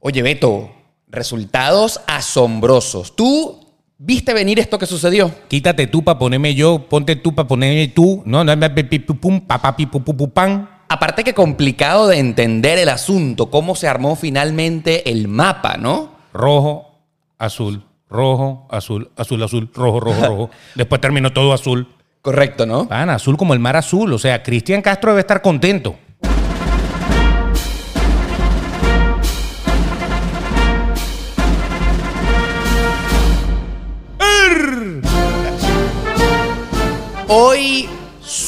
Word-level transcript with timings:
Oye, 0.00 0.22
Beto, 0.22 0.70
resultados 1.08 2.00
asombrosos. 2.06 3.16
¿Tú 3.16 3.66
viste 3.98 4.34
venir 4.34 4.58
esto 4.58 4.78
que 4.78 4.86
sucedió? 4.86 5.32
Quítate 5.48 5.86
tú 5.86 6.04
para 6.04 6.18
ponerme 6.18 6.54
yo, 6.54 6.86
ponte 6.88 7.16
tú 7.16 7.34
para 7.34 7.48
ponerme 7.48 7.88
tú. 7.88 8.22
No, 8.24 8.44
no, 8.44 8.52
pan. 10.32 10.70
Aparte 10.88 11.24
que 11.24 11.34
complicado 11.34 12.06
de 12.06 12.18
entender 12.18 12.78
el 12.78 12.88
asunto, 12.88 13.50
cómo 13.50 13.74
se 13.74 13.88
armó 13.88 14.14
finalmente 14.14 15.10
el 15.10 15.26
mapa, 15.26 15.76
¿no? 15.76 16.12
Rojo, 16.32 17.00
azul, 17.38 17.82
rojo, 18.08 18.68
azul, 18.70 19.10
azul, 19.16 19.42
azul, 19.42 19.70
rojo, 19.74 20.00
rojo, 20.00 20.26
rojo. 20.26 20.50
Después 20.76 21.00
terminó 21.00 21.32
todo 21.32 21.52
azul. 21.52 21.88
Correcto, 22.22 22.66
¿no? 22.66 22.86
Pan, 22.88 23.10
azul 23.10 23.36
como 23.36 23.54
el 23.54 23.60
mar 23.60 23.76
azul. 23.76 24.12
O 24.12 24.18
sea, 24.18 24.42
Cristian 24.42 24.82
Castro 24.82 25.10
debe 25.10 25.20
estar 25.20 25.42
contento. 25.42 25.96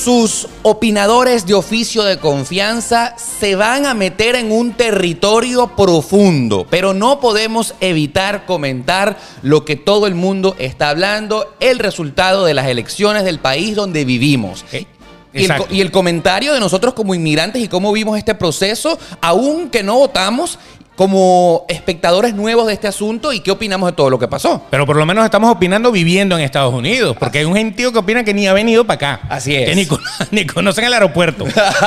Sus 0.08 0.48
opinadores 0.62 1.44
de 1.44 1.52
oficio 1.52 2.02
de 2.02 2.16
confianza 2.16 3.14
se 3.18 3.56
van 3.56 3.84
a 3.84 3.92
meter 3.92 4.36
en 4.36 4.50
un 4.50 4.72
territorio 4.72 5.76
profundo, 5.76 6.66
pero 6.70 6.94
no 6.94 7.20
podemos 7.20 7.74
evitar 7.82 8.46
comentar 8.46 9.18
lo 9.42 9.66
que 9.66 9.76
todo 9.76 10.06
el 10.06 10.14
mundo 10.14 10.56
está 10.58 10.88
hablando, 10.88 11.54
el 11.60 11.78
resultado 11.78 12.46
de 12.46 12.54
las 12.54 12.68
elecciones 12.68 13.24
del 13.24 13.38
país 13.38 13.76
donde 13.76 14.06
vivimos. 14.06 14.64
Eh, 14.72 14.86
Y 15.34 15.44
el, 15.44 15.52
y 15.70 15.82
el 15.82 15.90
comentario 15.90 16.54
de 16.54 16.60
nosotros 16.60 16.94
como 16.94 17.14
inmigrantes 17.14 17.62
y 17.62 17.68
cómo 17.68 17.92
vimos 17.92 18.16
este 18.16 18.34
proceso, 18.34 18.98
aún 19.20 19.68
que 19.68 19.82
no 19.82 19.98
votamos, 19.98 20.58
como 20.98 21.64
espectadores 21.68 22.34
nuevos 22.34 22.66
de 22.66 22.72
este 22.72 22.88
asunto 22.88 23.32
y 23.32 23.38
qué 23.38 23.52
opinamos 23.52 23.88
de 23.88 23.94
todo 23.94 24.10
lo 24.10 24.18
que 24.18 24.26
pasó. 24.26 24.62
Pero 24.68 24.84
por 24.84 24.96
lo 24.96 25.06
menos 25.06 25.24
estamos 25.24 25.48
opinando 25.48 25.92
viviendo 25.92 26.36
en 26.36 26.42
Estados 26.42 26.74
Unidos, 26.74 27.16
porque 27.16 27.38
hay 27.38 27.44
un 27.44 27.54
gentío 27.54 27.92
que 27.92 28.00
opina 28.00 28.24
que 28.24 28.34
ni 28.34 28.48
ha 28.48 28.52
venido 28.52 28.84
para 28.84 28.94
acá. 28.96 29.20
Así 29.28 29.54
es. 29.54 29.68
Que 29.68 29.76
ni, 29.76 29.86
con- 29.86 30.00
ni 30.32 30.44
conocen 30.44 30.84
el 30.86 30.92
aeropuerto. 30.92 31.44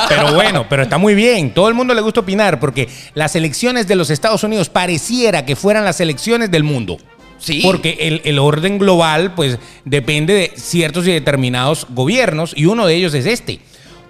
Pero 0.08 0.32
bueno, 0.32 0.64
pero 0.66 0.84
está 0.84 0.96
muy 0.96 1.14
bien. 1.14 1.52
Todo 1.52 1.68
el 1.68 1.74
mundo 1.74 1.92
le 1.92 2.00
gusta 2.00 2.20
opinar, 2.20 2.58
porque 2.58 2.88
las 3.12 3.36
elecciones 3.36 3.86
de 3.86 3.96
los 3.96 4.08
Estados 4.08 4.44
Unidos 4.44 4.70
pareciera 4.70 5.44
que 5.44 5.56
fueran 5.56 5.84
las 5.84 6.00
elecciones 6.00 6.50
del 6.50 6.64
mundo. 6.64 6.96
Sí. 7.36 7.60
Porque 7.62 7.98
el, 8.00 8.22
el 8.24 8.38
orden 8.38 8.78
global, 8.78 9.34
pues, 9.34 9.58
depende 9.84 10.32
de 10.32 10.52
ciertos 10.56 11.06
y 11.06 11.12
determinados 11.12 11.86
gobiernos, 11.90 12.54
y 12.56 12.64
uno 12.64 12.86
de 12.86 12.94
ellos 12.94 13.12
es 13.12 13.26
este. 13.26 13.60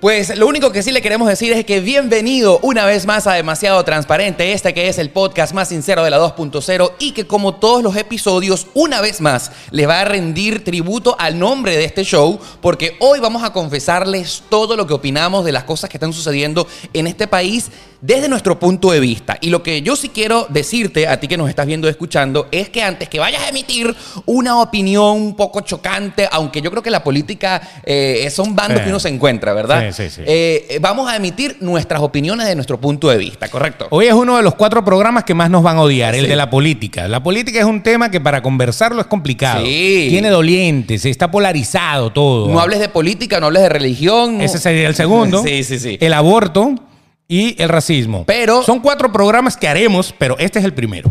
Pues 0.02 0.36
lo 0.36 0.48
único 0.48 0.72
que 0.72 0.82
sí 0.82 0.90
le 0.90 1.00
queremos 1.00 1.28
decir 1.28 1.52
es 1.52 1.64
que 1.64 1.78
bienvenido 1.78 2.58
una 2.62 2.84
vez 2.84 3.06
más 3.06 3.28
a 3.28 3.34
Demasiado 3.34 3.84
Transparente, 3.84 4.52
este 4.52 4.74
que 4.74 4.88
es 4.88 4.98
el 4.98 5.10
podcast 5.10 5.54
más 5.54 5.68
sincero 5.68 6.02
de 6.02 6.10
la 6.10 6.18
2.0 6.18 6.94
y 6.98 7.12
que 7.12 7.28
como 7.28 7.54
todos 7.54 7.84
los 7.84 7.94
episodios, 7.94 8.66
una 8.74 9.00
vez 9.00 9.20
más 9.20 9.52
les 9.70 9.88
va 9.88 10.00
a 10.00 10.04
rendir 10.04 10.64
tributo 10.64 11.14
al 11.20 11.38
nombre 11.38 11.76
de 11.76 11.84
este 11.84 12.02
show 12.02 12.40
porque 12.60 12.96
hoy 12.98 13.20
vamos 13.20 13.44
a 13.44 13.52
confesarles 13.52 14.42
todo 14.48 14.76
lo 14.76 14.88
que 14.88 14.94
opinamos 14.94 15.44
de 15.44 15.52
las 15.52 15.62
cosas 15.62 15.88
que 15.88 15.98
están 15.98 16.12
sucediendo 16.12 16.66
en 16.92 17.06
este 17.06 17.28
país 17.28 17.70
desde 18.02 18.28
nuestro 18.28 18.58
punto 18.58 18.90
de 18.90 18.98
vista. 18.98 19.38
Y 19.40 19.48
lo 19.48 19.62
que 19.62 19.80
yo 19.80 19.94
sí 19.94 20.08
quiero 20.08 20.46
decirte 20.50 21.06
a 21.06 21.18
ti 21.20 21.28
que 21.28 21.36
nos 21.36 21.48
estás 21.48 21.66
viendo 21.66 21.86
y 21.86 21.90
escuchando 21.90 22.48
es 22.50 22.68
que 22.68 22.82
antes 22.82 23.08
que 23.08 23.20
vayas 23.20 23.42
a 23.42 23.48
emitir 23.48 23.94
una 24.26 24.60
opinión 24.60 25.16
un 25.22 25.36
poco 25.36 25.60
chocante, 25.60 26.28
aunque 26.32 26.60
yo 26.60 26.70
creo 26.72 26.82
que 26.82 26.90
la 26.90 27.04
política 27.04 27.62
eh, 27.84 28.28
son 28.30 28.54
bandos 28.56 28.78
Sí. 28.78 28.84
que 28.84 28.90
uno 28.90 28.98
se 29.00 29.08
encuentra, 29.10 29.52
¿verdad? 29.52 29.92
Sí, 29.92 30.02
sí, 30.04 30.10
sí. 30.16 30.22
Eh, 30.26 30.66
eh, 30.70 30.78
vamos 30.80 31.08
a 31.08 31.14
emitir 31.14 31.58
nuestras 31.60 32.00
opiniones 32.00 32.46
de 32.48 32.54
nuestro 32.56 32.80
punto 32.80 33.08
de 33.08 33.18
vista, 33.18 33.48
¿correcto? 33.48 33.86
Hoy 33.90 34.06
es 34.06 34.14
uno 34.14 34.36
de 34.36 34.42
los 34.42 34.54
cuatro 34.56 34.84
programas 34.84 35.22
que 35.24 35.34
más 35.34 35.48
nos 35.50 35.62
van 35.62 35.76
a 35.76 35.82
odiar, 35.82 36.14
el 36.16 36.26
de 36.26 36.34
la 36.36 36.50
política. 36.50 37.06
La 37.06 37.22
política 37.22 37.60
es 37.60 37.66
un 37.66 37.82
tema 37.82 38.10
que 38.10 38.20
para 38.20 38.42
conversarlo 38.42 39.00
es 39.00 39.06
complicado. 39.06 39.64
Sí. 39.64 40.06
Tiene 40.10 40.30
dolientes, 40.30 41.04
está 41.04 41.30
polarizado 41.30 42.10
todo. 42.10 42.48
No 42.48 42.58
hables 42.58 42.80
de 42.80 42.88
política, 42.88 43.38
no 43.38 43.46
hables 43.46 43.62
de 43.62 43.68
religión. 43.68 44.40
Ese 44.40 44.58
sería 44.58 44.88
el 44.88 44.94
segundo. 44.96 45.42
Sí, 45.52 45.62
sí, 45.64 45.78
sí. 45.78 45.98
El 46.00 46.14
aborto 46.14 46.74
y 47.32 47.56
el 47.58 47.70
racismo. 47.70 48.24
Pero- 48.26 48.62
Son 48.62 48.78
cuatro 48.80 49.10
programas 49.10 49.56
que 49.56 49.66
haremos, 49.66 50.14
pero 50.18 50.36
este 50.38 50.58
es 50.58 50.66
el 50.66 50.74
primero. 50.74 51.08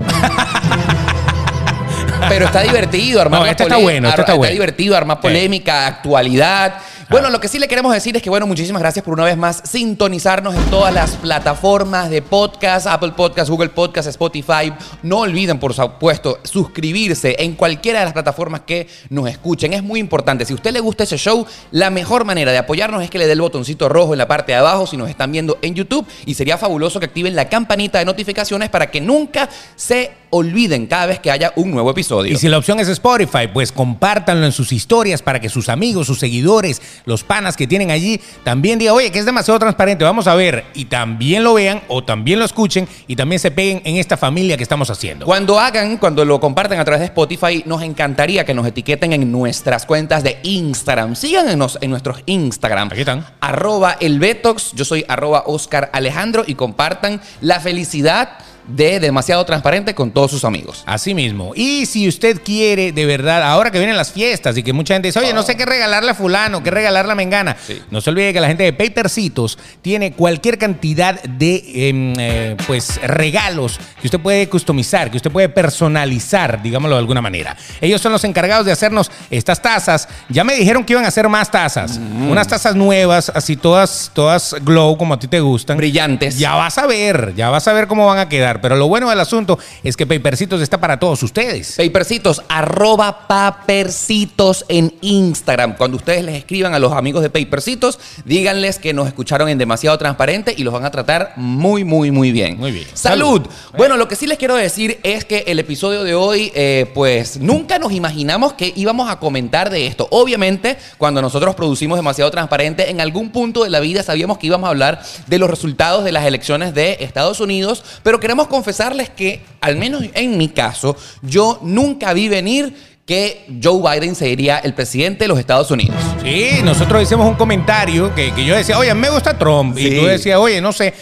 Pero 2.29 2.45
está 2.45 2.61
divertido 2.61 3.19
armar 3.19 3.39
No, 3.41 3.45
este 3.47 3.63
está 3.63 3.77
bueno, 3.77 4.07
este 4.07 4.21
está 4.21 4.35
bueno. 4.35 4.53
divertido 4.53 4.95
armar 4.95 5.19
polémica, 5.19 5.87
actualidad. 5.87 6.75
Bueno, 7.11 7.29
lo 7.29 7.41
que 7.41 7.49
sí 7.49 7.59
le 7.59 7.67
queremos 7.67 7.93
decir 7.93 8.15
es 8.15 8.23
que, 8.23 8.29
bueno, 8.29 8.47
muchísimas 8.47 8.81
gracias 8.81 9.03
por 9.03 9.13
una 9.13 9.25
vez 9.25 9.35
más 9.35 9.61
sintonizarnos 9.65 10.55
en 10.55 10.63
todas 10.69 10.93
las 10.93 11.17
plataformas 11.17 12.09
de 12.09 12.21
podcast, 12.21 12.87
Apple 12.87 13.11
Podcast, 13.17 13.49
Google 13.49 13.67
Podcast, 13.67 14.07
Spotify. 14.07 14.71
No 15.03 15.17
olviden, 15.19 15.59
por 15.59 15.73
supuesto, 15.73 16.39
suscribirse 16.43 17.35
en 17.37 17.55
cualquiera 17.55 17.99
de 17.99 18.05
las 18.05 18.13
plataformas 18.13 18.61
que 18.61 18.87
nos 19.09 19.27
escuchen. 19.27 19.73
Es 19.73 19.83
muy 19.83 19.99
importante. 19.99 20.45
Si 20.45 20.53
a 20.53 20.55
usted 20.55 20.71
le 20.71 20.79
gusta 20.79 21.03
ese 21.03 21.17
show, 21.17 21.45
la 21.71 21.89
mejor 21.89 22.23
manera 22.23 22.53
de 22.53 22.59
apoyarnos 22.59 23.03
es 23.03 23.09
que 23.09 23.17
le 23.17 23.27
dé 23.27 23.33
el 23.33 23.41
botoncito 23.41 23.89
rojo 23.89 24.13
en 24.13 24.17
la 24.17 24.29
parte 24.29 24.53
de 24.53 24.59
abajo 24.59 24.87
si 24.87 24.95
nos 24.95 25.09
están 25.09 25.33
viendo 25.33 25.59
en 25.61 25.75
YouTube. 25.75 26.07
Y 26.25 26.35
sería 26.35 26.57
fabuloso 26.57 27.01
que 27.01 27.07
activen 27.07 27.35
la 27.35 27.49
campanita 27.49 27.99
de 27.99 28.05
notificaciones 28.05 28.69
para 28.69 28.89
que 28.89 29.01
nunca 29.01 29.49
se 29.75 30.20
olviden 30.31 30.87
cada 30.87 31.05
vez 31.05 31.19
que 31.19 31.29
haya 31.29 31.53
un 31.55 31.71
nuevo 31.71 31.91
episodio. 31.91 32.33
Y 32.33 32.37
si 32.37 32.49
la 32.49 32.57
opción 32.57 32.79
es 32.79 32.87
Spotify, 32.87 33.47
pues 33.53 33.71
compártanlo 33.71 34.45
en 34.45 34.51
sus 34.51 34.71
historias 34.71 35.21
para 35.21 35.39
que 35.39 35.49
sus 35.49 35.69
amigos, 35.69 36.07
sus 36.07 36.19
seguidores, 36.19 36.81
los 37.05 37.23
panas 37.23 37.55
que 37.55 37.67
tienen 37.67 37.91
allí, 37.91 38.19
también 38.43 38.79
digan, 38.79 38.95
oye, 38.95 39.11
que 39.11 39.19
es 39.19 39.25
demasiado 39.25 39.59
transparente, 39.59 40.03
vamos 40.03 40.27
a 40.27 40.35
ver. 40.35 40.65
Y 40.73 40.85
también 40.85 41.43
lo 41.43 41.53
vean 41.53 41.81
o 41.87 42.03
también 42.03 42.39
lo 42.39 42.45
escuchen 42.45 42.87
y 43.07 43.15
también 43.15 43.39
se 43.39 43.51
peguen 43.51 43.81
en 43.85 43.97
esta 43.97 44.17
familia 44.17 44.57
que 44.57 44.63
estamos 44.63 44.89
haciendo. 44.89 45.25
Cuando 45.25 45.59
hagan, 45.59 45.97
cuando 45.97 46.25
lo 46.25 46.39
compartan 46.39 46.79
a 46.79 46.85
través 46.85 47.01
de 47.01 47.05
Spotify, 47.05 47.63
nos 47.65 47.81
encantaría 47.81 48.45
que 48.45 48.53
nos 48.53 48.65
etiqueten 48.65 49.13
en 49.13 49.31
nuestras 49.31 49.85
cuentas 49.85 50.23
de 50.23 50.39
Instagram. 50.43 51.15
Síganos 51.15 51.77
en 51.81 51.89
nuestros 51.89 52.23
Instagram. 52.25 52.89
Aquí 52.91 53.01
están. 53.01 53.25
Arroba 53.41 53.97
el 53.99 54.19
Betox, 54.19 54.71
yo 54.73 54.85
soy 54.85 55.05
arroba 55.07 55.43
Oscar 55.45 55.89
Alejandro 55.93 56.43
y 56.47 56.55
compartan 56.55 57.21
la 57.41 57.59
felicidad 57.59 58.37
de 58.67 58.99
Demasiado 58.99 59.45
Transparente 59.45 59.93
con 59.95 60.11
todos 60.11 60.31
sus 60.31 60.45
amigos. 60.45 60.83
Así 60.85 61.13
mismo. 61.13 61.53
Y 61.55 61.85
si 61.85 62.07
usted 62.07 62.41
quiere, 62.43 62.91
de 62.91 63.05
verdad, 63.05 63.43
ahora 63.43 63.71
que 63.71 63.77
vienen 63.77 63.97
las 63.97 64.11
fiestas 64.11 64.57
y 64.57 64.63
que 64.63 64.73
mucha 64.73 64.93
gente 64.93 65.07
dice, 65.09 65.19
oye, 65.19 65.33
no 65.33 65.43
sé 65.43 65.55
qué 65.55 65.65
regalarle 65.65 66.11
a 66.11 66.15
fulano, 66.15 66.63
qué 66.63 66.71
regalarle 66.71 67.11
a 67.11 67.15
Mengana. 67.15 67.57
Sí. 67.65 67.81
No 67.89 68.01
se 68.01 68.09
olvide 68.09 68.33
que 68.33 68.39
la 68.39 68.47
gente 68.47 68.63
de 68.63 68.73
Papercitos 68.73 69.57
tiene 69.81 70.13
cualquier 70.13 70.57
cantidad 70.57 71.21
de 71.23 71.89
em, 71.89 72.13
eh, 72.17 72.57
pues 72.67 73.01
regalos 73.01 73.79
que 73.99 74.07
usted 74.07 74.19
puede 74.19 74.47
customizar, 74.49 75.11
que 75.11 75.17
usted 75.17 75.31
puede 75.31 75.49
personalizar, 75.49 76.61
digámoslo 76.61 76.95
de 76.95 76.99
alguna 76.99 77.21
manera. 77.21 77.55
Ellos 77.79 78.01
son 78.01 78.11
los 78.11 78.23
encargados 78.23 78.65
de 78.65 78.71
hacernos 78.71 79.11
estas 79.29 79.61
tazas. 79.61 80.07
Ya 80.29 80.43
me 80.43 80.55
dijeron 80.55 80.83
que 80.83 80.93
iban 80.93 81.05
a 81.05 81.09
hacer 81.09 81.27
más 81.29 81.49
tazas. 81.51 81.97
Unas 81.97 82.47
tazas 82.47 82.75
nuevas, 82.75 83.31
así 83.33 83.55
todas, 83.55 84.11
todas 84.13 84.55
glow, 84.61 84.97
como 84.97 85.13
a 85.13 85.19
ti 85.19 85.27
te 85.27 85.39
gustan. 85.39 85.77
Brillantes. 85.77 86.37
Ya 86.37 86.55
vas 86.55 86.77
a 86.77 86.87
ver, 86.87 87.33
ya 87.35 87.49
vas 87.49 87.67
a 87.67 87.73
ver 87.73 87.87
cómo 87.87 88.05
van 88.05 88.19
a 88.19 88.29
quedar. 88.29 88.60
Pero 88.61 88.75
lo 88.75 88.87
bueno 88.87 89.09
del 89.09 89.19
asunto 89.19 89.57
es 89.83 89.97
que 89.97 90.05
Papercitos 90.05 90.61
está 90.61 90.79
para 90.79 90.99
todos 90.99 91.23
ustedes. 91.23 91.75
Papercitos, 91.77 92.43
arroba 92.49 93.27
papercitos 93.27 94.65
en 94.67 94.93
Instagram. 95.01 95.75
Cuando 95.77 95.97
ustedes 95.97 96.23
les 96.23 96.35
escriban 96.35 96.73
a 96.73 96.79
los 96.79 96.93
amigos 96.93 97.21
de 97.21 97.29
Papercitos, 97.29 97.99
díganles 98.25 98.79
que 98.79 98.93
nos 98.93 99.07
escucharon 99.07 99.49
en 99.49 99.57
Demasiado 99.57 99.97
Transparente 99.97 100.53
y 100.55 100.63
los 100.63 100.73
van 100.73 100.85
a 100.85 100.91
tratar 100.91 101.33
muy, 101.35 101.83
muy, 101.83 102.11
muy 102.11 102.31
bien. 102.31 102.57
Muy 102.57 102.71
bien. 102.71 102.87
¡Salud! 102.93 103.21
Salud. 103.21 103.47
Bueno, 103.77 103.97
lo 103.97 104.07
que 104.07 104.15
sí 104.15 104.25
les 104.27 104.37
quiero 104.37 104.55
decir 104.55 104.99
es 105.03 105.25
que 105.25 105.43
el 105.47 105.59
episodio 105.59 106.03
de 106.03 106.15
hoy, 106.15 106.51
eh, 106.55 106.89
pues 106.93 107.37
nunca 107.39 107.77
nos 107.79 107.91
imaginamos 107.91 108.53
que 108.53 108.73
íbamos 108.75 109.09
a 109.09 109.19
comentar 109.19 109.69
de 109.69 109.87
esto. 109.87 110.07
Obviamente, 110.11 110.77
cuando 110.97 111.21
nosotros 111.21 111.55
producimos 111.55 111.97
Demasiado 111.97 112.31
Transparente, 112.31 112.89
en 112.89 113.01
algún 113.01 113.31
punto 113.31 113.63
de 113.63 113.69
la 113.69 113.79
vida 113.79 114.03
sabíamos 114.03 114.37
que 114.37 114.47
íbamos 114.47 114.67
a 114.67 114.71
hablar 114.71 115.01
de 115.27 115.37
los 115.37 115.49
resultados 115.49 116.03
de 116.03 116.11
las 116.11 116.25
elecciones 116.25 116.73
de 116.73 116.97
Estados 116.99 117.39
Unidos, 117.39 117.83
pero 118.03 118.19
queremos 118.19 118.40
confesarles 118.47 119.09
que, 119.09 119.41
al 119.61 119.75
menos 119.75 120.03
en 120.13 120.37
mi 120.37 120.49
caso, 120.49 120.95
yo 121.21 121.59
nunca 121.61 122.13
vi 122.13 122.27
venir 122.29 122.73
que 123.05 123.45
Joe 123.61 123.81
Biden 123.99 124.15
sería 124.15 124.59
el 124.59 124.73
presidente 124.73 125.23
de 125.23 125.27
los 125.27 125.39
Estados 125.39 125.69
Unidos. 125.71 125.95
Sí, 126.23 126.61
nosotros 126.63 127.01
hicimos 127.03 127.27
un 127.27 127.35
comentario 127.35 128.13
que, 128.15 128.31
que 128.33 128.45
yo 128.45 128.55
decía, 128.55 128.77
oye, 128.77 128.93
me 128.93 129.09
gusta 129.09 129.37
Trump. 129.37 129.75
Sí. 129.77 129.87
Y 129.87 129.99
tú 129.99 130.05
decías, 130.05 130.37
oye, 130.39 130.61
no 130.61 130.71
sé. 130.71 130.93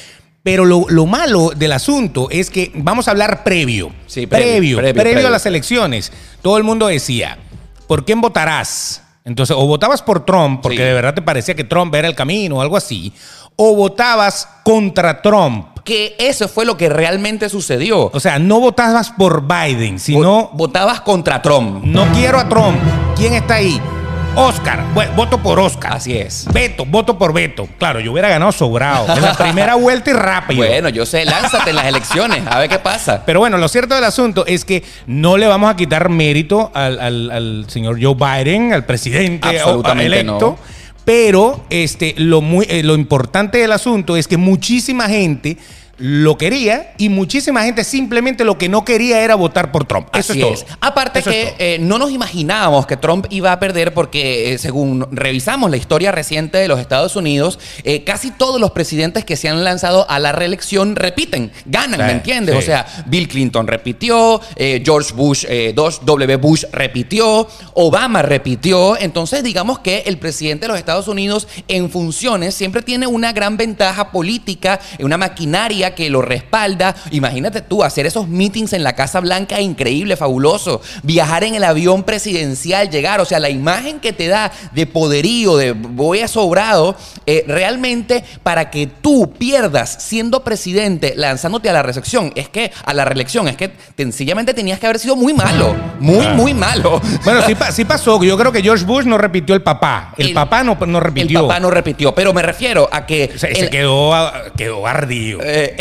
Pero 0.41 0.63
lo, 0.65 0.85
lo 0.89 1.05
malo 1.05 1.51
del 1.55 1.73
asunto 1.73 2.29
es 2.31 2.49
que 2.49 2.71
vamos 2.73 3.07
a 3.07 3.11
hablar 3.11 3.43
previo. 3.43 3.91
Sí, 4.07 4.25
previo, 4.25 4.27
previo, 4.27 4.77
previo, 4.77 4.93
previo, 4.93 5.13
previo. 5.13 5.27
a 5.27 5.31
las 5.31 5.45
elecciones. 5.45 6.11
Todo 6.41 6.57
el 6.57 6.63
mundo 6.63 6.87
decía, 6.87 7.37
¿por 7.87 8.05
quién 8.05 8.21
votarás? 8.21 9.03
Entonces, 9.25 9.55
o 9.55 9.67
votabas 9.67 10.01
por 10.01 10.25
Trump, 10.25 10.61
porque 10.63 10.77
Sí. 10.77 10.83
de 10.83 10.93
verdad 10.93 11.13
te 11.13 11.21
parecía 11.21 11.53
que 11.55 11.65
Trump 11.65 11.93
era 11.93 12.07
el 12.07 12.15
camino 12.15 12.55
o 12.55 12.61
algo 12.61 12.77
así, 12.77 13.13
o 13.57 13.75
votabas 13.75 14.47
contra 14.63 15.21
Trump. 15.21 15.67
Que 15.89 16.15
eso 16.19 16.47
fue 16.47 16.65
lo 16.65 16.77
que 16.77 16.87
realmente 16.87 17.49
sucedió. 17.49 18.11
O 18.13 18.19
sea, 18.19 18.37
no 18.37 18.59
votabas 18.59 19.09
por 19.09 19.47
Biden, 19.47 19.97
sino 19.97 20.21
Vo- 20.21 20.49
votabas 20.53 21.01
contra 21.01 21.41
Trump. 21.41 21.83
no 21.83 22.05
quiero 22.13 22.37
a 22.37 22.47
Trump. 22.47 22.77
¿Quién 23.15 23.33
está 23.33 23.55
ahí? 23.55 23.81
Oscar, 24.35 24.83
voto 25.15 25.39
por 25.39 25.59
Oscar. 25.59 25.93
Así 25.93 26.15
es. 26.15 26.45
Beto, 26.53 26.85
voto 26.85 27.17
por 27.17 27.33
Beto. 27.33 27.67
Claro, 27.79 27.99
yo 27.99 28.11
hubiera 28.11 28.29
ganado 28.29 28.51
sobrado. 28.51 29.11
En 29.15 29.23
la 29.23 29.33
primera 29.33 29.73
vuelta 29.73 30.11
y 30.11 30.13
rápido. 30.13 30.59
Bueno, 30.63 30.89
yo 30.89 31.07
sé, 31.07 31.25
lánzate 31.25 31.71
en 31.71 31.75
las 31.77 31.85
elecciones, 31.87 32.43
a 32.45 32.59
ver 32.59 32.69
qué 32.69 32.77
pasa. 32.77 33.23
Pero 33.25 33.39
bueno, 33.39 33.57
lo 33.57 33.67
cierto 33.67 33.95
del 33.95 34.03
asunto 34.03 34.45
es 34.45 34.65
que 34.65 34.83
no 35.07 35.37
le 35.37 35.47
vamos 35.47 35.71
a 35.71 35.75
quitar 35.75 36.09
mérito 36.09 36.69
al, 36.75 36.99
al- 36.99 37.31
al 37.31 37.65
señor 37.67 37.97
Joe 37.99 38.13
Biden, 38.13 38.73
al 38.73 38.85
presidente 38.85 39.59
Absolutamente 39.59 40.05
electo. 40.19 40.39
no. 40.39 40.79
Pero 41.03 41.65
este, 41.71 42.13
lo, 42.17 42.41
muy, 42.41 42.67
eh, 42.69 42.83
lo 42.83 42.93
importante 42.93 43.57
del 43.57 43.71
asunto 43.71 44.15
es 44.15 44.27
que 44.27 44.37
muchísima 44.37 45.07
gente 45.09 45.57
lo 45.99 46.37
quería 46.37 46.93
y 46.97 47.09
muchísima 47.09 47.63
gente 47.63 47.83
simplemente 47.83 48.43
lo 48.45 48.57
que 48.57 48.69
no 48.69 48.85
quería 48.85 49.21
era 49.21 49.35
votar 49.35 49.71
por 49.71 49.85
Trump. 49.85 50.07
Eso 50.15 50.31
Así 50.33 50.41
es 50.41 50.65
todo. 50.65 50.77
Aparte 50.81 51.19
Eso 51.19 51.29
es 51.29 51.35
que 51.35 51.43
todo. 51.45 51.55
eh, 51.59 51.77
no 51.79 51.97
nos 51.99 52.11
imaginábamos 52.11 52.87
que 52.87 52.97
Trump 52.97 53.25
iba 53.29 53.51
a 53.51 53.59
perder 53.59 53.93
porque 53.93 54.53
eh, 54.53 54.57
según 54.57 55.07
revisamos 55.11 55.69
la 55.69 55.77
historia 55.77 56.11
reciente 56.11 56.57
de 56.57 56.67
los 56.67 56.79
Estados 56.79 57.15
Unidos, 57.15 57.59
eh, 57.83 58.03
casi 58.03 58.31
todos 58.31 58.59
los 58.61 58.71
presidentes 58.71 59.25
que 59.25 59.35
se 59.35 59.49
han 59.49 59.63
lanzado 59.63 60.09
a 60.09 60.19
la 60.19 60.31
reelección 60.31 60.95
repiten, 60.95 61.51
ganan, 61.65 61.99
Sí, 61.99 62.05
¿me 62.05 62.11
entiendes? 62.13 62.55
sí. 62.55 62.59
O 62.59 62.65
sea, 62.65 62.85
Bill 63.07 63.27
Clinton 63.27 63.67
repitió, 63.67 64.39
George 64.57 65.13
Bush, 65.13 65.45
eh, 65.49 65.73
dos- 65.75 66.05
W. 66.05 66.35
Bush 66.37 66.63
repitió, 66.71 67.47
Obama 67.73 68.21
repitió. 68.21 68.97
Entonces, 68.97 69.43
digamos 69.43 69.79
que 69.79 70.03
el 70.05 70.17
presidente 70.17 70.63
de 70.63 70.67
los 70.69 70.77
Estados 70.77 71.07
Unidos 71.07 71.47
en 71.67 71.89
funciones 71.89 72.55
siempre 72.55 72.81
tiene 72.81 73.07
una 73.07 73.33
gran 73.33 73.57
ventaja 73.57 74.11
política, 74.11 74.79
una 74.99 75.17
maquinaria 75.17 75.88
que 75.95 76.09
lo 76.09 76.21
respalda. 76.21 76.95
Imagínate 77.11 77.61
tú 77.61 77.83
hacer 77.83 78.05
esos 78.05 78.27
meetings 78.27 78.73
en 78.73 78.83
la 78.83 78.93
Casa 78.93 79.19
Blanca, 79.19 79.59
increíble, 79.61 80.15
fabuloso. 80.17 80.81
Viajar 81.03 81.43
en 81.43 81.55
el 81.55 81.63
avión 81.63 82.03
presidencial, 82.03 82.89
llegar, 82.89 83.21
o 83.21 83.25
sea, 83.25 83.39
la 83.39 83.49
imagen 83.49 83.99
que 83.99 84.13
te 84.13 84.27
da 84.27 84.51
de 84.73 84.85
poderío, 84.85 85.57
de 85.57 85.71
voy 85.73 86.19
a 86.21 86.27
sobrado, 86.27 86.95
eh, 87.25 87.43
realmente 87.47 88.23
para 88.43 88.69
que 88.69 88.87
tú 88.87 89.33
pierdas 89.37 90.03
siendo 90.03 90.43
presidente, 90.43 91.13
lanzándote 91.15 91.69
a 91.69 91.73
la 91.73 91.81
reelección, 91.83 92.31
es 92.35 92.49
que 92.49 92.71
a 92.85 92.93
la 92.93 93.05
reelección, 93.05 93.47
es 93.47 93.55
que 93.57 93.71
sencillamente 93.97 94.53
tenías 94.53 94.79
que 94.79 94.85
haber 94.87 94.99
sido 94.99 95.15
muy 95.15 95.33
malo, 95.33 95.75
muy, 95.99 96.25
Ah. 96.25 96.33
muy 96.33 96.53
malo. 96.53 97.01
Bueno, 97.23 97.41
sí, 97.45 97.55
sí 97.71 97.85
pasó. 97.85 98.21
Yo 98.23 98.37
creo 98.37 98.51
que 98.51 98.61
George 98.61 98.85
Bush 98.85 99.05
no 99.05 99.17
repitió 99.17 99.55
el 99.55 99.61
papá. 99.61 100.13
El, 100.17 100.27
El- 100.29 100.33
papá 100.33 100.63
no, 100.63 100.75
no 100.87 100.99
repitió. 100.99 101.39
El 101.39 101.45
papá 101.47 101.59
no 101.59 101.69
repitió, 101.71 102.13
pero 102.13 102.33
me 102.33 102.41
refiero 102.41 102.87
a 102.91 103.05
que 103.05 103.31
Se, 103.37 103.53
se 103.55 103.59
el- 103.61 103.69
quedó, 103.69 104.13
ah, 104.13 104.43
quedó 104.57 104.85
ardido. 104.87 105.39
Eh, 105.43 105.75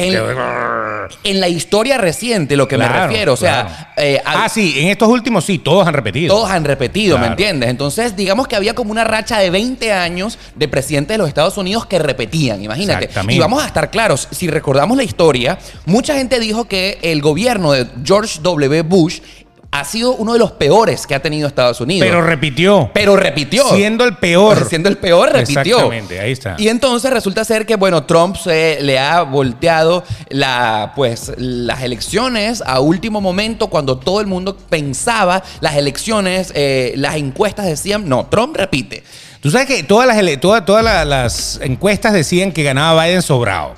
en- 1.24 1.40
la 1.40 1.48
historia 1.48 1.98
reciente, 1.98 2.56
lo 2.56 2.68
que 2.68 2.76
me 2.78 2.88
refiero, 2.88 3.32
o 3.32 3.36
sea, 3.36 3.64
claro. 3.64 3.86
eh, 3.96 4.20
al- 4.24 4.38
ah, 4.44 4.48
sí, 4.48 4.74
en 4.78 4.88
estos 4.88 5.08
últimos 5.08 5.44
sí, 5.44 5.58
todos 5.58 5.86
han 5.86 5.94
repetido. 5.94 6.34
Todos 6.34 6.50
han 6.50 6.64
repetido, 6.64 7.18
¿me 7.18 7.26
entiendes? 7.28 7.68
Entonces, 7.70 8.16
digamos 8.16 8.46
que 8.48 8.56
había 8.56 8.74
como 8.74 8.90
una 8.90 9.04
racha 9.04 9.38
de 9.38 9.50
20 9.50 9.92
años 9.92 10.38
de 10.54 10.68
presidentes 10.68 11.14
de 11.14 11.18
los 11.18 11.28
Estados 11.28 11.56
Unidos 11.56 11.86
que 11.86 11.98
repetían, 11.98 12.62
imagínate. 12.62 13.08
Y 13.28 13.38
vamos 13.38 13.62
a 13.62 13.66
estar 13.66 13.90
claros, 13.90 14.28
si 14.30 14.48
recordamos 14.48 14.96
la 14.96 15.02
historia, 15.04 15.58
mucha 15.86 16.14
gente 16.14 16.38
dijo 16.40 16.66
que 16.66 16.98
el 17.02 17.20
gobierno 17.22 17.72
de 17.72 17.86
George 18.04 18.38
W. 18.42 18.82
Bush 18.82 19.20
ha 19.70 19.84
sido 19.84 20.14
uno 20.14 20.32
de 20.32 20.38
los 20.38 20.52
peores 20.52 21.06
que 21.06 21.14
ha 21.14 21.20
tenido 21.20 21.46
Estados 21.46 21.80
Unidos. 21.80 22.06
Pero 22.08 22.22
repitió. 22.22 22.90
Pero 22.94 23.16
repitió. 23.16 23.68
Siendo 23.68 24.04
el 24.04 24.16
peor. 24.16 24.66
Siendo 24.68 24.88
el 24.88 24.96
peor, 24.96 25.30
repitió. 25.30 25.60
Exactamente, 25.60 26.18
ahí 26.20 26.32
está. 26.32 26.54
Y 26.58 26.68
entonces 26.68 27.10
resulta 27.12 27.44
ser 27.44 27.66
que, 27.66 27.76
bueno, 27.76 28.04
Trump 28.04 28.36
se 28.36 28.78
le 28.80 28.98
ha 28.98 29.22
volteado 29.22 30.04
la, 30.30 30.92
pues, 30.96 31.32
las 31.36 31.82
elecciones 31.82 32.62
a 32.66 32.80
último 32.80 33.20
momento, 33.20 33.68
cuando 33.68 33.98
todo 33.98 34.20
el 34.22 34.26
mundo 34.26 34.56
pensaba 34.56 35.42
las 35.60 35.76
elecciones, 35.76 36.50
eh, 36.54 36.94
las 36.96 37.16
encuestas 37.16 37.66
decían, 37.66 38.08
no, 38.08 38.26
Trump 38.26 38.56
repite. 38.56 39.04
Tú 39.40 39.50
sabes 39.50 39.66
que 39.68 39.82
todas 39.84 40.08
las, 40.08 40.16
ele- 40.16 40.38
todas, 40.38 40.64
todas 40.64 40.82
la- 40.82 41.04
las 41.04 41.60
encuestas 41.62 42.12
decían 42.14 42.52
que 42.52 42.62
ganaba 42.64 43.04
Biden 43.04 43.22
sobrado. 43.22 43.74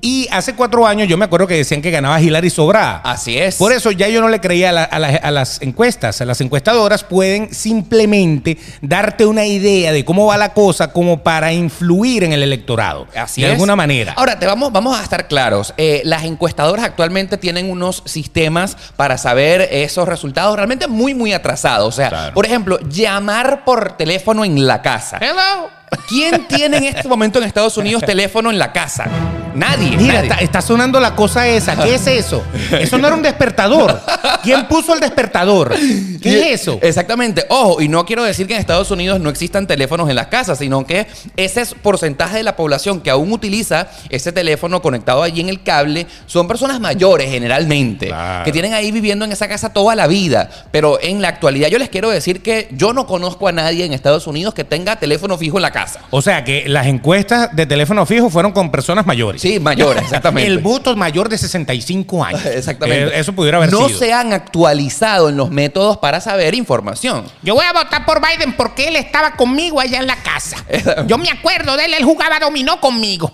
Y 0.00 0.28
hace 0.30 0.54
cuatro 0.54 0.86
años 0.86 1.08
yo 1.08 1.16
me 1.16 1.24
acuerdo 1.24 1.46
que 1.48 1.54
decían 1.56 1.82
que 1.82 1.90
ganaba 1.90 2.20
Hillary 2.20 2.50
sobrada. 2.50 3.00
Así 3.04 3.36
es. 3.36 3.56
Por 3.56 3.72
eso 3.72 3.90
ya 3.90 4.06
yo 4.08 4.20
no 4.20 4.28
le 4.28 4.40
creía 4.40 4.68
a, 4.70 4.72
la- 4.72 4.84
a 4.84 4.98
la- 5.00 5.08
a 5.08 5.30
las 5.32 5.60
encuestas. 5.60 6.20
A 6.20 6.24
las 6.24 6.40
encuestadoras 6.40 7.02
pueden 7.02 7.52
simplemente 7.52 8.58
darte 8.80 9.26
una 9.26 9.44
idea 9.44 9.90
de 9.92 10.04
cómo 10.04 10.26
va 10.26 10.36
la 10.36 10.54
cosa 10.54 10.92
como 10.92 11.22
para 11.24 11.52
influir 11.52 12.22
en 12.22 12.32
el 12.32 12.42
electorado. 12.44 13.08
Así 13.16 13.40
de 13.40 13.48
es. 13.48 13.52
alguna 13.54 13.74
manera. 13.74 14.12
Ahora, 14.16 14.38
te 14.38 14.46
vamos, 14.46 14.70
vamos 14.72 14.96
a 14.98 15.02
estar 15.02 15.26
claros. 15.26 15.74
Eh, 15.76 16.02
las 16.04 16.22
encuestadoras 16.24 16.84
actualmente 16.84 17.36
tienen 17.36 17.68
unos 17.70 18.02
sistemas 18.06 18.76
para 18.96 19.18
saber 19.18 19.68
esos 19.72 20.06
resultados 20.06 20.54
realmente 20.54 20.86
muy, 20.86 21.12
muy 21.14 21.32
atrasados. 21.32 21.88
O 21.88 21.92
sea, 21.96 22.08
Claro. 22.08 22.34
por 22.34 22.46
ejemplo, 22.46 22.78
llamar 22.88 23.64
por 23.64 23.96
teléfono 23.96 24.44
en 24.44 24.66
la 24.66 24.80
casa. 24.80 25.18
Hello. 25.20 25.77
¿Quién 26.08 26.46
tiene 26.48 26.76
en 26.78 26.84
este 26.84 27.08
momento 27.08 27.38
en 27.38 27.44
Estados 27.44 27.76
Unidos 27.76 28.02
teléfono 28.04 28.50
en 28.50 28.58
la 28.58 28.72
casa? 28.72 29.06
Nadie. 29.54 29.96
Mira, 29.96 30.14
nadie. 30.14 30.28
está, 30.28 30.36
está 30.36 30.60
sonando 30.62 31.00
la 31.00 31.16
cosa 31.16 31.48
esa. 31.48 31.76
¿Qué 31.76 31.94
es 31.96 32.06
eso? 32.06 32.42
Eso 32.70 32.96
no 32.98 33.06
era 33.08 33.16
un 33.16 33.22
despertador. 33.22 34.00
¿Quién 34.42 34.66
puso 34.68 34.94
el 34.94 35.00
despertador? 35.00 35.74
¿Qué 36.22 36.52
es 36.52 36.60
eso? 36.62 36.78
Exactamente. 36.80 37.44
Ojo, 37.48 37.80
y 37.80 37.88
no 37.88 38.04
quiero 38.06 38.22
decir 38.22 38.46
que 38.46 38.54
en 38.54 38.60
Estados 38.60 38.90
Unidos 38.90 39.20
no 39.20 39.30
existan 39.30 39.66
teléfonos 39.66 40.08
en 40.10 40.16
las 40.16 40.28
casas, 40.28 40.58
sino 40.58 40.86
que 40.86 41.06
ese 41.36 41.62
es 41.62 41.74
porcentaje 41.74 42.36
de 42.36 42.42
la 42.44 42.54
población 42.56 43.00
que 43.00 43.10
aún 43.10 43.32
utiliza 43.32 43.88
ese 44.10 44.30
teléfono 44.32 44.80
conectado 44.80 45.22
allí 45.22 45.40
en 45.40 45.48
el 45.48 45.62
cable 45.62 46.06
son 46.26 46.46
personas 46.46 46.78
mayores 46.80 47.30
generalmente, 47.30 48.06
Claro. 48.08 48.44
que 48.44 48.52
tienen 48.52 48.74
ahí 48.74 48.92
viviendo 48.92 49.24
en 49.24 49.32
esa 49.32 49.48
casa 49.48 49.72
toda 49.72 49.94
la 49.96 50.06
vida. 50.06 50.50
Pero 50.70 50.98
en 51.02 51.20
la 51.20 51.28
actualidad 51.28 51.68
yo 51.68 51.78
les 51.78 51.88
quiero 51.88 52.10
decir 52.10 52.42
que 52.42 52.68
yo 52.72 52.92
no 52.92 53.06
conozco 53.06 53.48
a 53.48 53.52
nadie 53.52 53.84
en 53.84 53.92
Estados 53.92 54.26
Unidos 54.26 54.54
que 54.54 54.64
tenga 54.64 54.96
teléfono 54.96 55.36
fijo 55.36 55.58
en 55.58 55.62
la 55.62 55.72
casa. 55.72 55.77
O 56.10 56.22
sea 56.22 56.44
que 56.44 56.68
las 56.68 56.86
encuestas 56.86 57.54
de 57.54 57.66
teléfono 57.66 58.04
fijo 58.06 58.30
fueron 58.30 58.52
con 58.52 58.70
personas 58.70 59.06
mayores. 59.06 59.40
Sí, 59.42 59.60
mayores, 59.60 60.02
exactamente. 60.04 60.48
El 60.50 60.58
voto 60.58 60.94
mayor 60.96 61.28
de 61.28 61.38
65 61.38 62.24
años. 62.24 62.44
Exactamente. 62.46 63.16
Eh, 63.16 63.20
Eso 63.20 63.32
pudiera 63.32 63.58
haber 63.58 63.72
no 63.72 63.86
sido. 63.88 63.98
se 63.98 64.12
han 64.12 64.32
actualizado 64.32 65.28
en 65.28 65.36
los 65.36 65.50
métodos 65.50 65.98
para 65.98 66.20
saber 66.20 66.54
información. 66.54 67.24
Yo 67.42 67.54
voy 67.54 67.64
a 67.64 67.72
votar 67.72 68.04
por 68.06 68.20
Biden 68.20 68.52
porque 68.54 68.88
él 68.88 68.96
estaba 68.96 69.32
conmigo 69.32 69.80
allá 69.80 69.98
en 69.98 70.06
la 70.06 70.16
casa. 70.16 70.56
Yo 71.06 71.18
me 71.18 71.30
acuerdo 71.30 71.76
de 71.76 71.84
él, 71.86 71.94
él 71.94 72.04
jugaba 72.04 72.38
dominó 72.40 72.80
conmigo. 72.80 73.32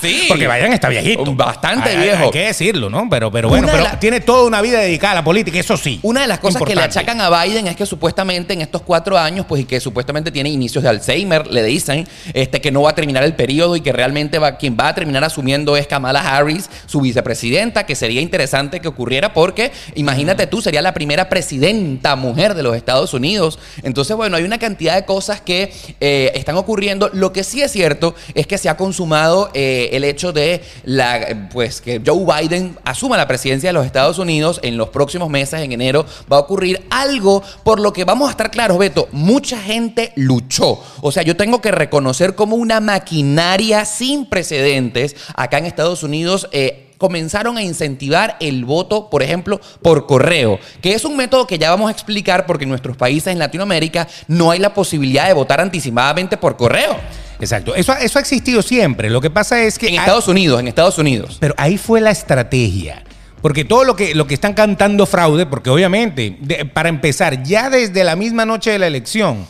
sí. 0.00 0.26
Porque 0.28 0.46
Biden 0.48 0.72
está 0.72 0.88
viejito. 0.88 1.34
Bastante 1.34 1.90
Hay- 1.90 1.96
viejo. 1.98 2.24
Hay 2.24 2.30
que 2.30 2.46
decirlo, 2.46 2.90
¿no? 2.90 3.08
Pero, 3.10 3.30
pero 3.30 3.48
bueno, 3.48 3.68
pero 3.70 3.82
la- 3.84 3.98
tiene 3.98 4.20
toda 4.20 4.44
una 4.46 4.60
vida 4.60 4.80
dedicada 4.80 5.12
a 5.12 5.16
la 5.16 5.24
política, 5.24 5.58
eso 5.58 5.76
sí. 5.76 6.00
Una 6.02 6.22
de 6.22 6.26
las 6.26 6.38
cosas 6.38 6.62
que 6.62 6.74
le 6.74 6.82
achacan 6.82 7.20
a 7.20 7.42
Biden 7.44 7.66
es 7.66 7.76
que 7.76 7.86
supuestamente 7.86 8.52
en 8.52 8.62
estos 8.62 8.82
cuatro 8.82 9.18
años, 9.18 9.46
pues 9.48 9.62
y 9.62 9.64
que 9.64 9.80
supuestamente 9.80 10.27
tiene 10.30 10.50
inicios 10.50 10.84
de 10.84 10.90
Alzheimer, 10.90 11.46
le 11.46 11.62
dicen 11.62 12.06
este, 12.34 12.60
que 12.60 12.70
no 12.70 12.82
va 12.82 12.90
a 12.90 12.94
terminar 12.94 13.24
el 13.24 13.34
periodo 13.34 13.76
y 13.76 13.80
que 13.80 13.92
realmente 13.92 14.38
va, 14.38 14.56
quien 14.56 14.76
va 14.78 14.88
a 14.88 14.94
terminar 14.94 15.24
asumiendo 15.24 15.76
es 15.76 15.86
Kamala 15.86 16.20
Harris, 16.20 16.68
su 16.86 17.00
vicepresidenta, 17.00 17.86
que 17.86 17.94
sería 17.94 18.20
interesante 18.20 18.80
que 18.80 18.88
ocurriera 18.88 19.32
porque, 19.32 19.72
imagínate 19.94 20.46
tú, 20.46 20.60
sería 20.60 20.82
la 20.82 20.94
primera 20.94 21.28
presidenta 21.28 22.16
mujer 22.16 22.54
de 22.54 22.62
los 22.62 22.76
Estados 22.76 23.14
Unidos. 23.14 23.58
Entonces, 23.82 24.16
bueno, 24.16 24.36
hay 24.36 24.44
una 24.44 24.58
cantidad 24.58 24.94
de 24.94 25.04
cosas 25.04 25.40
que 25.40 25.72
eh, 26.00 26.32
están 26.34 26.56
ocurriendo. 26.56 27.10
Lo 27.12 27.32
que 27.32 27.44
sí 27.44 27.62
es 27.62 27.72
cierto 27.72 28.14
es 28.34 28.46
que 28.46 28.58
se 28.58 28.68
ha 28.68 28.76
consumado 28.76 29.50
eh, 29.54 29.90
el 29.92 30.04
hecho 30.04 30.32
de 30.32 30.62
la, 30.84 31.48
pues, 31.52 31.80
que 31.80 32.00
Joe 32.04 32.24
Biden 32.24 32.76
asuma 32.84 33.16
la 33.16 33.28
presidencia 33.28 33.68
de 33.68 33.72
los 33.72 33.86
Estados 33.86 34.18
Unidos 34.18 34.60
en 34.62 34.76
los 34.76 34.88
próximos 34.90 35.28
meses, 35.30 35.60
en 35.60 35.72
enero, 35.72 36.06
va 36.30 36.36
a 36.36 36.40
ocurrir 36.40 36.84
algo 36.90 37.42
por 37.64 37.80
lo 37.80 37.92
que 37.92 38.04
vamos 38.04 38.28
a 38.28 38.30
estar 38.32 38.50
claros, 38.50 38.78
Beto, 38.78 39.08
mucha 39.12 39.58
gente 39.58 40.12
luchó. 40.18 40.82
O 41.00 41.12
sea, 41.12 41.22
yo 41.22 41.36
tengo 41.36 41.60
que 41.60 41.70
reconocer 41.70 42.34
como 42.34 42.56
una 42.56 42.80
maquinaria 42.80 43.84
sin 43.84 44.26
precedentes 44.26 45.16
acá 45.34 45.58
en 45.58 45.66
Estados 45.66 46.02
Unidos. 46.02 46.48
eh, 46.52 46.84
comenzaron 46.98 47.56
a 47.56 47.62
incentivar 47.62 48.36
el 48.40 48.64
voto, 48.64 49.08
por 49.08 49.22
ejemplo, 49.22 49.60
por 49.82 50.08
correo, 50.08 50.58
que 50.82 50.94
es 50.94 51.04
un 51.04 51.16
método 51.16 51.46
que 51.46 51.56
ya 51.56 51.70
vamos 51.70 51.86
a 51.88 51.92
explicar 51.92 52.44
porque 52.44 52.64
en 52.64 52.70
nuestros 52.70 52.96
países 52.96 53.32
en 53.32 53.38
Latinoamérica 53.38 54.08
no 54.26 54.50
hay 54.50 54.58
la 54.58 54.74
posibilidad 54.74 55.28
de 55.28 55.32
votar 55.32 55.60
anticipadamente 55.60 56.36
por 56.36 56.56
correo. 56.56 56.96
Exacto. 57.38 57.76
Eso, 57.76 57.92
eso 57.94 58.18
ha 58.18 58.20
existido 58.20 58.62
siempre. 58.62 59.10
Lo 59.10 59.20
que 59.20 59.30
pasa 59.30 59.62
es 59.62 59.78
que. 59.78 59.86
En 59.86 59.92
hay- 59.92 59.98
Estados 60.00 60.26
Unidos, 60.26 60.58
en 60.58 60.66
Estados 60.66 60.98
Unidos. 60.98 61.36
Pero 61.38 61.54
ahí 61.56 61.78
fue 61.78 62.00
la 62.00 62.10
estrategia. 62.10 63.04
Porque 63.42 63.64
todo 63.64 63.84
lo 63.84 63.94
que, 63.94 64.16
lo 64.16 64.26
que 64.26 64.34
están 64.34 64.54
cantando 64.54 65.06
fraude, 65.06 65.46
porque 65.46 65.70
obviamente, 65.70 66.36
de- 66.40 66.64
para 66.64 66.88
empezar, 66.88 67.44
ya 67.44 67.70
desde 67.70 68.02
la 68.02 68.16
misma 68.16 68.44
noche 68.44 68.72
de 68.72 68.80
la 68.80 68.88
elección, 68.88 69.46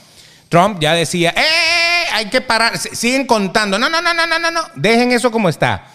Trump 0.48 0.78
ya 0.80 0.94
decía, 0.94 1.34
¡eh! 1.36 2.06
Hay 2.12 2.26
que 2.26 2.40
parar. 2.40 2.78
Siguen 2.78 3.26
contando. 3.26 3.78
No, 3.78 3.88
no, 3.88 4.00
no, 4.00 4.14
no, 4.14 4.26
no, 4.26 4.38
no, 4.38 4.50
no. 4.50 4.60
Dejen 4.74 5.12
eso 5.12 5.30
como 5.30 5.48
está. 5.48 5.86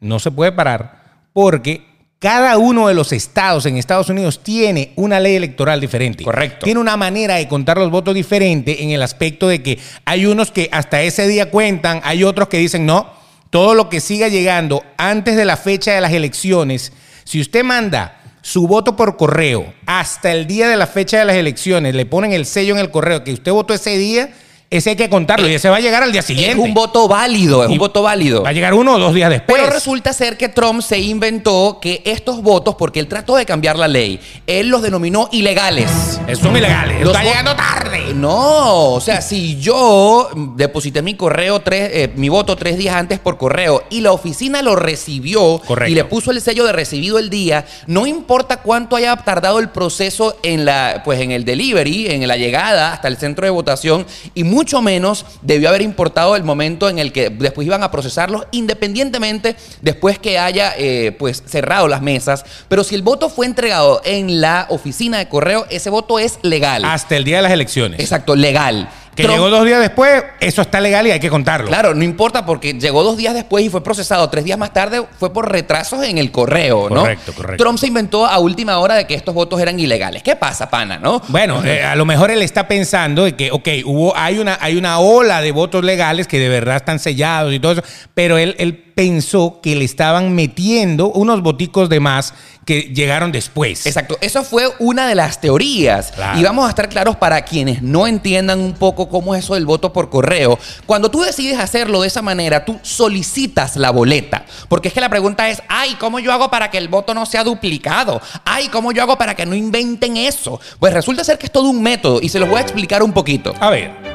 No 0.00 0.18
se 0.18 0.30
puede 0.30 0.52
parar 0.52 1.02
porque 1.32 1.94
cada 2.18 2.56
uno 2.56 2.88
de 2.88 2.94
los 2.94 3.12
estados 3.12 3.66
en 3.66 3.76
Estados 3.76 4.08
Unidos 4.08 4.42
tiene 4.42 4.92
una 4.96 5.20
ley 5.20 5.36
electoral 5.36 5.80
diferente. 5.80 6.24
Correcto. 6.24 6.64
Tiene 6.64 6.80
una 6.80 6.96
manera 6.96 7.34
de 7.34 7.48
contar 7.48 7.76
los 7.76 7.90
votos 7.90 8.14
diferente 8.14 8.82
en 8.82 8.90
el 8.90 9.02
aspecto 9.02 9.48
de 9.48 9.62
que 9.62 9.78
hay 10.06 10.24
unos 10.24 10.50
que 10.50 10.70
hasta 10.72 11.02
ese 11.02 11.28
día 11.28 11.50
cuentan, 11.50 12.00
hay 12.02 12.24
otros 12.24 12.48
que 12.48 12.56
dicen 12.56 12.86
no, 12.86 13.12
todo 13.50 13.74
lo 13.74 13.90
que 13.90 14.00
siga 14.00 14.28
llegando 14.28 14.82
antes 14.96 15.36
de 15.36 15.44
la 15.44 15.58
fecha 15.58 15.92
de 15.92 16.00
las 16.00 16.12
elecciones, 16.12 16.92
si 17.24 17.42
usted 17.42 17.62
manda 17.62 18.22
su 18.44 18.68
voto 18.68 18.94
por 18.94 19.16
correo. 19.16 19.72
Hasta 19.86 20.30
el 20.30 20.46
día 20.46 20.68
de 20.68 20.76
la 20.76 20.86
fecha 20.86 21.18
de 21.18 21.24
las 21.24 21.36
elecciones, 21.36 21.94
le 21.94 22.04
ponen 22.04 22.32
el 22.32 22.44
sello 22.44 22.74
en 22.74 22.80
el 22.80 22.90
correo 22.90 23.24
que 23.24 23.32
usted 23.32 23.50
votó 23.50 23.72
ese 23.72 23.96
día, 23.96 24.34
ese 24.70 24.90
hay 24.90 24.96
que 24.96 25.08
contarlo 25.08 25.48
y 25.48 25.54
ese 25.54 25.68
va 25.68 25.76
a 25.76 25.80
llegar 25.80 26.02
al 26.02 26.10
día 26.10 26.20
Es 26.20 26.26
siguiente. 26.26 26.58
un 26.60 26.74
voto 26.74 27.06
válido, 27.06 27.62
es 27.64 27.70
Y 27.70 27.74
un 27.74 27.78
voto 27.78 28.02
válido. 28.02 28.42
Va 28.42 28.48
a 28.48 28.52
llegar 28.52 28.74
uno 28.74 28.94
o 28.94 28.98
dos 28.98 29.14
días 29.14 29.30
después. 29.30 29.56
Pero 29.56 29.72
resulta 29.72 30.12
ser 30.12 30.36
que 30.36 30.48
Trump 30.48 30.82
se 30.82 30.98
inventó 30.98 31.78
que 31.80 32.02
estos 32.04 32.42
votos, 32.42 32.74
porque 32.76 32.98
él 32.98 33.06
trató 33.06 33.36
de 33.36 33.46
cambiar 33.46 33.78
la 33.78 33.86
ley, 33.86 34.18
él 34.46 34.68
los 34.68 34.82
denominó 34.82 35.28
ilegales. 35.30 36.20
Eh, 36.26 36.34
Son 36.34 36.56
ilegales. 36.56 37.00
Los 37.02 37.12
Está 37.14 37.22
llegando 37.22 37.54
tarde. 37.54 38.14
No, 38.14 38.92
o 38.94 39.00
sea, 39.00 39.20
si 39.20 39.60
yo 39.60 40.28
deposité 40.56 41.02
mi 41.02 41.14
correo 41.14 41.60
tres, 41.60 41.90
eh, 41.92 42.12
mi 42.16 42.28
voto 42.28 42.56
tres 42.56 42.76
días 42.76 42.96
antes 42.96 43.18
por 43.20 43.38
correo 43.38 43.84
y 43.90 44.00
la 44.00 44.12
oficina 44.12 44.60
lo 44.62 44.74
recibió 44.76 45.60
Correcto. 45.66 45.90
y 45.92 45.94
le 45.94 46.04
puso 46.04 46.30
el 46.30 46.40
sello 46.40 46.64
de 46.64 46.72
recibido 46.72 47.18
el 47.18 47.30
día, 47.30 47.64
no 47.86 48.06
importa 48.06 48.58
cuánto 48.58 48.96
haya 48.96 49.14
tardado 49.16 49.58
el 49.58 49.68
proceso 49.68 50.36
en 50.42 50.64
la, 50.64 51.02
pues 51.04 51.20
en 51.20 51.30
el 51.30 51.44
delivery, 51.44 52.08
en 52.08 52.26
la 52.26 52.36
llegada 52.36 52.92
hasta 52.92 53.08
el 53.08 53.16
centro 53.16 53.44
de 53.44 53.50
votación, 53.50 54.06
y 54.34 54.44
mucho 54.54 54.80
menos 54.80 55.26
debió 55.42 55.68
haber 55.68 55.82
importado 55.82 56.36
el 56.36 56.44
momento 56.44 56.88
en 56.88 57.00
el 57.00 57.12
que 57.12 57.28
después 57.28 57.66
iban 57.66 57.82
a 57.82 57.90
procesarlos, 57.90 58.46
independientemente 58.52 59.56
después 59.82 60.18
que 60.20 60.38
haya 60.38 60.74
eh, 60.78 61.14
pues 61.18 61.42
cerrado 61.44 61.88
las 61.88 62.00
mesas. 62.00 62.44
Pero 62.68 62.84
si 62.84 62.94
el 62.94 63.02
voto 63.02 63.28
fue 63.28 63.46
entregado 63.46 64.00
en 64.04 64.40
la 64.40 64.66
oficina 64.70 65.18
de 65.18 65.28
correo, 65.28 65.66
ese 65.70 65.90
voto 65.90 66.18
es 66.20 66.38
legal. 66.42 66.84
Hasta 66.84 67.16
el 67.16 67.24
día 67.24 67.36
de 67.36 67.42
las 67.42 67.52
elecciones. 67.52 67.98
Exacto, 67.98 68.36
legal. 68.36 68.88
Que 69.14 69.22
Trump- 69.22 69.36
llegó 69.36 69.50
dos 69.50 69.64
días 69.64 69.80
después, 69.80 70.24
eso 70.40 70.62
está 70.62 70.80
legal 70.80 71.06
y 71.06 71.10
hay 71.12 71.20
que 71.20 71.30
contarlo. 71.30 71.68
Claro, 71.68 71.94
no 71.94 72.02
importa 72.04 72.44
porque 72.44 72.72
llegó 72.74 73.02
dos 73.02 73.16
días 73.16 73.34
después 73.34 73.64
y 73.64 73.68
fue 73.68 73.82
procesado 73.82 74.28
tres 74.28 74.44
días 74.44 74.58
más 74.58 74.72
tarde, 74.72 75.04
fue 75.18 75.32
por 75.32 75.50
retrasos 75.50 76.02
en 76.04 76.18
el 76.18 76.30
correo, 76.30 76.88
¿no? 76.90 77.00
Correcto, 77.02 77.32
correcto. 77.32 77.62
Trump 77.62 77.78
se 77.78 77.86
inventó 77.86 78.26
a 78.26 78.38
última 78.38 78.78
hora 78.78 78.94
de 78.96 79.06
que 79.06 79.14
estos 79.14 79.34
votos 79.34 79.60
eran 79.60 79.78
ilegales. 79.78 80.22
¿Qué 80.22 80.36
pasa, 80.36 80.68
pana, 80.68 80.98
no? 80.98 81.22
Bueno, 81.28 81.64
eh, 81.64 81.82
a 81.84 81.94
lo 81.96 82.04
mejor 82.04 82.30
él 82.30 82.42
está 82.42 82.66
pensando 82.68 83.24
de 83.24 83.34
que, 83.36 83.50
ok, 83.52 83.68
hubo, 83.84 84.16
hay 84.16 84.38
una, 84.38 84.58
hay 84.60 84.76
una 84.76 84.98
ola 84.98 85.40
de 85.40 85.52
votos 85.52 85.84
legales 85.84 86.26
que 86.26 86.38
de 86.38 86.48
verdad 86.48 86.76
están 86.76 86.98
sellados 86.98 87.52
y 87.52 87.60
todo 87.60 87.72
eso, 87.72 87.82
pero 88.14 88.36
él, 88.38 88.54
él 88.58 88.83
pensó 88.94 89.60
que 89.62 89.76
le 89.76 89.84
estaban 89.84 90.34
metiendo 90.34 91.10
unos 91.10 91.42
boticos 91.42 91.88
de 91.88 92.00
más 92.00 92.34
que 92.64 92.82
llegaron 92.94 93.32
después. 93.32 93.86
Exacto, 93.86 94.16
eso 94.20 94.42
fue 94.42 94.68
una 94.78 95.06
de 95.06 95.14
las 95.14 95.40
teorías. 95.40 96.12
Claro. 96.12 96.38
Y 96.38 96.42
vamos 96.42 96.66
a 96.66 96.70
estar 96.70 96.88
claros 96.88 97.16
para 97.16 97.42
quienes 97.42 97.82
no 97.82 98.06
entiendan 98.06 98.60
un 98.60 98.72
poco 98.72 99.08
cómo 99.08 99.34
es 99.34 99.44
eso 99.44 99.54
del 99.54 99.66
voto 99.66 99.92
por 99.92 100.08
correo. 100.08 100.58
Cuando 100.86 101.10
tú 101.10 101.20
decides 101.20 101.58
hacerlo 101.58 102.00
de 102.00 102.08
esa 102.08 102.22
manera, 102.22 102.64
tú 102.64 102.78
solicitas 102.82 103.76
la 103.76 103.90
boleta. 103.90 104.46
Porque 104.68 104.88
es 104.88 104.94
que 104.94 105.00
la 105.00 105.10
pregunta 105.10 105.48
es, 105.50 105.62
ay, 105.68 105.96
¿cómo 106.00 106.18
yo 106.20 106.32
hago 106.32 106.50
para 106.50 106.70
que 106.70 106.78
el 106.78 106.88
voto 106.88 107.12
no 107.14 107.26
sea 107.26 107.44
duplicado? 107.44 108.20
Ay, 108.44 108.68
¿cómo 108.68 108.92
yo 108.92 109.02
hago 109.02 109.18
para 109.18 109.34
que 109.34 109.44
no 109.44 109.54
inventen 109.54 110.16
eso? 110.16 110.60
Pues 110.78 110.94
resulta 110.94 111.24
ser 111.24 111.38
que 111.38 111.46
es 111.46 111.52
todo 111.52 111.68
un 111.68 111.82
método 111.82 112.20
y 112.22 112.28
se 112.28 112.38
los 112.38 112.48
voy 112.48 112.58
a 112.58 112.62
explicar 112.62 113.02
un 113.02 113.12
poquito. 113.12 113.54
A 113.60 113.70
ver, 113.70 114.13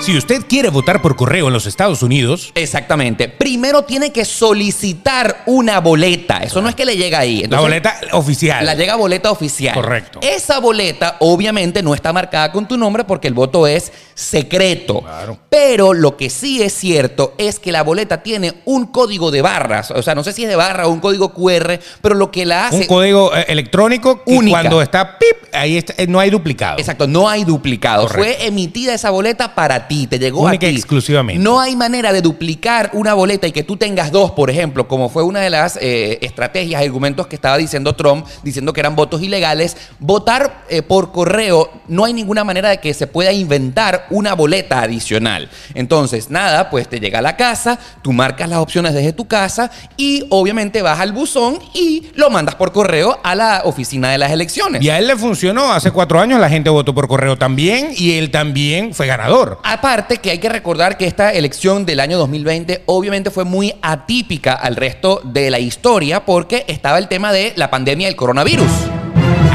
si 0.00 0.16
usted 0.16 0.46
quiere 0.48 0.70
votar 0.70 1.02
por 1.02 1.14
correo 1.14 1.48
en 1.48 1.52
los 1.52 1.66
Estados 1.66 2.02
Unidos, 2.02 2.52
Exactamente. 2.54 3.28
Primero 3.28 3.82
tiene 3.82 4.12
que 4.12 4.24
solicitar 4.24 5.42
una 5.46 5.78
boleta. 5.80 6.38
Eso 6.38 6.62
no 6.62 6.68
es 6.68 6.74
que 6.74 6.84
le 6.84 6.96
llega 6.96 7.18
ahí. 7.18 7.44
la 7.48 7.60
boleta 7.60 8.00
oficial. 8.12 8.64
La 8.64 8.74
llega 8.74 8.96
boleta 8.96 9.30
oficial. 9.30 9.74
Correcto. 9.74 10.20
Esa 10.22 10.58
boleta 10.58 11.16
obviamente 11.20 11.82
no 11.82 11.94
está 11.94 12.12
marcada 12.12 12.50
con 12.50 12.66
tu 12.66 12.78
nombre 12.78 13.04
porque 13.04 13.28
el 13.28 13.34
voto 13.34 13.66
es 13.66 13.92
secreto. 14.20 15.00
Claro. 15.00 15.38
Pero 15.48 15.94
lo 15.94 16.16
que 16.16 16.28
sí 16.28 16.62
es 16.62 16.74
cierto 16.74 17.32
es 17.38 17.58
que 17.58 17.72
la 17.72 17.82
boleta 17.82 18.22
tiene 18.22 18.54
un 18.66 18.86
código 18.86 19.30
de 19.30 19.40
barras. 19.40 19.90
O 19.90 20.02
sea, 20.02 20.14
no 20.14 20.22
sé 20.22 20.32
si 20.32 20.42
es 20.42 20.48
de 20.48 20.56
barra 20.56 20.86
o 20.86 20.90
un 20.90 21.00
código 21.00 21.32
QR, 21.32 21.80
pero 22.02 22.14
lo 22.14 22.30
que 22.30 22.44
la 22.44 22.66
hace... 22.68 22.82
un 22.82 22.86
código 22.86 23.34
eh, 23.34 23.46
electrónico 23.48 24.22
que 24.22 24.32
Única. 24.36 24.60
cuando 24.60 24.82
está 24.82 25.18
pip, 25.18 25.36
ahí 25.54 25.78
está, 25.78 25.94
eh, 25.96 26.06
no 26.06 26.20
hay 26.20 26.28
duplicado. 26.28 26.78
Exacto, 26.78 27.06
no 27.06 27.28
hay 27.28 27.44
duplicado. 27.44 28.02
Correcto. 28.02 28.22
Fue 28.22 28.46
emitida 28.46 28.92
esa 28.92 29.08
boleta 29.08 29.54
para 29.54 29.88
ti, 29.88 30.06
te 30.06 30.18
llegó 30.18 30.42
Única 30.42 30.66
a 30.66 30.70
ti. 30.70 30.76
exclusivamente. 30.76 31.42
No 31.42 31.58
hay 31.58 31.74
manera 31.74 32.12
de 32.12 32.20
duplicar 32.20 32.90
una 32.92 33.14
boleta 33.14 33.46
y 33.46 33.52
que 33.52 33.62
tú 33.62 33.78
tengas 33.78 34.12
dos, 34.12 34.32
por 34.32 34.50
ejemplo, 34.50 34.86
como 34.86 35.08
fue 35.08 35.22
una 35.22 35.40
de 35.40 35.48
las 35.48 35.78
eh, 35.80 36.18
estrategias, 36.20 36.82
argumentos 36.82 37.26
que 37.26 37.36
estaba 37.36 37.56
diciendo 37.56 37.94
Trump, 37.96 38.26
diciendo 38.42 38.74
que 38.74 38.80
eran 38.80 38.96
votos 38.96 39.22
ilegales. 39.22 39.78
Votar 39.98 40.64
eh, 40.68 40.82
por 40.82 41.10
correo, 41.10 41.70
no 41.88 42.04
hay 42.04 42.12
ninguna 42.12 42.44
manera 42.44 42.68
de 42.68 42.78
que 42.78 42.92
se 42.92 43.06
pueda 43.06 43.32
inventar 43.32 44.09
una 44.10 44.34
boleta 44.34 44.82
adicional. 44.82 45.48
Entonces, 45.74 46.30
nada, 46.30 46.70
pues 46.70 46.88
te 46.88 47.00
llega 47.00 47.20
a 47.20 47.22
la 47.22 47.36
casa, 47.36 47.78
tú 48.02 48.12
marcas 48.12 48.48
las 48.48 48.58
opciones 48.58 48.94
desde 48.94 49.12
tu 49.12 49.26
casa 49.26 49.70
y 49.96 50.26
obviamente 50.30 50.82
vas 50.82 51.00
al 51.00 51.12
buzón 51.12 51.58
y 51.74 52.08
lo 52.14 52.30
mandas 52.30 52.54
por 52.54 52.72
correo 52.72 53.18
a 53.22 53.34
la 53.34 53.62
oficina 53.64 54.10
de 54.10 54.18
las 54.18 54.30
elecciones. 54.30 54.82
Y 54.82 54.90
a 54.90 54.98
él 54.98 55.06
le 55.06 55.16
funcionó. 55.16 55.72
Hace 55.72 55.90
cuatro 55.90 56.20
años 56.20 56.40
la 56.40 56.48
gente 56.48 56.70
votó 56.70 56.94
por 56.94 57.08
correo 57.08 57.38
también 57.38 57.90
y 57.96 58.12
él 58.12 58.30
también 58.30 58.94
fue 58.94 59.06
ganador. 59.06 59.58
Aparte 59.64 60.18
que 60.18 60.30
hay 60.30 60.38
que 60.38 60.48
recordar 60.48 60.96
que 60.96 61.06
esta 61.06 61.32
elección 61.32 61.86
del 61.86 62.00
año 62.00 62.18
2020 62.18 62.84
obviamente 62.86 63.30
fue 63.30 63.44
muy 63.44 63.74
atípica 63.82 64.54
al 64.54 64.76
resto 64.76 65.20
de 65.24 65.50
la 65.50 65.58
historia 65.58 66.24
porque 66.24 66.64
estaba 66.68 66.98
el 66.98 67.08
tema 67.08 67.32
de 67.32 67.52
la 67.56 67.70
pandemia 67.70 68.06
del 68.06 68.16
coronavirus. 68.16 68.70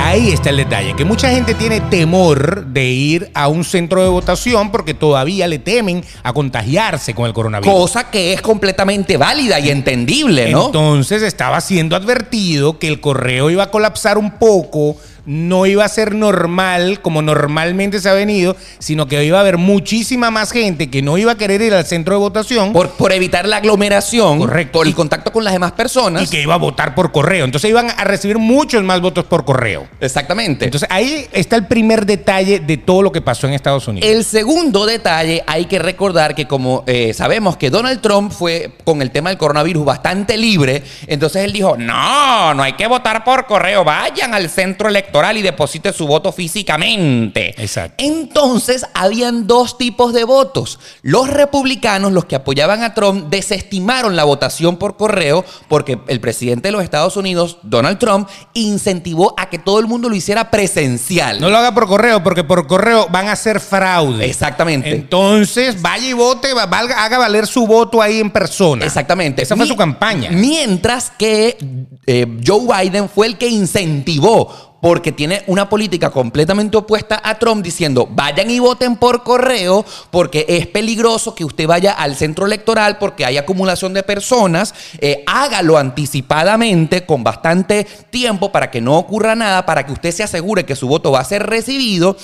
Ahí 0.05 0.29
está 0.29 0.51
el 0.51 0.57
detalle, 0.57 0.95
que 0.95 1.03
mucha 1.03 1.31
gente 1.31 1.55
tiene 1.55 1.81
temor 1.81 2.67
de 2.67 2.85
ir 2.85 3.31
a 3.33 3.47
un 3.47 3.63
centro 3.63 4.03
de 4.03 4.07
votación 4.07 4.71
porque 4.71 4.93
todavía 4.93 5.47
le 5.47 5.57
temen 5.57 6.05
a 6.21 6.31
contagiarse 6.31 7.15
con 7.15 7.25
el 7.25 7.33
coronavirus. 7.33 7.73
Cosa 7.73 8.11
que 8.11 8.31
es 8.31 8.39
completamente 8.39 9.17
válida 9.17 9.59
y 9.59 9.71
entendible, 9.71 10.51
¿no? 10.51 10.67
Entonces 10.67 11.23
estaba 11.23 11.59
siendo 11.59 11.95
advertido 11.95 12.77
que 12.77 12.87
el 12.87 13.01
correo 13.01 13.49
iba 13.49 13.63
a 13.63 13.71
colapsar 13.71 14.19
un 14.19 14.37
poco, 14.37 14.95
no 15.25 15.65
iba 15.65 15.83
a 15.85 15.89
ser 15.89 16.13
normal 16.13 17.01
como 17.01 17.21
normalmente 17.21 17.99
se 17.99 18.09
ha 18.09 18.13
venido, 18.13 18.55
sino 18.79 19.07
que 19.07 19.23
iba 19.23 19.37
a 19.37 19.41
haber 19.41 19.57
muchísima 19.57 20.31
más 20.31 20.51
gente 20.51 20.89
que 20.89 21.01
no 21.01 21.17
iba 21.17 21.31
a 21.33 21.35
querer 21.37 21.61
ir 21.61 21.73
al 21.73 21.85
centro 21.85 22.15
de 22.15 22.19
votación 22.19 22.73
Por, 22.73 22.89
por 22.91 23.11
evitar 23.11 23.47
la 23.47 23.57
aglomeración, 23.57 24.39
Correcto. 24.39 24.79
por 24.79 24.87
el 24.87 24.93
contacto 24.95 25.31
con 25.31 25.43
las 25.43 25.53
demás 25.53 25.71
personas. 25.71 26.23
y 26.23 26.27
que 26.27 26.41
iba 26.41 26.53
a 26.53 26.57
votar 26.57 26.93
por 26.95 27.11
correo. 27.11 27.45
Entonces 27.45 27.69
iban 27.69 27.89
a 27.89 28.03
recibir 28.03 28.37
muchos 28.37 28.83
más 28.83 29.01
votos 29.01 29.25
por 29.25 29.45
correo. 29.45 29.87
Exactamente. 29.99 30.65
Entonces 30.65 30.87
ahí 30.91 31.25
está 31.31 31.55
el 31.55 31.65
primer 31.65 32.05
detalle 32.05 32.59
de 32.59 32.77
todo 32.77 33.01
lo 33.01 33.11
que 33.11 33.21
pasó 33.21 33.47
en 33.47 33.53
Estados 33.53 33.87
Unidos. 33.87 34.07
El 34.09 34.23
segundo 34.23 34.85
detalle, 34.85 35.43
hay 35.47 35.65
que 35.65 35.79
recordar 35.79 36.35
que 36.35 36.45
como 36.47 36.83
eh, 36.87 37.13
sabemos 37.13 37.57
que 37.57 37.69
Donald 37.69 38.01
Trump 38.01 38.31
fue 38.31 38.71
con 38.83 39.01
el 39.01 39.11
tema 39.11 39.29
del 39.29 39.37
coronavirus 39.37 39.85
bastante 39.85 40.37
libre, 40.37 40.83
entonces 41.07 41.43
él 41.43 41.53
dijo, 41.53 41.75
no, 41.77 42.53
no 42.53 42.63
hay 42.63 42.73
que 42.73 42.87
votar 42.87 43.23
por 43.23 43.45
correo, 43.45 43.83
vayan 43.83 44.33
al 44.33 44.49
centro 44.49 44.89
electoral 44.89 45.14
y 45.37 45.41
depositen 45.41 45.93
su 45.93 46.07
voto 46.07 46.31
físicamente. 46.31 47.55
Exacto. 47.61 48.03
Entonces 48.03 48.85
habían 48.93 49.47
dos 49.47 49.77
tipos 49.77 50.13
de 50.13 50.23
votos. 50.23 50.79
Los 51.01 51.29
republicanos, 51.29 52.11
los 52.11 52.25
que 52.25 52.35
apoyaban 52.35 52.83
a 52.83 52.93
Trump, 52.93 53.27
desestimaron 53.29 54.15
la 54.15 54.23
votación 54.23 54.77
por 54.77 54.97
correo 54.97 55.45
porque 55.67 55.99
el 56.07 56.19
presidente 56.19 56.67
de 56.67 56.71
los 56.73 56.83
Estados 56.83 57.15
Unidos, 57.17 57.57
Donald 57.63 57.97
Trump, 57.97 58.27
incentivó 58.53 59.33
a 59.37 59.49
que 59.49 59.59
todo 59.59 59.79
el 59.79 59.87
mundo 59.87 60.09
lo 60.09 60.15
hiciera 60.15 60.51
presencial. 60.51 61.39
No 61.39 61.49
lo 61.49 61.57
haga 61.57 61.73
por 61.73 61.87
correo, 61.87 62.23
porque 62.23 62.43
por 62.43 62.67
correo 62.67 63.07
van 63.11 63.27
a 63.27 63.33
hacer 63.33 63.59
fraude. 63.59 64.25
Exactamente. 64.25 64.91
Entonces, 64.91 65.81
vaya 65.81 66.07
y 66.07 66.13
vote, 66.13 66.53
va- 66.53 66.65
valga- 66.67 67.03
haga 67.05 67.17
valer 67.17 67.47
su 67.47 67.65
voto 67.67 68.01
ahí 68.01 68.19
en 68.19 68.31
persona. 68.31 68.85
Exactamente. 68.85 69.43
Esa 69.43 69.55
fue 69.55 69.65
Mi- 69.65 69.69
su 69.69 69.75
campaña. 69.77 70.29
Mientras 70.31 71.11
que 71.11 71.57
eh, 72.05 72.27
Joe 72.45 72.83
Biden 72.83 73.09
fue 73.09 73.27
el 73.27 73.37
que 73.37 73.47
incentivó, 73.47 74.74
porque 74.85 75.11
tiene 75.11 75.41
una 75.47 75.67
política 75.67 76.11
completamente 76.11 76.77
opuesta 76.77 77.19
a 77.23 77.39
Trump, 77.39 77.63
diciendo, 77.63 78.07
vayan 78.07 78.51
y 78.51 78.59
voten 78.59 78.97
por 78.97 79.23
correo, 79.23 79.83
porque 80.11 80.45
es 80.47 80.67
peligroso 80.67 81.33
que 81.33 81.43
usted 81.43 81.65
vaya 81.65 81.93
al 81.93 82.15
centro 82.15 82.45
electoral, 82.45 82.99
porque 82.99 83.25
hay 83.25 83.37
acumulación 83.37 83.95
de 83.95 84.03
personas, 84.03 84.75
eh, 84.99 85.23
hágalo 85.25 85.79
anticipadamente, 85.79 87.03
con 87.03 87.23
bastante 87.23 87.87
tiempo, 88.11 88.51
para 88.51 88.69
que 88.69 88.79
no 88.79 88.95
ocurra 88.99 89.33
nada, 89.33 89.65
para 89.65 89.87
que 89.87 89.91
usted 89.91 90.11
se 90.11 90.21
asegure 90.21 90.67
que 90.67 90.75
su 90.75 90.87
voto 90.87 91.11
va 91.11 91.21
a 91.21 91.25
ser 91.25 91.47
recibido. 91.47 92.15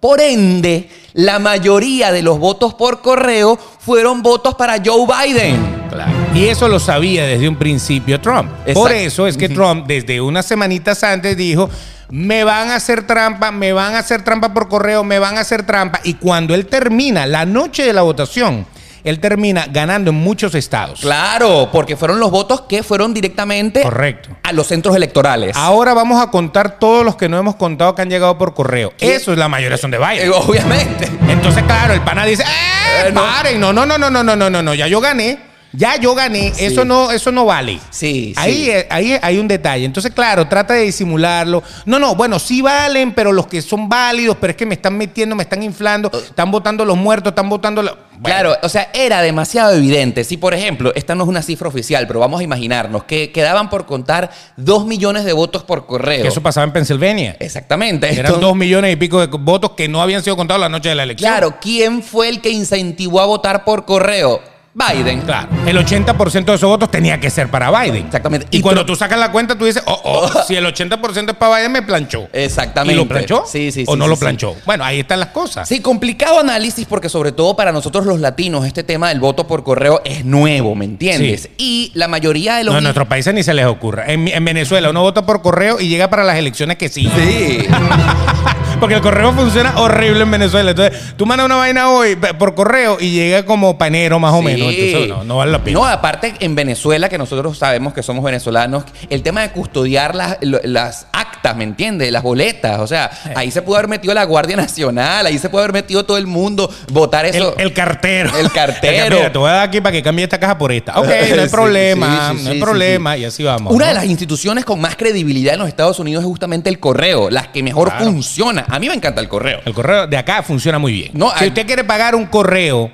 Por 0.00 0.22
ende, 0.22 0.88
la 1.12 1.38
mayoría 1.38 2.10
de 2.10 2.22
los 2.22 2.38
votos 2.38 2.72
por 2.72 3.02
correo 3.02 3.58
fueron 3.80 4.22
votos 4.22 4.54
para 4.54 4.80
Joe 4.82 5.06
Biden. 5.06 5.76
Y 6.34 6.44
eso 6.44 6.68
lo 6.68 6.78
sabía 6.78 7.24
desde 7.24 7.48
un 7.48 7.56
principio 7.56 8.20
Trump. 8.20 8.50
Exacto. 8.60 8.80
Por 8.80 8.92
eso 8.92 9.26
es 9.26 9.36
que 9.36 9.48
Trump 9.48 9.86
desde 9.86 10.20
unas 10.20 10.46
semanitas 10.46 11.02
antes 11.02 11.36
dijo, 11.36 11.68
me 12.10 12.44
van 12.44 12.70
a 12.70 12.76
hacer 12.76 13.06
trampa, 13.06 13.50
me 13.50 13.72
van 13.72 13.94
a 13.94 13.98
hacer 13.98 14.22
trampa 14.22 14.54
por 14.54 14.68
correo, 14.68 15.04
me 15.04 15.18
van 15.18 15.36
a 15.36 15.40
hacer 15.40 15.64
trampa. 15.64 16.00
Y 16.04 16.14
cuando 16.14 16.54
él 16.54 16.66
termina 16.66 17.26
la 17.26 17.44
noche 17.44 17.84
de 17.84 17.92
la 17.92 18.02
votación, 18.02 18.66
él 19.04 19.20
termina 19.20 19.66
ganando 19.70 20.10
en 20.10 20.16
muchos 20.16 20.54
estados. 20.54 21.00
Claro, 21.00 21.68
porque 21.72 21.96
fueron 21.96 22.18
los 22.18 22.30
votos 22.30 22.62
que 22.62 22.82
fueron 22.82 23.14
directamente 23.14 23.82
Correcto. 23.82 24.30
a 24.42 24.52
los 24.52 24.66
centros 24.66 24.96
electorales. 24.96 25.56
Ahora 25.56 25.94
vamos 25.94 26.22
a 26.22 26.30
contar 26.30 26.78
todos 26.78 27.04
los 27.04 27.16
que 27.16 27.28
no 27.28 27.38
hemos 27.38 27.56
contado 27.56 27.94
que 27.94 28.02
han 28.02 28.10
llegado 28.10 28.36
por 28.38 28.54
correo. 28.54 28.92
¿Qué? 28.96 29.14
Eso 29.14 29.32
es 29.32 29.38
la 29.38 29.48
mayoría 29.48 29.76
son 29.78 29.90
de 29.90 29.98
Biden. 29.98 30.28
Eh, 30.28 30.30
obviamente. 30.30 31.08
Entonces, 31.28 31.62
claro, 31.62 31.94
el 31.94 32.00
pana 32.00 32.24
dice, 32.24 32.42
¡eh! 32.42 33.06
Eh, 33.08 33.12
no. 33.12 33.22
paren! 33.22 33.60
No, 33.60 33.72
no, 33.72 33.86
no, 33.86 33.98
no, 33.98 34.10
no, 34.10 34.22
no, 34.22 34.36
no, 34.36 34.50
no, 34.50 34.62
no, 34.62 34.74
ya 34.74 34.86
yo 34.88 35.00
gané. 35.00 35.38
Ya 35.72 35.96
yo 35.96 36.14
gané, 36.14 36.52
eso 36.58 36.84
no, 36.84 37.10
eso 37.10 37.30
no 37.30 37.44
vale. 37.44 37.78
Sí, 37.90 38.32
Ahí, 38.36 38.64
sí. 38.64 38.70
eh, 38.70 38.86
ahí 38.90 39.18
hay 39.20 39.38
un 39.38 39.46
detalle. 39.46 39.84
Entonces, 39.84 40.12
claro, 40.12 40.48
trata 40.48 40.72
de 40.74 40.82
disimularlo. 40.82 41.62
No, 41.84 41.98
no, 41.98 42.14
bueno, 42.14 42.38
sí 42.38 42.62
valen, 42.62 43.12
pero 43.12 43.32
los 43.32 43.46
que 43.46 43.60
son 43.60 43.88
válidos, 43.88 44.36
pero 44.40 44.52
es 44.52 44.56
que 44.56 44.64
me 44.64 44.74
están 44.74 44.96
metiendo, 44.96 45.36
me 45.36 45.42
están 45.42 45.62
inflando, 45.62 46.10
están 46.12 46.50
votando 46.50 46.84
los 46.86 46.96
muertos, 46.96 47.32
están 47.32 47.48
votando. 47.50 47.82
Bueno, 47.82 47.98
Claro, 48.22 48.56
o 48.62 48.68
sea, 48.68 48.90
era 48.94 49.20
demasiado 49.22 49.74
evidente. 49.74 50.24
Si, 50.24 50.38
por 50.38 50.54
ejemplo, 50.54 50.90
esta 50.96 51.14
no 51.14 51.22
es 51.24 51.28
una 51.28 51.42
cifra 51.42 51.68
oficial, 51.68 52.06
pero 52.06 52.18
vamos 52.18 52.40
a 52.40 52.42
imaginarnos 52.42 53.04
que 53.04 53.30
quedaban 53.30 53.68
por 53.70 53.84
contar 53.86 54.30
dos 54.56 54.86
millones 54.86 55.24
de 55.24 55.32
votos 55.34 55.62
por 55.64 55.86
correo. 55.86 56.22
que 56.22 56.28
eso 56.28 56.42
pasaba 56.42 56.64
en 56.66 56.72
Pensilvania. 56.72 57.36
Exactamente. 57.38 58.06
Eran 58.06 58.18
Entonces, 58.20 58.40
dos 58.40 58.56
millones 58.56 58.92
y 58.92 58.96
pico 58.96 59.20
de 59.20 59.26
votos 59.26 59.72
que 59.72 59.86
no 59.86 60.00
habían 60.02 60.22
sido 60.24 60.36
contados 60.36 60.60
la 60.60 60.68
noche 60.70 60.88
de 60.88 60.94
la 60.94 61.02
elección. 61.04 61.30
Claro, 61.30 61.56
¿quién 61.60 62.02
fue 62.02 62.28
el 62.30 62.40
que 62.40 62.50
incentivó 62.50 63.20
a 63.20 63.26
votar 63.26 63.64
por 63.64 63.84
correo? 63.84 64.40
Biden. 64.78 65.22
Claro. 65.22 65.48
El 65.66 65.76
80% 65.76 66.44
de 66.44 66.54
esos 66.54 66.68
votos 66.68 66.90
tenía 66.90 67.18
que 67.18 67.30
ser 67.30 67.50
para 67.50 67.70
Biden. 67.70 68.06
Exactamente. 68.06 68.46
Y, 68.50 68.58
Y 68.58 68.60
cuando 68.60 68.86
tú 68.86 68.94
sacas 68.94 69.18
la 69.18 69.32
cuenta, 69.32 69.56
tú 69.58 69.64
dices, 69.64 69.82
oh, 69.86 70.00
oh, 70.04 70.42
si 70.46 70.54
el 70.54 70.64
80% 70.64 71.30
es 71.30 71.36
para 71.36 71.56
Biden, 71.56 71.72
me 71.72 71.82
planchó. 71.82 72.28
Exactamente. 72.32 72.94
¿Y 72.94 72.96
lo 72.96 73.08
planchó? 73.08 73.44
Sí, 73.46 73.72
sí, 73.72 73.84
¿O 73.86 73.92
sí, 73.92 73.98
no 73.98 74.04
sí, 74.04 74.10
lo 74.10 74.16
sí. 74.16 74.20
planchó? 74.20 74.54
Bueno, 74.64 74.84
ahí 74.84 75.00
están 75.00 75.20
las 75.20 75.30
cosas. 75.30 75.68
Sí, 75.68 75.80
complicado 75.80 76.38
análisis 76.38 76.86
porque 76.86 77.08
sobre 77.08 77.32
todo 77.32 77.56
para 77.56 77.72
nosotros 77.72 78.06
los 78.06 78.20
latinos 78.20 78.64
este 78.66 78.84
tema 78.84 79.08
del 79.08 79.20
voto 79.20 79.46
por 79.46 79.64
correo 79.64 80.00
es 80.04 80.24
nuevo, 80.24 80.74
¿me 80.74 80.84
entiendes? 80.84 81.42
Sí. 81.42 81.50
Y 81.58 81.92
la 81.94 82.08
mayoría 82.08 82.56
de 82.56 82.64
los... 82.64 82.72
No, 82.72 82.78
en 82.78 82.84
nuestros 82.84 83.08
países 83.08 83.34
ni 83.34 83.42
se 83.42 83.54
les 83.54 83.66
ocurra. 83.66 84.04
En, 84.06 84.28
en 84.28 84.44
Venezuela 84.44 84.90
uno 84.90 85.02
vota 85.02 85.26
por 85.26 85.42
correo 85.42 85.80
y 85.80 85.88
llega 85.88 86.08
para 86.08 86.24
las 86.24 86.36
elecciones 86.36 86.76
que 86.76 86.88
sí. 86.88 87.10
Sí. 87.16 87.66
Porque 88.80 88.94
el 88.94 89.00
correo 89.00 89.32
funciona 89.32 89.78
horrible 89.80 90.22
en 90.22 90.30
Venezuela. 90.30 90.70
Entonces, 90.70 91.14
tú 91.16 91.26
mandas 91.26 91.46
una 91.46 91.56
vaina 91.56 91.90
hoy 91.90 92.16
por 92.38 92.54
correo 92.54 92.96
y 93.00 93.10
llega 93.10 93.44
como 93.44 93.76
panero 93.76 94.18
más 94.20 94.32
o 94.34 94.38
Sí. 94.38 94.44
menos. 94.44 94.68
Entonces, 94.72 95.08
no, 95.08 95.24
no 95.24 95.36
vale 95.38 95.52
la 95.52 95.62
pena. 95.64 95.78
No, 95.78 95.84
aparte 95.86 96.34
en 96.40 96.54
Venezuela, 96.54 97.08
que 97.08 97.18
nosotros 97.18 97.58
sabemos 97.58 97.92
que 97.92 98.02
somos 98.02 98.22
venezolanos, 98.24 98.84
el 99.10 99.22
tema 99.22 99.40
de 99.42 99.50
custodiar 99.50 100.14
las, 100.14 100.38
las 100.40 101.06
actas, 101.38 101.56
¿me 101.56 101.64
entiendes? 101.64 102.10
Las 102.12 102.22
boletas. 102.22 102.80
O 102.80 102.86
sea, 102.86 103.10
ahí 103.34 103.50
se 103.50 103.62
pudo 103.62 103.76
haber 103.76 103.88
metido 103.88 104.12
la 104.14 104.24
Guardia 104.24 104.56
Nacional, 104.56 105.24
ahí 105.26 105.38
se 105.38 105.48
puede 105.48 105.64
haber 105.64 105.72
metido 105.74 106.04
todo 106.04 106.18
el 106.18 106.26
mundo, 106.26 106.70
votar 106.92 107.24
El, 107.26 107.34
eso. 107.36 107.54
el 107.58 107.72
cartero. 107.72 108.36
El 108.36 108.50
cartero. 108.52 109.16
Mira, 109.16 109.32
te 109.32 109.38
voy 109.38 109.48
a 109.50 109.52
dar 109.54 109.68
aquí 109.68 109.80
para 109.80 109.92
que 109.92 110.02
cambie 110.02 110.24
esta 110.24 110.38
caja 110.38 110.58
por 110.58 110.72
esta. 110.72 110.98
Ok, 110.98 111.06
no 111.06 111.12
hay 111.12 111.48
Sí, 111.48 111.48
problema, 111.50 112.32
sí, 112.36 112.44
no 112.44 112.50
hay 112.50 112.60
problema. 112.60 113.16
Y 113.16 113.24
así 113.24 113.42
vamos. 113.42 113.72
Una 113.72 113.84
¿no? 113.86 113.88
de 113.88 113.94
las 113.94 114.04
instituciones 114.06 114.64
con 114.64 114.80
más 114.80 114.96
credibilidad 114.96 115.54
en 115.54 115.60
los 115.60 115.68
Estados 115.68 115.98
Unidos 115.98 116.22
es 116.22 116.26
justamente 116.28 116.68
el 116.68 116.78
correo, 116.80 117.30
las 117.30 117.48
que 117.48 117.62
mejor 117.62 117.88
Claro. 117.90 118.04
funciona. 118.06 118.66
A 118.68 118.78
mí 118.78 118.88
me 118.88 118.94
encanta 118.94 119.20
el 119.20 119.28
correo. 119.28 119.60
El 119.64 119.72
correo 119.74 120.06
de 120.06 120.16
acá 120.16 120.42
funciona 120.42 120.78
muy 120.78 120.92
bien. 120.92 121.10
No, 121.14 121.30
si 121.36 121.44
hay- 121.44 121.48
usted 121.48 121.66
quiere 121.66 121.84
pagar 121.84 122.14
un 122.14 122.26
correo 122.26 122.90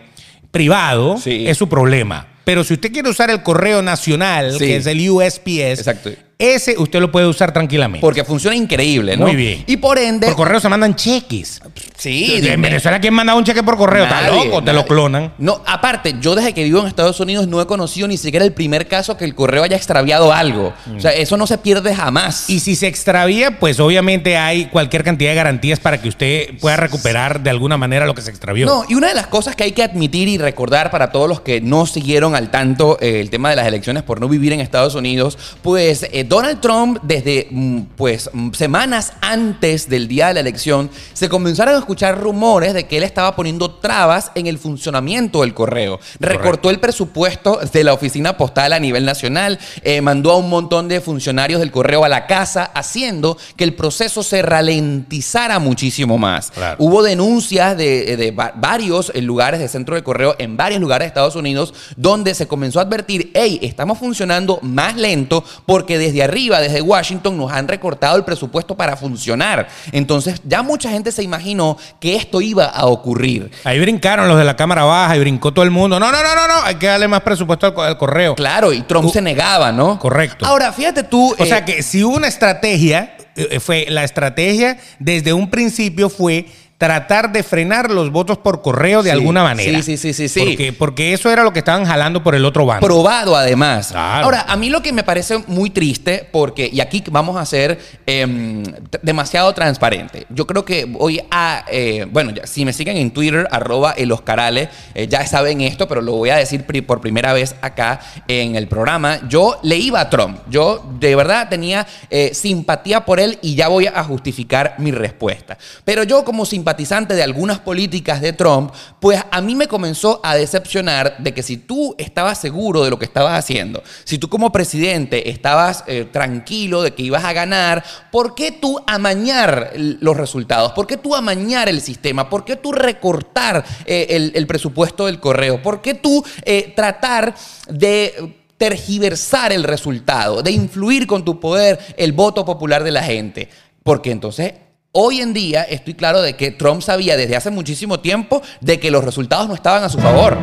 privado, 0.50 1.16
Sí. 1.18 1.46
es 1.48 1.56
su 1.58 1.68
problema. 1.68 2.26
Pero 2.44 2.62
si 2.62 2.74
usted 2.74 2.92
quiere 2.92 3.08
usar 3.08 3.30
el 3.30 3.42
correo 3.42 3.80
nacional, 3.82 4.52
Sí. 4.52 4.58
que 4.66 4.76
es 4.76 4.86
el 4.86 5.08
USPS, 5.08 5.80
Exacto. 5.80 6.10
Ese 6.38 6.76
usted 6.78 7.00
lo 7.00 7.12
puede 7.12 7.26
usar 7.26 7.52
tranquilamente. 7.52 8.00
Porque 8.00 8.24
funciona 8.24 8.56
increíble, 8.56 9.16
¿no? 9.16 9.26
Muy 9.26 9.36
bien. 9.36 9.64
Y 9.66 9.76
por 9.76 9.98
ende. 9.98 10.26
Por 10.26 10.36
correo 10.36 10.60
se 10.60 10.68
mandan 10.68 10.94
cheques. 10.96 11.60
sí, 11.96 12.40
en. 12.42 12.60
Venezuela, 12.60 13.00
¿quién 13.00 13.14
manda 13.14 13.34
un 13.34 13.44
cheque 13.44 13.62
por 13.62 13.76
correo? 13.76 14.04
Está 14.04 14.22
Nadie, 14.22 14.46
loco, 14.46 14.62
te 14.62 14.72
lo 14.72 14.84
clonan. 14.86 15.34
No, 15.38 15.62
aparte, 15.66 16.16
yo 16.20 16.34
desde 16.34 16.52
que 16.52 16.64
vivo 16.64 16.80
en 16.80 16.86
Estados 16.86 17.20
Unidos 17.20 17.46
no 17.46 17.60
he 17.60 17.66
conocido 17.66 18.08
ni 18.08 18.16
siquiera 18.16 18.44
el 18.44 18.52
primer 18.52 18.88
caso 18.88 19.16
que 19.16 19.24
el 19.24 19.34
correo 19.34 19.62
haya 19.62 19.76
extraviado 19.76 20.32
algo. 20.32 20.72
O 20.96 21.00
sea, 21.00 21.12
eso 21.12 21.36
no 21.36 21.46
se 21.46 21.58
pierde 21.58 21.94
jamás. 21.94 22.48
Y 22.48 22.60
si 22.60 22.74
se 22.74 22.86
extravía, 22.86 23.58
pues 23.58 23.78
obviamente 23.80 24.36
hay 24.36 24.66
cualquier 24.66 25.04
cantidad 25.04 25.30
de 25.30 25.36
garantías 25.36 25.78
para 25.78 26.00
que 26.00 26.08
usted 26.08 26.58
pueda 26.58 26.76
recuperar 26.76 27.42
de 27.42 27.50
alguna 27.50 27.76
manera 27.76 28.06
lo 28.06 28.14
que 28.14 28.22
se 28.22 28.30
extravió. 28.30 28.66
No, 28.66 28.84
y 28.88 28.94
una 28.94 29.08
de 29.08 29.14
las 29.14 29.26
cosas 29.26 29.54
que 29.56 29.64
hay 29.64 29.72
que 29.72 29.82
admitir 29.82 30.28
y 30.28 30.38
recordar 30.38 30.90
para 30.90 31.12
todos 31.12 31.28
los 31.28 31.40
que 31.40 31.60
no 31.60 31.86
siguieron 31.86 32.34
al 32.34 32.50
tanto 32.50 32.98
eh, 33.00 33.20
el 33.20 33.30
tema 33.30 33.50
de 33.50 33.56
las 33.56 33.66
elecciones 33.66 34.02
por 34.02 34.20
no 34.20 34.28
vivir 34.28 34.52
en 34.52 34.60
Estados 34.60 34.94
Unidos, 34.94 35.38
pues 35.62 36.08
eh, 36.12 36.23
Donald 36.28 36.60
Trump 36.60 36.98
desde 37.02 37.48
mm, 37.50 37.80
pues 37.96 38.28
mm, 38.32 38.52
semanas 38.52 39.12
antes 39.20 39.88
del 39.88 40.08
día 40.08 40.28
de 40.28 40.34
la 40.34 40.40
elección 40.40 40.90
se 41.12 41.28
comenzaron 41.28 41.74
a 41.74 41.78
escuchar 41.78 42.20
rumores 42.20 42.74
de 42.74 42.86
que 42.86 42.96
él 42.96 43.02
estaba 43.02 43.36
poniendo 43.36 43.70
trabas 43.70 44.32
en 44.34 44.46
el 44.46 44.58
funcionamiento 44.58 45.42
del 45.42 45.54
correo. 45.54 46.00
Recortó 46.20 46.70
el 46.70 46.80
presupuesto 46.80 47.60
de 47.72 47.84
la 47.84 47.92
oficina 47.92 48.36
postal 48.36 48.72
a 48.72 48.80
nivel 48.80 49.04
nacional, 49.04 49.58
eh, 49.82 50.00
mandó 50.00 50.32
a 50.32 50.36
un 50.36 50.48
montón 50.48 50.88
de 50.88 51.00
funcionarios 51.00 51.60
del 51.60 51.70
correo 51.70 52.04
a 52.04 52.08
la 52.08 52.26
casa, 52.26 52.64
haciendo 52.74 53.36
que 53.56 53.64
el 53.64 53.74
proceso 53.74 54.22
se 54.22 54.42
ralentizara 54.42 55.58
muchísimo 55.58 56.18
más. 56.18 56.50
Claro. 56.50 56.76
Hubo 56.78 57.02
denuncias 57.02 57.76
de, 57.76 58.16
de 58.16 58.30
va- 58.30 58.52
varios 58.56 59.10
eh, 59.14 59.22
lugares 59.22 59.60
de 59.60 59.68
centro 59.68 59.94
de 59.94 60.02
correo 60.02 60.34
en 60.38 60.56
varios 60.56 60.80
lugares 60.80 61.04
de 61.06 61.08
Estados 61.08 61.36
Unidos 61.36 61.74
donde 61.96 62.34
se 62.34 62.46
comenzó 62.46 62.78
a 62.78 62.82
advertir, 62.82 63.30
hey, 63.34 63.58
estamos 63.62 63.98
funcionando 63.98 64.58
más 64.62 64.96
lento 64.96 65.44
porque 65.66 65.98
desde 65.98 66.13
arriba, 66.22 66.60
desde 66.60 66.80
Washington, 66.80 67.36
nos 67.36 67.50
han 67.50 67.66
recortado 67.68 68.16
el 68.16 68.24
presupuesto 68.24 68.76
para 68.76 68.96
funcionar. 68.96 69.68
Entonces 69.92 70.40
ya 70.44 70.62
mucha 70.62 70.90
gente 70.90 71.10
se 71.12 71.22
imaginó 71.22 71.76
que 72.00 72.16
esto 72.16 72.40
iba 72.40 72.66
a 72.66 72.86
ocurrir. 72.86 73.50
Ahí 73.64 73.80
brincaron 73.80 74.28
los 74.28 74.38
de 74.38 74.44
la 74.44 74.56
cámara 74.56 74.84
baja 74.84 75.16
y 75.16 75.20
brincó 75.20 75.52
todo 75.52 75.64
el 75.64 75.70
mundo. 75.70 75.98
No, 75.98 76.10
no, 76.12 76.22
no, 76.22 76.34
no, 76.34 76.46
no. 76.48 76.62
Hay 76.64 76.76
que 76.76 76.86
darle 76.86 77.08
más 77.08 77.22
presupuesto 77.22 77.66
al, 77.66 77.74
co- 77.74 77.82
al 77.82 77.98
correo. 77.98 78.34
Claro, 78.34 78.72
y 78.72 78.82
Trump 78.82 79.10
se 79.10 79.20
negaba, 79.20 79.72
¿no? 79.72 79.98
correcto. 79.98 80.44
Ahora, 80.46 80.72
fíjate 80.72 81.02
tú... 81.02 81.34
O 81.38 81.44
eh, 81.44 81.46
sea 81.46 81.64
que 81.64 81.82
si 81.82 82.04
hubo 82.04 82.16
una 82.16 82.28
estrategia, 82.28 83.16
eh, 83.36 83.58
fue 83.60 83.86
la 83.88 84.04
estrategia 84.04 84.78
desde 84.98 85.32
un 85.32 85.50
principio 85.50 86.08
fue 86.08 86.46
tratar 86.84 87.32
de 87.32 87.42
frenar 87.42 87.90
los 87.90 88.10
votos 88.10 88.36
por 88.36 88.60
correo 88.60 89.02
de 89.02 89.08
Sí, 89.10 89.16
alguna 89.16 89.42
manera. 89.42 89.78
sí, 89.82 89.82
sí, 89.82 89.96
sí, 89.96 90.12
sí, 90.12 90.28
sí. 90.28 90.40
Porque, 90.40 90.72
porque 90.74 91.12
eso 91.14 91.30
era 91.30 91.42
lo 91.42 91.50
que 91.54 91.60
estaban 91.60 91.86
jalando 91.86 92.22
por 92.22 92.34
el 92.34 92.44
otro 92.44 92.66
bando. 92.66 92.86
probado 92.86 93.34
además. 93.36 93.88
Claro. 93.92 94.24
Ahora, 94.26 94.44
a 94.46 94.54
mí 94.56 94.68
lo 94.68 94.82
que 94.82 94.92
me 94.92 95.02
parece 95.02 95.38
muy 95.46 95.70
triste, 95.70 96.28
porque, 96.30 96.68
y 96.70 96.80
aquí 96.80 97.02
vamos 97.10 97.38
a 97.38 97.46
ser 97.46 97.78
em, 98.04 98.62
demasiado 99.02 99.52
transparente. 99.54 100.26
Yo 100.28 100.46
creo 100.46 100.66
que 100.66 100.84
voy 100.84 101.22
a, 101.30 101.64
eh, 101.70 102.06
bueno, 102.10 102.32
ya, 102.32 102.46
si 102.46 102.66
me 102.66 102.74
siguen 102.74 102.98
en 102.98 103.10
Twitter, 103.12 103.48
arroba 103.50 103.92
el 103.92 104.12
Oscarale, 104.12 104.68
eh, 104.94 105.08
ya 105.08 105.26
saben 105.26 105.62
esto, 105.62 105.88
pero 105.88 106.02
lo 106.02 106.12
voy 106.12 106.28
a 106.28 106.36
decir 106.36 106.64
pri- 106.66 106.82
por 106.82 107.00
primera 107.00 107.32
vez 107.32 107.54
acá 107.62 108.00
en 108.28 108.56
el 108.56 108.68
programa. 108.68 109.20
Yo 109.28 109.58
le 109.62 109.76
iba 109.76 110.00
a 110.00 110.10
Trump. 110.10 110.38
Yo 110.50 110.84
de 111.00 111.16
verdad 111.16 111.48
tenía 111.48 111.86
eh, 112.10 112.32
simpatía 112.34 113.04
por 113.06 113.20
él 113.20 113.38
y 113.40 113.54
ya 113.54 113.68
voy 113.68 113.86
a 113.86 114.04
justificar 114.04 114.74
mi 114.78 114.90
respuesta. 114.90 115.56
Pero 115.84 116.02
yo 116.02 116.24
como 116.24 116.44
de 116.76 117.22
algunas 117.22 117.60
políticas 117.60 118.20
de 118.20 118.32
Trump, 118.32 118.72
pues 119.00 119.22
a 119.30 119.40
mí 119.40 119.54
me 119.54 119.68
comenzó 119.68 120.20
a 120.22 120.34
decepcionar 120.34 121.16
de 121.18 121.32
que 121.32 121.42
si 121.42 121.56
tú 121.56 121.94
estabas 121.98 122.38
seguro 122.38 122.84
de 122.84 122.90
lo 122.90 122.98
que 122.98 123.04
estabas 123.04 123.38
haciendo, 123.38 123.82
si 124.04 124.18
tú 124.18 124.28
como 124.28 124.52
presidente 124.52 125.30
estabas 125.30 125.84
eh, 125.86 126.06
tranquilo 126.10 126.82
de 126.82 126.92
que 126.92 127.02
ibas 127.02 127.24
a 127.24 127.32
ganar, 127.32 127.84
¿por 128.10 128.34
qué 128.34 128.52
tú 128.52 128.78
amañar 128.86 129.72
los 129.76 130.16
resultados? 130.16 130.72
¿Por 130.72 130.86
qué 130.86 130.96
tú 130.96 131.14
amañar 131.14 131.68
el 131.68 131.80
sistema? 131.80 132.28
¿Por 132.28 132.44
qué 132.44 132.56
tú 132.56 132.72
recortar 132.72 133.64
eh, 133.86 134.06
el, 134.10 134.32
el 134.34 134.46
presupuesto 134.46 135.06
del 135.06 135.20
correo? 135.20 135.62
¿Por 135.62 135.80
qué 135.80 135.94
tú 135.94 136.24
eh, 136.44 136.72
tratar 136.76 137.34
de 137.68 138.36
tergiversar 138.58 139.52
el 139.52 139.64
resultado, 139.64 140.42
de 140.42 140.52
influir 140.52 141.06
con 141.06 141.24
tu 141.24 141.40
poder 141.40 141.78
el 141.96 142.12
voto 142.12 142.44
popular 142.44 142.84
de 142.84 142.90
la 142.90 143.02
gente? 143.02 143.48
Porque 143.82 144.10
entonces 144.10 144.54
Hoy 144.96 145.20
en 145.20 145.32
día 145.32 145.64
estoy 145.64 145.94
claro 145.94 146.22
de 146.22 146.34
que 146.36 146.52
Trump 146.52 146.80
sabía 146.80 147.16
desde 147.16 147.34
hace 147.34 147.50
muchísimo 147.50 147.98
tiempo 147.98 148.40
de 148.60 148.78
que 148.78 148.92
los 148.92 149.02
resultados 149.04 149.48
no 149.48 149.54
estaban 149.56 149.82
a 149.82 149.88
su 149.88 149.98
favor. 149.98 150.38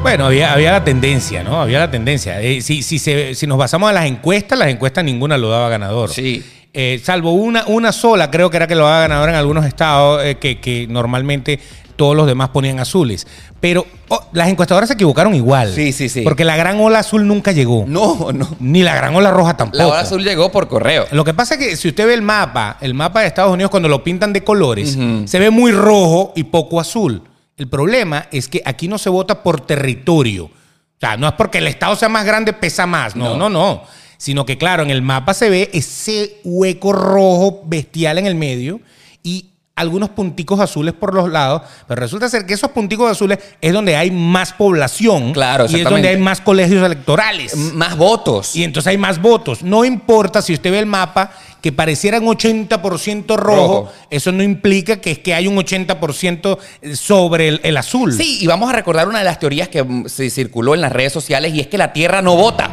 Bueno, 0.00 0.24
había, 0.24 0.54
había 0.54 0.72
la 0.72 0.82
tendencia, 0.82 1.42
¿no? 1.42 1.60
Había 1.60 1.78
la 1.80 1.90
tendencia. 1.90 2.40
Eh, 2.40 2.62
si, 2.62 2.82
si, 2.82 2.98
se- 2.98 3.34
si 3.34 3.46
nos 3.46 3.58
basamos 3.58 3.90
en 3.90 3.96
las 3.96 4.06
encuestas, 4.06 4.58
las 4.58 4.68
encuestas 4.68 5.04
ninguna 5.04 5.36
lo 5.36 5.50
daba 5.50 5.68
ganador. 5.68 6.08
Sí. 6.08 6.42
Eh, 6.72 7.02
salvo 7.04 7.32
una, 7.32 7.66
una 7.66 7.92
sola, 7.92 8.30
creo 8.30 8.48
que 8.48 8.56
era 8.56 8.66
que 8.66 8.76
lo 8.76 8.84
daba 8.84 9.00
ganador 9.00 9.28
en 9.28 9.34
algunos 9.34 9.66
estados 9.66 10.24
eh, 10.24 10.36
que, 10.38 10.58
que 10.58 10.86
normalmente 10.88 11.60
todos 12.00 12.16
los 12.16 12.26
demás 12.26 12.48
ponían 12.48 12.80
azules. 12.80 13.26
Pero 13.60 13.84
oh, 14.08 14.22
las 14.32 14.48
encuestadoras 14.48 14.88
se 14.88 14.94
equivocaron 14.94 15.34
igual. 15.34 15.70
Sí, 15.74 15.92
sí, 15.92 16.08
sí. 16.08 16.22
Porque 16.22 16.46
la 16.46 16.56
gran 16.56 16.80
ola 16.80 17.00
azul 17.00 17.26
nunca 17.26 17.52
llegó. 17.52 17.84
No, 17.86 18.32
no. 18.32 18.56
Ni 18.58 18.82
la 18.82 18.94
gran 18.94 19.14
ola 19.14 19.30
roja 19.30 19.54
tampoco. 19.54 19.76
La 19.76 19.86
hora 19.86 20.00
azul 20.00 20.24
llegó 20.24 20.50
por 20.50 20.66
correo. 20.66 21.04
Lo 21.12 21.26
que 21.26 21.34
pasa 21.34 21.56
es 21.56 21.60
que 21.60 21.76
si 21.76 21.88
usted 21.88 22.06
ve 22.06 22.14
el 22.14 22.22
mapa, 22.22 22.78
el 22.80 22.94
mapa 22.94 23.20
de 23.20 23.26
Estados 23.26 23.52
Unidos 23.52 23.70
cuando 23.70 23.86
lo 23.86 24.02
pintan 24.02 24.32
de 24.32 24.42
colores, 24.42 24.96
se 25.26 25.38
ve 25.38 25.50
muy 25.50 25.72
rojo 25.72 26.32
y 26.34 26.44
poco 26.44 26.80
azul. 26.80 27.22
El 27.58 27.68
problema 27.68 28.28
es 28.32 28.48
que 28.48 28.62
aquí 28.64 28.88
no 28.88 28.96
se 28.96 29.10
vota 29.10 29.42
por 29.42 29.60
territorio. 29.60 30.46
O 30.46 30.50
sea, 30.98 31.18
no 31.18 31.28
es 31.28 31.34
porque 31.34 31.58
el 31.58 31.66
estado 31.66 31.96
sea 31.96 32.08
más 32.08 32.24
grande 32.24 32.54
pesa 32.54 32.86
más, 32.86 33.14
no, 33.14 33.36
no, 33.36 33.50
no. 33.50 33.82
Sino 34.16 34.46
que 34.46 34.56
claro, 34.56 34.82
en 34.82 34.88
el 34.90 35.02
mapa 35.02 35.34
se 35.34 35.50
ve 35.50 35.68
ese 35.74 36.40
hueco 36.44 36.94
rojo 36.94 37.60
bestial 37.66 38.16
en 38.16 38.24
el 38.24 38.36
medio 38.36 38.80
y 39.22 39.50
algunos 39.80 40.10
punticos 40.10 40.60
azules 40.60 40.94
por 40.94 41.14
los 41.14 41.30
lados, 41.30 41.62
pero 41.88 42.00
resulta 42.00 42.28
ser 42.28 42.46
que 42.46 42.54
esos 42.54 42.70
punticos 42.70 43.10
azules 43.10 43.38
es 43.60 43.72
donde 43.72 43.96
hay 43.96 44.10
más 44.10 44.52
población 44.52 45.32
Claro, 45.32 45.66
y 45.68 45.76
es 45.80 45.84
donde 45.84 46.08
hay 46.08 46.18
más 46.18 46.40
colegios 46.40 46.84
electorales. 46.84 47.54
M- 47.54 47.72
Más 47.74 47.96
votos. 47.96 48.54
Y 48.56 48.64
entonces 48.64 48.88
hay 48.90 48.98
más 48.98 49.20
votos. 49.20 49.62
No 49.62 49.84
importa 49.84 50.42
si 50.42 50.52
usted 50.54 50.70
ve 50.70 50.78
el 50.78 50.86
mapa 50.86 51.32
que 51.60 51.72
pareciera 51.72 52.18
un 52.18 52.26
80% 52.26 53.36
rojo, 53.36 53.36
Rojo. 53.36 53.92
eso 54.08 54.32
no 54.32 54.42
implica 54.42 54.96
que 55.00 55.10
es 55.10 55.18
que 55.18 55.34
hay 55.34 55.46
un 55.46 55.56
80% 55.56 56.58
sobre 56.94 57.48
el, 57.48 57.60
el 57.64 57.76
azul. 57.76 58.12
Sí, 58.14 58.38
y 58.40 58.46
vamos 58.46 58.70
a 58.70 58.72
recordar 58.72 59.08
una 59.08 59.18
de 59.18 59.24
las 59.24 59.38
teorías 59.38 59.68
que 59.68 59.82
mm, 59.82 60.06
se 60.08 60.30
circuló 60.30 60.74
en 60.74 60.80
las 60.80 60.90
redes 60.92 61.12
sociales 61.12 61.52
y 61.54 61.60
es 61.60 61.66
que 61.66 61.76
la 61.76 61.92
Tierra 61.92 62.22
no 62.22 62.34
vota. 62.36 62.69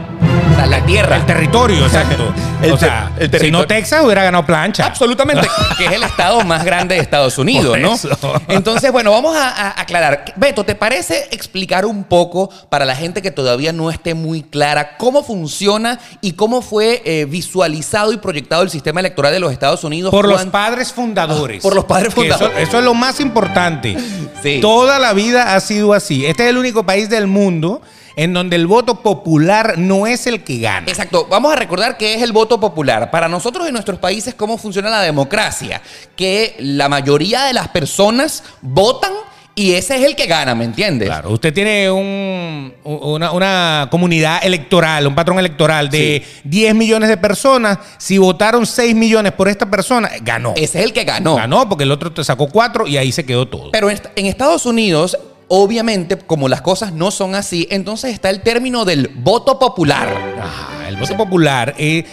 Sea, 0.58 0.66
la 0.66 0.86
Tierra. 0.86 1.16
El 1.18 1.26
territorio, 1.26 1.86
exacto. 1.86 2.34
El 2.62 2.72
o 2.72 2.78
sea, 2.78 3.12
el 3.20 3.32
si 3.40 3.52
no 3.52 3.68
Texas 3.68 4.04
hubiera 4.04 4.24
ganado 4.24 4.44
plancha. 4.44 4.84
Absolutamente, 4.88 5.48
que 5.78 5.86
es 5.86 5.92
el 5.92 6.02
estado 6.02 6.42
más 6.42 6.66
grande 6.66 6.96
de 6.96 7.02
Estados 7.02 7.38
Unidos, 7.38 7.78
¿no? 7.78 7.94
eso. 7.94 8.10
Entonces, 8.48 8.92
bueno, 8.92 9.12
vamos 9.12 9.38
a, 9.38 9.50
a 9.50 9.80
aclarar. 9.82 10.34
Beto, 10.38 10.64
¿te 10.64 10.74
parece 10.74 11.28
explicar 11.30 11.86
un 11.86 12.04
poco 12.04 12.50
para 12.70 12.84
la 12.84 12.96
gente 12.96 13.22
que 13.22 13.30
todavía 13.30 13.74
no 13.74 13.92
esté 13.92 14.16
muy 14.16 14.42
clara 14.42 14.98
cómo 14.98 15.24
funciona 15.24 16.00
y 16.22 16.32
cómo 16.34 16.64
fue 16.64 17.04
eh, 17.06 17.26
visualizado 17.26 18.12
y 18.12 18.18
proyectado 18.18 18.64
el 18.64 18.72
sistema 18.72 19.02
electoral 19.02 19.32
de 19.32 19.40
los 19.40 19.52
Estados 19.52 19.84
Unidos? 19.84 20.10
Por 20.10 20.28
los 20.28 20.44
padres 20.46 20.92
fundadores. 20.92 21.60
Ah, 21.60 21.64
por 21.64 21.76
los 21.76 21.86
padres 21.86 22.16
Que 22.16 22.22
eso- 22.28 22.38
fundadores. 22.40 22.68
Eso, 22.68 22.80
es 22.80 22.84
lo 22.84 22.96
más 22.96 23.20
importante. 23.20 23.96
Sí. 24.42 24.60
Toda 24.62 24.98
la 24.98 25.14
vida 25.14 25.54
ha 25.56 25.60
sido 25.60 25.94
así. 25.94 26.26
Este 26.26 26.44
es 26.46 26.50
el 26.50 26.58
único 26.58 26.88
país 26.88 27.08
del 27.08 27.28
mundo 27.28 27.82
en 28.18 28.34
donde 28.34 28.56
el 28.58 28.68
voto 28.68 29.02
popular 29.02 29.78
no 29.78 30.08
es 30.08 30.28
el 30.28 30.44
que 30.44 30.58
gana. 30.60 30.88
Exacto, 30.88 31.28
vamos 31.30 31.54
a 31.54 31.56
recordar 31.56 31.98
que 31.98 32.16
es 32.16 32.22
el 32.22 32.34
voto 32.34 32.60
popular. 32.60 33.10
Para 33.12 33.30
nosotros 33.30 33.66
en 33.68 33.74
nuestros 33.74 34.00
países, 34.00 34.34
¿cómo 34.34 34.58
funciona 34.58 34.90
la 34.90 35.02
democracia? 35.02 35.82
Que 36.16 36.56
la 36.60 36.90
mayoría 36.90 37.44
de 37.44 37.54
las 37.54 37.70
personas 37.70 38.44
votan 38.62 39.12
y 39.54 39.74
ese 39.74 39.96
es 39.98 40.04
el 40.04 40.16
que 40.16 40.28
gana, 40.28 40.54
¿me 40.54 40.66
entiendes? 40.66 41.08
Claro, 41.08 41.32
usted 41.32 41.52
tiene 41.54 41.90
un- 41.90 42.74
una, 42.84 43.32
una 43.32 43.88
comunidad 43.90 44.40
electoral, 44.44 45.08
un 45.08 45.16
patrón 45.16 45.40
electoral 45.40 45.90
de 45.90 46.24
10 46.44 46.76
millones 46.76 47.10
de 47.10 47.18
personas. 47.18 47.80
Si 47.98 48.18
votaron 48.20 48.66
6 48.68 48.94
millones 48.96 49.32
por 49.34 49.48
esta 49.48 49.68
persona, 49.68 50.10
ganó. 50.22 50.54
Ese 50.56 50.80
es 50.80 50.86
el 50.86 50.94
que 50.94 51.04
ganó. 51.06 51.36
Ganó 51.36 51.68
porque 51.70 51.86
el 51.86 51.92
otro 51.92 52.12
te 52.12 52.24
sacó 52.24 52.48
4 52.50 52.86
y 52.88 52.98
ahí 52.98 53.12
se 53.12 53.26
quedó 53.26 53.48
todo. 53.48 53.72
Pero 53.72 53.90
en 53.90 54.26
Estados 54.28 54.66
Unidos, 54.68 55.18
obviamente, 55.48 56.18
como 56.18 56.48
las 56.50 56.62
cosas 56.62 56.94
no 56.94 57.12
son 57.12 57.36
así, 57.36 57.68
entonces 57.72 58.14
está 58.14 58.30
el 58.30 58.42
término 58.42 58.86
del 58.86 59.10
voto 59.14 59.60
popular. 59.60 60.16
El 60.88 60.98
voto 60.98 61.18
popular 61.18 61.76
eh, 61.78 62.06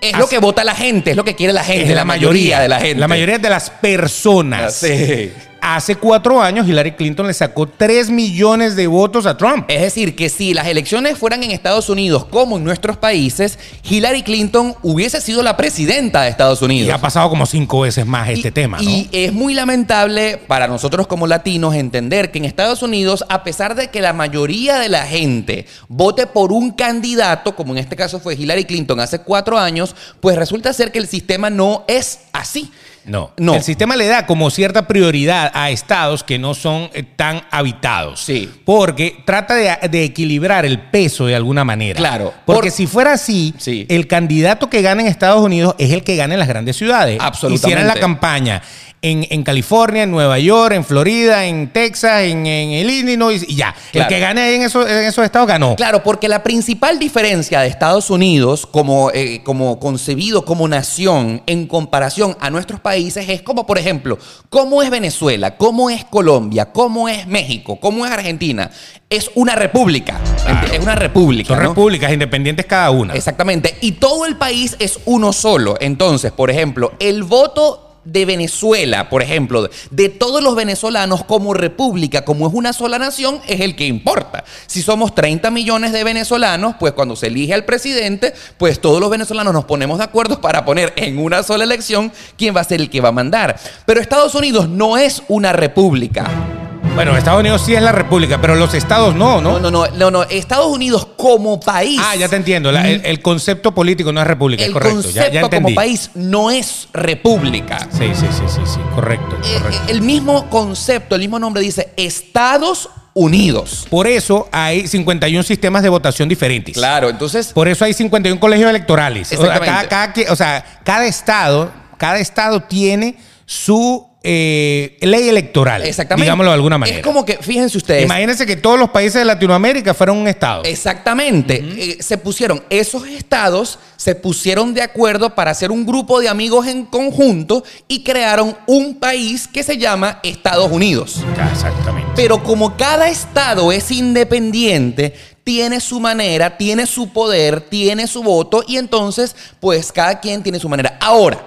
Es 0.00 0.16
lo 0.16 0.28
que 0.28 0.38
vota 0.38 0.64
la 0.64 0.74
gente, 0.74 1.10
es 1.10 1.16
lo 1.16 1.24
que 1.24 1.34
quiere 1.34 1.52
la 1.52 1.64
gente, 1.64 1.94
la, 1.94 2.04
mayoría, 2.04 2.60
de 2.60 2.68
la 2.68 2.80
gente. 2.80 3.00
La 3.00 3.08
mayoría 3.08 3.38
de 3.38 3.50
las 3.50 3.70
personas. 3.70 4.74
Sí. 4.74 5.32
Hace 5.70 5.96
cuatro 5.96 6.40
años 6.40 6.66
Hillary 6.66 6.92
Clinton 6.92 7.26
le 7.26 7.34
sacó 7.34 7.68
3 7.68 8.08
millones 8.08 8.74
de 8.74 8.86
votos 8.86 9.26
a 9.26 9.36
Trump. 9.36 9.66
Es 9.68 9.82
decir, 9.82 10.16
que 10.16 10.30
si 10.30 10.54
las 10.54 10.66
elecciones 10.66 11.18
fueran 11.18 11.42
en 11.42 11.50
Estados 11.50 11.90
Unidos 11.90 12.24
como 12.24 12.56
en 12.56 12.64
nuestros 12.64 12.96
países, 12.96 13.58
Hillary 13.82 14.22
Clinton 14.22 14.74
hubiese 14.82 15.20
sido 15.20 15.42
la 15.42 15.58
presidenta 15.58 16.22
de 16.22 16.30
Estados 16.30 16.62
Unidos. 16.62 16.88
Y 16.88 16.90
ha 16.90 16.96
pasado 16.96 17.28
como 17.28 17.44
cinco 17.44 17.80
veces 17.80 18.06
más 18.06 18.30
este 18.30 18.50
tema, 18.50 18.78
¿no? 18.78 18.88
Y 18.88 19.10
es 19.12 19.34
muy 19.34 19.52
lamentable 19.52 20.38
para 20.38 20.68
nosotros 20.68 21.06
como 21.06 21.26
latinos 21.26 21.74
entender 21.74 22.30
que 22.30 22.38
en 22.38 22.46
Estados 22.46 22.82
Unidos, 22.82 23.26
a 23.28 23.44
pesar 23.44 23.74
de 23.74 23.88
que 23.90 24.00
la 24.00 24.14
mayoría 24.14 24.78
de 24.78 24.88
la 24.88 25.06
gente 25.06 25.66
vote 25.88 26.26
por 26.26 26.50
un 26.50 26.70
candidato, 26.70 27.54
como 27.54 27.74
en 27.74 27.78
este 27.80 27.94
caso 27.94 28.20
fue 28.20 28.36
Hillary 28.36 28.64
Clinton 28.64 29.00
hace 29.00 29.18
cuatro 29.18 29.58
años, 29.58 29.94
pues 30.20 30.38
resulta 30.38 30.72
ser 30.72 30.92
que 30.92 30.98
el 30.98 31.08
sistema 31.08 31.50
no 31.50 31.84
es 31.88 32.20
así. 32.32 32.70
No. 33.04 33.32
No. 33.38 33.54
El 33.54 33.62
sistema 33.62 33.96
le 33.96 34.06
da 34.06 34.26
como 34.26 34.50
cierta 34.50 34.86
prioridad 34.86 35.50
a 35.54 35.70
estados 35.70 36.22
que 36.24 36.38
no 36.38 36.54
son 36.54 36.90
eh, 36.92 37.02
tan 37.02 37.42
habitados. 37.50 38.20
Sí. 38.20 38.50
Porque 38.64 39.22
trata 39.24 39.54
de, 39.54 39.88
de 39.88 40.04
equilibrar 40.04 40.66
el 40.66 40.78
peso 40.78 41.26
de 41.26 41.34
alguna 41.34 41.64
manera. 41.64 41.96
Claro. 41.98 42.34
Porque 42.44 42.68
Por- 42.68 42.76
si 42.76 42.86
fuera 42.86 43.12
así, 43.12 43.54
Sí. 43.58 43.86
el 43.88 44.06
candidato 44.06 44.68
que 44.68 44.82
gana 44.82 45.00
en 45.02 45.08
Estados 45.08 45.42
Unidos 45.42 45.74
es 45.78 45.90
el 45.92 46.02
que 46.04 46.16
gana 46.16 46.34
en 46.34 46.40
las 46.40 46.48
grandes 46.48 46.76
ciudades. 46.76 47.18
Absolutamente. 47.20 47.66
Hicieran 47.68 47.86
la 47.86 47.94
campaña 48.00 48.62
en, 49.02 49.26
en 49.30 49.42
California, 49.44 50.02
en 50.02 50.10
Nueva 50.10 50.38
York, 50.38 50.74
en 50.74 50.84
Florida, 50.84 51.46
en 51.46 51.72
Texas, 51.72 52.22
en, 52.22 52.46
en 52.46 52.70
el 52.70 52.90
Illinois 52.90 53.44
y 53.46 53.54
ya. 53.54 53.74
Claro. 53.92 54.08
El 54.08 54.14
que 54.14 54.20
gane 54.20 54.40
ahí 54.40 54.54
en 54.56 54.62
esos, 54.62 54.88
en 54.88 55.04
esos 55.04 55.24
estados 55.24 55.46
ganó. 55.46 55.76
Claro, 55.76 56.02
porque 56.02 56.28
la 56.28 56.42
principal 56.42 56.98
diferencia 56.98 57.60
de 57.60 57.68
Estados 57.68 58.10
Unidos 58.10 58.66
como, 58.66 59.10
eh, 59.12 59.42
como 59.44 59.78
concebido 59.78 60.44
como 60.44 60.66
nación 60.66 61.42
en 61.46 61.66
comparación 61.66 62.36
a 62.40 62.50
nuestros 62.50 62.80
países 62.80 63.28
es 63.28 63.42
como, 63.42 63.66
por 63.66 63.78
ejemplo, 63.78 64.18
cómo 64.48 64.82
es 64.82 64.90
Venezuela, 64.90 65.56
cómo 65.56 65.90
es 65.90 66.04
Colombia, 66.04 66.72
cómo 66.72 67.08
es 67.08 67.26
México, 67.26 67.78
cómo 67.80 68.04
es 68.04 68.12
Argentina. 68.12 68.70
Es 69.10 69.30
una 69.34 69.54
república. 69.54 70.20
Claro. 70.44 70.72
Es 70.72 70.80
una 70.80 70.94
república. 70.94 71.54
Son 71.54 71.62
¿no? 71.62 71.70
repúblicas 71.70 72.12
independientes 72.12 72.66
cada 72.66 72.90
una. 72.90 73.14
Exactamente. 73.14 73.76
Y 73.80 73.92
todo 73.92 74.26
el 74.26 74.36
país 74.36 74.76
es 74.78 74.98
uno 75.06 75.32
solo. 75.32 75.76
Entonces, 75.80 76.30
por 76.30 76.50
ejemplo, 76.50 76.92
el 76.98 77.22
voto 77.22 77.87
de 78.12 78.24
Venezuela, 78.24 79.10
por 79.10 79.22
ejemplo, 79.22 79.68
de 79.90 80.08
todos 80.08 80.42
los 80.42 80.56
venezolanos 80.56 81.24
como 81.24 81.52
república, 81.52 82.24
como 82.24 82.48
es 82.48 82.54
una 82.54 82.72
sola 82.72 82.98
nación, 82.98 83.40
es 83.46 83.60
el 83.60 83.76
que 83.76 83.86
importa. 83.86 84.44
Si 84.66 84.82
somos 84.82 85.14
30 85.14 85.50
millones 85.50 85.92
de 85.92 86.04
venezolanos, 86.04 86.76
pues 86.80 86.92
cuando 86.92 87.16
se 87.16 87.26
elige 87.26 87.52
al 87.52 87.64
presidente, 87.64 88.32
pues 88.56 88.80
todos 88.80 89.00
los 89.00 89.10
venezolanos 89.10 89.52
nos 89.52 89.66
ponemos 89.66 89.98
de 89.98 90.04
acuerdo 90.04 90.40
para 90.40 90.64
poner 90.64 90.94
en 90.96 91.18
una 91.18 91.42
sola 91.42 91.64
elección 91.64 92.10
quién 92.36 92.56
va 92.56 92.62
a 92.62 92.64
ser 92.64 92.80
el 92.80 92.88
que 92.88 93.00
va 93.00 93.10
a 93.10 93.12
mandar. 93.12 93.58
Pero 93.84 94.00
Estados 94.00 94.34
Unidos 94.34 94.68
no 94.68 94.96
es 94.96 95.22
una 95.28 95.52
república. 95.52 96.67
Bueno, 96.94 97.16
Estados 97.16 97.38
Unidos 97.40 97.62
sí 97.64 97.74
es 97.76 97.82
la 97.82 97.92
república, 97.92 98.40
pero 98.40 98.56
los 98.56 98.74
estados 98.74 99.14
no, 99.14 99.40
¿no? 99.40 99.60
No, 99.60 99.70
no, 99.70 99.86
no, 99.86 99.86
no, 99.94 100.10
no. 100.10 100.22
Estados 100.24 100.66
Unidos 100.66 101.06
como 101.16 101.60
país. 101.60 102.00
Ah, 102.02 102.16
ya 102.16 102.28
te 102.28 102.34
entiendo. 102.34 102.72
La- 102.72 102.88
el, 102.88 103.02
el 103.06 103.22
concepto 103.22 103.72
político 103.72 104.12
no 104.12 104.20
es 104.20 104.26
república, 104.26 104.62
es 104.62 104.66
El 104.68 104.72
correcto. 104.72 105.02
concepto 105.02 105.32
Ya, 105.32 105.40
entendí. 105.42 105.64
como 105.64 105.74
país 105.76 106.10
no 106.14 106.50
es 106.50 106.88
república. 106.92 107.86
Sí, 107.92 108.10
sí, 108.14 108.26
sí, 108.32 108.42
sí, 108.48 108.60
sí. 108.64 108.80
Correcto, 108.96 109.36
Eh, 109.44 109.58
correcto. 109.62 109.82
El 109.86 110.02
mismo 110.02 110.50
concepto, 110.50 111.14
el 111.14 111.20
mismo 111.20 111.38
nombre 111.38 111.62
dice 111.62 111.92
Estados 111.96 112.88
Unidos. 113.14 113.86
Por 113.88 114.08
eso 114.08 114.48
hay 114.50 114.88
51 114.88 115.44
sistemas 115.44 115.84
de 115.84 115.88
votación 115.90 116.28
diferentes. 116.28 116.74
Claro, 116.74 117.08
entonces. 117.10 117.52
Por 117.52 117.68
eso 117.68 117.84
hay 117.84 117.92
51 117.94 118.40
colegios 118.40 118.68
electorales. 118.70 119.28
O 119.32 119.36
sea, 119.36 119.54
Exactamente. 119.54 119.88
cada, 119.88 120.12
cada 120.12 120.32
o 120.32 120.36
sea, 120.36 120.64
cada 120.84 121.06
estado, 121.06 121.70
cada 121.96 122.18
estado 122.18 122.62
tiene 122.64 123.16
su 123.46 124.07
eh, 124.22 124.98
ley 125.00 125.28
electoral. 125.28 125.82
Exactamente. 125.84 126.24
Digámoslo 126.24 126.50
de 126.50 126.54
alguna 126.54 126.78
manera. 126.78 126.98
Es 126.98 127.04
como 127.04 127.24
que, 127.24 127.36
fíjense 127.36 127.78
ustedes. 127.78 128.04
Imagínense 128.04 128.46
que 128.46 128.56
todos 128.56 128.78
los 128.78 128.90
países 128.90 129.14
de 129.14 129.24
Latinoamérica 129.24 129.94
fueran 129.94 130.16
un 130.16 130.26
estado. 130.26 130.64
Exactamente. 130.64 131.62
Eh, 131.64 131.98
se 132.00 132.18
pusieron, 132.18 132.62
esos 132.68 133.06
estados 133.06 133.78
se 133.96 134.14
pusieron 134.14 134.74
de 134.74 134.82
acuerdo 134.82 135.34
para 135.34 135.52
hacer 135.52 135.70
un 135.70 135.86
grupo 135.86 136.20
de 136.20 136.28
amigos 136.28 136.66
en 136.66 136.84
conjunto 136.84 137.62
y 137.86 138.02
crearon 138.02 138.56
un 138.66 138.96
país 138.96 139.46
que 139.46 139.62
se 139.62 139.78
llama 139.78 140.20
Estados 140.22 140.70
Unidos. 140.70 141.22
Exactamente. 141.52 142.10
Pero 142.16 142.42
como 142.42 142.76
cada 142.76 143.08
estado 143.08 143.70
es 143.70 143.90
independiente, 143.90 145.14
tiene 145.44 145.80
su 145.80 146.00
manera, 146.00 146.56
tiene 146.58 146.86
su 146.86 147.10
poder, 147.12 147.60
tiene 147.62 148.06
su 148.06 148.22
voto 148.22 148.62
y 148.66 148.76
entonces, 148.76 149.34
pues 149.60 149.92
cada 149.92 150.20
quien 150.20 150.42
tiene 150.42 150.58
su 150.58 150.68
manera. 150.68 150.98
Ahora, 151.00 151.40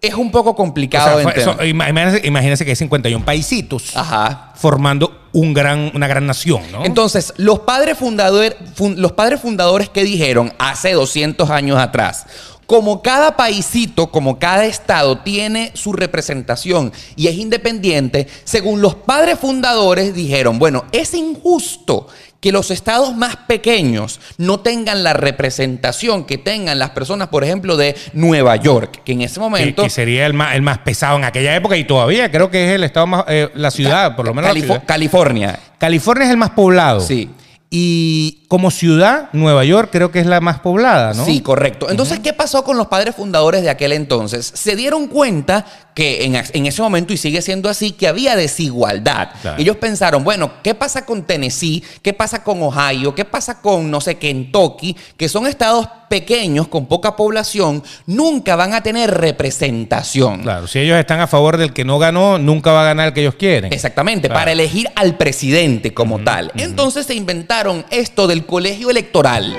es 0.00 0.14
un 0.14 0.30
poco 0.30 0.50
O 0.50 0.54
complicado 0.56 1.20
sea, 1.22 1.30
de 1.32 1.40
eso- 1.40 1.64
imagínense, 1.64 2.20
imagínense 2.26 2.64
que 2.64 2.72
hay 2.72 2.76
51 2.76 3.24
paisitos 3.24 3.96
Ajá. 3.96 4.52
formando 4.54 5.20
un 5.32 5.52
gran, 5.54 5.90
una 5.94 6.06
gran 6.06 6.26
nación, 6.26 6.62
¿no? 6.70 6.84
Entonces, 6.84 7.32
los 7.38 7.60
padres, 7.60 7.98
fundador- 7.98 8.54
fun- 8.74 8.96
los 9.00 9.12
padres 9.12 9.40
fundadores 9.40 9.88
que 9.88 10.04
dijeron 10.04 10.52
hace 10.58 10.92
200 10.92 11.50
años 11.50 11.78
atrás, 11.78 12.26
como 12.66 13.02
cada 13.02 13.36
paisito, 13.36 14.10
como 14.10 14.38
cada 14.38 14.64
estado 14.64 15.18
tiene 15.18 15.70
su 15.74 15.92
representación 15.92 16.92
y 17.16 17.28
es 17.28 17.36
independiente, 17.36 18.26
según 18.44 18.80
los 18.80 18.94
padres 18.94 19.38
fundadores 19.38 20.14
dijeron, 20.14 20.58
bueno, 20.58 20.84
es 20.92 21.14
injusto 21.14 22.06
que 22.40 22.52
los 22.52 22.70
estados 22.70 23.16
más 23.16 23.36
pequeños 23.36 24.20
no 24.36 24.60
tengan 24.60 25.02
la 25.02 25.14
representación 25.14 26.24
que 26.24 26.36
tengan 26.36 26.78
las 26.78 26.90
personas, 26.90 27.28
por 27.28 27.42
ejemplo, 27.42 27.78
de 27.78 27.96
Nueva 28.12 28.56
York, 28.56 29.00
que 29.02 29.12
en 29.12 29.22
ese 29.22 29.40
momento... 29.40 29.82
que 29.82 29.88
sería 29.88 30.26
el 30.26 30.34
más, 30.34 30.54
el 30.54 30.60
más 30.60 30.78
pesado 30.80 31.16
en 31.16 31.24
aquella 31.24 31.56
época 31.56 31.74
y 31.78 31.84
todavía 31.84 32.30
creo 32.30 32.50
que 32.50 32.66
es 32.66 32.72
el 32.72 32.84
estado 32.84 33.06
más, 33.06 33.24
eh, 33.28 33.48
la 33.54 33.70
ciudad, 33.70 34.14
por 34.14 34.26
lo 34.26 34.34
menos 34.34 34.50
la 34.50 34.54
Califo- 34.54 34.64
ciudad. 34.66 34.84
California. 34.86 35.58
California 35.78 36.24
es 36.26 36.30
el 36.32 36.36
más 36.36 36.50
poblado. 36.50 37.00
Sí. 37.00 37.30
Y 37.70 38.43
como 38.48 38.70
ciudad, 38.70 39.30
Nueva 39.32 39.64
York 39.64 39.88
creo 39.90 40.10
que 40.10 40.20
es 40.20 40.26
la 40.26 40.40
más 40.40 40.60
poblada, 40.60 41.14
¿no? 41.14 41.24
Sí, 41.24 41.40
correcto. 41.40 41.90
Entonces, 41.90 42.20
¿qué 42.20 42.32
pasó 42.32 42.62
con 42.62 42.76
los 42.76 42.86
padres 42.88 43.14
fundadores 43.16 43.62
de 43.62 43.70
aquel 43.70 43.92
entonces? 43.92 44.52
Se 44.54 44.76
dieron 44.76 45.08
cuenta 45.08 45.64
que 45.94 46.24
en, 46.24 46.34
en 46.36 46.66
ese 46.66 46.82
momento, 46.82 47.12
y 47.12 47.16
sigue 47.16 47.40
siendo 47.40 47.68
así, 47.68 47.92
que 47.92 48.08
había 48.08 48.34
desigualdad. 48.36 49.30
Claro. 49.42 49.60
Ellos 49.60 49.76
pensaron, 49.76 50.24
bueno, 50.24 50.50
¿qué 50.62 50.74
pasa 50.74 51.04
con 51.06 51.22
Tennessee? 51.22 51.82
¿Qué 52.02 52.12
pasa 52.12 52.42
con 52.42 52.62
Ohio? 52.62 53.14
¿Qué 53.14 53.24
pasa 53.24 53.60
con, 53.60 53.90
no 53.90 54.00
sé, 54.00 54.16
Kentucky? 54.16 54.96
Que 55.16 55.28
son 55.28 55.46
estados 55.46 55.88
pequeños, 56.08 56.68
con 56.68 56.86
poca 56.86 57.16
población, 57.16 57.82
nunca 58.06 58.56
van 58.56 58.74
a 58.74 58.82
tener 58.82 59.10
representación. 59.10 60.42
Claro, 60.42 60.66
si 60.66 60.78
ellos 60.80 60.98
están 60.98 61.20
a 61.20 61.26
favor 61.26 61.56
del 61.56 61.72
que 61.72 61.84
no 61.84 61.98
ganó, 61.98 62.38
nunca 62.38 62.72
va 62.72 62.82
a 62.82 62.84
ganar 62.84 63.08
el 63.08 63.14
que 63.14 63.20
ellos 63.22 63.34
quieren. 63.36 63.72
Exactamente, 63.72 64.28
Claro. 64.28 64.40
para 64.40 64.52
elegir 64.52 64.88
al 64.96 65.16
presidente 65.16 65.92
como 65.94 66.20
tal. 66.20 66.52
Entonces 66.56 67.06
se 67.06 67.14
inventaron 67.14 67.84
esto 67.90 68.26
del 68.34 68.44
colegio 68.46 68.90
electoral. 68.90 69.56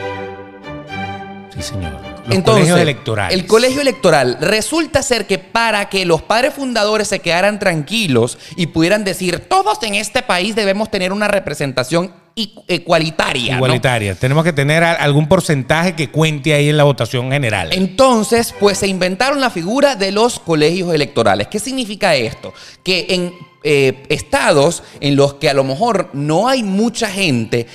Sí, 1.55 1.61
señor. 1.61 1.93
Los 2.25 2.35
Entonces, 2.35 2.63
colegios 2.65 2.79
electorales. 2.81 3.37
el 3.39 3.45
colegio 3.45 3.81
electoral 3.81 4.37
resulta 4.41 5.01
ser 5.03 5.27
que 5.27 5.37
para 5.37 5.89
que 5.89 6.05
los 6.05 6.21
padres 6.23 6.55
fundadores 6.55 7.07
se 7.07 7.19
quedaran 7.19 7.57
tranquilos 7.59 8.37
y 8.57 8.67
pudieran 8.67 9.03
decir, 9.05 9.39
todos 9.47 9.81
en 9.83 9.93
este 9.95 10.23
país 10.23 10.55
debemos 10.55 10.89
tener 10.91 11.13
una 11.13 11.27
representación 11.27 12.11
i- 12.35 12.51
ecualitaria. 12.67 13.51
¿no? 13.53 13.57
Igualitarias. 13.59 14.17
Tenemos 14.19 14.43
que 14.43 14.53
tener 14.53 14.83
algún 14.83 15.27
porcentaje 15.29 15.95
que 15.95 16.09
cuente 16.09 16.53
ahí 16.55 16.67
en 16.67 16.77
la 16.77 16.83
votación 16.83 17.31
general. 17.31 17.69
Entonces, 17.71 18.53
pues 18.59 18.79
se 18.79 18.87
inventaron 18.87 19.39
la 19.39 19.51
figura 19.51 19.95
de 19.95 20.11
los 20.11 20.39
colegios 20.39 20.93
electorales. 20.95 21.47
¿Qué 21.47 21.59
significa 21.59 22.15
esto? 22.15 22.53
Que 22.83 23.05
en 23.09 23.33
eh, 23.67 24.03
estados 24.09 24.83
en 24.99 25.15
los 25.15 25.35
que 25.35 25.49
a 25.49 25.53
lo 25.53 25.63
mejor 25.63 26.09
no 26.13 26.47
hay 26.47 26.61
mucha 26.63 27.07
gente, 27.09 27.65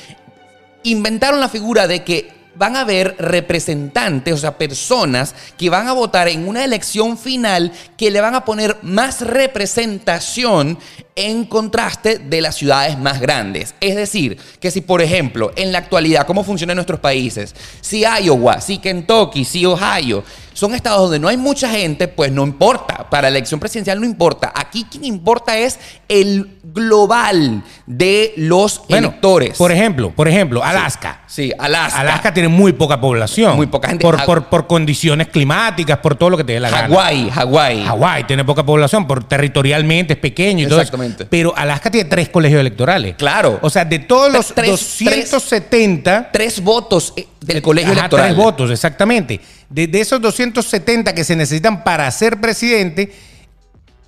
inventaron 0.85 1.40
la 1.40 1.49
figura 1.49 1.87
de 1.87 2.05
que 2.05 2.40
van 2.61 2.77
a 2.77 2.81
haber 2.81 3.16
representantes, 3.19 4.35
o 4.35 4.37
sea, 4.37 4.59
personas 4.59 5.35
que 5.57 5.71
van 5.71 5.88
a 5.88 5.93
votar 5.93 6.29
en 6.29 6.47
una 6.47 6.62
elección 6.62 7.16
final 7.16 7.73
que 7.97 8.11
le 8.11 8.21
van 8.21 8.35
a 8.35 8.45
poner 8.45 8.77
más 8.83 9.23
representación 9.23 10.79
en 11.16 11.45
contraste 11.45 12.19
de 12.19 12.40
las 12.40 12.57
ciudades 12.57 12.99
más 12.99 13.21
grandes. 13.21 13.75
Es 13.81 13.97
decir, 13.97 14.37
que 14.61 14.71
si 14.71 14.81
por 14.81 15.01
ejemplo, 15.01 15.53
en 15.57 15.73
la 15.73 15.79
actualidad, 15.79 16.27
¿cómo 16.27 16.45
funciona 16.45 16.73
en 16.73 16.77
nuestros 16.77 17.01
países? 17.01 17.55
Si 17.81 18.05
Iowa, 18.05 18.61
si 18.61 18.79
Kentucky, 18.79 19.45
si 19.45 19.64
Ohio, 19.64 20.25
son 20.61 20.75
estados 20.75 21.01
donde 21.05 21.18
no 21.18 21.29
hay 21.29 21.38
mucha 21.38 21.70
gente, 21.70 22.07
pues 22.07 22.31
no 22.31 22.44
importa. 22.44 23.09
Para 23.09 23.23
la 23.31 23.38
elección 23.38 23.59
presidencial 23.59 23.99
no 23.99 24.05
importa. 24.05 24.53
Aquí 24.55 24.85
quien 24.90 25.07
importa 25.07 25.57
es 25.57 25.79
el 26.07 26.59
global 26.62 27.62
de 27.87 28.35
los 28.37 28.83
Bueno, 28.88 29.09
electores. 29.09 29.57
Por 29.57 29.73
ejemplo, 29.73 30.11
por 30.11 30.29
ejemplo, 30.29 30.62
Alaska. 30.62 31.23
Sí, 31.27 31.51
Alaska. 31.59 32.01
Alaska 32.01 32.35
tiene 32.35 32.49
muy 32.51 32.73
poca 32.75 33.01
población. 33.01 33.57
Muy 33.57 33.68
poca 33.68 33.88
gente. 33.88 34.03
Por, 34.03 34.23
por, 34.27 34.44
por 34.51 34.66
condiciones 34.66 35.29
climáticas, 35.29 35.96
por 35.99 36.14
todo 36.14 36.29
lo 36.31 36.37
que 36.37 36.44
te 36.44 36.53
dé 36.53 36.61
la 36.61 36.68
gana. 36.68 36.88
Hawái, 36.88 37.31
Hawái. 37.31 37.85
Hawái 37.85 38.25
tiene 38.25 38.44
poca 38.44 38.62
población, 38.64 39.07
por 39.07 39.25
territorialmente 39.25 40.12
es 40.12 40.18
pequeño 40.18 40.64
y 40.64 40.68
todo 40.68 40.75
eso. 40.81 40.83
Exactamente. 40.83 41.25
Pero 41.25 41.57
Alaska 41.57 41.90
tiene 41.90 42.09
tres 42.11 42.29
colegios 42.29 42.61
electorales. 42.61 43.14
Claro. 43.16 43.59
O 43.62 43.70
sea, 43.70 43.87
de 43.87 44.01
todos 44.01 44.31
los 44.31 44.49
Tres- 44.55 44.70
270, 44.73 46.31
Tres 46.33 46.62
votos 46.62 47.14
eh, 47.16 47.27
del 47.40 47.62
colegio 47.62 47.92
Ajá, 47.92 48.01
electoral. 48.01 48.27
Tres 48.27 48.37
votos, 48.37 48.70
exactamente. 48.70 49.40
De, 49.70 49.87
de 49.87 50.00
esos 50.00 50.20
270 50.20 51.14
que 51.14 51.24
se 51.24 51.37
necesitan 51.37 51.85
para 51.85 52.11
ser 52.11 52.40
presidente, 52.40 53.12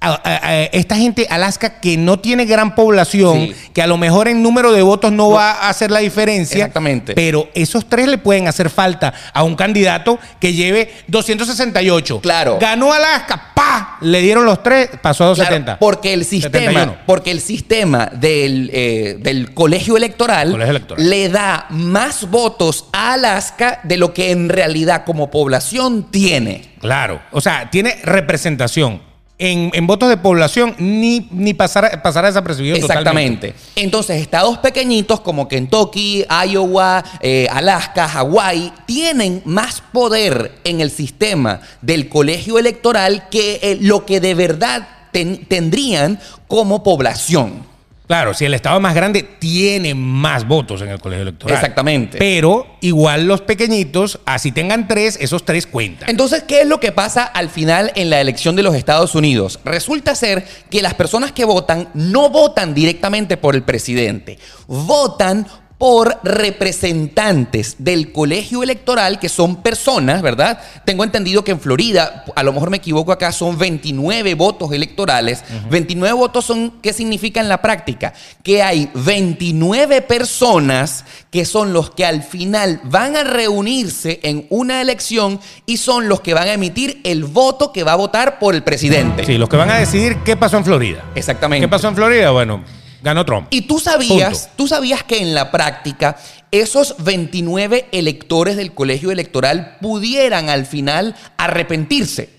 a- 0.03 0.21
a- 0.25 0.47
a- 0.49 0.63
esta 0.65 0.97
gente, 0.97 1.27
Alaska, 1.31 1.81
que 1.81 1.97
no 1.97 2.19
tiene 2.19 2.45
gran 2.45 2.75
población, 2.75 3.49
Sí. 3.49 3.55
que 3.73 3.83
a 3.83 3.87
lo 3.87 3.97
mejor 3.97 4.29
en 4.29 4.43
número 4.43 4.73
de 4.73 4.83
votos 4.83 5.13
no, 5.13 5.31
va 5.31 5.53
a 5.53 5.69
hacer 5.69 5.91
la 5.91 6.01
diferencia. 6.01 6.57
Exactamente. 6.59 7.15
Pero 7.15 7.49
esos 7.55 7.89
tres 7.89 8.09
le 8.09 8.19
pueden 8.19 8.49
hacer 8.49 8.69
falta 8.71 9.15
a 9.33 9.43
un 9.45 9.55
candidato 9.55 10.19
que 10.41 10.53
lleve 10.53 10.93
268. 11.09 12.21
Claro. 12.21 12.59
Ganó 12.61 12.93
Alaska, 12.93 13.53
¡pa! 13.55 13.99
Le 14.01 14.21
dieron 14.21 14.45
los 14.45 14.63
tres, 14.63 14.91
pasó 15.01 15.25
a 15.25 15.35
Claro, 15.35 15.51
270. 15.57 15.79
porque 15.79 16.13
el 16.13 16.25
sistema, 16.25 16.53
71. 16.53 16.97
porque 17.07 17.31
el 17.31 17.41
sistema 17.41 18.07
del, 18.13 18.71
eh, 18.73 19.17
del 19.21 19.55
colegio 19.55 19.97
electoral, 19.97 20.51
Colegio 20.51 20.71
electoral. 20.71 21.09
le 21.09 21.29
da 21.29 21.67
más 21.71 22.29
votos 22.31 22.87
a 22.93 23.13
Alaska 23.15 23.81
de 23.85 23.97
lo 23.97 24.13
que 24.13 24.31
en 24.31 24.49
realidad 24.49 25.05
como 25.05 25.31
población 25.31 26.11
tiene. 26.11 26.71
Claro. 26.81 27.21
O 27.31 27.41
sea, 27.41 27.71
tiene 27.71 27.97
representación. 28.03 29.01
En, 29.39 29.71
en 29.75 29.87
votos 29.89 30.09
de 30.09 30.17
población, 30.17 30.77
ni, 30.79 31.27
ni 31.33 31.53
pasar, 31.53 32.01
pasará 32.03 32.29
desapercibido. 32.29 32.77
Exactamente. 32.77 33.55
Entonces, 33.75 34.21
estados 34.21 34.59
pequeñitos 34.59 35.21
como 35.21 35.49
Kentucky, 35.49 36.25
Iowa, 36.49 37.03
eh, 37.21 37.49
Alaska, 37.51 38.07
Hawái, 38.09 38.73
tienen 38.87 39.43
más 39.45 39.83
poder 39.93 40.53
en 40.63 40.81
el 40.81 40.91
sistema 40.93 41.61
del 41.81 42.09
colegio 42.09 42.59
electoral 42.59 43.29
que 43.31 43.59
eh, 43.63 43.79
lo 43.81 44.07
que 44.07 44.21
de 44.21 44.35
verdad 44.35 44.87
ten- 45.11 45.45
tendrían 45.47 46.21
como 46.47 46.85
población. 46.85 47.72
Claro, 48.07 48.35
si 48.35 48.45
el 48.45 48.55
estado 48.55 48.77
es 48.77 48.83
más 48.83 48.95
grande, 48.95 49.23
tiene 49.23 49.95
más 49.95 50.47
votos 50.47 50.83
en 50.83 50.89
el 50.89 51.01
colegio 51.01 51.23
electoral. 51.23 51.57
Exactamente. 51.57 52.19
Pero 52.19 52.77
igual 52.81 53.27
los 53.27 53.41
pequeñitos, 53.41 54.19
así 54.27 54.53
tengan 54.53 54.89
tres, 54.89 55.17
esos 55.21 55.45
tres 55.45 55.67
cuentan. 55.67 56.11
Entonces, 56.11 56.43
¿qué 56.43 56.63
es 56.63 56.67
lo 56.67 56.81
que 56.81 56.93
pasa 56.93 57.25
al 57.25 57.49
final 57.49 57.93
en 57.95 58.11
la 58.11 58.21
elección 58.21 58.57
de 58.57 58.63
los 58.63 58.75
Estados 58.75 59.15
Unidos? 59.15 59.61
Resulta 59.65 60.15
ser 60.15 60.45
que 60.69 60.83
las 60.83 60.95
personas 60.95 61.33
que 61.33 61.45
votan 61.45 61.89
no 61.95 62.29
votan 62.29 62.75
directamente 62.75 63.37
por 63.37 63.55
el 63.55 63.63
presidente, 63.63 64.39
votan 64.67 65.47
por 65.83 66.21
representantes 66.23 67.75
del 67.81 68.13
colegio 68.13 68.63
electoral, 68.63 69.19
que 69.19 69.29
son 69.29 69.65
personas, 69.65 70.23
¿verdad? 70.23 70.61
Tengo 70.85 71.03
entendido 71.03 71.43
que 71.43 71.51
en 71.51 71.59
Florida, 71.59 72.25
a 72.37 72.45
lo 72.45 72.53
mejor 72.53 72.71
me 72.71 72.77
equivoco 72.77 73.11
acá, 73.11 73.33
son 73.33 73.59
29 73.59 74.37
votos 74.37 74.71
electorales. 74.71 75.43
29 75.71 76.17
votos 76.17 76.45
son, 76.45 76.75
¿qué 76.81 76.93
significa 76.93 77.41
en 77.41 77.49
la 77.49 77.61
práctica? 77.61 78.13
Que 78.45 78.63
hay 78.63 78.91
29 78.95 80.03
personas 80.03 81.05
que 81.33 81.45
son 81.45 81.73
los 81.73 81.91
que 81.91 82.07
al 82.07 82.23
final 82.23 82.81
van 82.85 83.17
a 83.17 83.25
reunirse 83.25 84.21
en 84.23 84.47
una 84.51 84.83
elección 84.83 85.41
y 85.67 85.79
son 85.79 86.07
los 86.07 86.21
que 86.21 86.33
van 86.33 86.47
a 86.47 86.53
emitir 86.53 87.01
el 87.03 87.25
voto 87.25 87.73
que 87.73 87.83
va 87.83 87.95
a 87.95 87.97
votar 87.97 88.39
por 88.39 88.55
el 88.55 88.63
presidente. 88.63 89.25
Sí, 89.25 89.37
los 89.37 89.49
que 89.49 89.57
van 89.57 89.71
a 89.71 89.79
decidir 89.79 90.19
qué 90.25 90.37
pasó 90.37 90.59
en 90.59 90.65
Florida. 90.65 91.03
Exactamente. 91.17 91.67
¿Qué 91.67 91.69
pasó 91.69 91.89
en 91.89 91.97
Florida? 91.97 92.31
Bueno, 92.31 92.63
ganó 93.03 93.25
Trump. 93.25 93.49
Y 93.51 93.63
tú 93.63 93.79
sabías, 93.79 94.41
Punto. 94.41 94.55
tú 94.57 94.69
sabías 94.69 95.03
que 95.05 95.21
en 95.23 95.35
la 95.35 95.51
práctica 95.51 96.17
esos 96.51 96.97
29 96.99 97.87
electores 97.93 98.57
del 98.57 98.73
colegio 98.73 99.11
electoral 99.11 99.77
pudieran 99.81 100.49
al 100.49 100.67
final 100.67 101.15
arrepentirse 101.37 102.31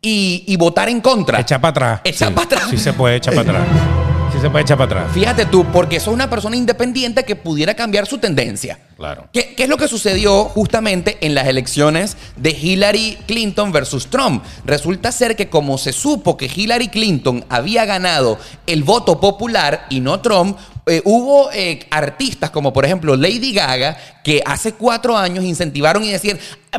y, 0.00 0.44
y 0.46 0.56
votar 0.56 0.88
en 0.88 1.00
contra. 1.00 1.40
Echar 1.40 1.60
para 1.60 1.70
atrás. 1.70 2.00
Echar 2.04 2.28
Sí, 2.28 2.34
para 2.34 2.44
atrás. 2.46 2.64
Sí 2.70 2.78
se 2.78 2.92
puede 2.92 3.16
echar 3.16 3.34
para 3.34 3.50
atrás. 3.60 3.66
Sí 4.32 4.38
se 4.40 4.50
puede 4.50 4.62
echar 4.62 4.78
para 4.78 5.00
atrás. 5.00 5.12
Fíjate 5.14 5.44
tú, 5.46 5.64
porque 5.72 6.00
sos 6.00 6.12
una 6.14 6.28
persona 6.30 6.56
independiente 6.56 7.24
que 7.24 7.36
pudiera 7.36 7.74
cambiar 7.74 8.06
su 8.06 8.18
tendencia. 8.18 8.78
Claro. 8.96 9.28
¿Qué, 9.32 9.54
qué 9.54 9.64
es 9.64 9.68
lo 9.68 9.76
que 9.76 9.88
sucedió 9.88 10.44
justamente 10.44 11.18
en 11.20 11.34
las 11.34 11.46
elecciones 11.46 12.16
de 12.36 12.50
Hillary 12.50 13.18
Clinton 13.26 13.72
versus 13.72 14.08
Trump? 14.08 14.44
Resulta 14.64 15.12
ser 15.12 15.36
que 15.36 15.48
como 15.48 15.78
se 15.78 15.92
supo 15.92 16.36
que 16.36 16.50
Hillary 16.54 16.88
Clinton 16.88 17.44
había 17.48 17.84
ganado 17.84 18.38
el 18.66 18.82
voto 18.84 19.20
popular 19.20 19.86
y 19.90 20.00
no 20.00 20.20
Trump, 20.20 20.58
eh, 20.86 21.00
hubo 21.04 21.50
eh, 21.52 21.86
artistas 21.90 22.50
como 22.50 22.72
por 22.72 22.84
ejemplo 22.84 23.14
Lady 23.16 23.52
Gaga 23.52 23.96
que 24.24 24.42
hace 24.44 24.72
cuatro 24.72 25.16
años 25.16 25.44
incentivaron 25.44 26.02
y 26.02 26.10
decían 26.10 26.38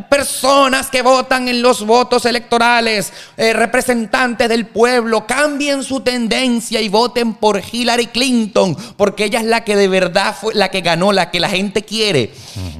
personas 0.10 0.90
que 0.90 1.02
votan 1.02 1.48
en 1.48 1.62
los 1.62 1.86
votos 1.86 2.26
electorales, 2.26 3.14
eh, 3.38 3.54
representantes 3.54 4.50
del 4.50 4.66
pueblo, 4.66 5.26
cambien 5.28 5.84
su 5.84 6.02
tendencia 6.02 6.82
y 6.82 6.90
voten 6.90 7.36
por 7.36 7.62
Hillary 7.72 8.08
Clinton 8.08 8.76
porque 8.98 9.26
ella 9.26 9.40
es 9.40 9.46
la 9.46 9.64
que 9.64 9.76
de 9.76 9.88
verdad 9.88 10.36
fue 10.40 10.54
la 10.54 10.70
que 10.70 10.82
ganó, 10.82 11.14
la 11.14 11.32
que 11.32 11.40
la 11.40 11.50
gente 11.50 11.84
quiere. 11.84 12.32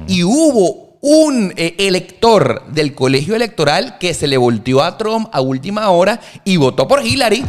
Y 0.08 0.24
hubo 0.24 0.84
un 1.00 1.52
eh, 1.56 1.74
elector 1.78 2.64
del 2.68 2.94
colegio 2.94 3.36
electoral 3.36 3.98
que 3.98 4.14
se 4.14 4.26
le 4.26 4.38
volteó 4.38 4.82
a 4.82 4.96
Trump 4.96 5.28
a 5.32 5.42
última 5.42 5.90
hora 5.90 6.20
y 6.44 6.56
votó 6.56 6.88
por 6.88 7.04
Hillary. 7.04 7.44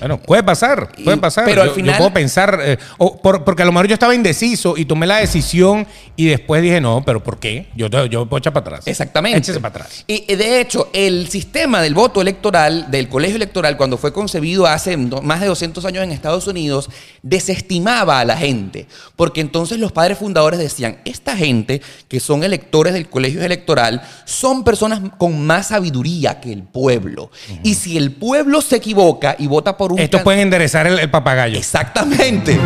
Bueno, 0.00 0.18
puede 0.20 0.42
pasar, 0.42 0.90
puede 1.04 1.16
pasar. 1.18 1.44
pero 1.44 1.62
al 1.62 1.70
final- 1.70 1.94
Yo 1.94 1.98
puedo 1.98 2.12
pensar, 2.12 2.58
eh, 2.62 2.78
o 2.98 3.20
por- 3.20 3.44
porque 3.44 3.62
a 3.62 3.66
lo 3.66 3.72
mejor 3.72 3.86
yo 3.86 3.94
estaba 3.94 4.14
indeciso 4.14 4.76
y 4.76 4.84
tomé 4.86 5.06
la 5.06 5.18
decisión 5.18 5.86
y 6.16 6.26
después 6.26 6.62
dije, 6.62 6.80
no, 6.80 7.02
pero 7.04 7.22
¿por 7.22 7.38
qué? 7.38 7.68
Yo, 7.76 7.88
yo 8.06 8.26
puedo 8.26 8.38
echar 8.38 8.52
para 8.52 8.66
atrás. 8.66 8.86
Exactamente. 8.86 9.38
Échese 9.38 9.60
para 9.60 9.74
atrás. 9.84 10.04
Y 10.06 10.34
de 10.34 10.60
hecho, 10.60 10.88
el 10.92 11.28
sistema 11.28 11.80
del 11.82 11.94
voto 11.94 12.20
electoral, 12.20 12.90
del 12.90 13.08
colegio 13.08 13.36
electoral, 13.36 13.76
cuando 13.76 13.96
fue 13.98 14.12
concebido 14.12 14.66
hace 14.66 14.96
más 14.96 15.40
de 15.40 15.46
200 15.46 15.84
años 15.84 16.02
en 16.04 16.10
Estados 16.12 16.46
Unidos, 16.46 16.88
desestimaba 17.22 18.20
a 18.20 18.24
la 18.24 18.36
gente. 18.36 18.86
Porque 19.16 19.40
entonces 19.40 19.78
los 19.78 19.92
padres 19.92 20.18
fundadores 20.18 20.58
decían, 20.58 20.98
esta 21.04 21.36
gente 21.36 21.80
que 22.08 22.20
son 22.20 22.42
electores 22.44 22.92
del 22.92 23.08
colegio 23.08 23.42
electoral 23.42 24.02
son 24.24 24.64
personas 24.64 25.00
con 25.18 25.46
más 25.46 25.68
sabiduría 25.68 26.40
que 26.40 26.52
el 26.52 26.62
pueblo. 26.64 27.30
Y 27.62 27.74
si 27.74 27.96
el 27.96 28.12
pueblo 28.12 28.60
se 28.60 28.76
equivoca 28.76 29.36
y 29.38 29.46
vota 29.46 29.76
por 29.76 29.89
un... 29.90 29.98
Estos 29.98 30.18
can- 30.18 30.24
pueden 30.24 30.40
enderezar 30.40 30.86
el, 30.86 30.98
el 30.98 31.10
papagayo. 31.10 31.58
Exactamente. 31.58 32.58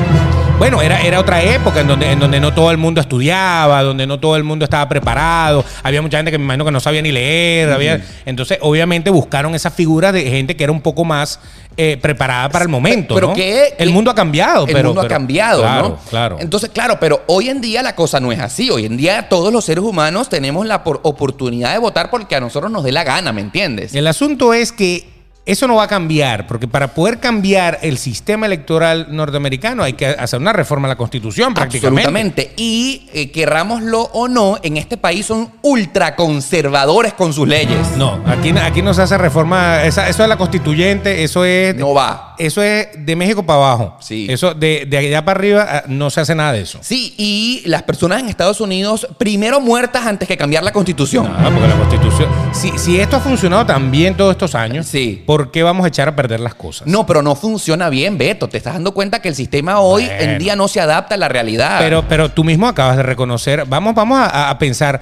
Bueno, 0.58 0.80
era, 0.80 1.00
era 1.02 1.18
otra 1.18 1.42
época 1.42 1.80
en 1.80 1.88
donde, 1.88 2.12
en 2.12 2.20
donde 2.20 2.38
no 2.38 2.54
todo 2.54 2.70
el 2.70 2.76
mundo 2.78 3.00
estudiaba, 3.00 3.82
donde 3.82 4.06
no 4.06 4.20
todo 4.20 4.37
el 4.37 4.44
mundo 4.44 4.64
estaba 4.64 4.88
preparado. 4.88 5.64
Había 5.82 6.00
mucha 6.00 6.18
gente 6.18 6.30
que 6.30 6.38
me 6.38 6.44
imagino 6.44 6.64
que 6.64 6.70
no 6.70 6.78
sabía 6.78 7.02
ni 7.02 7.10
leer. 7.10 7.72
había- 7.72 8.00
entonces, 8.24 8.58
obviamente, 8.60 9.10
buscaron 9.10 9.54
esa 9.56 9.70
figura 9.72 10.12
de 10.12 10.22
gente 10.30 10.56
que 10.56 10.62
era 10.62 10.72
un 10.72 10.80
poco 10.80 11.04
más 11.04 11.40
eh, 11.76 11.98
preparada 12.00 12.50
para 12.50 12.62
el 12.62 12.68
momento. 12.68 13.16
Pero 13.16 13.28
¿no? 13.28 13.34
que 13.34 13.74
el 13.78 13.90
mundo 13.90 14.12
ha 14.12 14.14
cambiado. 14.14 14.64
El 14.68 14.72
pero, 14.72 14.90
mundo 14.90 15.00
ha 15.02 15.08
cambiado, 15.08 15.60
claro, 15.62 15.88
¿no? 15.88 15.98
Claro. 16.08 16.37
Entonces, 16.38 16.70
claro, 16.72 16.98
pero 17.00 17.24
hoy 17.26 17.48
en 17.48 17.60
día 17.60 17.82
la 17.82 17.96
cosa 17.96 18.20
no 18.20 18.30
es 18.30 18.38
así. 18.38 18.70
Hoy 18.70 18.87
en 18.87 18.96
día 18.96 19.28
todos 19.28 19.52
los 19.52 19.64
seres 19.64 19.82
humanos 19.82 20.28
tenemos 20.28 20.66
la 20.66 20.84
por- 20.84 21.00
oportunidad 21.02 21.72
de 21.72 21.78
votar 21.78 22.10
porque 22.10 22.37
a 22.37 22.40
nosotros 22.40 22.70
nos 22.70 22.84
dé 22.84 22.92
la 22.92 23.02
gana, 23.02 23.32
¿me 23.32 23.40
entiendes? 23.40 23.92
El 23.92 24.06
asunto 24.06 24.54
es 24.54 24.70
que 24.70 25.08
eso 25.46 25.66
no 25.68 25.74
va 25.76 25.83
a 25.85 25.88
cambiar, 25.88 26.46
porque 26.46 26.66
para 26.66 26.88
poder 26.94 27.20
cambiar 27.20 27.78
el 27.83 27.98
sistema 27.98 28.46
electoral 28.46 29.09
norteamericano 29.11 29.83
hay 29.83 29.92
que 29.92 30.07
hacer 30.07 30.40
una 30.40 30.52
reforma 30.54 30.88
a 30.88 30.90
la 30.90 30.96
Constitución 30.96 31.52
prácticamente. 31.52 32.00
Absolutamente. 32.09 32.52
Y 32.57 33.09
eh, 33.12 33.30
querrámoslo 33.30 34.00
o 34.14 34.26
no, 34.28 34.59
en 34.62 34.76
este 34.78 34.96
país 34.96 35.26
son 35.26 35.50
ultraconservadores 35.62 37.12
con 37.14 37.33
sus 37.33 37.46
leyes. 37.48 37.96
No, 37.96 38.20
aquí, 38.26 38.50
aquí 38.50 38.83
no 38.83 38.94
se 38.94 39.02
hace 39.02 39.18
reforma. 39.18 39.85
esa- 39.85 40.09
eso 40.09 40.22
es 40.22 40.28
la 40.28 40.37
constituyente, 40.37 41.24
eso 41.24 41.44
es. 41.44 41.74
No 41.76 41.92
va. 41.94 42.35
Eso 42.38 42.62
es 42.62 42.88
de 42.96 43.16
México 43.16 43.44
para 43.44 43.59
abajo. 43.59 43.96
Sí. 44.00 44.26
Eso 44.30 44.54
de, 44.54 44.87
de 44.88 44.96
allá 44.98 45.24
para 45.24 45.38
arriba 45.38 45.66
ah, 45.68 45.83
no 45.88 46.11
se 46.11 46.20
hace 46.20 46.35
nada 46.35 46.52
de 46.52 46.62
eso. 46.62 46.78
Sí, 46.83 47.14
y 47.16 47.62
las 47.66 47.83
personas 47.83 48.20
en 48.20 48.28
Estados 48.28 48.61
Unidos 48.61 49.07
primero 49.18 49.61
muertas 49.61 50.07
antes 50.07 50.26
que 50.26 50.37
cambiar 50.37 50.64
la 50.64 50.72
constitución. 50.72 51.24
Nada, 51.30 51.50
porque 51.50 51.68
la 51.68 51.76
constitución. 51.76 52.28
Si, 52.52 52.76
si 52.78 52.98
esto 53.00 53.16
ha 53.16 53.20
funcionado 53.20 53.66
tan 53.66 53.90
bien 53.90 54.16
todos 54.16 54.33
estos 54.33 54.54
años, 54.54 54.87
Sí. 54.87 55.22
¿por 55.26 55.34
qué 55.51 55.62
vamos 55.62 55.85
a 55.85 55.88
echar 55.88 56.09
a 56.09 56.16
perder 56.16 56.40
las 56.40 56.55
cosas? 56.55 56.87
No, 56.87 57.07
pero 57.07 57.23
no 57.23 57.35
funciona 57.35 57.88
bien, 57.88 58.18
Beto. 58.18 58.49
Te 58.49 58.57
estás 58.59 58.75
dando 58.75 58.92
cuenta 58.94 59.20
que 59.20 59.29
el 59.29 59.35
sistema 59.35 59.81
hoy 59.81 60.07
Bueno. 60.07 60.20
en 60.23 60.38
día 60.38 60.57
no 60.57 60.68
se 60.68 60.81
adapta 60.81 61.14
a 61.14 61.18
la 61.18 61.29
realidad. 61.29 61.79
Pero, 61.81 62.07
pero 62.09 62.31
tú 62.31 62.44
mismo 62.44 62.66
acabas 62.68 62.97
de 62.97 63.03
reconocer. 63.03 63.64
Vamos, 63.66 63.94
vamos 63.94 64.18
a, 64.18 64.51
a 64.51 64.59
pensar. 64.59 65.01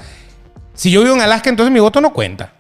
Si 0.75 0.91
yo 0.91 1.03
vivo 1.03 1.15
en 1.15 1.21
Alaska, 1.21 1.51
entonces 1.51 1.73
mi 1.73 1.81
voto 1.81 2.01
no 2.01 2.13
cuenta. 2.13 2.53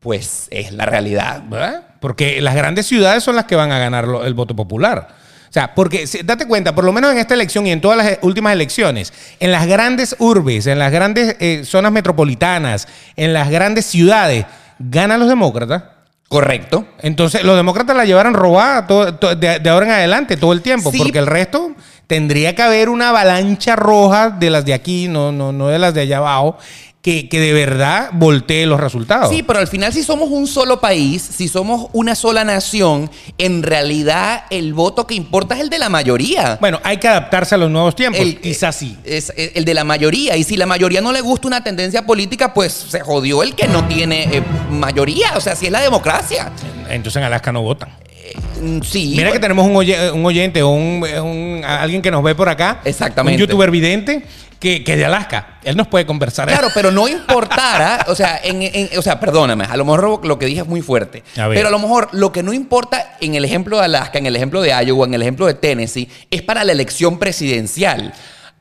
pues 0.00 0.48
es 0.50 0.72
la 0.72 0.86
realidad. 0.86 1.42
¿verdad? 1.48 1.82
Porque 2.00 2.40
las 2.40 2.54
grandes 2.54 2.86
ciudades 2.86 3.22
son 3.22 3.36
las 3.36 3.44
que 3.44 3.54
van 3.56 3.70
a 3.72 3.78
ganar 3.78 4.06
el 4.24 4.34
voto 4.34 4.56
popular. 4.56 5.08
O 5.48 5.52
sea, 5.52 5.74
porque 5.74 6.08
date 6.24 6.46
cuenta, 6.46 6.74
por 6.74 6.82
lo 6.84 6.92
menos 6.92 7.12
en 7.12 7.18
esta 7.18 7.34
elección 7.34 7.66
y 7.66 7.72
en 7.72 7.82
todas 7.82 7.98
las 7.98 8.18
últimas 8.22 8.54
elecciones, 8.54 9.12
en 9.38 9.52
las 9.52 9.66
grandes 9.66 10.16
urbes, 10.18 10.66
en 10.66 10.78
las 10.78 10.90
grandes 10.90 11.36
eh, 11.40 11.62
zonas 11.66 11.92
metropolitanas, 11.92 12.88
en 13.16 13.34
las 13.34 13.50
grandes 13.50 13.84
ciudades, 13.84 14.46
ganan 14.78 15.20
los 15.20 15.28
demócratas. 15.28 15.82
Correcto. 16.32 16.86
Entonces, 17.02 17.44
los 17.44 17.56
demócratas 17.56 17.94
la 17.94 18.06
llevaron 18.06 18.32
robada 18.32 18.86
todo- 18.86 19.14
to- 19.16 19.36
de, 19.36 19.58
de 19.58 19.68
ahora 19.70 19.84
en 19.86 19.92
adelante, 19.92 20.38
todo 20.38 20.54
el 20.54 20.62
tiempo, 20.62 20.90
Sí. 20.90 20.96
porque 20.98 21.18
el 21.18 21.26
resto 21.26 21.72
tendría 22.06 22.54
que 22.54 22.62
haber 22.62 22.88
una 22.88 23.10
avalancha 23.10 23.76
roja 23.76 24.30
de 24.30 24.48
las 24.48 24.64
de 24.64 24.72
aquí, 24.72 25.08
no, 25.08 25.30
no, 25.30 25.52
no 25.52 25.68
de 25.68 25.78
las 25.78 25.92
de 25.92 26.00
allá 26.00 26.16
abajo, 26.18 26.56
que, 27.02 27.28
que 27.28 27.40
de 27.40 27.52
verdad 27.52 28.10
voltee 28.12 28.64
los 28.64 28.78
resultados. 28.80 29.28
Sí, 29.30 29.42
pero 29.42 29.58
al 29.58 29.66
final 29.66 29.92
si 29.92 30.04
somos 30.04 30.30
un 30.30 30.46
solo 30.46 30.80
país, 30.80 31.20
si 31.20 31.48
somos 31.48 31.88
una 31.92 32.14
sola 32.14 32.44
nación, 32.44 33.10
en 33.38 33.64
realidad 33.64 34.44
el 34.50 34.72
voto 34.72 35.04
que 35.06 35.14
importa 35.14 35.56
es 35.56 35.60
el 35.62 35.68
de 35.68 35.80
la 35.80 35.88
mayoría. 35.88 36.58
Bueno, 36.60 36.78
hay 36.84 36.98
que 36.98 37.08
adaptarse 37.08 37.56
a 37.56 37.58
los 37.58 37.70
nuevos 37.70 37.96
tiempos, 37.96 38.20
El- 38.20 38.40
quizás 38.40 38.76
sí. 38.76 38.96
Es 39.04 39.32
es 39.36 39.50
el 39.56 39.64
de 39.64 39.74
la 39.74 39.82
mayoría. 39.82 40.36
Y 40.36 40.44
si 40.44 40.56
la 40.56 40.64
mayoría 40.66 41.00
no 41.00 41.12
le 41.12 41.20
gusta 41.22 41.48
una 41.48 41.64
tendencia 41.64 42.06
política, 42.06 42.54
pues 42.54 42.72
se 42.72 43.00
jodió 43.00 43.42
el 43.42 43.56
que 43.56 43.66
no 43.66 43.84
tiene 43.88 44.22
eh, 44.36 44.42
mayoría. 44.70 45.32
O 45.36 45.40
sea, 45.40 45.56
si 45.56 45.66
es 45.66 45.72
la 45.72 45.80
democracia. 45.80 46.52
Entonces 46.88 47.16
en 47.20 47.24
Alaska 47.24 47.50
no 47.50 47.62
votan. 47.62 47.88
Mm, 48.60 48.80
Sí. 48.82 49.08
Mira 49.16 49.24
que 49.24 49.30
pues, 49.32 49.40
tenemos 49.40 49.66
un, 49.66 49.74
oye- 49.74 50.12
un 50.12 50.24
oyente 50.24 50.62
o 50.62 50.68
un, 50.68 51.02
un- 51.04 51.64
alguien 51.64 52.00
que 52.00 52.12
nos 52.12 52.22
ve 52.22 52.36
por 52.36 52.48
acá. 52.48 52.80
Exactamente. 52.84 53.42
Un 53.42 53.48
youtuber 53.48 53.70
vidente 53.72 54.24
que, 54.62 54.84
que 54.84 54.96
de 54.96 55.04
Alaska. 55.04 55.58
Él 55.64 55.76
nos 55.76 55.88
puede 55.88 56.06
conversar. 56.06 56.46
Claro, 56.46 56.68
pero 56.72 56.92
no 56.92 57.08
importara, 57.08 58.04
o 58.08 58.14
sea, 58.14 58.40
en, 58.44 58.62
en- 58.62 58.90
o 58.96 59.02
sea, 59.02 59.18
perdóname, 59.18 59.64
a 59.64 59.76
lo 59.76 59.84
mejor 59.84 60.24
lo 60.24 60.38
que 60.38 60.46
dije 60.46 60.60
es 60.60 60.66
muy 60.68 60.80
fuerte, 60.82 61.24
A 61.36 61.48
pero 61.48 61.66
a 61.66 61.70
lo 61.72 61.80
mejor 61.80 62.08
lo 62.12 62.30
que 62.30 62.44
no 62.44 62.52
importa 62.52 63.16
en 63.20 63.34
el 63.34 63.44
ejemplo 63.44 63.78
de 63.78 63.86
Alaska, 63.86 64.18
en 64.18 64.26
el 64.26 64.36
ejemplo 64.36 64.62
de 64.62 64.70
Iowa, 64.70 65.04
en 65.06 65.14
el 65.14 65.22
ejemplo 65.22 65.46
de 65.46 65.54
Tennessee, 65.54 66.08
es 66.30 66.42
para 66.42 66.62
la 66.62 66.70
elección 66.72 67.18
presidencial. 67.18 68.14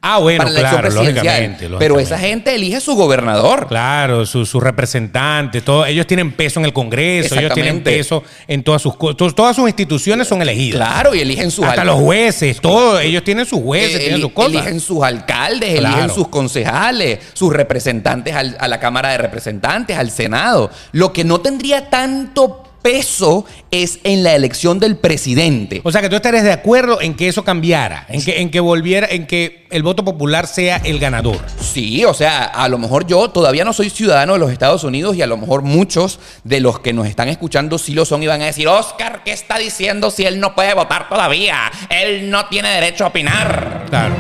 Ah, 0.03 0.17
bueno, 0.17 0.39
para 0.39 0.49
la 0.49 0.59
claro, 0.71 0.89
lógicamente, 0.89 1.69
Pero 1.77 1.99
esa 1.99 2.17
gente 2.17 2.55
elige 2.55 2.81
su 2.81 2.95
gobernador. 2.95 3.67
Claro, 3.67 4.25
sus 4.25 4.49
sus 4.49 4.61
representantes, 4.63 5.63
todo, 5.63 5.85
ellos 5.85 6.07
tienen 6.07 6.31
peso 6.31 6.59
en 6.59 6.65
el 6.65 6.73
Congreso, 6.73 7.35
ellos 7.35 7.53
tienen 7.53 7.83
peso 7.83 8.23
en 8.47 8.63
todas 8.63 8.81
sus. 8.81 8.95
Todas 9.35 9.55
sus 9.55 9.67
instituciones 9.67 10.27
son 10.27 10.41
elegidas. 10.41 10.77
Claro, 10.91 11.13
y 11.13 11.21
eligen 11.21 11.51
sus 11.51 11.65
Hasta 11.65 11.83
los 11.85 11.99
jueces, 11.99 12.59
todo, 12.59 12.99
ellos 12.99 13.23
tienen 13.23 13.45
sus 13.45 13.61
jueces, 13.61 13.95
eh, 13.97 13.99
tienen 13.99 14.21
sus 14.21 14.31
cosas. 14.31 14.51
eligen 14.53 14.79
sus 14.79 15.03
alcaldes, 15.03 15.77
Claro. 15.79 15.95
eligen 15.95 16.15
sus 16.15 16.27
concejales, 16.29 17.19
sus 17.33 17.53
representantes 17.53 18.33
al- 18.35 18.57
a 18.59 18.67
la 18.67 18.79
Cámara 18.79 19.09
de 19.09 19.19
Representantes, 19.19 19.95
al 19.97 20.09
Senado. 20.09 20.71
Lo 20.93 21.13
que 21.13 21.23
no 21.23 21.41
tendría 21.41 21.89
tanto 21.91 22.61
peso 22.81 23.45
es 23.69 23.99
en 24.03 24.23
la 24.23 24.35
elección 24.35 24.79
del 24.79 24.97
presidente. 24.97 25.81
O 25.83 25.91
sea 25.91 26.01
que 26.01 26.09
tú 26.09 26.15
estarías 26.15 26.43
de 26.43 26.51
acuerdo 26.51 27.01
en 27.01 27.15
que 27.15 27.27
eso 27.27 27.43
cambiara, 27.43 28.05
en 28.09 28.23
que, 28.23 28.41
en 28.41 28.51
que 28.51 28.59
volviera, 28.59 29.07
en 29.09 29.27
que 29.27 29.67
el 29.69 29.83
voto 29.83 30.03
popular 30.03 30.47
sea 30.47 30.77
el 30.77 30.99
ganador. 30.99 31.39
Sí, 31.59 32.03
o 32.05 32.13
sea, 32.13 32.43
a 32.43 32.67
lo 32.67 32.77
mejor 32.77 33.07
yo 33.07 33.29
todavía 33.29 33.63
no 33.63 33.73
soy 33.73 33.89
ciudadano 33.89 34.33
de 34.33 34.39
los 34.39 34.51
Estados 34.51 34.83
Unidos 34.83 35.15
y 35.15 35.21
a 35.21 35.27
lo 35.27 35.37
mejor 35.37 35.61
muchos 35.61 36.19
de 36.43 36.59
los 36.59 36.79
que 36.79 36.93
nos 36.93 37.07
están 37.07 37.29
escuchando 37.29 37.77
sí 37.77 37.93
lo 37.93 38.05
son 38.05 38.21
y 38.23 38.27
van 38.27 38.41
a 38.41 38.45
decir, 38.45 38.67
Oscar, 38.67 39.23
¿qué 39.23 39.31
está 39.31 39.57
diciendo 39.57 40.11
si 40.11 40.25
él 40.25 40.39
no 40.39 40.55
puede 40.55 40.73
votar 40.73 41.07
todavía? 41.07 41.71
Él 41.89 42.29
no 42.29 42.45
tiene 42.47 42.69
derecho 42.69 43.05
a 43.05 43.07
opinar. 43.07 43.85
Claro. 43.89 44.15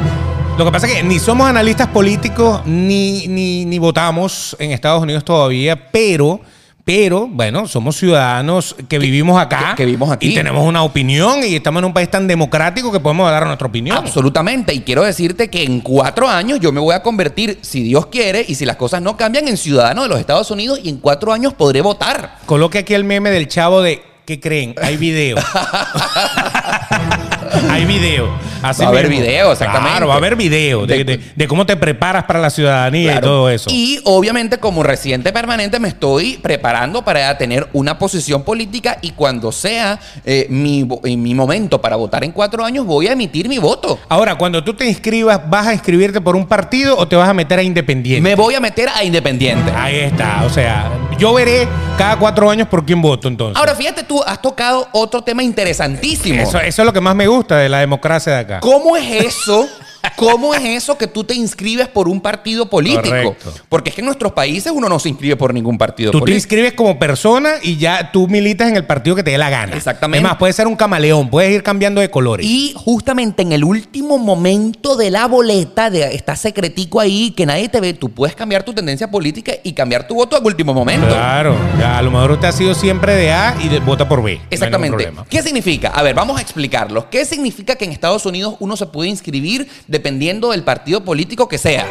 Lo 0.57 0.65
que 0.65 0.71
pasa 0.71 0.85
es 0.85 0.93
que 0.93 1.03
ni 1.03 1.17
somos 1.17 1.47
analistas 1.47 1.87
políticos 1.87 2.61
ni, 2.65 3.27
ni, 3.27 3.65
ni 3.65 3.79
votamos 3.79 4.55
en 4.59 4.71
Estados 4.71 5.01
Unidos 5.01 5.23
todavía, 5.25 5.89
pero, 5.91 6.41
pero, 6.83 7.27
bueno, 7.27 7.67
somos 7.67 7.95
ciudadanos 7.97 8.75
que 8.89 8.97
vivimos 8.99 9.39
acá. 9.41 9.71
que- 9.71 9.75
que 9.77 9.85
vivimos 9.85 10.11
aquí. 10.11 10.29
Y 10.29 10.33
tenemos 10.35 10.65
una 10.65 10.83
opinión 10.83 11.43
y 11.43 11.55
estamos 11.55 11.79
en 11.81 11.85
un 11.85 11.93
país 11.93 12.09
tan 12.09 12.27
democrático 12.27 12.91
que 12.91 12.99
podemos 12.99 13.29
dar 13.29 13.45
nuestra 13.45 13.67
opinión. 13.67 13.97
Absolutamente, 13.97 14.73
y 14.73 14.81
quiero 14.81 15.03
decirte 15.03 15.49
que 15.49 15.63
en 15.63 15.81
cuatro 15.81 16.27
años 16.27 16.59
yo 16.59 16.71
me 16.71 16.79
voy 16.79 16.93
a 16.95 17.01
convertir, 17.03 17.59
si 17.61 17.83
Dios 17.83 18.07
quiere, 18.07 18.43
y 18.47 18.55
si 18.55 18.65
las 18.65 18.75
cosas 18.75 19.01
no 19.01 19.15
cambian, 19.17 19.47
en 19.47 19.57
ciudadano 19.57 20.03
de 20.03 20.09
los 20.09 20.19
Estados 20.19 20.49
Unidos 20.51 20.79
y 20.83 20.89
en 20.89 20.97
cuatro 20.97 21.31
años 21.33 21.53
podré 21.53 21.81
votar. 21.81 22.37
Coloque 22.45 22.79
aquí 22.79 22.93
el 22.93 23.03
meme 23.03 23.29
del 23.31 23.47
chavo 23.47 23.81
de 23.81 24.01
¿qué 24.25 24.39
creen? 24.39 24.75
Hay 24.81 24.97
video. 24.97 25.37
Hay 27.69 27.85
video. 27.85 28.29
Así 28.61 28.81
Va 28.81 28.87
a 28.87 28.91
haber 28.91 29.09
mismo. 29.09 29.25
video, 29.25 29.51
exactamente. 29.51 29.89
Claro, 29.89 30.07
va 30.07 30.13
a 30.13 30.17
haber 30.17 30.35
video 30.35 30.85
de, 30.85 30.97
De- 30.97 31.03
de- 31.17 31.23
de 31.35 31.47
cómo 31.47 31.65
te 31.65 31.75
preparas 31.75 32.25
para 32.25 32.39
la 32.39 32.49
ciudadanía 32.51 33.15
y 33.17 33.21
todo 33.21 33.49
eso. 33.49 33.69
Y 33.73 33.99
obviamente 34.03 34.59
como 34.59 34.83
residente 34.83 35.33
permanente 35.33 35.79
me 35.79 35.87
estoy 35.87 36.37
preparando 36.37 37.03
para 37.03 37.35
tener 37.37 37.67
una 37.73 37.97
posición 37.97 38.43
política 38.43 38.97
y 39.01 39.11
cuando 39.11 39.51
sea 39.51 39.99
eh, 40.25 40.45
mi, 40.49 40.87
eh, 41.03 41.17
mi 41.17 41.33
momento 41.33 41.81
para 41.81 41.95
votar 41.95 42.23
en 42.23 42.31
cuatro 42.31 42.63
años 42.63 42.85
voy 42.85 43.07
a 43.07 43.13
emitir 43.13 43.49
mi 43.49 43.57
voto. 43.57 43.97
Ahora, 44.09 44.35
cuando 44.35 44.63
tú 44.63 44.73
te 44.75 44.85
inscribas, 44.87 45.41
¿vas 45.49 45.67
a 45.67 45.73
inscribirte 45.73 46.21
por 46.21 46.35
un 46.35 46.45
partido 46.45 46.95
o 46.97 47.07
te 47.07 47.15
vas 47.15 47.27
a 47.29 47.33
meter 47.33 47.57
a 47.59 47.63
independiente? 47.63 48.21
Me 48.21 48.35
voy 48.35 48.53
a 48.53 48.59
meter 48.59 48.89
a 48.89 49.03
independiente. 49.03 49.71
Ahí 49.75 49.97
está. 50.01 50.43
O 50.45 50.49
sea, 50.49 50.91
yo 51.17 51.33
veré 51.33 51.67
cada 51.97 52.17
cuatro 52.17 52.49
años 52.49 52.67
por 52.67 52.85
quién 52.85 53.01
voto 53.01 53.27
entonces. 53.27 53.57
Ahora 53.57 53.73
fíjate 53.75 54.03
tú, 54.03 54.21
has 54.23 54.39
tocado 54.41 54.87
otro 54.91 55.23
tema 55.23 55.41
interesantísimo. 55.43 56.41
eso, 56.41 56.59
eso 56.59 56.81
es 56.81 56.85
lo 56.85 56.93
que 56.93 57.01
más 57.01 57.15
me 57.15 57.27
gusta 57.41 57.57
de 57.57 57.69
la 57.69 57.79
democracia 57.79 58.33
de 58.33 58.39
acá. 58.39 58.59
¿Cómo 58.59 58.95
es 58.95 59.25
eso? 59.25 59.67
¿Cómo 60.15 60.53
es 60.53 60.61
eso 60.63 60.97
que 60.97 61.07
tú 61.07 61.23
te 61.23 61.33
inscribes 61.35 61.87
por 61.87 62.07
un 62.07 62.21
partido 62.21 62.69
político? 62.69 63.01
Correcto. 63.03 63.53
Porque 63.69 63.89
es 63.89 63.95
que 63.95 64.01
en 64.01 64.05
nuestros 64.05 64.31
países 64.33 64.71
uno 64.75 64.87
no 64.89 64.99
se 64.99 65.09
inscribe 65.09 65.35
por 65.35 65.53
ningún 65.53 65.77
partido 65.77 66.11
Tú 66.11 66.17
te 66.19 66.21
político. 66.21 66.37
inscribes 66.37 66.73
como 66.73 66.97
persona 66.99 67.53
y 67.61 67.77
ya 67.77 68.11
tú 68.11 68.27
militas 68.27 68.69
en 68.69 68.75
el 68.75 68.85
partido 68.85 69.15
que 69.15 69.23
te 69.23 69.31
dé 69.31 69.37
la 69.37 69.49
gana. 69.49 69.75
Exactamente. 69.75 70.17
Es 70.19 70.23
más, 70.23 70.37
puedes 70.37 70.55
ser 70.55 70.67
un 70.67 70.75
camaleón, 70.75 71.29
puedes 71.29 71.51
ir 71.53 71.63
cambiando 71.63 72.01
de 72.01 72.09
colores. 72.09 72.45
Y 72.45 72.73
justamente 72.75 73.41
en 73.41 73.51
el 73.51 73.63
último 73.63 74.17
momento 74.17 74.95
de 74.95 75.09
la 75.11 75.27
boleta, 75.27 75.89
de, 75.89 76.15
está 76.15 76.35
secretico 76.35 76.99
ahí, 76.99 77.31
que 77.31 77.45
nadie 77.45 77.69
te 77.69 77.79
ve, 77.79 77.93
tú 77.93 78.09
puedes 78.09 78.35
cambiar 78.35 78.63
tu 78.63 78.73
tendencia 78.73 79.09
política 79.09 79.53
y 79.63 79.73
cambiar 79.73 80.07
tu 80.07 80.15
voto 80.15 80.35
al 80.35 80.43
último 80.45 80.73
momento. 80.73 81.07
Claro, 81.07 81.55
ya, 81.79 81.97
a 81.97 82.01
lo 82.01 82.11
mejor 82.11 82.31
usted 82.31 82.47
ha 82.47 82.51
sido 82.51 82.73
siempre 82.73 83.15
de 83.15 83.31
A 83.31 83.55
y 83.63 83.69
de- 83.69 83.79
vota 83.79 84.07
por 84.07 84.21
B. 84.23 84.39
Exactamente. 84.49 85.11
¿Qué 85.29 85.41
significa? 85.41 85.89
A 85.89 86.01
ver, 86.03 86.13
vamos 86.15 86.37
a 86.37 86.41
explicarlo. 86.41 87.09
¿Qué 87.09 87.25
significa 87.25 87.75
que 87.75 87.85
en 87.85 87.91
Estados 87.91 88.25
Unidos 88.25 88.55
uno 88.59 88.75
se 88.77 88.85
puede 88.85 89.09
inscribir 89.09 89.67
dependiendo 89.91 90.51
del 90.51 90.63
partido 90.63 91.03
político 91.03 91.47
que 91.47 91.57
sea? 91.57 91.85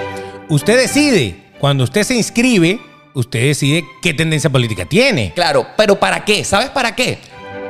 Usted 0.49 0.77
decide, 0.77 1.53
cuando 1.61 1.85
usted 1.85 2.03
se 2.03 2.17
inscribe, 2.17 2.81
usted 3.15 3.43
decide 3.43 3.85
qué 4.03 4.15
tendencia 4.15 4.51
política 4.51 4.87
tiene. 4.87 5.33
Claro, 5.35 5.67
pero 5.77 6.01
¿para 6.01 6.25
qué? 6.25 6.43
¿Sabes 6.43 6.71
para 6.71 6.97
qué? 6.97 7.19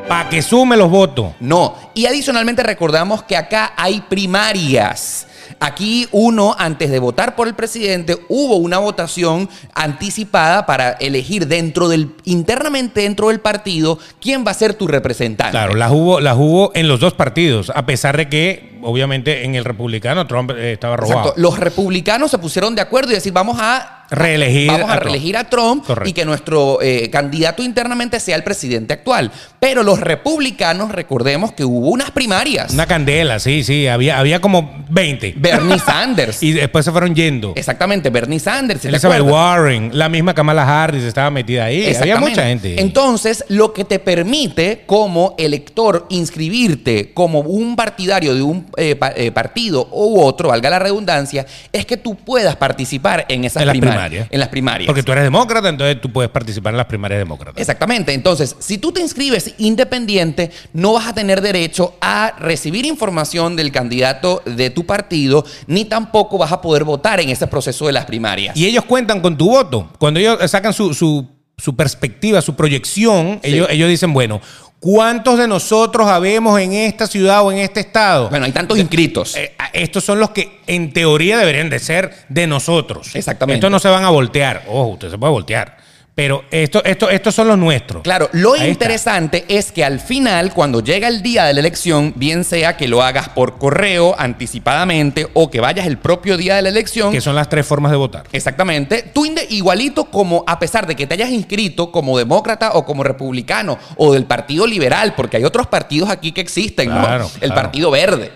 Para 0.08 0.28
que 0.28 0.40
sume 0.40 0.76
los 0.76 0.90
votos. 0.90 1.34
No. 1.40 1.74
Y 1.94 2.06
adicionalmente 2.06 2.62
recordamos 2.62 3.24
que 3.24 3.36
acá 3.36 3.74
hay 3.76 4.00
primarias. 4.02 5.26
Aquí 5.58 6.08
uno, 6.12 6.54
antes 6.58 6.90
de 6.90 6.98
votar 7.00 7.34
por 7.34 7.48
el 7.48 7.54
presidente, 7.54 8.16
hubo 8.28 8.56
una 8.56 8.78
votación 8.78 9.48
anticipada 9.74 10.64
para 10.64 10.92
elegir 10.92 11.48
dentro 11.48 11.88
del, 11.88 12.14
internamente 12.24 13.02
dentro 13.02 13.28
del 13.28 13.40
partido, 13.40 13.98
quién 14.20 14.44
va 14.46 14.52
a 14.52 14.54
ser 14.54 14.74
tu 14.74 14.86
representante. 14.86 15.50
Claro, 15.50 15.74
las 15.74 15.90
hubo, 15.90 16.20
las 16.20 16.36
hubo 16.36 16.70
en 16.74 16.88
los 16.88 17.00
dos 17.00 17.14
partidos, 17.14 17.70
a 17.74 17.84
pesar 17.84 18.16
de 18.16 18.28
que 18.28 18.69
obviamente 18.82 19.44
en 19.44 19.54
el 19.54 19.64
republicano 19.64 20.26
Trump 20.26 20.52
eh, 20.52 20.72
estaba 20.72 20.96
robado. 20.96 21.34
Los 21.36 21.58
republicanos 21.58 22.30
se 22.30 22.38
pusieron 22.38 22.74
de 22.74 22.82
acuerdo 22.82 23.10
y 23.12 23.14
decir, 23.14 23.32
vamos 23.32 23.58
a 23.60 23.99
Reelegir 24.10 24.68
vamos 24.68 24.90
a, 24.90 24.96
reelegir 24.96 25.36
a 25.36 25.44
Trump 25.48 25.84
Correcto. 25.86 26.08
y 26.10 26.12
que 26.12 26.24
nuestro 26.24 26.78
eh, 26.82 27.08
candidato 27.10 27.62
internamente 27.62 28.18
sea 28.20 28.36
el 28.36 28.42
presidente 28.42 28.92
actual. 28.94 29.30
Pero 29.60 29.82
los 29.82 30.00
republicanos, 30.00 30.90
recordemos 30.92 31.52
que 31.52 31.64
hubo 31.64 31.88
unas 31.90 32.10
primarias. 32.10 32.72
Una 32.72 32.86
candela, 32.86 33.38
sí, 33.38 33.62
sí. 33.62 33.86
Había, 33.86 34.18
había 34.18 34.40
como 34.40 34.84
20. 34.88 35.34
Bernie 35.36 35.78
Sanders. 35.84 36.42
Y 36.42 36.52
después 36.52 36.84
se 36.84 36.90
fueron 36.92 37.14
yendo. 37.14 37.52
Exactamente, 37.56 38.10
Bernie 38.10 38.40
Sanders. 38.40 38.80
¿sí 38.80 38.88
te 38.88 38.88
Elizabeth? 38.88 39.20
Warren, 39.22 39.90
la 39.92 40.08
misma 40.08 40.34
Kamala 40.34 40.82
Harris 40.84 41.04
estaba 41.04 41.30
metida 41.30 41.64
ahí. 41.66 41.94
Había 41.94 42.16
mucha 42.18 42.44
gente. 42.44 42.80
Entonces, 42.80 43.44
lo 43.48 43.72
que 43.72 43.84
te 43.84 43.98
permite 43.98 44.82
como 44.86 45.34
elector 45.38 46.06
inscribirte 46.08 47.12
como 47.12 47.40
un 47.40 47.76
partidario 47.76 48.34
de 48.34 48.42
un 48.42 48.66
eh, 48.76 48.96
pa- 48.96 49.12
eh, 49.14 49.30
partido 49.30 49.88
u 49.92 50.20
otro, 50.20 50.48
valga 50.48 50.70
la 50.70 50.78
redundancia, 50.78 51.46
es 51.72 51.86
que 51.86 51.96
tú 51.96 52.14
puedas 52.16 52.56
participar 52.56 53.26
en 53.28 53.44
esas 53.44 53.62
En 53.62 53.70
primarias. 53.70 53.99
En 54.30 54.40
las 54.40 54.48
primarias. 54.48 54.86
Porque 54.86 55.02
tú 55.02 55.12
eres 55.12 55.24
demócrata, 55.24 55.68
entonces 55.68 56.00
tú 56.00 56.10
puedes 56.12 56.30
participar 56.30 56.72
en 56.72 56.78
las 56.78 56.86
primarias 56.86 57.18
demócratas. 57.20 57.60
Exactamente. 57.60 58.12
Entonces, 58.14 58.56
si 58.58 58.78
tú 58.78 58.92
te 58.92 59.00
inscribes 59.00 59.54
independiente, 59.58 60.50
no 60.72 60.92
vas 60.92 61.06
a 61.08 61.14
tener 61.14 61.40
derecho 61.40 61.94
a 62.00 62.34
recibir 62.38 62.86
información 62.86 63.56
del 63.56 63.72
candidato 63.72 64.42
de 64.44 64.70
tu 64.70 64.86
partido, 64.86 65.44
ni 65.66 65.84
tampoco 65.84 66.38
vas 66.38 66.52
a 66.52 66.60
poder 66.60 66.84
votar 66.84 67.20
en 67.20 67.28
ese 67.30 67.46
proceso 67.46 67.86
de 67.86 67.92
las 67.92 68.04
primarias. 68.06 68.56
Y 68.56 68.66
ellos 68.66 68.84
cuentan 68.84 69.20
con 69.20 69.36
tu 69.36 69.46
voto. 69.50 69.90
Cuando 69.98 70.20
ellos 70.20 70.38
sacan 70.50 70.72
su, 70.72 70.94
su- 70.94 71.26
su 71.58 71.76
perspectiva, 71.76 72.40
su 72.40 72.56
proyección, 72.56 73.38
Sí. 73.42 73.50
ellos, 73.52 73.66
ellos 73.70 73.88
dicen, 73.90 74.12
bueno, 74.14 74.40
¿cuántos 74.80 75.38
de 75.38 75.46
nosotros 75.46 76.08
habemos 76.08 76.58
en 76.58 76.72
esta 76.72 77.06
ciudad 77.06 77.44
o 77.44 77.52
en 77.52 77.58
este 77.58 77.80
estado? 77.80 78.28
bueno, 78.30 78.46
hay 78.46 78.52
tantos 78.52 78.78
inscritos. 78.78 79.36
Eh, 79.36 79.54
estos 79.72 80.02
son 80.02 80.18
los 80.18 80.30
que 80.30 80.60
en 80.66 80.92
teoría 80.92 81.38
deberían 81.38 81.70
de 81.70 81.78
ser 81.78 82.12
de 82.28 82.46
nosotros. 82.46 83.14
Exactamente. 83.14 83.58
Estos 83.58 83.70
no 83.70 83.78
se 83.78 83.88
van 83.88 84.04
a 84.04 84.10
voltear. 84.10 84.64
Ojo, 84.66 84.88
usted 84.88 85.10
se 85.10 85.18
puede 85.18 85.32
voltear. 85.32 85.76
Pero 86.14 86.44
esto, 86.50 86.84
esto, 86.84 87.08
estos 87.08 87.34
son 87.34 87.48
los 87.48 87.56
nuestros. 87.56 88.02
Claro, 88.02 88.28
lo 88.32 88.52
Ahí 88.52 88.60
está. 88.60 88.70
interesante 88.70 89.44
es 89.48 89.72
que 89.72 89.84
al 89.84 90.00
final, 90.00 90.52
cuando 90.52 90.82
llega 90.82 91.08
el 91.08 91.22
día 91.22 91.44
de 91.44 91.54
la 91.54 91.60
elección, 91.60 92.12
bien 92.16 92.44
sea 92.44 92.76
que 92.76 92.88
lo 92.88 93.02
hagas 93.02 93.30
por 93.30 93.58
correo 93.58 94.14
anticipadamente 94.18 95.28
o 95.32 95.50
que 95.50 95.60
vayas 95.60 95.86
el 95.86 95.98
propio 95.98 96.36
día 96.36 96.56
de 96.56 96.62
la 96.62 96.68
elección, 96.68 97.10
Que 97.12 97.20
son 97.20 97.34
las 97.34 97.48
tres 97.48 97.66
formas 97.66 97.90
de 97.92 97.96
votar. 97.96 98.26
Exactamente. 98.32 99.02
Tú 99.14 99.24
igualito 99.48 100.06
como, 100.06 100.44
a 100.46 100.58
pesar 100.58 100.86
de 100.86 100.96
que 100.96 101.06
te 101.06 101.14
hayas 101.14 101.30
inscrito 101.30 101.90
como 101.90 102.18
demócrata 102.18 102.72
o 102.72 102.84
como 102.84 103.02
republicano 103.02 103.78
o 103.96 104.12
del 104.12 104.24
Partido 104.24 104.66
Liberal, 104.66 105.14
porque 105.14 105.36
hay 105.36 105.44
otros 105.44 105.66
partidos 105.66 106.10
aquí 106.10 106.32
que 106.32 106.40
existen, 106.40 106.88
¿no? 106.88 107.00
Claro, 107.00 107.30
El 107.34 107.50
claro. 107.50 107.54
Partido 107.54 107.90
Verde. 107.90 108.32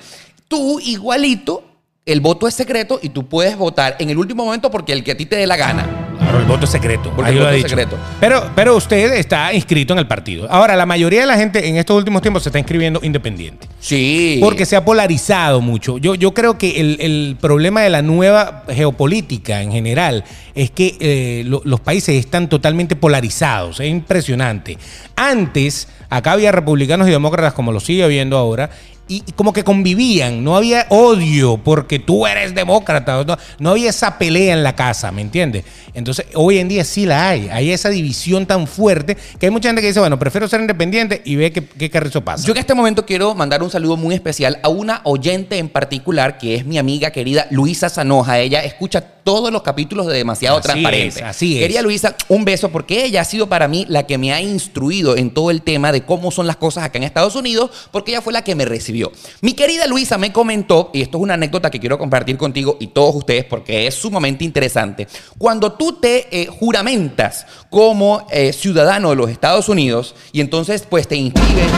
Tú 0.48 0.80
igualito, 0.80 1.64
el 2.06 2.20
voto 2.20 2.46
es 2.46 2.54
secreto 2.54 3.00
y 3.02 3.08
tú 3.08 3.26
puedes 3.26 3.56
votar 3.56 3.96
en 3.98 4.10
el 4.10 4.18
último 4.18 4.44
momento 4.44 4.70
porque 4.70 4.92
el 4.92 5.02
que 5.02 5.12
a 5.12 5.16
ti 5.16 5.24
te 5.24 5.36
dé 5.36 5.46
la 5.46 5.56
gana. 5.56 5.86
Claro, 6.18 6.38
el 6.38 6.44
voto 6.44 6.64
es 6.64 6.70
secreto. 6.70 7.10
Porque 7.16 7.30
Ahí 7.30 7.36
el 7.36 7.42
lo 7.42 7.46
ha 7.48 7.50
voto 7.52 7.56
es 7.56 7.64
dicho. 7.64 7.68
secreto. 7.76 7.98
Pero, 8.20 8.50
pero 8.54 8.76
usted 8.76 9.14
está 9.14 9.52
inscrito 9.54 9.94
en 9.94 9.98
el 10.00 10.06
partido. 10.06 10.46
Ahora, 10.50 10.76
la 10.76 10.84
mayoría 10.86 11.22
de 11.22 11.26
la 11.26 11.36
gente 11.36 11.66
en 11.66 11.76
estos 11.76 11.96
últimos 11.96 12.20
tiempos 12.22 12.42
se 12.42 12.50
está 12.50 12.58
inscribiendo 12.58 13.00
independiente. 13.02 13.66
Sí. 13.80 14.38
Porque 14.42 14.66
se 14.66 14.76
ha 14.76 14.84
polarizado 14.84 15.60
mucho. 15.62 15.96
Yo, 15.98 16.14
yo 16.14 16.32
creo 16.34 16.56
que 16.58 16.78
el, 16.80 16.98
el 17.00 17.36
problema 17.40 17.80
de 17.80 17.90
la 17.90 18.02
nueva 18.02 18.64
geopolítica 18.70 19.62
en 19.62 19.72
general 19.72 20.24
es 20.54 20.70
que 20.70 20.96
eh, 21.00 21.42
lo- 21.46 21.62
los 21.64 21.80
países 21.80 22.14
están 22.16 22.48
totalmente 22.50 22.96
polarizados. 22.96 23.80
Es 23.80 23.88
impresionante. 23.88 24.78
Antes, 25.16 25.88
acá 26.16 26.32
había 26.32 26.52
republicanos 26.52 27.08
y 27.08 27.10
demócratas, 27.10 27.54
como 27.54 27.72
lo 27.72 27.80
sigue 27.80 28.04
habiendo 28.04 28.36
ahora. 28.36 28.70
Y 29.06 29.20
como 29.32 29.52
que 29.52 29.64
convivían, 29.64 30.42
no 30.42 30.56
había 30.56 30.86
odio 30.88 31.58
porque 31.58 31.98
tú 31.98 32.26
eres 32.26 32.54
demócrata, 32.54 33.22
no, 33.22 33.36
no 33.58 33.70
había 33.70 33.90
esa 33.90 34.16
pelea 34.16 34.54
en 34.54 34.62
la 34.62 34.74
casa, 34.74 35.12
¿me 35.12 35.20
entiendes? 35.20 35.64
Entonces, 35.92 36.24
hoy 36.34 36.56
en 36.56 36.68
día 36.68 36.84
sí 36.84 37.04
la 37.04 37.28
hay, 37.28 37.50
hay 37.50 37.70
esa 37.70 37.90
división 37.90 38.46
tan 38.46 38.66
fuerte 38.66 39.14
que 39.38 39.44
hay 39.44 39.50
mucha 39.50 39.68
gente 39.68 39.82
que 39.82 39.88
dice, 39.88 40.00
bueno, 40.00 40.18
prefiero 40.18 40.48
ser 40.48 40.62
independiente 40.62 41.20
y 41.22 41.36
ve 41.36 41.52
qué, 41.52 41.66
qué 41.66 41.90
carrizo 41.90 42.22
pasa. 42.22 42.46
Yo 42.46 42.52
en 42.52 42.58
este 42.58 42.72
momento 42.72 43.04
quiero 43.04 43.34
mandar 43.34 43.62
un 43.62 43.68
saludo 43.68 43.98
muy 43.98 44.14
especial 44.14 44.58
a 44.62 44.70
una 44.70 45.02
oyente 45.04 45.58
en 45.58 45.68
particular 45.68 46.38
que 46.38 46.54
es 46.54 46.64
mi 46.64 46.78
amiga 46.78 47.10
querida 47.10 47.46
Luisa 47.50 47.90
Sanoja. 47.90 48.38
Ella 48.38 48.64
escucha 48.64 49.13
todos 49.24 49.50
los 49.50 49.62
capítulos 49.62 50.06
de 50.06 50.14
Demasiado 50.14 50.58
Así 50.58 50.68
Transparente. 50.68 51.20
es, 51.20 51.24
así 51.24 51.56
es. 51.56 51.62
Querida 51.62 51.82
Luisa, 51.82 52.14
un 52.28 52.44
beso 52.44 52.70
porque 52.70 53.04
ella 53.04 53.22
ha 53.22 53.24
sido 53.24 53.48
para 53.48 53.66
mí 53.66 53.86
la 53.88 54.06
que 54.06 54.18
me 54.18 54.32
ha 54.32 54.40
instruido 54.40 55.16
en 55.16 55.32
todo 55.32 55.50
el 55.50 55.62
tema 55.62 55.90
de 55.90 56.04
cómo 56.04 56.30
son 56.30 56.46
las 56.46 56.56
cosas 56.56 56.84
acá 56.84 56.98
en 56.98 57.04
Estados 57.04 57.34
Unidos 57.34 57.70
porque 57.90 58.12
ella 58.12 58.20
fue 58.20 58.32
la 58.32 58.44
que 58.44 58.54
me 58.54 58.64
recibió. 58.64 59.10
Mi 59.40 59.54
querida 59.54 59.86
Luisa 59.86 60.18
me 60.18 60.32
comentó, 60.32 60.90
y 60.92 61.02
esto 61.02 61.18
es 61.18 61.22
una 61.22 61.34
anécdota 61.34 61.70
que 61.70 61.80
quiero 61.80 61.98
compartir 61.98 62.36
contigo 62.36 62.76
y 62.78 62.88
todos 62.88 63.16
ustedes 63.16 63.44
porque 63.44 63.86
es 63.86 63.94
sumamente 63.94 64.44
interesante. 64.44 65.08
Cuando 65.38 65.72
tú 65.72 65.94
te 66.00 66.42
eh, 66.42 66.46
juramentas 66.46 67.46
como 67.70 68.26
eh, 68.30 68.52
ciudadano 68.52 69.10
de 69.10 69.16
los 69.16 69.30
Estados 69.30 69.68
Unidos 69.68 70.14
y 70.32 70.40
entonces 70.40 70.84
pues 70.88 71.08
te 71.08 71.16
inscribes 71.16 71.70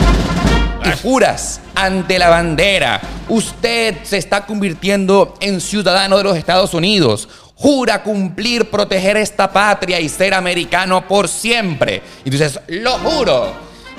juras 0.93 1.61
ante 1.75 2.19
la 2.19 2.29
bandera, 2.29 3.01
usted 3.29 3.97
se 4.03 4.17
está 4.17 4.45
convirtiendo 4.45 5.35
en 5.39 5.61
ciudadano 5.61 6.17
de 6.17 6.23
los 6.23 6.37
Estados 6.37 6.73
Unidos. 6.73 7.29
Jura 7.55 8.03
cumplir, 8.03 8.69
proteger 8.69 9.17
esta 9.17 9.51
patria 9.51 9.99
y 9.99 10.09
ser 10.09 10.33
americano 10.33 11.07
por 11.07 11.27
siempre. 11.27 12.03
Y 12.23 12.29
tú 12.29 12.37
dices, 12.37 12.59
lo 12.67 12.91
juro. 12.99 13.53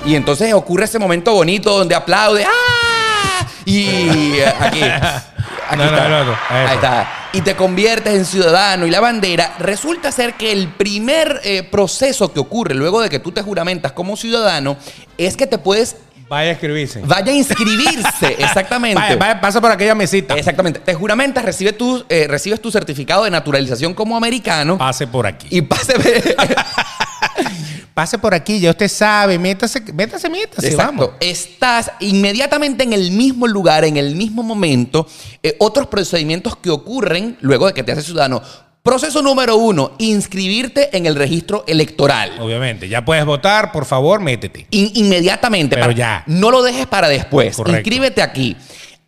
Y 0.05 0.15
entonces 0.15 0.53
ocurre 0.53 0.85
ese 0.85 0.97
momento 0.97 1.33
bonito 1.33 1.77
donde 1.77 1.93
aplaude. 1.95 2.45
¡Ah! 2.45 3.45
Y 3.65 4.39
aquí. 4.59 4.81
aquí 4.81 5.75
No, 5.75 5.83
está. 5.83 6.09
no, 6.09 6.23
no, 6.25 6.37
Ahí 6.49 6.75
está. 6.75 7.29
Y 7.33 7.41
te 7.41 7.55
conviertes 7.55 8.15
en 8.15 8.25
ciudadano 8.25 8.87
y 8.87 8.91
la 8.91 9.01
bandera. 9.01 9.55
Resulta 9.59 10.11
ser 10.11 10.33
que 10.33 10.51
el 10.51 10.69
primer 10.69 11.41
eh, 11.43 11.63
proceso 11.63 12.33
que 12.33 12.39
ocurre 12.39 12.73
luego 12.73 13.01
de 13.01 13.09
que 13.09 13.19
tú 13.19 13.31
te 13.31 13.43
juramentas 13.43 13.91
como 13.91 14.17
ciudadano 14.17 14.77
es 15.17 15.37
que 15.37 15.45
te 15.45 15.57
puedes 15.57 15.97
Vaya 16.29 16.51
a 16.51 16.53
escribirse. 16.53 17.01
Vaya 17.03 17.31
a 17.31 17.35
inscribirse, 17.35 18.27
exactamente. 18.39 19.01
Vaya, 19.01 19.15
vaya, 19.15 19.41
pasa 19.41 19.59
por 19.59 19.71
aquella 19.71 19.95
mesita. 19.95 20.35
Exactamente. 20.35 20.79
Te 20.79 20.93
juramentas, 20.93 21.43
recibe 21.43 21.73
tu, 21.73 22.05
eh, 22.07 22.27
recibes 22.29 22.61
tu 22.61 22.71
certificado 22.71 23.23
de 23.23 23.31
naturalización 23.31 23.93
como 23.95 24.15
americano 24.15 24.77
Pase 24.77 25.07
por 25.07 25.25
aquí. 25.25 25.47
y 25.49 25.61
pase. 25.63 25.93
Pase 27.93 28.17
por 28.17 28.33
aquí, 28.33 28.59
ya 28.61 28.69
usted 28.71 28.87
sabe. 28.87 29.37
Métase, 29.37 29.81
métase, 29.93 30.29
métase, 30.29 30.67
Exacto. 30.69 30.93
vamos. 30.93 31.09
Estás 31.19 31.91
inmediatamente 31.99 32.83
en 32.85 32.93
el 32.93 33.11
mismo 33.11 33.45
lugar, 33.47 33.83
en 33.83 33.97
el 33.97 34.15
mismo 34.15 34.41
momento. 34.41 35.05
eh, 35.43 35.55
otros 35.59 35.87
procedimientos 35.87 36.55
que 36.55 36.69
ocurren 36.69 37.37
luego 37.41 37.67
de 37.67 37.73
que 37.73 37.83
te 37.83 37.91
haces 37.91 38.05
ciudadano. 38.05 38.41
Proceso 38.81 39.21
número 39.21 39.57
uno, 39.57 39.91
inscribirte 39.97 40.95
en 40.95 41.05
el 41.05 41.15
registro 41.15 41.63
electoral. 41.67 42.31
Obviamente, 42.39 42.87
ya 42.87 43.03
puedes 43.03 43.25
votar, 43.25 43.71
por 43.71 43.85
favor, 43.85 44.21
métete. 44.21 44.67
In- 44.71 44.91
inmediatamente. 44.95 45.75
Pero 45.75 45.87
para- 45.87 45.97
ya. 45.97 46.23
No 46.27 46.49
lo 46.49 46.63
dejes 46.63 46.87
para 46.87 47.09
después. 47.09 47.55
Correcto. 47.57 47.77
Inscríbete 47.79 48.21
aquí. 48.21 48.55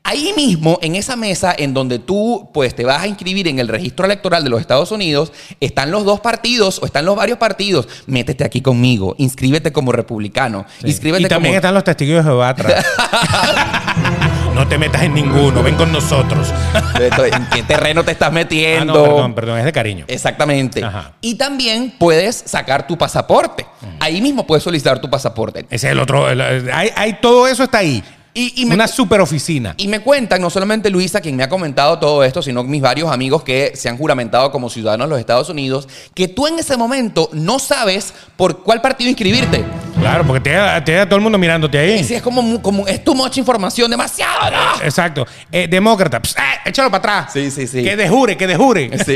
Ahí 0.03 0.33
mismo, 0.35 0.79
en 0.81 0.95
esa 0.95 1.15
mesa 1.15 1.53
en 1.55 1.75
donde 1.75 1.99
tú 1.99 2.49
pues, 2.53 2.75
te 2.75 2.83
vas 2.83 3.03
a 3.03 3.07
inscribir 3.07 3.47
en 3.47 3.59
el 3.59 3.67
registro 3.67 4.03
electoral 4.05 4.43
de 4.43 4.49
los 4.49 4.59
Estados 4.59 4.91
Unidos, 4.91 5.31
están 5.59 5.91
los 5.91 6.05
dos 6.05 6.19
partidos 6.19 6.79
o 6.81 6.87
están 6.87 7.05
los 7.05 7.15
varios 7.15 7.37
partidos. 7.37 7.87
Métete 8.07 8.43
aquí 8.43 8.61
conmigo, 8.61 9.13
inscríbete 9.19 9.71
como 9.71 9.91
republicano, 9.91 10.65
inscríbete 10.83 11.25
y 11.25 11.27
también 11.27 11.51
como... 11.53 11.57
están 11.57 11.73
los 11.75 11.83
testigos 11.83 12.17
de 12.17 12.23
Jehová 12.23 12.49
atrás. 12.49 12.83
no 14.55 14.67
te 14.67 14.77
metas 14.77 15.03
en 15.03 15.13
ninguno, 15.13 15.63
ven 15.63 15.75
con 15.75 15.91
nosotros. 15.91 16.53
¿En 17.33 17.45
qué 17.47 17.63
terreno 17.67 18.03
te 18.03 18.11
estás 18.11 18.29
Ah, 18.29 18.31
metiendo? 18.31 18.93
no, 18.93 19.03
perdón, 19.03 19.33
perdón, 19.35 19.59
es 19.59 19.65
de 19.65 19.71
cariño. 19.73 20.05
Exactamente. 20.07 20.83
Ajá. 20.83 21.13
Y 21.21 21.35
también 21.35 21.93
puedes 21.97 22.35
sacar 22.45 22.85
tu 22.87 22.97
pasaporte. 22.97 23.65
Ahí 23.99 24.21
mismo 24.21 24.45
puedes 24.45 24.63
solicitar 24.63 24.99
tu 24.99 25.09
pasaporte. 25.09 25.65
Ese 25.69 25.87
es 25.87 25.91
el 25.93 25.99
otro. 25.99 26.29
el- 26.29 26.39
el- 26.41 26.71
hay, 26.71 26.89
hay- 26.95 27.13
todo 27.21 27.47
eso 27.47 27.63
está 27.63 27.79
ahí. 27.79 28.03
Y, 28.33 28.61
y 28.61 28.65
me- 28.65 28.75
Una 28.75 28.87
super 28.87 29.19
oficina. 29.19 29.73
Y 29.77 29.87
me 29.87 29.99
cuentan, 29.99 30.41
no 30.41 30.49
solamente 30.49 30.89
Luisa, 30.89 31.19
quien 31.19 31.35
me 31.35 31.43
ha 31.43 31.49
comentado 31.49 31.99
todo 31.99 32.23
esto, 32.23 32.41
sino 32.41 32.63
mis 32.63 32.81
varios 32.81 33.11
amigos 33.11 33.43
que 33.43 33.73
se 33.75 33.89
han 33.89 33.97
juramentado 33.97 34.51
como 34.51 34.69
ciudadanos 34.69 35.07
de 35.07 35.09
los 35.09 35.19
Estados 35.19 35.49
Unidos, 35.49 35.87
que 36.13 36.27
tú 36.29 36.47
en 36.47 36.57
ese 36.59 36.77
momento 36.77 37.29
no 37.33 37.59
sabes 37.59 38.13
por 38.37 38.63
cuál 38.63 38.81
partido 38.81 39.09
inscribirte. 39.09 39.63
Claro, 39.99 40.25
porque 40.25 40.39
te 40.39 40.51
da, 40.51 40.83
te 40.83 40.93
da 40.93 41.05
todo 41.05 41.17
el 41.17 41.21
mundo 41.21 41.37
mirándote 41.37 41.77
ahí. 41.77 42.03
Si 42.03 42.15
es 42.15 42.21
como, 42.21 42.61
como 42.61 42.87
es 42.87 43.03
too 43.03 43.13
much 43.13 43.37
información, 43.37 43.91
demasiado, 43.91 44.49
¿no? 44.49 44.83
Exacto. 44.83 45.27
Eh, 45.51 45.67
demócrata, 45.69 46.19
pss, 46.21 46.35
eh, 46.37 46.41
échalo 46.69 46.89
para 46.89 46.99
atrás. 47.19 47.33
Sí, 47.33 47.51
sí, 47.51 47.67
sí. 47.67 47.83
Que 47.83 47.95
dejure, 47.97 48.37
que 48.37 48.47
dejure. 48.47 48.89
Sí. 49.05 49.15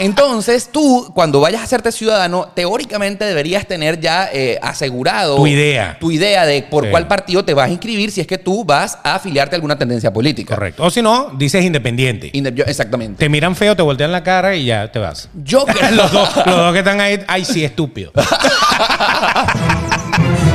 Entonces, 0.00 0.68
tú, 0.72 1.10
cuando 1.14 1.40
vayas 1.40 1.60
a 1.60 1.64
hacerte 1.64 1.90
ciudadano, 1.90 2.48
teóricamente 2.54 3.24
deberías 3.24 3.66
tener 3.66 3.98
ya 4.00 4.28
eh, 4.32 4.58
asegurado 4.62 5.36
Tu 5.36 5.46
idea. 5.48 5.96
Tu 5.98 6.12
idea 6.12 6.46
de 6.46 6.62
por 6.62 6.84
Sí. 6.84 6.90
cuál 6.90 7.08
partido 7.08 7.44
te 7.44 7.52
vas 7.54 7.68
a 7.68 7.72
inscribir 7.72 8.10
si 8.12 8.20
es 8.20 8.26
que 8.26 8.37
tú 8.38 8.64
vas 8.64 8.98
a 9.04 9.14
afiliarte 9.16 9.54
a 9.54 9.56
alguna 9.56 9.76
tendencia 9.78 10.12
política. 10.12 10.54
Correcto. 10.54 10.82
O 10.84 10.90
si 10.90 11.02
no, 11.02 11.30
dices 11.36 11.64
independiente. 11.64 12.30
Inde- 12.32 12.54
yo- 12.54 12.64
exactamente. 12.64 13.18
Te 13.18 13.28
miran 13.28 13.54
feo, 13.54 13.76
te 13.76 13.82
voltean 13.82 14.10
la 14.12 14.22
cara 14.22 14.56
y 14.56 14.64
ya 14.64 14.90
te 14.90 14.98
vas. 14.98 15.28
Yo 15.44 15.64
creo. 15.66 15.90
los, 15.92 16.10
dos, 16.12 16.28
los 16.46 16.56
dos 16.56 16.72
que 16.72 16.78
están 16.80 17.00
ahí, 17.00 17.20
ay, 17.28 17.44
sí, 17.44 17.64
estúpido. 17.64 18.12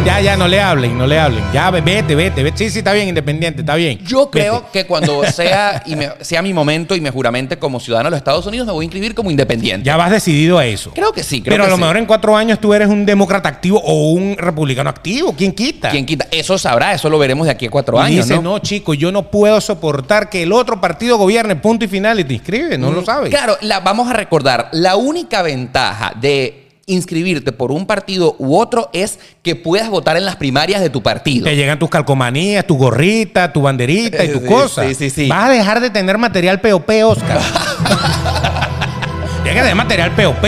Ya, 0.06 0.20
ya, 0.20 0.36
no 0.36 0.50
le 0.50 0.60
hablen, 0.60 0.98
no 0.98 1.08
le 1.08 1.18
hablen. 1.18 1.42
Ya, 1.54 1.72
ve- 1.72 1.80
vete, 1.80 2.14
vete, 2.14 2.44
vete. 2.44 2.58
Sí, 2.58 2.70
sí, 2.70 2.80
está 2.80 2.92
bien, 2.92 3.08
independiente, 3.08 3.62
está 3.62 3.76
bien. 3.76 4.00
Yo 4.06 4.26
Vete. 4.26 4.32
creo 4.32 4.70
que 4.72 4.86
cuando 4.86 5.24
sea, 5.24 5.82
y 5.86 5.96
me- 5.96 6.10
sea 6.20 6.42
mi 6.42 6.54
momento 6.54 6.94
y 6.94 7.00
me 7.00 7.10
juramente 7.10 7.58
como 7.58 7.80
ciudadano 7.80 8.08
de 8.08 8.12
los 8.12 8.18
Estados 8.18 8.46
Unidos, 8.46 8.68
me 8.68 8.74
voy 8.74 8.84
a 8.84 8.86
inscribir 8.88 9.16
como 9.16 9.32
independiente. 9.32 9.86
Ya 9.86 9.96
vas 9.96 10.12
decidido 10.12 10.58
a 10.58 10.66
eso. 10.66 10.92
Creo 10.94 11.14
que 11.14 11.24
sí, 11.24 11.42
creo 11.42 11.54
Pero 11.54 11.64
que 11.64 11.68
a 11.68 11.70
lo 11.70 11.76
sí. 11.78 11.82
mejor 11.82 11.96
en 11.98 12.06
cuatro 12.06 12.36
años 12.36 12.60
tú 12.60 12.74
eres 12.74 12.90
un 12.90 13.06
demócrata 13.06 13.48
activo 13.48 13.80
o 13.82 14.12
un 14.12 14.36
republicano 14.38 14.90
activo. 14.90 15.34
¿Quién 15.38 15.54
quita? 15.54 15.90
¿Quién 15.90 16.06
quita? 16.06 16.28
Eso 16.32 16.58
sabrá, 16.58 16.94
eso 16.94 17.10
lo 17.10 17.18
veremos 17.18 17.46
de 17.46 17.52
aquí 17.54 17.68
a 17.68 17.70
cuatro 17.70 17.98
Y 17.98 18.02
años, 18.02 18.28
dice, 18.28 18.36
¿no? 18.42 18.42
no, 18.54 18.60
chico, 18.60 18.94
yo 18.94 19.10
no 19.14 19.32
puedo 19.32 19.62
soportar 19.62 20.30
que 20.30 20.44
el 20.44 20.52
otro 20.52 20.82
partido 20.82 21.18
gobierne, 21.18 21.56
punto 21.56 21.86
y 21.86 21.88
final, 21.88 22.20
y 22.20 22.26
te 22.26 22.34
inscribes, 22.34 22.78
no 22.78 22.92
lo 22.92 23.06
sabes. 23.06 23.30
Mm, 23.30 23.32
Claro, 23.34 23.58
la, 23.62 23.80
vamos 23.80 24.10
a 24.10 24.14
recordar, 24.14 24.68
la 24.74 24.98
única 24.98 25.42
ventaja 25.44 26.12
de 26.20 26.63
inscribirte 26.86 27.52
por 27.54 27.72
un 27.72 27.86
partido 27.86 28.36
u 28.40 28.58
otro 28.58 28.90
es 28.94 29.18
que 29.42 29.56
puedas 29.56 29.90
votar 29.90 30.18
en 30.18 30.26
las 30.26 30.36
primarias 30.36 30.82
de 30.82 30.90
tu 30.90 31.02
partido. 31.02 31.46
Te 31.46 31.56
llegan 31.56 31.80
tus 31.80 31.90
calcomanías, 31.90 32.68
tu 32.68 32.76
gorrita, 32.78 33.54
tu 33.54 33.62
banderita 33.62 34.24
y 34.24 34.30
tus 34.34 34.42
Sí, 34.42 34.48
cosas. 34.48 34.88
sí, 34.88 34.96
sí, 34.96 35.10
sí. 35.10 35.28
Vas 35.30 35.50
a 35.50 35.52
dejar 35.52 35.80
de 35.80 35.90
tener 35.90 36.18
material 36.18 36.60
POP, 36.60 36.90
Oscar. 37.06 37.40
Llega 39.46 39.64
de 39.64 39.76
material 39.76 40.12
POP 40.16 40.46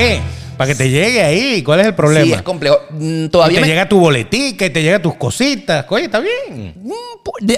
para 0.58 0.70
que 0.70 0.76
te 0.76 0.90
llegue 0.90 1.22
ahí. 1.22 1.62
¿Cuál 1.64 1.82
es 1.82 1.88
el 1.88 1.96
problema? 1.96 2.26
Sí, 2.26 2.34
es 2.34 2.42
complejo. 2.42 2.78
Mm, 2.92 3.26
Y 3.26 3.30
Todavía 3.30 3.56
te 3.58 3.62
me- 3.62 3.68
llega 3.68 3.90
tu 3.90 4.00
boletica 4.00 4.66
y 4.66 4.70
te 4.70 4.82
llega 4.82 5.02
tus 5.02 5.16
cositas. 5.16 5.86
Oye, 5.90 6.06
está 6.06 6.20
bien. 6.20 6.74
Mm, 6.82 6.92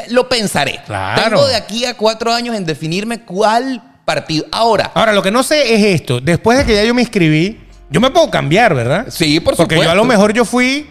lo 0.10 0.28
pensaré. 0.28 0.80
Claro. 0.86 1.38
Tengo 1.38 1.48
de 1.48 1.56
aquí 1.56 1.86
a 1.86 1.96
cuatro 1.96 2.34
años 2.34 2.56
en 2.56 2.66
definirme 2.66 3.22
cuál 3.22 3.84
partido. 4.06 4.46
Ahora, 4.52 4.92
Ahora, 4.96 5.14
lo 5.14 5.22
que 5.22 5.32
no 5.32 5.44
sé 5.44 5.76
es 5.76 5.86
esto. 6.02 6.20
Después 6.22 6.58
de 6.58 6.66
que 6.66 6.74
ya 6.76 6.84
yo 6.84 6.94
me 6.96 7.02
inscribí, 7.02 7.60
yo 7.90 8.00
me 8.02 8.10
puedo 8.12 8.30
cambiar, 8.30 8.74
¿verdad? 8.76 9.06
Sí, 9.10 9.40
por 9.40 9.56
Porque 9.56 9.76
supuesto. 9.76 9.84
yo 9.86 9.92
a 9.92 9.96
lo 9.96 10.06
mejor 10.06 10.34
yo 10.34 10.44
fui, 10.46 10.88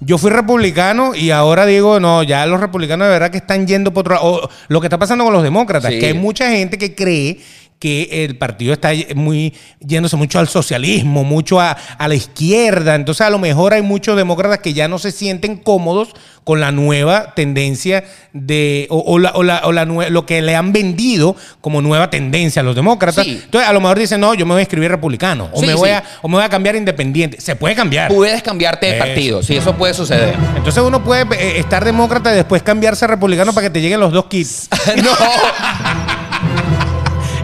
yo 0.00 0.18
fui 0.18 0.30
republicano 0.30 1.14
y 1.14 1.30
ahora 1.30 1.66
digo, 1.66 2.00
no, 2.00 2.22
ya 2.22 2.44
los 2.46 2.60
republicanos 2.60 3.06
de 3.06 3.12
verdad 3.12 3.30
que 3.30 3.38
están 3.38 3.66
yendo 3.66 3.92
por 3.92 4.00
otro 4.02 4.14
lado. 4.14 4.26
O 4.26 4.50
lo 4.68 4.80
que 4.80 4.86
está 4.86 4.98
pasando 4.98 5.24
con 5.24 5.32
los 5.32 5.42
demócratas, 5.42 5.92
Sí. 5.92 5.98
que 6.00 6.06
hay 6.06 6.14
mucha 6.14 6.50
gente 6.50 6.78
que 6.78 6.94
cree 6.94 7.38
que 7.78 8.24
el 8.26 8.36
partido 8.36 8.74
está 8.74 8.90
muy 9.14 9.54
yéndose 9.80 10.14
mucho 10.16 10.38
al 10.38 10.48
socialismo, 10.48 11.24
mucho 11.24 11.60
a, 11.60 11.70
a 11.70 12.08
la 12.08 12.14
izquierda. 12.14 12.94
Entonces, 12.94 13.22
a 13.22 13.30
lo 13.30 13.38
mejor 13.38 13.72
hay 13.72 13.80
muchos 13.80 14.16
demócratas 14.18 14.58
que 14.58 14.74
ya 14.74 14.86
no 14.86 14.98
se 14.98 15.10
sienten 15.12 15.56
cómodos 15.56 16.10
con 16.44 16.58
la 16.60 16.72
nueva 16.72 17.34
tendencia 17.34 18.04
de, 18.32 18.86
o, 18.90 18.98
o 18.98 19.18
la, 19.18 19.30
o 19.34 19.42
la- 19.42 19.60
o 19.64 19.72
la 19.72 19.84
lo 19.84 20.26
que 20.26 20.40
le 20.42 20.56
han 20.56 20.72
vendido 20.72 21.36
como 21.60 21.82
nueva 21.82 22.10
tendencia 22.10 22.60
a 22.60 22.62
los 22.64 22.74
demócratas. 22.74 23.24
Sí. 23.24 23.40
Entonces, 23.44 23.68
a 23.68 23.72
lo 23.72 23.80
mejor 23.80 23.98
dicen, 23.98 24.20
no, 24.20 24.34
yo 24.34 24.46
me 24.46 24.54
voy 24.54 24.60
a 24.60 24.62
escribir 24.62 24.90
republicano, 24.90 25.48
o, 25.52 25.60
Sí, 25.60 25.66
me, 25.66 25.74
voy 25.74 25.88
sí. 25.90 25.94
a, 25.94 26.04
o 26.22 26.28
me 26.28 26.36
voy 26.36 26.44
a 26.44 26.48
cambiar 26.48 26.76
independiente. 26.76 27.40
Se 27.40 27.56
puede 27.56 27.74
cambiar. 27.74 28.08
puedes 28.12 28.42
cambiarte 28.42 28.86
de 28.86 28.92
Eso. 28.96 29.04
partido. 29.04 29.42
Sí, 29.42 29.56
eso 29.56 29.76
puede 29.76 29.94
suceder. 29.94 30.34
Entonces 30.56 30.82
uno 30.82 31.04
puede 31.04 31.22
eh, 31.36 31.58
estar 31.60 31.84
demócrata 31.84 32.32
y 32.32 32.36
después 32.36 32.62
cambiarse 32.62 33.04
a 33.04 33.08
republicano 33.08 33.52
para 33.52 33.66
que 33.66 33.70
te 33.70 33.80
lleguen 33.80 34.00
los 34.00 34.12
dos 34.12 34.26
kits. 34.26 34.68
no. 35.02 35.10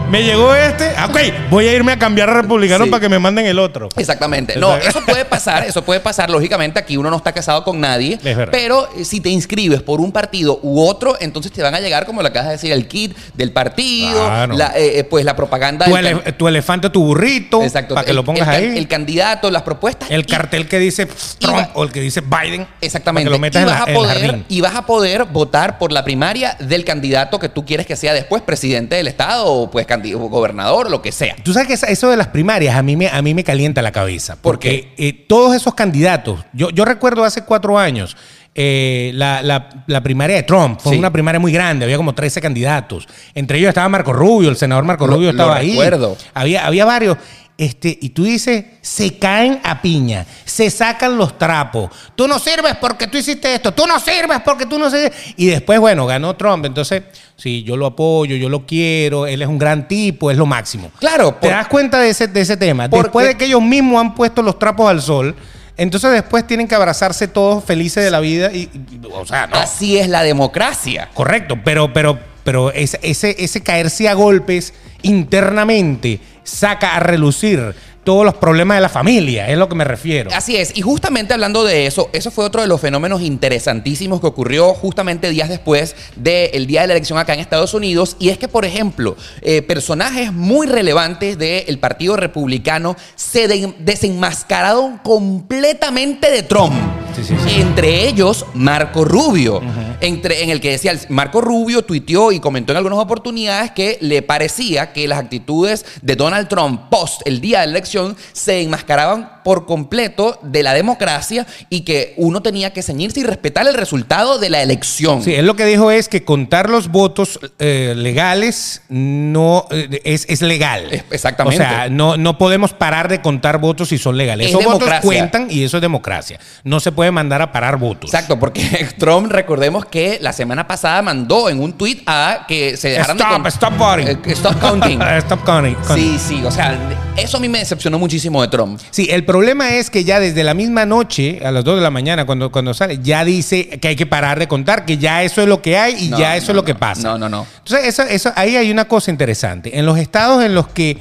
Me 0.09 0.23
llegó 0.23 0.55
este, 0.55 0.93
ah, 0.95 1.07
ok, 1.07 1.49
voy 1.49 1.67
a 1.67 1.73
irme 1.73 1.91
a 1.91 1.99
cambiar 1.99 2.29
a 2.29 2.33
republicano 2.35 2.85
Sí. 2.85 2.89
para 2.89 3.01
que 3.01 3.09
me 3.09 3.19
manden 3.19 3.45
el 3.45 3.59
otro. 3.59 3.89
Exactamente. 3.97 4.55
No, 4.55 4.77
eso 4.77 5.01
puede 5.05 5.25
pasar, 5.29 5.65
eso 5.65 5.83
puede 5.83 5.99
pasar. 5.99 6.29
Lógicamente, 6.29 6.79
aquí 6.79 6.95
uno 6.95 7.09
no 7.09 7.17
está 7.17 7.33
casado 7.33 7.65
con 7.65 7.81
nadie. 7.81 8.17
Pero 8.49 8.87
eh, 8.97 9.03
si 9.03 9.19
te 9.19 9.27
inscribes 9.29 9.81
por 9.81 9.99
un 9.99 10.13
partido 10.13 10.59
u 10.63 10.81
otro, 10.81 11.17
entonces 11.19 11.51
te 11.51 11.61
van 11.61 11.75
a 11.75 11.81
llegar, 11.81 12.05
como 12.05 12.21
lo 12.21 12.29
acabas 12.29 12.47
de 12.47 12.51
decir, 12.53 12.71
el 12.71 12.87
kit 12.87 13.17
del 13.33 13.51
partido, 13.51 14.25
Claro. 14.25 14.55
la, 14.55 14.67
eh, 14.77 14.99
eh, 14.99 15.03
pues 15.03 15.25
la 15.25 15.35
propaganda 15.35 15.85
Tu, 15.85 15.97
ele- 15.97 16.21
can- 16.21 16.37
tu 16.37 16.47
elefante, 16.47 16.89
tu 16.89 17.03
burrito, 17.03 17.61
Exacto. 17.61 17.93
para 17.93 18.05
que 18.05 18.11
el- 18.11 18.15
lo 18.15 18.23
pongas 18.23 18.47
el 18.47 18.53
ahí. 18.71 18.77
El 18.77 18.87
candidato, 18.87 19.51
las 19.51 19.63
propuestas. 19.63 20.09
El 20.09 20.21
y- 20.21 20.23
cartel 20.23 20.69
que 20.69 20.79
dice 20.79 21.05
Trump 21.37 21.57
va- 21.57 21.69
o 21.73 21.83
el 21.83 21.91
que 21.91 21.99
dice 21.99 22.21
Biden. 22.21 22.65
Exactamente. 22.79 23.29
Para 23.29 23.35
que 23.35 23.37
lo 23.37 23.39
metas 23.39 23.59
y, 23.59 23.63
en, 23.63 23.69
vas 23.69 23.79
la- 23.79 24.11
a 24.13 24.15
en 24.19 24.23
el 24.35 24.45
y 24.47 24.61
vas 24.61 24.75
a 24.75 24.85
poder 24.85 25.25
votar 25.25 25.77
por 25.77 25.91
la 25.91 26.05
primaria 26.05 26.55
del 26.61 26.85
candidato 26.85 27.39
que 27.39 27.49
tú 27.49 27.65
quieres 27.65 27.85
que 27.85 27.97
sea 27.97 28.13
después 28.13 28.41
presidente 28.41 28.95
del 28.95 29.07
estado 29.09 29.45
o 29.47 29.69
pues 29.69 29.85
candi- 29.85 29.96
o 29.96 29.96
gobernador 30.29 30.89
lo 30.89 31.01
que 31.01 31.11
sea. 31.11 31.35
Tú 31.43 31.53
sabes 31.53 31.67
que 31.67 31.91
eso 31.91 32.09
de 32.09 32.17
las 32.17 32.27
primarias 32.27 32.75
a 32.75 32.81
mí 32.83 32.95
me, 32.95 33.07
a 33.07 33.21
mí 33.21 33.33
me 33.33 33.43
calienta 33.43 33.81
la 33.81 33.91
cabeza. 33.91 34.35
¿Por 34.35 34.53
Porque 34.53 34.93
eh, 34.97 35.13
todos 35.13 35.55
esos 35.55 35.73
candidatos, 35.75 36.39
yo, 36.53 36.69
yo 36.69 36.85
recuerdo 36.85 37.23
hace 37.23 37.43
cuatro 37.43 37.77
años, 37.77 38.15
eh, 38.55 39.11
la, 39.13 39.41
la- 39.43 39.83
la 39.85 40.01
primaria 40.01 40.35
de 40.35 40.43
Trump 40.43 40.79
fue 40.81 40.93
Sí. 40.93 40.99
una 40.99 41.11
primaria 41.11 41.39
muy 41.39 41.51
grande, 41.51 41.85
había 41.85 41.97
como 41.97 42.15
13 42.15 42.41
candidatos. 42.41 43.07
Entre 43.35 43.59
ellos 43.59 43.69
estaba 43.69 43.87
Marco 43.87 44.13
Rubio, 44.13 44.49
el 44.49 44.55
senador 44.57 44.83
Marco 44.83 45.05
Lo- 45.05 45.13
Rubio 45.13 45.27
lo 45.27 45.31
estaba 45.31 45.57
ahí. 45.57 45.69
recuerdo. 45.71 46.17
Había, 46.33 46.65
había 46.65 46.85
varios. 46.85 47.17
Este, 47.59 47.97
y 47.99 48.09
tú 48.09 48.23
dices, 48.23 48.65
se 48.81 49.17
caen 49.17 49.59
a 49.63 49.81
piña, 49.81 50.27
se 50.45 50.69
sacan 50.69 51.17
los 51.17 51.39
trapos. 51.39 51.89
Tú 52.15 52.27
no 52.27 52.37
sirves 52.37 52.75
porque 52.79 53.07
tú 53.07 53.17
hiciste 53.17 53.51
esto, 53.55 53.73
tú 53.73 53.87
no 53.87 53.99
sirves 53.99 54.39
porque 54.45 54.67
tú 54.67 54.77
no 54.77 54.91
sirves. 54.91 55.11
Y 55.37 55.47
después, 55.47 55.79
bueno, 55.79 56.05
ganó 56.05 56.35
Trump. 56.35 56.65
Entonces, 56.65 57.01
sí, 57.35 57.63
yo 57.63 57.75
lo 57.75 57.87
apoyo, 57.87 58.35
yo 58.35 58.47
lo 58.47 58.67
quiero, 58.67 59.25
él 59.25 59.41
es 59.41 59.47
un 59.47 59.57
gran 59.57 59.87
tipo, 59.87 60.29
es 60.29 60.37
lo 60.37 60.45
máximo. 60.45 60.91
Claro, 60.99 61.29
¿Te 61.33 61.47
por- 61.47 61.49
das 61.49 61.67
cuenta 61.67 61.99
de 61.99 62.09
ese, 62.11 62.27
de 62.27 62.41
ese 62.41 62.57
tema? 62.57 62.87
Porque- 62.89 63.03
Después 63.05 63.27
de 63.27 63.37
que 63.37 63.45
ellos 63.45 63.63
mismos 63.63 64.01
han 64.01 64.13
puesto 64.13 64.43
los 64.43 64.59
trapos 64.59 64.87
al 64.91 65.01
sol, 65.01 65.35
entonces 65.77 66.11
después 66.11 66.45
tienen 66.45 66.67
que 66.67 66.75
abrazarse 66.75 67.27
todos 67.27 67.63
felices 67.63 68.03
de 68.03 68.11
la 68.11 68.19
vida 68.19 68.51
y, 68.53 68.69
y- 68.71 69.01
o 69.11 69.25
sea, 69.25 69.47
no. 69.47 69.55
Así 69.57 69.97
es 69.97 70.09
la 70.09 70.21
democracia. 70.21 71.09
Correcto, 71.15 71.57
pero, 71.63 71.91
pero, 71.91 72.19
pero 72.43 72.71
ese, 72.71 72.99
ese, 73.01 73.35
ese 73.39 73.61
caerse 73.63 74.07
a 74.07 74.13
golpes 74.13 74.75
internamente 75.01 76.19
saca 76.47 76.95
a 76.95 76.99
relucir 76.99 77.75
todos 78.07 78.23
los 78.23 78.35
problemas 78.35 78.77
de 78.77 78.81
la 78.81 78.87
familia, 78.87 79.49
es 79.49 79.57
lo 79.57 79.67
que 79.67 79.75
me 79.75 79.83
refiero. 79.83 80.29
Así 80.33 80.55
es, 80.55 80.71
y 80.77 80.81
justamente 80.81 81.33
hablando 81.33 81.65
de 81.65 81.87
eso, 81.87 82.09
eso 82.13 82.31
fue 82.31 82.45
otro 82.45 82.61
de 82.61 82.67
los 82.67 82.79
fenómenos 82.79 83.21
interesantísimos 83.21 84.21
que 84.21 84.27
ocurrió 84.27 84.73
justamente 84.73 85.29
días 85.29 85.49
después 85.49 85.93
del 86.15 86.67
día 86.67 86.81
de 86.83 86.87
la 86.87 86.93
elección 86.93 87.19
acá 87.19 87.33
en 87.33 87.41
Estados 87.41 87.73
Unidos, 87.73 88.15
y 88.17 88.29
es 88.29 88.37
que, 88.37 88.47
por 88.47 88.63
ejemplo, 88.63 89.17
eh, 89.41 89.61
personajes 89.61 90.31
muy 90.31 90.67
relevantes 90.67 91.37
del 91.37 91.79
Partido 91.79 92.15
Republicano 92.15 92.95
se 93.17 93.49
de- 93.49 93.73
desenmascararon 93.79 94.99
completamente 94.99 96.31
de 96.31 96.43
Trump. 96.43 96.73
Sí, 97.13 97.23
sí, 97.23 97.35
sí. 97.45 97.59
Entre 97.59 98.07
ellos, 98.07 98.45
Marco 98.53 99.03
Rubio, 99.03 99.59
entre, 100.01 100.43
en 100.43 100.51
el 100.51 100.61
que 100.61 100.69
decía, 100.69 100.93
Marco 101.09 101.41
Rubio 101.41 101.81
tuiteó 101.81 102.31
y 102.31 102.39
comentó 102.39 102.71
en 102.73 102.77
algunas 102.77 102.99
oportunidades 102.99 103.71
que 103.71 103.97
le 104.01 104.21
parecía 104.21 104.93
que 104.93 105.07
las 105.07 105.17
actitudes 105.19 105.83
de 106.03 106.15
Donald 106.15 106.47
Trump 106.47 106.89
post 106.91 107.21
el 107.25 107.41
día 107.41 107.61
de 107.61 107.65
la 107.67 107.71
elección 107.71 107.96
se 108.33 108.61
enmascaraban 108.61 109.36
por 109.47 109.65
completo 109.65 110.37
de 110.41 110.61
la 110.61 110.73
democracia 110.73 111.47
y 111.69 111.85
que 111.85 112.13
uno 112.17 112.41
tenía 112.41 112.73
que 112.73 112.83
ceñirse 112.83 113.21
y 113.21 113.23
respetar 113.23 113.65
el 113.65 113.75
resultado 113.75 114.39
de 114.39 114.49
la 114.49 114.61
elección. 114.61 115.23
Sí, 115.23 115.35
él 115.35 115.45
lo 115.45 115.55
que 115.55 115.65
dijo 115.65 115.89
es 115.89 116.09
que 116.09 116.25
contar 116.25 116.69
los 116.69 116.89
votos 116.89 117.39
eh, 117.57 117.93
legales 117.95 118.81
no 118.89 119.65
eh, 119.71 120.01
es, 120.03 120.25
es 120.27 120.41
legal. 120.41 121.01
Exactamente. 121.11 121.63
O 121.63 121.65
sea, 121.65 121.87
no, 121.89 122.17
no 122.17 122.37
podemos 122.37 122.73
parar 122.73 123.07
de 123.07 123.21
contar 123.21 123.61
votos 123.61 123.87
si 123.87 123.97
son 123.97 124.17
legales. 124.17 124.47
Es 124.47 124.51
Esos 124.51 124.65
votos 124.65 124.79
democracia. 124.79 125.07
cuentan 125.07 125.47
y 125.49 125.63
eso 125.63 125.77
es 125.77 125.81
democracia. 125.81 126.41
No 126.65 126.81
se 126.81 126.91
puede 126.91 127.11
mandar 127.11 127.41
a 127.41 127.53
parar 127.53 127.77
votos. 127.77 128.13
Exacto, 128.13 128.37
porque 128.37 128.89
Trump, 128.97 129.31
recordemos 129.31 129.85
que 129.85 130.17
la 130.19 130.33
semana 130.33 130.67
pasada 130.67 131.01
mandó 131.01 131.47
en 131.47 131.61
un 131.61 131.71
tuit 131.71 132.03
a 132.05 132.43
que 132.49 132.75
se 132.75 132.89
dejaran 132.89 133.15
Stop, 133.17 133.43
de... 133.43 133.49
stop 133.49 133.77
voting. 133.77 134.07
Eh, 134.07 134.19
stop 134.33 134.59
counting. 134.59 135.01
Stop 135.19 135.45
counting. 135.45 135.77
Sí, 135.95 136.19
sí, 136.19 136.43
o 136.43 136.51
sea, 136.51 136.77
eso 137.15 137.37
a 137.37 137.39
mí 137.39 137.47
me 137.47 137.59
decepcionó 137.59 137.97
muchísimo 137.97 138.41
de 138.41 138.49
Trump. 138.49 138.81
Sí, 138.91 139.07
el 139.09 139.23
problema 139.23 139.36
es 139.41 139.89
que 139.89 140.03
ya 140.03 140.19
desde 140.19 140.43
la 140.43 140.53
misma 140.53 140.85
noche, 140.85 141.39
a 141.43 141.51
las 141.51 141.63
2 141.63 141.77
de 141.77 141.81
la 141.81 141.89
mañana, 141.91 142.25
cuando, 142.25 142.51
cuando 142.51 142.73
sale, 142.73 142.99
ya 143.01 143.23
dice 143.25 143.67
que 143.79 143.89
hay 143.89 143.95
que 143.95 144.05
parar 144.05 144.39
de 144.39 144.47
contar, 144.47 144.85
que 144.85 144.97
ya 144.97 145.23
eso 145.23 145.41
es 145.41 145.47
lo 145.47 145.61
que 145.61 145.77
hay 145.77 146.05
y 146.05 146.09
No, 146.09 146.17
ya 146.19 146.35
eso 146.35 146.47
no, 146.47 146.51
es 146.51 146.55
lo 146.57 146.65
que 146.65 146.75
pasa. 146.75 147.01
No, 147.03 147.17
no, 147.17 147.29
no. 147.29 147.45
Entonces, 147.59 147.87
eso, 147.87 148.03
eso, 148.03 148.31
ahí 148.35 148.55
hay 148.55 148.71
una 148.71 148.85
cosa 148.85 149.11
interesante. 149.11 149.77
En 149.77 149.85
los 149.85 149.97
estados 149.97 150.43
en 150.43 150.53
los 150.55 150.67
que 150.67 150.97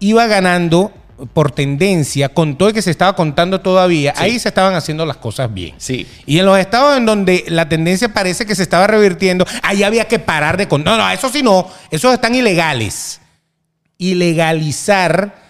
iba 0.00 0.26
ganando 0.26 0.92
por 1.32 1.52
tendencia, 1.52 2.28
con 2.28 2.56
todo 2.58 2.68
el 2.70 2.74
que 2.74 2.82
se 2.82 2.90
estaba 2.90 3.14
contando 3.14 3.60
todavía, 3.60 4.12
Sí. 4.16 4.22
ahí 4.24 4.38
se 4.38 4.48
estaban 4.48 4.74
haciendo 4.74 5.06
las 5.06 5.16
cosas 5.16 5.52
bien. 5.54 5.74
Sí. 5.78 6.06
Y 6.26 6.38
en 6.40 6.46
los 6.46 6.58
estados 6.58 6.96
en 6.96 7.06
donde 7.06 7.44
la 7.48 7.68
tendencia 7.68 8.12
parece 8.12 8.44
que 8.46 8.54
se 8.56 8.62
estaba 8.64 8.86
revirtiendo, 8.88 9.46
ahí 9.62 9.84
había 9.84 10.06
que 10.06 10.18
parar 10.18 10.56
de 10.56 10.66
contar. 10.66 10.96
No, 10.98 11.04
no, 11.04 11.10
eso 11.10 11.28
sí 11.28 11.42
no, 11.42 11.68
esos 11.90 12.12
están 12.12 12.34
ilegales. 12.34 13.20
Ilegalizar 13.96 15.43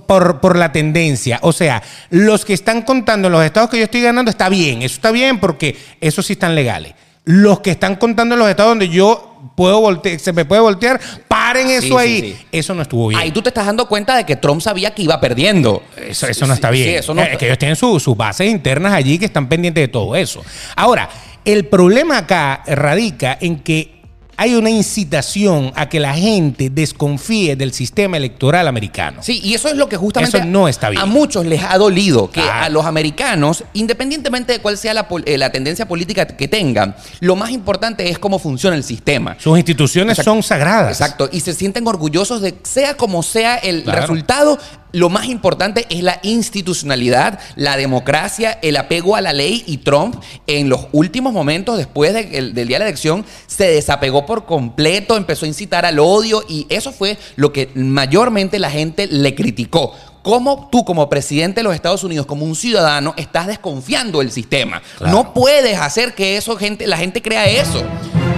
por, 0.00 0.40
por 0.40 0.56
la 0.56 0.72
tendencia. 0.72 1.38
O 1.42 1.52
sea, 1.52 1.82
los 2.10 2.44
que 2.44 2.54
están 2.54 2.82
contando 2.82 3.28
en 3.28 3.32
los 3.32 3.44
estados 3.44 3.70
que 3.70 3.78
yo 3.78 3.84
estoy 3.84 4.02
ganando 4.02 4.30
está 4.30 4.48
bien, 4.48 4.82
eso 4.82 4.94
está 4.96 5.10
bien 5.10 5.38
porque 5.40 5.76
esos 6.00 6.26
sí 6.26 6.34
están 6.34 6.54
legales. 6.54 6.94
Los 7.24 7.60
que 7.60 7.70
están 7.70 7.96
contando 7.96 8.34
en 8.34 8.40
los 8.40 8.48
estados 8.48 8.70
donde 8.72 8.88
yo 8.88 9.28
puedo 9.56 9.80
voltear, 9.80 10.18
se 10.18 10.32
me 10.32 10.44
puede 10.44 10.60
voltear, 10.60 11.00
paren 11.28 11.68
eso 11.70 11.86
Sí, 11.86 11.94
ahí. 11.96 12.20
sí. 12.20 12.46
Eso 12.50 12.74
no 12.74 12.82
estuvo 12.82 13.08
bien. 13.08 13.20
Ahí 13.20 13.30
tú 13.30 13.42
te 13.42 13.50
estás 13.50 13.66
dando 13.66 13.86
cuenta 13.86 14.16
de 14.16 14.24
que 14.26 14.34
Trump 14.36 14.60
sabía 14.60 14.92
que 14.92 15.02
iba 15.02 15.20
perdiendo. 15.20 15.82
Eso, 15.96 16.26
eso 16.26 16.46
no 16.46 16.54
está 16.54 16.68
sí, 16.72 16.74
bien. 16.82 16.98
eso 16.98 17.14
no 17.14 17.20
Eh, 17.22 17.24
está- 17.26 17.38
que 17.38 17.46
ellos 17.46 17.58
tienen 17.58 17.76
su- 17.76 18.00
sus 18.00 18.16
bases 18.16 18.50
internas 18.50 18.92
allí 18.92 19.18
que 19.18 19.26
están 19.26 19.48
pendientes 19.48 19.82
de 19.82 19.88
todo 19.88 20.16
eso. 20.16 20.42
Ahora, 20.74 21.08
el 21.44 21.66
problema 21.66 22.18
acá 22.18 22.62
radica 22.66 23.36
en 23.40 23.60
que 23.60 23.91
hay 24.36 24.54
una 24.54 24.70
incitación 24.70 25.72
a 25.76 25.88
que 25.88 26.00
la 26.00 26.14
gente 26.14 26.70
desconfíe 26.70 27.54
del 27.56 27.72
sistema 27.72 28.16
electoral 28.16 28.66
americano. 28.68 29.18
Sí, 29.22 29.40
y 29.44 29.54
eso 29.54 29.68
es 29.68 29.76
lo 29.76 29.88
que 29.88 29.96
justamente 29.96 30.38
Eso 30.38 30.46
no 30.46 30.68
está 30.68 30.90
bien. 30.90 31.02
a 31.02 31.06
muchos 31.06 31.44
les 31.46 31.62
ha 31.62 31.76
dolido, 31.78 32.30
que 32.30 32.40
Claro. 32.40 32.64
a 32.64 32.68
los 32.68 32.84
americanos, 32.86 33.64
independientemente 33.74 34.52
de 34.54 34.58
cuál 34.60 34.78
sea 34.78 34.94
la, 34.94 35.06
eh, 35.26 35.38
la 35.38 35.50
tendencia 35.52 35.86
política 35.86 36.26
que 36.26 36.48
tengan, 36.48 36.96
lo 37.20 37.36
más 37.36 37.50
importante 37.50 38.08
es 38.08 38.18
cómo 38.18 38.38
funciona 38.38 38.76
el 38.76 38.84
sistema. 38.84 39.36
Sus 39.38 39.56
instituciones 39.58 40.12
Exacto. 40.18 40.30
son 40.32 40.42
sagradas. 40.42 40.92
Exacto, 41.00 41.28
y 41.30 41.40
se 41.40 41.52
sienten 41.54 41.86
orgullosos 41.86 42.40
de, 42.40 42.54
sea 42.62 42.96
como 42.96 43.22
sea 43.22 43.56
el 43.56 43.82
Claro. 43.84 44.00
resultado, 44.00 44.58
lo 44.92 45.08
más 45.08 45.26
importante 45.26 45.86
es 45.90 46.02
la 46.02 46.20
institucionalidad, 46.22 47.38
la 47.56 47.76
democracia, 47.76 48.58
el 48.62 48.76
apego 48.76 49.16
a 49.16 49.20
la 49.20 49.32
ley 49.32 49.62
y 49.66 49.78
Trump 49.78 50.16
en 50.46 50.68
los 50.68 50.86
últimos 50.92 51.32
momentos 51.32 51.76
después 51.78 52.12
de- 52.14 52.38
el- 52.38 52.54
del 52.54 52.68
día 52.68 52.76
de 52.78 52.84
la 52.84 52.88
elección 52.88 53.24
se 53.46 53.66
desapegó 53.68 54.26
por 54.26 54.44
completo, 54.46 55.16
empezó 55.16 55.44
a 55.44 55.48
incitar 55.48 55.84
al 55.84 55.98
odio 55.98 56.44
y 56.48 56.66
eso 56.68 56.92
fue 56.92 57.18
lo 57.36 57.52
que 57.52 57.70
mayormente 57.74 58.58
la 58.58 58.70
gente 58.70 59.06
le 59.06 59.34
criticó. 59.34 59.94
¿Cómo 60.22 60.68
tú 60.70 60.84
como 60.84 61.08
presidente 61.10 61.60
de 61.60 61.64
los 61.64 61.74
Estados 61.74 62.04
Unidos, 62.04 62.26
como 62.26 62.44
un 62.44 62.54
ciudadano, 62.54 63.12
estás 63.16 63.48
desconfiando 63.48 64.20
del 64.20 64.30
sistema? 64.30 64.80
Claro. 64.98 65.12
No 65.12 65.34
puedes 65.34 65.76
hacer 65.78 66.14
que 66.14 66.36
eso 66.36 66.56
gente, 66.56 66.86
la 66.86 66.96
gente 66.96 67.20
crea 67.20 67.46
eso. 67.46 67.82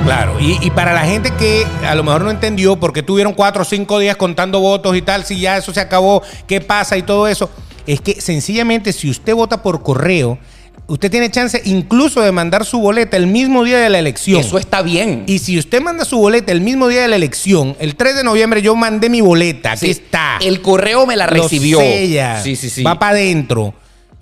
Claro, 0.05 0.39
y, 0.39 0.59
y 0.61 0.71
para 0.71 0.93
la 0.93 1.07
gente 1.07 1.31
que 1.39 1.65
a 1.87 1.95
lo 1.95 2.05
mejor 2.05 2.23
no 2.23 2.31
entendió 2.31 2.77
porque 2.77 3.03
tuvieron 3.03 3.33
cuatro 3.33 3.63
o 3.63 3.65
cinco 3.65 3.99
días 3.99 4.17
contando 4.17 4.61
votos 4.61 4.95
y 4.97 5.01
tal, 5.03 5.25
si 5.25 5.41
ya 5.41 5.57
eso 5.57 5.73
se 5.73 5.81
acabó, 5.81 6.23
qué 6.47 6.61
pasa 6.61 6.99
y 6.99 7.03
todo 7.03 7.27
eso, 7.27 7.49
es 7.87 8.01
que 8.03 8.21
sencillamente 8.21 8.93
si 8.93 9.09
usted 9.09 9.35
vota 9.35 9.63
por 9.63 9.83
correo, 9.83 10.39
usted 10.89 11.11
tiene 11.11 11.31
chance 11.31 11.61
incluso 11.65 12.21
de 12.21 12.33
mandar 12.33 12.67
su 12.67 12.81
boleta 12.81 13.17
el 13.17 13.27
mismo 13.27 13.65
día 13.65 13.79
de 13.79 13.89
la 13.89 13.99
elección. 13.99 14.41
Eso 14.41 14.59
está 14.59 14.83
bien. 14.83 15.25
Y 15.27 15.39
si 15.39 15.59
usted 15.59 15.81
manda 15.81 16.05
su 16.05 16.19
boleta 16.19 16.53
el 16.53 16.61
mismo 16.61 16.89
día 16.89 17.01
de 17.01 17.09
la 17.09 17.17
elección, 17.17 17.75
el 17.81 17.97
3 17.97 18.17
de 18.17 18.25
noviembre 18.25 18.61
yo 18.61 18.77
mandé 18.77 19.09
mi 19.09 19.23
boleta, 19.23 19.73
aquí 19.73 19.87
Sí, 19.87 19.91
está. 19.93 20.37
El 20.43 20.61
correo 20.61 21.07
me 21.07 21.17
la 21.17 21.27
Lo 21.29 21.45
recibió. 21.45 21.79
sella, 21.79 22.43
Sí, 22.43 22.57
sí, 22.57 22.69
sí. 22.69 22.83
Va 22.83 22.99
para 22.99 23.13
adentro. 23.13 23.73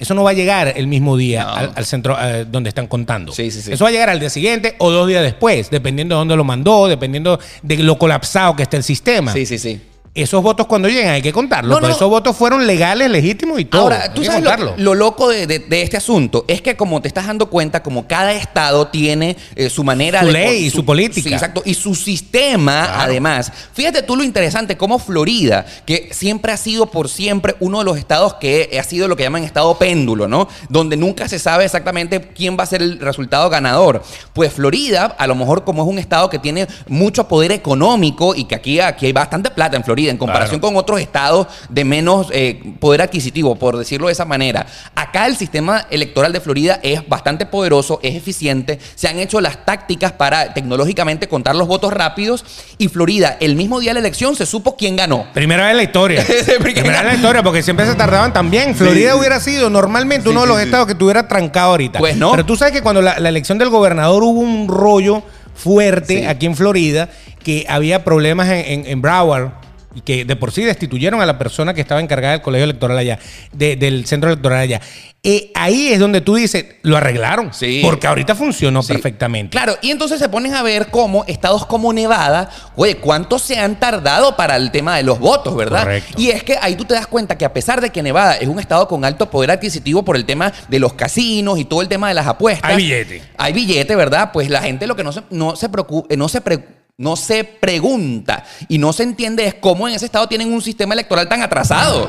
Eso 0.02 0.14
no 0.14 0.24
va 0.24 0.30
a 0.30 0.34
llegar 0.34 0.72
el 0.76 0.86
mismo 0.88 1.16
día 1.16 1.44
No. 1.44 1.50
al, 1.54 1.72
al 1.76 1.84
centro 1.86 2.16
eh, 2.20 2.44
donde 2.50 2.68
están 2.68 2.88
contando. 2.88 3.32
Sí, 3.32 3.50
sí, 3.52 3.62
sí. 3.62 3.72
Eso 3.72 3.84
va 3.84 3.88
a 3.88 3.92
llegar 3.92 4.10
al 4.10 4.18
día 4.18 4.30
siguiente 4.30 4.74
o 4.78 4.90
dos 4.90 5.06
días 5.06 5.22
después, 5.22 5.70
dependiendo 5.70 6.16
de 6.16 6.18
dónde 6.18 6.34
lo 6.36 6.42
mandó, 6.44 6.88
dependiendo 6.88 7.38
de 7.62 7.76
lo 7.78 7.96
colapsado 7.98 8.56
que 8.56 8.64
esté 8.64 8.76
el 8.78 8.82
sistema. 8.82 9.32
Sí, 9.32 9.46
sí, 9.46 9.58
sí. 9.58 9.80
Esos 10.14 10.42
votos 10.42 10.66
cuando 10.66 10.88
lleguen 10.88 11.08
hay 11.08 11.22
que 11.22 11.32
contarlos. 11.32 11.70
No, 11.70 11.76
pero 11.76 11.88
no. 11.88 11.94
esos 11.96 12.10
votos 12.10 12.36
fueron 12.36 12.66
legales, 12.66 13.10
legítimos 13.10 13.58
y 13.58 13.64
todo. 13.64 13.80
Ahora, 13.84 14.12
tú 14.12 14.22
sabes 14.22 14.44
lo, 14.76 14.94
loco 14.94 15.30
de, 15.30 15.46
de- 15.46 15.60
de 15.60 15.80
este 15.80 15.96
asunto 15.96 16.44
es 16.48 16.60
que 16.60 16.76
como 16.76 17.00
te 17.00 17.08
estás 17.08 17.26
dando 17.26 17.48
cuenta, 17.48 17.82
como 17.82 18.06
cada 18.06 18.34
estado 18.34 18.88
tiene 18.88 19.38
eh, 19.56 19.70
su 19.70 19.82
manera 19.84 20.20
Su 20.20 20.26
de... 20.26 20.32
ley 20.34 20.64
y 20.66 20.70
su 20.70 20.84
política. 20.84 21.26
Sí, 21.30 21.32
exacto. 21.32 21.62
Y 21.64 21.72
su 21.72 21.94
sistema, 21.94 22.84
Claro. 22.88 23.00
además. 23.04 23.50
Fíjate 23.72 24.02
tú 24.02 24.14
lo 24.16 24.22
interesante, 24.22 24.76
como 24.76 24.98
Florida, 24.98 25.64
que 25.86 26.10
siempre 26.12 26.52
ha 26.52 26.58
sido 26.58 26.86
por 26.90 27.08
siempre 27.08 27.56
uno 27.60 27.78
de 27.78 27.86
los 27.86 27.96
estados 27.96 28.34
que 28.34 28.76
ha 28.78 28.84
sido 28.84 29.08
lo 29.08 29.16
que 29.16 29.22
llaman 29.22 29.44
estado 29.44 29.78
péndulo, 29.78 30.28
¿no? 30.28 30.46
Donde 30.68 30.98
nunca 30.98 31.26
se 31.26 31.38
sabe 31.38 31.64
exactamente 31.64 32.20
quién 32.34 32.58
va 32.58 32.64
a 32.64 32.66
ser 32.66 32.82
el 32.82 32.98
resultado 33.00 33.48
ganador. 33.48 34.02
Pues 34.34 34.52
Florida, 34.52 35.06
a 35.18 35.26
lo 35.26 35.34
mejor 35.36 35.64
como 35.64 35.82
es 35.84 35.88
un 35.88 35.98
estado 35.98 36.28
que 36.28 36.38
tiene 36.38 36.66
mucho 36.86 37.26
poder 37.28 37.50
económico 37.52 38.34
y 38.34 38.44
que 38.44 38.54
aquí, 38.56 38.78
aquí 38.78 39.06
hay 39.06 39.12
bastante 39.14 39.48
plata 39.50 39.78
en 39.78 39.84
Florida 39.84 40.01
en 40.10 40.16
comparación 40.18 40.60
Claro. 40.60 40.74
con 40.74 40.76
otros 40.80 41.00
estados 41.00 41.46
de 41.68 41.84
menos 41.84 42.28
eh, 42.32 42.60
poder 42.80 43.02
adquisitivo, 43.02 43.56
por 43.56 43.76
decirlo 43.76 44.06
de 44.08 44.12
esa 44.12 44.24
manera. 44.24 44.66
Acá 44.94 45.26
el 45.26 45.36
sistema 45.36 45.86
electoral 45.90 46.32
de 46.32 46.40
Florida 46.40 46.80
es 46.82 47.08
bastante 47.08 47.46
poderoso, 47.46 48.00
es 48.02 48.14
eficiente, 48.14 48.78
se 48.94 49.08
han 49.08 49.18
hecho 49.18 49.40
las 49.40 49.64
tácticas 49.64 50.12
para 50.12 50.54
tecnológicamente 50.54 51.28
contar 51.28 51.54
los 51.56 51.68
votos 51.68 51.92
rápidos 51.92 52.44
y 52.78 52.88
Florida, 52.88 53.36
el 53.40 53.56
mismo 53.56 53.80
día 53.80 53.90
de 53.90 53.94
la 53.94 54.00
elección, 54.00 54.36
se 54.36 54.46
supo 54.46 54.76
quién 54.76 54.96
ganó. 54.96 55.26
Primera 55.32 55.64
vez 55.64 55.70
en 55.72 55.76
la 55.78 55.82
historia. 55.84 56.24
Primera 56.62 56.82
vez 56.90 57.00
en 57.00 57.06
la 57.06 57.14
historia, 57.14 57.42
porque 57.42 57.62
siempre 57.62 57.86
se 57.86 57.94
tardaban 57.94 58.32
también. 58.32 58.74
Florida 58.74 59.16
hubiera 59.16 59.40
sido 59.40 59.70
normalmente 59.70 60.24
Sí, 60.24 60.28
uno 60.30 60.42
de 60.42 60.46
los 60.48 60.58
sí. 60.58 60.64
estados 60.64 60.86
que 60.86 60.92
estuviera 60.92 61.26
trancado 61.28 61.70
ahorita. 61.70 61.98
Pues 61.98 62.16
no. 62.16 62.30
Pero 62.32 62.44
tú 62.46 62.56
sabes 62.56 62.72
que 62.72 62.82
cuando 62.82 63.02
la, 63.02 63.18
la 63.18 63.28
elección 63.28 63.58
del 63.58 63.68
gobernador 63.70 64.22
hubo 64.22 64.40
un 64.40 64.68
rollo 64.68 65.22
fuerte 65.54 66.26
aquí 66.26 66.46
en 66.46 66.56
Florida, 66.56 67.08
que 67.44 67.66
había 67.68 68.04
problemas 68.04 68.48
en, 68.48 68.58
en- 68.80 68.86
en 68.86 69.02
Broward. 69.02 69.50
Y 69.94 70.00
que 70.00 70.24
de 70.24 70.36
por 70.36 70.52
sí 70.52 70.62
destituyeron 70.64 71.20
a 71.20 71.26
la 71.26 71.38
persona 71.38 71.74
que 71.74 71.80
estaba 71.82 72.00
encargada 72.00 72.32
del 72.32 72.42
colegio 72.42 72.64
electoral 72.64 72.96
allá, 72.96 73.18
de- 73.52 73.76
del 73.76 74.06
centro 74.06 74.30
electoral 74.30 74.60
allá. 74.60 74.80
Eh, 75.24 75.52
ahí 75.54 75.88
es 75.92 76.00
donde 76.00 76.20
tú 76.20 76.34
dices, 76.34 76.64
lo 76.82 76.96
arreglaron. 76.96 77.52
Sí. 77.52 77.80
Porque 77.84 78.06
ahorita 78.06 78.34
funcionó 78.34 78.82
Sí. 78.82 78.92
perfectamente. 78.92 79.50
Claro, 79.56 79.76
y 79.82 79.90
entonces 79.90 80.18
se 80.18 80.28
ponen 80.28 80.54
a 80.54 80.62
ver 80.62 80.88
cómo 80.90 81.24
estados 81.28 81.64
como 81.66 81.92
Nevada, 81.92 82.50
oye, 82.74 82.96
cuánto 82.96 83.38
se 83.38 83.58
han 83.58 83.78
tardado 83.78 84.34
para 84.34 84.56
el 84.56 84.70
tema 84.72 84.96
de 84.96 85.02
los 85.04 85.18
votos, 85.20 85.54
¿verdad? 85.54 85.82
Correcto. 85.84 86.14
Y 86.20 86.30
es 86.30 86.42
que 86.42 86.56
ahí 86.60 86.74
tú 86.74 86.84
te 86.84 86.94
das 86.94 87.06
cuenta 87.06 87.36
que 87.38 87.44
a 87.44 87.52
pesar 87.52 87.80
de 87.80 87.90
que 87.90 88.02
Nevada 88.02 88.36
es 88.36 88.48
un 88.48 88.58
estado 88.58 88.88
con 88.88 89.04
alto 89.04 89.30
poder 89.30 89.50
adquisitivo 89.52 90.02
por 90.04 90.16
el 90.16 90.24
tema 90.24 90.52
de 90.68 90.78
los 90.80 90.94
casinos 90.94 91.58
y 91.58 91.64
todo 91.66 91.82
el 91.82 91.88
tema 91.88 92.08
de 92.08 92.14
las 92.14 92.26
apuestas. 92.26 92.68
Hay 92.70 92.76
billete. 92.78 93.22
Hay 93.36 93.52
billete, 93.52 93.94
¿verdad? 93.94 94.30
Pues 94.32 94.48
la 94.48 94.62
gente 94.62 94.86
lo 94.86 94.96
que 94.96 95.04
no 95.04 95.12
se, 95.12 95.20
no 95.30 95.54
se 95.54 95.68
preocupa, 95.68 96.12
no 96.16 96.28
se 96.28 96.40
pre- 96.40 96.82
no 96.98 97.16
se 97.16 97.44
pregunta 97.44 98.44
y 98.68 98.78
no 98.78 98.92
se 98.92 99.02
entiende 99.02 99.46
es 99.46 99.54
cómo 99.54 99.88
en 99.88 99.94
ese 99.94 100.04
estado 100.06 100.28
tienen 100.28 100.52
un 100.52 100.60
sistema 100.62 100.94
electoral 100.94 101.28
tan 101.28 101.42
atrasado. 101.42 102.08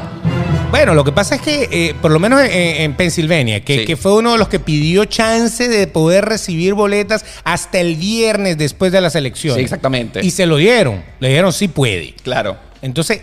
Bueno, 0.72 0.94
lo 0.96 1.04
que 1.04 1.12
pasa 1.12 1.36
es 1.36 1.42
que, 1.42 1.70
eh, 1.72 1.96
por 2.02 2.12
lo 2.12 2.20
menos 2.20 2.42
en, 2.42 2.52
en 2.52 2.96
Pensilvania, 2.96 3.64
que, 3.64 3.80
Sí. 3.80 3.86
que 3.86 3.96
fue 3.96 4.16
uno 4.16 4.32
de 4.34 4.40
los 4.40 4.50
que 4.50 4.60
pidió 4.60 5.06
chance 5.06 5.68
de 5.68 5.86
poder 5.88 6.26
recibir 6.26 6.74
boletas 6.74 7.24
hasta 7.44 7.80
el 7.80 7.96
viernes 7.96 8.58
después 8.58 8.92
de 8.92 9.00
las 9.00 9.16
elecciones. 9.16 9.58
Sí, 9.60 9.64
exactamente. 9.64 10.26
Y 10.26 10.32
se 10.32 10.48
lo 10.48 10.58
dieron. 10.58 11.04
Le 11.20 11.30
dijeron 11.30 11.54
sí 11.54 11.68
puede. 11.68 12.14
Claro. 12.24 12.58
Entonces, 12.82 13.22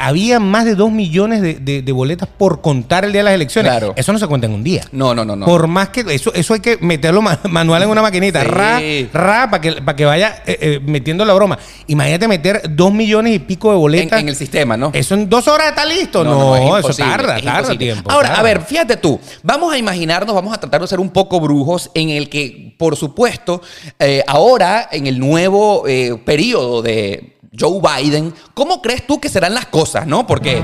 había 0.00 0.40
más 0.40 0.64
de 0.64 0.74
dos 0.74 0.90
millones 0.90 1.42
de, 1.42 1.54
de- 1.54 1.82
de 1.82 1.92
boletas 1.92 2.28
por 2.28 2.60
contar 2.62 3.04
el 3.04 3.12
día 3.12 3.20
de 3.20 3.24
las 3.24 3.34
elecciones. 3.34 3.70
Claro. 3.70 3.92
Eso 3.96 4.12
no 4.12 4.18
se 4.18 4.26
cuenta 4.26 4.46
en 4.46 4.54
un 4.54 4.64
día. 4.64 4.82
No, 4.92 5.14
no, 5.14 5.24
no, 5.24 5.36
no. 5.36 5.44
Por 5.46 5.66
más 5.66 5.90
que 5.90 6.00
eso, 6.08 6.32
eso 6.34 6.54
hay 6.54 6.60
que 6.60 6.78
meterlo 6.80 7.20
ma- 7.22 7.38
manual 7.50 7.82
en 7.82 7.90
una 7.90 8.02
maquinita, 8.02 8.40
Sí. 8.42 8.48
ra, 8.48 8.80
ra, 9.12 9.50
para 9.50 9.60
que, 9.60 9.72
para 9.82 9.94
que 9.96 10.04
vaya 10.06 10.42
eh, 10.46 10.58
eh, 10.60 10.80
metiendo 10.82 11.24
la 11.24 11.34
broma. 11.34 11.58
Imagínate 11.86 12.26
meter 12.28 12.62
dos 12.70 12.92
millones 12.92 13.34
y 13.34 13.38
pico 13.40 13.70
de 13.70 13.76
boletas. 13.76 14.20
en 14.20 14.28
el 14.28 14.36
sistema, 14.36 14.76
¿no? 14.76 14.90
Eso 14.94 15.14
en 15.14 15.28
dos 15.28 15.46
horas 15.48 15.68
está 15.68 15.84
listo. 15.84 16.24
No, 16.24 16.56
es 16.78 16.84
eso 16.86 16.94
tarda, 17.02 17.36
es 17.38 17.44
tarda 17.44 17.76
tiempo. 17.76 18.10
Ahora, 18.10 18.34
a 18.36 18.42
ver, 18.42 18.62
fíjate 18.62 18.96
tú, 18.96 19.20
vamos 19.42 19.72
a 19.72 19.76
imaginarnos, 19.78 20.34
vamos 20.34 20.54
a 20.54 20.58
tratar 20.58 20.80
de 20.80 20.86
ser 20.86 20.98
un 21.00 21.10
poco 21.10 21.40
brujos 21.40 21.90
en 21.94 22.08
el 22.10 22.28
que, 22.30 22.74
por 22.78 22.96
supuesto, 22.96 23.60
eh, 23.98 24.24
ahora 24.26 24.88
en 24.90 25.06
el 25.06 25.18
nuevo 25.18 25.84
periodo 26.24 26.80
de 26.82 27.36
Joe 27.58 27.80
Biden, 27.80 28.32
¿cómo 28.54 28.80
crees 28.80 29.04
tú 29.06 29.18
que 29.18 29.28
serán 29.28 29.54
las 29.54 29.66
cosas, 29.66 30.06
no? 30.06 30.24
Porque 30.24 30.62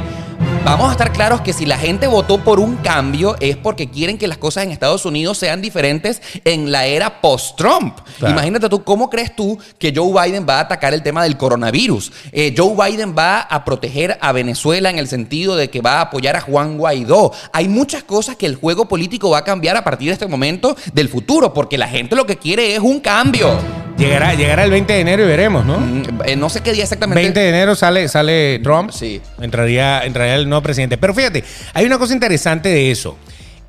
vamos 0.64 0.88
a 0.88 0.92
estar 0.92 1.12
claros 1.12 1.40
que 1.40 1.52
si 1.52 1.66
la 1.66 1.78
gente 1.78 2.06
votó 2.06 2.38
por 2.38 2.60
un 2.60 2.76
cambio 2.76 3.34
es 3.40 3.56
porque 3.56 3.90
quieren 3.90 4.18
que 4.18 4.28
las 4.28 4.38
cosas 4.38 4.62
en 4.62 4.70
Estados 4.70 5.04
Unidos 5.04 5.36
sean 5.36 5.60
diferentes 5.60 6.22
en 6.44 6.70
la 6.70 6.86
era 6.86 7.20
post-Trump. 7.20 7.98
Claro. 8.18 8.34
Imagínate 8.34 8.68
tú, 8.68 8.84
¿cómo 8.84 9.10
crees 9.10 9.34
tú 9.34 9.58
que 9.80 9.92
Joe 9.94 10.12
Biden 10.12 10.46
va 10.48 10.58
a 10.58 10.60
atacar 10.60 10.94
el 10.94 11.02
tema 11.02 11.24
del 11.24 11.36
coronavirus? 11.36 12.12
Eh, 12.30 12.54
Joe 12.56 12.76
Biden 12.76 13.16
va 13.18 13.40
a 13.40 13.64
proteger 13.64 14.16
a 14.20 14.30
Venezuela 14.30 14.88
en 14.88 15.00
el 15.00 15.08
sentido 15.08 15.56
de 15.56 15.68
que 15.68 15.80
va 15.80 15.94
a 15.94 16.02
apoyar 16.02 16.36
a 16.36 16.40
Juan 16.40 16.78
Guaidó. 16.78 17.32
Hay 17.52 17.66
muchas 17.68 18.04
cosas 18.04 18.36
que 18.36 18.46
el 18.46 18.54
juego 18.54 18.86
político 18.86 19.30
va 19.30 19.38
a 19.38 19.44
cambiar 19.44 19.76
a 19.76 19.82
partir 19.82 20.06
de 20.06 20.12
este 20.12 20.28
momento 20.28 20.76
del 20.92 21.08
futuro, 21.08 21.52
porque 21.52 21.78
la 21.78 21.88
gente 21.88 22.14
lo 22.14 22.26
que 22.26 22.36
quiere 22.36 22.76
es 22.76 22.80
un 22.80 23.00
cambio. 23.00 23.58
Llegará, 23.98 24.34
llegará 24.34 24.64
el 24.64 24.70
20 24.70 24.92
de 24.92 25.00
enero 25.00 25.22
y 25.24 25.26
veremos, 25.26 25.64
¿no? 25.64 25.78
Mm, 25.80 26.02
eh, 26.26 26.36
no 26.36 26.50
sé 26.50 26.60
qué 26.60 26.72
día 26.72 26.82
exactamente. 26.82 27.22
20 27.22 27.40
de 27.40 27.48
enero 27.48 27.74
sale, 27.74 28.08
sale 28.08 28.58
Trump. 28.62 28.90
Sí. 28.90 29.20
Entraría, 29.40 30.00
entraría 30.04 30.34
el 30.34 30.48
nuevo 30.48 30.62
presidente. 30.62 30.98
Pero 30.98 31.14
fíjate, 31.14 31.42
hay 31.72 31.86
una 31.86 31.98
cosa 31.98 32.12
interesante 32.12 32.68
de 32.68 32.90
eso. 32.90 33.16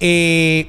Eh, 0.01 0.67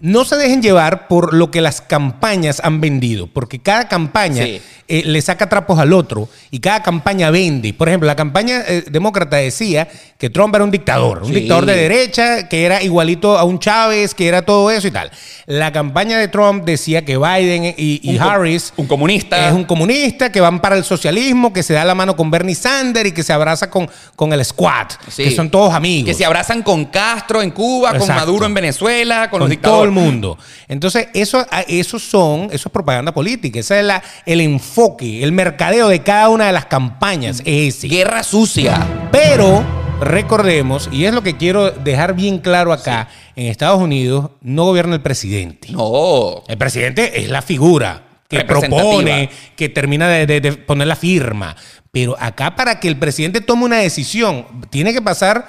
no 0.00 0.24
se 0.24 0.36
dejen 0.36 0.62
llevar 0.62 1.08
por 1.08 1.34
lo 1.34 1.50
que 1.50 1.60
las 1.60 1.80
campañas 1.80 2.60
han 2.64 2.80
vendido, 2.80 3.26
porque 3.26 3.60
cada 3.60 3.86
campaña 3.88 4.44
Sí. 4.44 4.60
eh, 4.88 5.02
le 5.04 5.20
saca 5.22 5.48
trapos 5.48 5.78
al 5.78 5.92
otro 5.92 6.28
y 6.50 6.60
cada 6.60 6.82
campaña 6.82 7.30
vende. 7.30 7.72
Por 7.74 7.88
ejemplo, 7.88 8.06
la 8.06 8.16
campaña 8.16 8.62
eh, 8.66 8.84
demócrata 8.90 9.36
decía 9.36 9.88
que 10.20 10.28
Trump 10.30 10.54
era 10.54 10.62
un 10.64 10.70
dictador, 10.70 11.22
un 11.22 11.28
Sí. 11.28 11.34
dictador 11.34 11.64
de 11.64 11.74
derecha, 11.74 12.46
que 12.48 12.64
era 12.66 12.82
igualito 12.82 13.38
a 13.38 13.44
un 13.44 13.58
Chávez, 13.58 14.14
que 14.14 14.28
era 14.28 14.42
todo 14.42 14.70
eso 14.70 14.86
y 14.86 14.90
tal. 14.90 15.10
La 15.46 15.72
campaña 15.72 16.18
de 16.18 16.28
Trump 16.28 16.64
decía 16.64 17.04
que 17.06 17.16
Biden 17.16 17.64
y, 17.64 18.00
y 18.02 18.10
Un 18.10 18.18
co- 18.18 18.24
Harris 18.30 18.72
un 18.76 18.86
comunista. 18.86 19.48
es 19.48 19.54
un 19.54 19.64
comunista 19.64 20.30
que 20.30 20.40
van 20.42 20.60
para 20.60 20.76
el 20.76 20.84
socialismo, 20.84 21.52
que 21.54 21.62
se 21.62 21.72
da 21.72 21.84
la 21.86 21.94
mano 21.94 22.16
con 22.16 22.30
Bernie 22.30 22.54
Sanders 22.54 23.08
y 23.08 23.12
que 23.12 23.22
se 23.22 23.32
abraza 23.32 23.70
con, 23.70 23.88
con 24.14 24.32
el 24.34 24.44
squad, 24.44 24.88
Sí. 25.08 25.24
que 25.24 25.30
son 25.34 25.48
todos 25.50 25.72
amigos. 25.72 26.06
Que 26.06 26.14
se 26.14 26.26
abrazan 26.26 26.62
con 26.62 26.84
Castro 26.84 27.40
en 27.40 27.50
Cuba, 27.50 27.96
con. 27.96 28.06
Maduro 28.06 28.44
en 28.44 28.52
Venezuela, 28.52 29.30
con, 29.30 29.40
con 29.40 29.40
los 29.40 29.48
todo 29.48 29.50
dictadores. 29.50 29.84
el 29.86 29.90
mundo. 29.92 30.38
Entonces, 30.68 31.08
eso, 31.14 31.46
a- 31.50 31.62
eso 31.62 31.98
son, 31.98 32.44
eso 32.52 32.68
es 32.68 32.72
propaganda 32.72 33.12
política. 33.12 33.58
Ese 33.60 33.80
es 33.80 33.86
la, 33.86 34.02
el 34.26 34.42
enfoque, 34.42 35.24
el 35.24 35.32
mercadeo 35.32 35.88
de 35.88 36.02
cada 36.02 36.28
una 36.28 36.46
de 36.46 36.52
las 36.52 36.66
campañas. 36.66 37.40
Es 37.46 37.76
ese. 37.76 37.88
Guerra 37.88 38.22
sucia. 38.22 38.86
Pero 39.10 39.64
recordemos, 40.00 40.88
y 40.92 41.04
es 41.04 41.14
lo 41.14 41.22
que 41.22 41.36
quiero 41.36 41.70
dejar 41.70 42.14
bien 42.14 42.38
claro 42.38 42.72
acá, 42.72 43.08
en 43.36 43.46
Estados 43.46 43.80
Unidos 43.80 44.30
no 44.40 44.64
gobierna 44.64 44.94
el 44.94 45.00
presidente. 45.02 45.68
No. 45.70 46.42
El 46.48 46.58
presidente 46.58 47.20
es 47.20 47.28
la 47.30 47.42
figura. 47.42 48.02
que 48.28 48.44
propone, 48.44 49.28
que 49.56 49.68
termina 49.68 50.06
de, 50.08 50.24
de- 50.24 50.40
de 50.40 50.52
poner 50.52 50.86
la 50.86 50.94
firma. 50.94 51.56
Pero 51.90 52.16
acá 52.20 52.54
para 52.54 52.78
que 52.78 52.86
el 52.86 52.96
presidente 52.96 53.40
tome 53.40 53.64
una 53.64 53.78
decisión, 53.78 54.46
tiene 54.70 54.92
que 54.92 55.02
pasar 55.02 55.48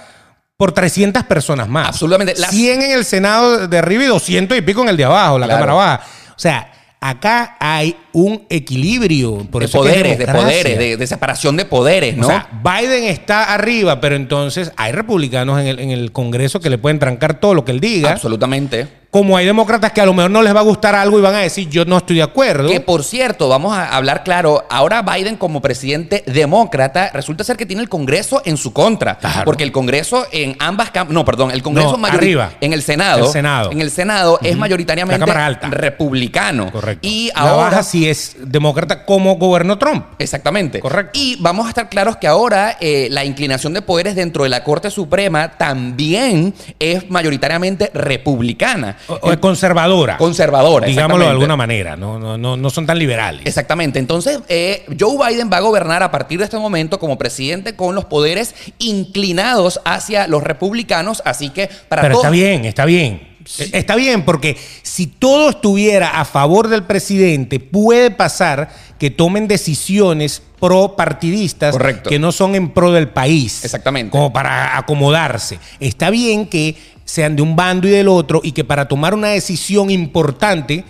por 0.57 0.71
300 0.71 1.23
personas 1.25 1.67
más. 1.69 1.89
Absolutamente. 1.89 2.33
Las- 2.39 2.49
100 2.49 2.81
en 2.81 2.91
el 2.93 3.05
Senado 3.05 3.67
de 3.67 3.77
arriba 3.77 4.03
y 4.05 4.07
200 4.07 4.57
y 4.57 4.61
pico 4.61 4.81
en 4.81 4.89
el 4.89 4.97
de 4.97 5.03
abajo, 5.05 5.37
la 5.37 5.45
Claro. 5.45 5.59
Cámara 5.65 5.73
Baja. 5.77 6.05
O 6.29 6.39
sea, 6.39 6.71
acá 7.01 7.57
hay 7.59 7.97
un 8.13 8.45
equilibrio. 8.49 9.45
Por 9.51 9.63
de 9.63 9.65
eso 9.65 9.79
poderes, 9.79 10.17
de 10.17 10.27
poderes, 10.27 10.77
de, 10.77 10.97
de 10.97 11.07
separación 11.07 11.57
de 11.57 11.65
poderes, 11.65 12.15
¿no? 12.15 12.27
O 12.27 12.29
sea, 12.29 12.47
Biden 12.63 13.05
está 13.05 13.53
arriba, 13.53 13.99
pero 13.99 14.15
entonces 14.15 14.71
hay 14.77 14.91
republicanos 14.91 15.59
en 15.59 15.67
el, 15.67 15.79
en 15.79 15.89
el 15.89 16.11
Congreso 16.11 16.61
que 16.61 16.69
le 16.69 16.77
pueden 16.77 16.99
trancar 16.99 17.39
todo 17.39 17.55
lo 17.55 17.65
que 17.65 17.71
él 17.71 17.79
diga. 17.79 18.11
Absolutamente. 18.11 19.00
Como 19.11 19.35
hay 19.35 19.45
demócratas 19.45 19.91
que 19.91 19.99
a 19.99 20.05
lo 20.05 20.13
mejor 20.13 20.31
no 20.31 20.41
les 20.41 20.55
va 20.55 20.61
a 20.61 20.63
gustar 20.63 20.95
algo 20.95 21.19
y 21.19 21.21
van 21.21 21.35
a 21.35 21.39
decir 21.39 21.67
yo 21.69 21.83
no 21.83 21.97
estoy 21.97 22.15
de 22.15 22.23
acuerdo. 22.23 22.69
Que 22.69 22.79
por 22.79 23.03
cierto, 23.03 23.49
vamos 23.49 23.73
a 23.77 23.93
hablar 23.93 24.23
claro, 24.23 24.65
ahora 24.69 25.01
Biden 25.01 25.35
como 25.35 25.61
presidente 25.61 26.23
demócrata 26.27 27.09
resulta 27.13 27.43
ser 27.43 27.57
que 27.57 27.65
tiene 27.65 27.81
el 27.81 27.89
Congreso 27.89 28.41
en 28.45 28.55
su 28.55 28.71
contra, 28.71 29.17
Claro. 29.17 29.43
porque 29.43 29.65
el 29.65 29.73
Congreso 29.73 30.25
en 30.31 30.55
ambas 30.59 30.91
cámaras, 30.91 31.13
no, 31.13 31.25
perdón, 31.25 31.51
el 31.51 31.61
Congreso 31.61 31.97
No, 31.97 32.05
arriba. 32.07 32.51
en 32.61 32.71
el 32.71 32.81
Senado, 32.83 33.25
El 33.25 33.31
Senado. 33.33 33.71
en 33.73 33.81
el 33.81 33.91
Senado 33.91 34.39
es 34.41 34.55
mayoritariamente 34.55 35.19
La 35.19 35.25
Cámara 35.25 35.45
Alta. 35.45 35.67
republicano. 35.67 36.71
Correcto. 36.71 37.05
Y 37.05 37.31
la 37.35 37.41
ahora 37.41 37.63
baja 37.65 37.83
sí 37.83 38.07
es 38.07 38.37
demócrata 38.39 39.05
como 39.05 39.35
gobernó 39.35 39.77
Trump. 39.77 40.05
Exactamente. 40.19 40.79
Correcto. 40.79 41.11
Y 41.19 41.35
vamos 41.41 41.65
a 41.65 41.69
estar 41.69 41.89
claros 41.89 42.15
que 42.15 42.27
ahora 42.27 42.77
eh, 42.79 43.09
la 43.11 43.25
inclinación 43.25 43.73
de 43.73 43.81
poderes 43.81 44.15
dentro 44.15 44.43
de 44.43 44.49
la 44.49 44.63
Corte 44.63 44.89
Suprema 44.89 45.49
también 45.57 46.53
es 46.79 47.09
mayoritariamente 47.09 47.91
republicana. 47.93 48.97
O, 49.07 49.39
conservadora. 49.39 50.17
Conservadora. 50.17 50.87
Digámoslo 50.87 51.25
de 51.25 51.31
alguna 51.31 51.55
manera. 51.55 51.95
No, 51.95 52.19
no, 52.19 52.37
no, 52.37 52.57
no 52.57 52.69
son 52.69 52.85
tan 52.85 52.97
liberales. 52.99 53.45
Exactamente. 53.45 53.99
Entonces, 53.99 54.39
eh, 54.49 54.85
Joe 54.99 55.17
Biden 55.29 55.49
va 55.51 55.57
a 55.57 55.61
gobernar 55.61 56.03
a 56.03 56.11
partir 56.11 56.39
de 56.39 56.45
este 56.45 56.57
momento 56.57 56.99
como 56.99 57.17
presidente 57.17 57.75
con 57.75 57.95
los 57.95 58.05
poderes 58.05 58.53
inclinados 58.79 59.79
hacia 59.85 60.27
los 60.27 60.43
republicanos. 60.43 61.21
Así 61.25 61.49
que 61.49 61.69
para 61.89 62.01
Pero 62.03 62.13
todos. 62.15 62.25
está 62.25 62.31
bien, 62.31 62.65
está 62.65 62.85
bien. 62.85 63.29
E- 63.57 63.69
Está 63.73 63.95
bien, 63.95 64.23
porque 64.23 64.55
si 64.83 65.07
todo 65.07 65.49
estuviera 65.49 66.19
a 66.21 66.25
favor 66.25 66.67
del 66.67 66.83
presidente, 66.83 67.59
puede 67.59 68.11
pasar 68.11 68.69
que 68.99 69.09
tomen 69.09 69.47
decisiones 69.47 70.43
pro 70.59 70.95
partidistas 70.95 71.71
Correcto. 71.71 72.07
que 72.11 72.19
no 72.19 72.31
son 72.31 72.53
en 72.53 72.69
pro 72.69 72.91
del 72.91 73.09
país. 73.09 73.65
Exactamente. 73.65 74.11
Como 74.11 74.31
para 74.31 74.77
acomodarse. 74.77 75.57
Está 75.79 76.11
bien 76.11 76.45
que 76.45 76.77
sean 77.11 77.35
de 77.35 77.41
un 77.41 77.55
bando 77.57 77.87
y 77.87 77.91
del 77.91 78.07
otro 78.07 78.39
y 78.41 78.53
que 78.53 78.63
para 78.63 78.87
tomar 78.87 79.13
una 79.13 79.27
decisión 79.27 79.89
importante, 79.91 80.85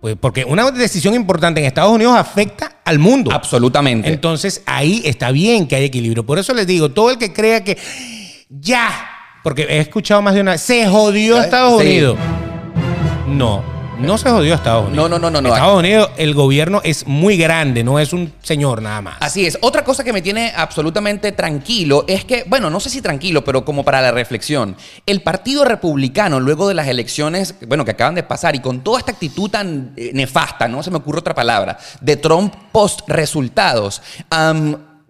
pues 0.00 0.16
porque 0.18 0.42
una 0.44 0.70
decisión 0.70 1.14
importante 1.14 1.60
en 1.60 1.66
Estados 1.66 1.92
Unidos 1.92 2.16
afecta 2.16 2.80
al 2.82 2.98
mundo. 2.98 3.30
Absolutamente. 3.30 4.08
Entonces 4.08 4.62
ahí 4.64 5.02
está 5.04 5.30
bien 5.32 5.68
que 5.68 5.76
hay 5.76 5.84
equilibrio. 5.84 6.24
Por 6.24 6.38
eso 6.38 6.54
les 6.54 6.66
digo, 6.66 6.90
todo 6.90 7.10
el 7.10 7.18
que 7.18 7.32
crea 7.32 7.62
que 7.62 7.76
ya, 8.48 8.88
porque 9.44 9.64
he 9.68 9.78
escuchado 9.80 10.22
más 10.22 10.34
de 10.34 10.40
una, 10.40 10.56
se 10.56 10.86
jodió. 10.88 11.42
Estados 11.42 11.78
Sí. 11.82 11.86
Unidos. 11.86 12.18
No, 13.28 13.62
no 13.98 14.18
se 14.18 14.30
jodió 14.30 14.54
Estados 14.54 14.88
Unidos. 14.88 15.08
No, 15.10 15.18
no, 15.18 15.30
no, 15.30 15.30
no, 15.30 15.40
no. 15.40 15.54
Estados 15.54 15.78
Unidos, 15.78 16.10
el 16.16 16.34
gobierno 16.34 16.80
es 16.84 17.06
muy 17.06 17.36
grande, 17.36 17.82
no 17.84 17.98
es 17.98 18.12
un 18.12 18.32
señor 18.42 18.82
nada 18.82 19.00
más. 19.00 19.16
Así 19.20 19.46
es. 19.46 19.58
Otra 19.60 19.84
cosa 19.84 20.04
que 20.04 20.12
me 20.12 20.22
tiene 20.22 20.52
absolutamente 20.56 21.32
tranquilo 21.32 22.04
es 22.06 22.24
que, 22.24 22.44
bueno, 22.46 22.70
no 22.70 22.80
sé 22.80 22.90
si 22.90 23.00
tranquilo, 23.00 23.44
pero 23.44 23.64
como 23.64 23.84
para 23.84 24.00
la 24.00 24.10
reflexión, 24.10 24.76
el 25.06 25.22
Partido 25.22 25.64
Republicano, 25.64 26.40
luego 26.40 26.68
de 26.68 26.74
las 26.74 26.88
elecciones, 26.88 27.54
bueno, 27.66 27.84
que 27.84 27.92
acaban 27.92 28.14
de 28.14 28.22
pasar 28.22 28.54
y 28.54 28.60
con 28.60 28.80
toda 28.80 28.98
esta 28.98 29.12
actitud 29.12 29.50
tan 29.50 29.92
eh, 29.96 30.10
nefasta, 30.14 30.68
no 30.68 30.82
se 30.82 30.90
me 30.90 30.98
ocurre 30.98 31.20
otra 31.20 31.34
palabra, 31.34 31.78
de 32.00 32.16
Trump 32.16 32.54
post 32.72 33.00
resultados, 33.08 34.02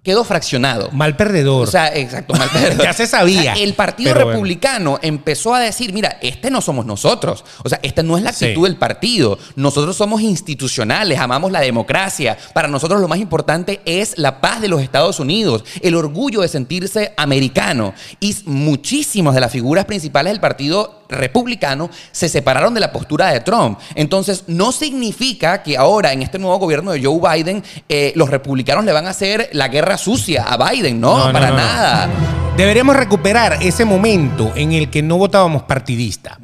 quedó 0.06 0.22
fraccionado. 0.24 0.88
Mal 0.92 1.16
perdedor. 1.16 1.66
O 1.66 1.70
sea, 1.70 1.88
exacto, 1.94 2.32
mal 2.34 2.48
perdedor. 2.52 2.84
Ya 2.84 2.92
se 2.92 3.06
sabía. 3.08 3.40
O 3.40 3.42
sea, 3.42 3.54
el 3.54 3.74
Partido 3.74 4.12
Pero 4.12 4.24
bueno. 4.26 4.36
Republicano 4.38 4.98
empezó 5.02 5.52
a 5.52 5.58
decir, 5.60 5.92
mira, 5.92 6.18
este 6.22 6.48
no 6.48 6.60
somos 6.60 6.86
nosotros. 6.86 7.44
O 7.64 7.68
sea, 7.68 7.80
esta 7.82 8.04
no 8.04 8.16
es 8.16 8.22
la 8.22 8.30
actitud 8.30 8.62
Sí. 8.64 8.70
del 8.70 8.76
partido. 8.76 9.36
Nosotros 9.56 9.96
somos 9.96 10.20
institucionales, 10.22 11.18
amamos 11.18 11.50
la 11.50 11.60
democracia. 11.60 12.38
Para 12.54 12.68
nosotros 12.68 13.00
lo 13.00 13.08
más 13.08 13.18
importante 13.18 13.80
es 13.84 14.16
la 14.16 14.40
paz 14.40 14.60
de 14.60 14.68
los 14.68 14.80
Estados 14.80 15.18
Unidos, 15.18 15.64
el 15.82 15.96
orgullo 15.96 16.40
de 16.42 16.48
sentirse 16.48 17.12
americano. 17.16 17.92
Y 18.20 18.36
muchísimas 18.44 19.34
de 19.34 19.40
las 19.40 19.50
figuras 19.50 19.84
principales 19.86 20.32
del 20.32 20.40
partido 20.40 21.02
republicano 21.08 21.90
se 22.12 22.28
separaron 22.28 22.74
de 22.74 22.80
la 22.80 22.92
postura 22.92 23.32
de 23.32 23.40
Trump. 23.40 23.78
Entonces, 23.94 24.44
no 24.46 24.72
significa 24.72 25.62
que 25.62 25.76
ahora 25.76 26.12
en 26.12 26.22
este 26.22 26.38
nuevo 26.38 26.58
gobierno 26.58 26.92
de 26.92 27.02
Joe 27.02 27.20
Biden 27.20 27.62
eh, 27.88 28.12
los 28.16 28.30
republicanos 28.30 28.84
le 28.84 28.92
van 28.92 29.06
a 29.06 29.10
hacer 29.10 29.48
la 29.52 29.68
guerra 29.68 29.96
sucia 29.98 30.44
a 30.44 30.70
Biden. 30.70 31.00
No, 31.00 31.30
para 31.32 31.50
no, 31.50 31.56
no. 31.56 31.62
nada. 31.62 32.08
Deberíamos 32.56 32.96
recuperar 32.96 33.58
ese 33.60 33.84
momento 33.84 34.52
en 34.56 34.72
el 34.72 34.88
que 34.90 35.02
no 35.02 35.18
votábamos 35.18 35.64
partidista. 35.64 36.38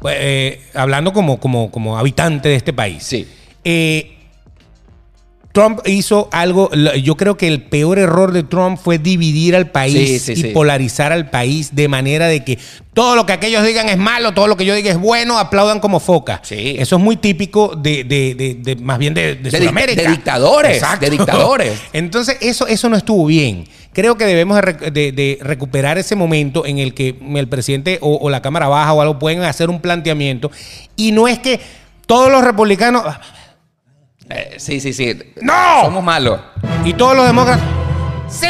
Pues, 0.00 0.16
eh, 0.18 0.60
hablando 0.74 1.12
como, 1.12 1.38
como, 1.38 1.70
como 1.70 1.98
habitante 1.98 2.48
de 2.48 2.56
este 2.56 2.72
país. 2.72 3.02
Sí. 3.04 3.28
Eh, 3.64 4.21
Trump 5.52 5.80
hizo 5.84 6.28
algo, 6.32 6.70
yo 6.72 7.16
creo 7.16 7.36
que 7.36 7.46
el 7.46 7.62
peor 7.62 7.98
error 7.98 8.32
de 8.32 8.42
Trump 8.42 8.78
fue 8.82 8.98
dividir 8.98 9.54
al 9.54 9.70
país 9.70 9.92
Sí, 10.08 10.18
sí, 10.18 10.32
y 10.32 10.36
sí. 10.36 10.48
polarizar 10.48 11.12
al 11.12 11.28
país 11.28 11.74
de 11.74 11.88
manera 11.88 12.26
de 12.26 12.42
que 12.42 12.58
todo 12.94 13.16
lo 13.16 13.26
que 13.26 13.34
aquellos 13.34 13.62
digan 13.64 13.88
es 13.90 13.98
malo, 13.98 14.32
todo 14.32 14.46
lo 14.46 14.56
que 14.56 14.64
yo 14.64 14.74
diga 14.74 14.90
es 14.90 14.98
bueno, 14.98 15.38
aplaudan 15.38 15.78
como 15.80 16.00
foca. 16.00 16.40
Sí. 16.42 16.76
Eso 16.78 16.96
es 16.96 17.02
muy 17.02 17.16
típico 17.16 17.76
de, 17.76 18.04
de- 18.04 18.34
de- 18.34 18.54
de- 18.54 18.76
más 18.82 18.98
bien 18.98 19.12
de, 19.12 19.38
Sudamérica. 19.50 20.02
de 20.02 20.08
dictadores, 20.08 20.82
de 21.00 21.10
dictadores. 21.10 21.78
Entonces, 21.92 22.38
eso, 22.40 22.66
eso 22.66 22.88
no 22.88 22.96
estuvo 22.96 23.26
bien. 23.26 23.64
Creo 23.92 24.16
que 24.16 24.24
debemos 24.24 24.58
de 24.58 25.38
recuperar 25.42 25.98
ese 25.98 26.16
momento 26.16 26.64
en 26.64 26.78
el 26.78 26.94
que 26.94 27.14
el 27.36 27.46
presidente 27.48 27.98
o, 28.00 28.16
o 28.16 28.30
la 28.30 28.40
Cámara 28.40 28.68
Baja 28.68 28.94
o 28.94 29.02
algo 29.02 29.18
pueden 29.18 29.42
hacer 29.42 29.68
un 29.68 29.80
planteamiento. 29.82 30.50
Y 30.96 31.12
no 31.12 31.28
es 31.28 31.38
que 31.38 31.60
todos 32.06 32.30
los 32.32 32.42
republicanos 32.42 33.04
Eh, 34.34 34.54
sí, 34.56 34.80
sí, 34.80 34.92
sí. 34.92 35.18
¡No! 35.42 35.82
Somos 35.82 36.02
malos. 36.02 36.40
y 36.84 36.94
todos 36.94 37.14
los 37.14 37.26
demócratas. 37.26 37.62
Sí, 38.32 38.46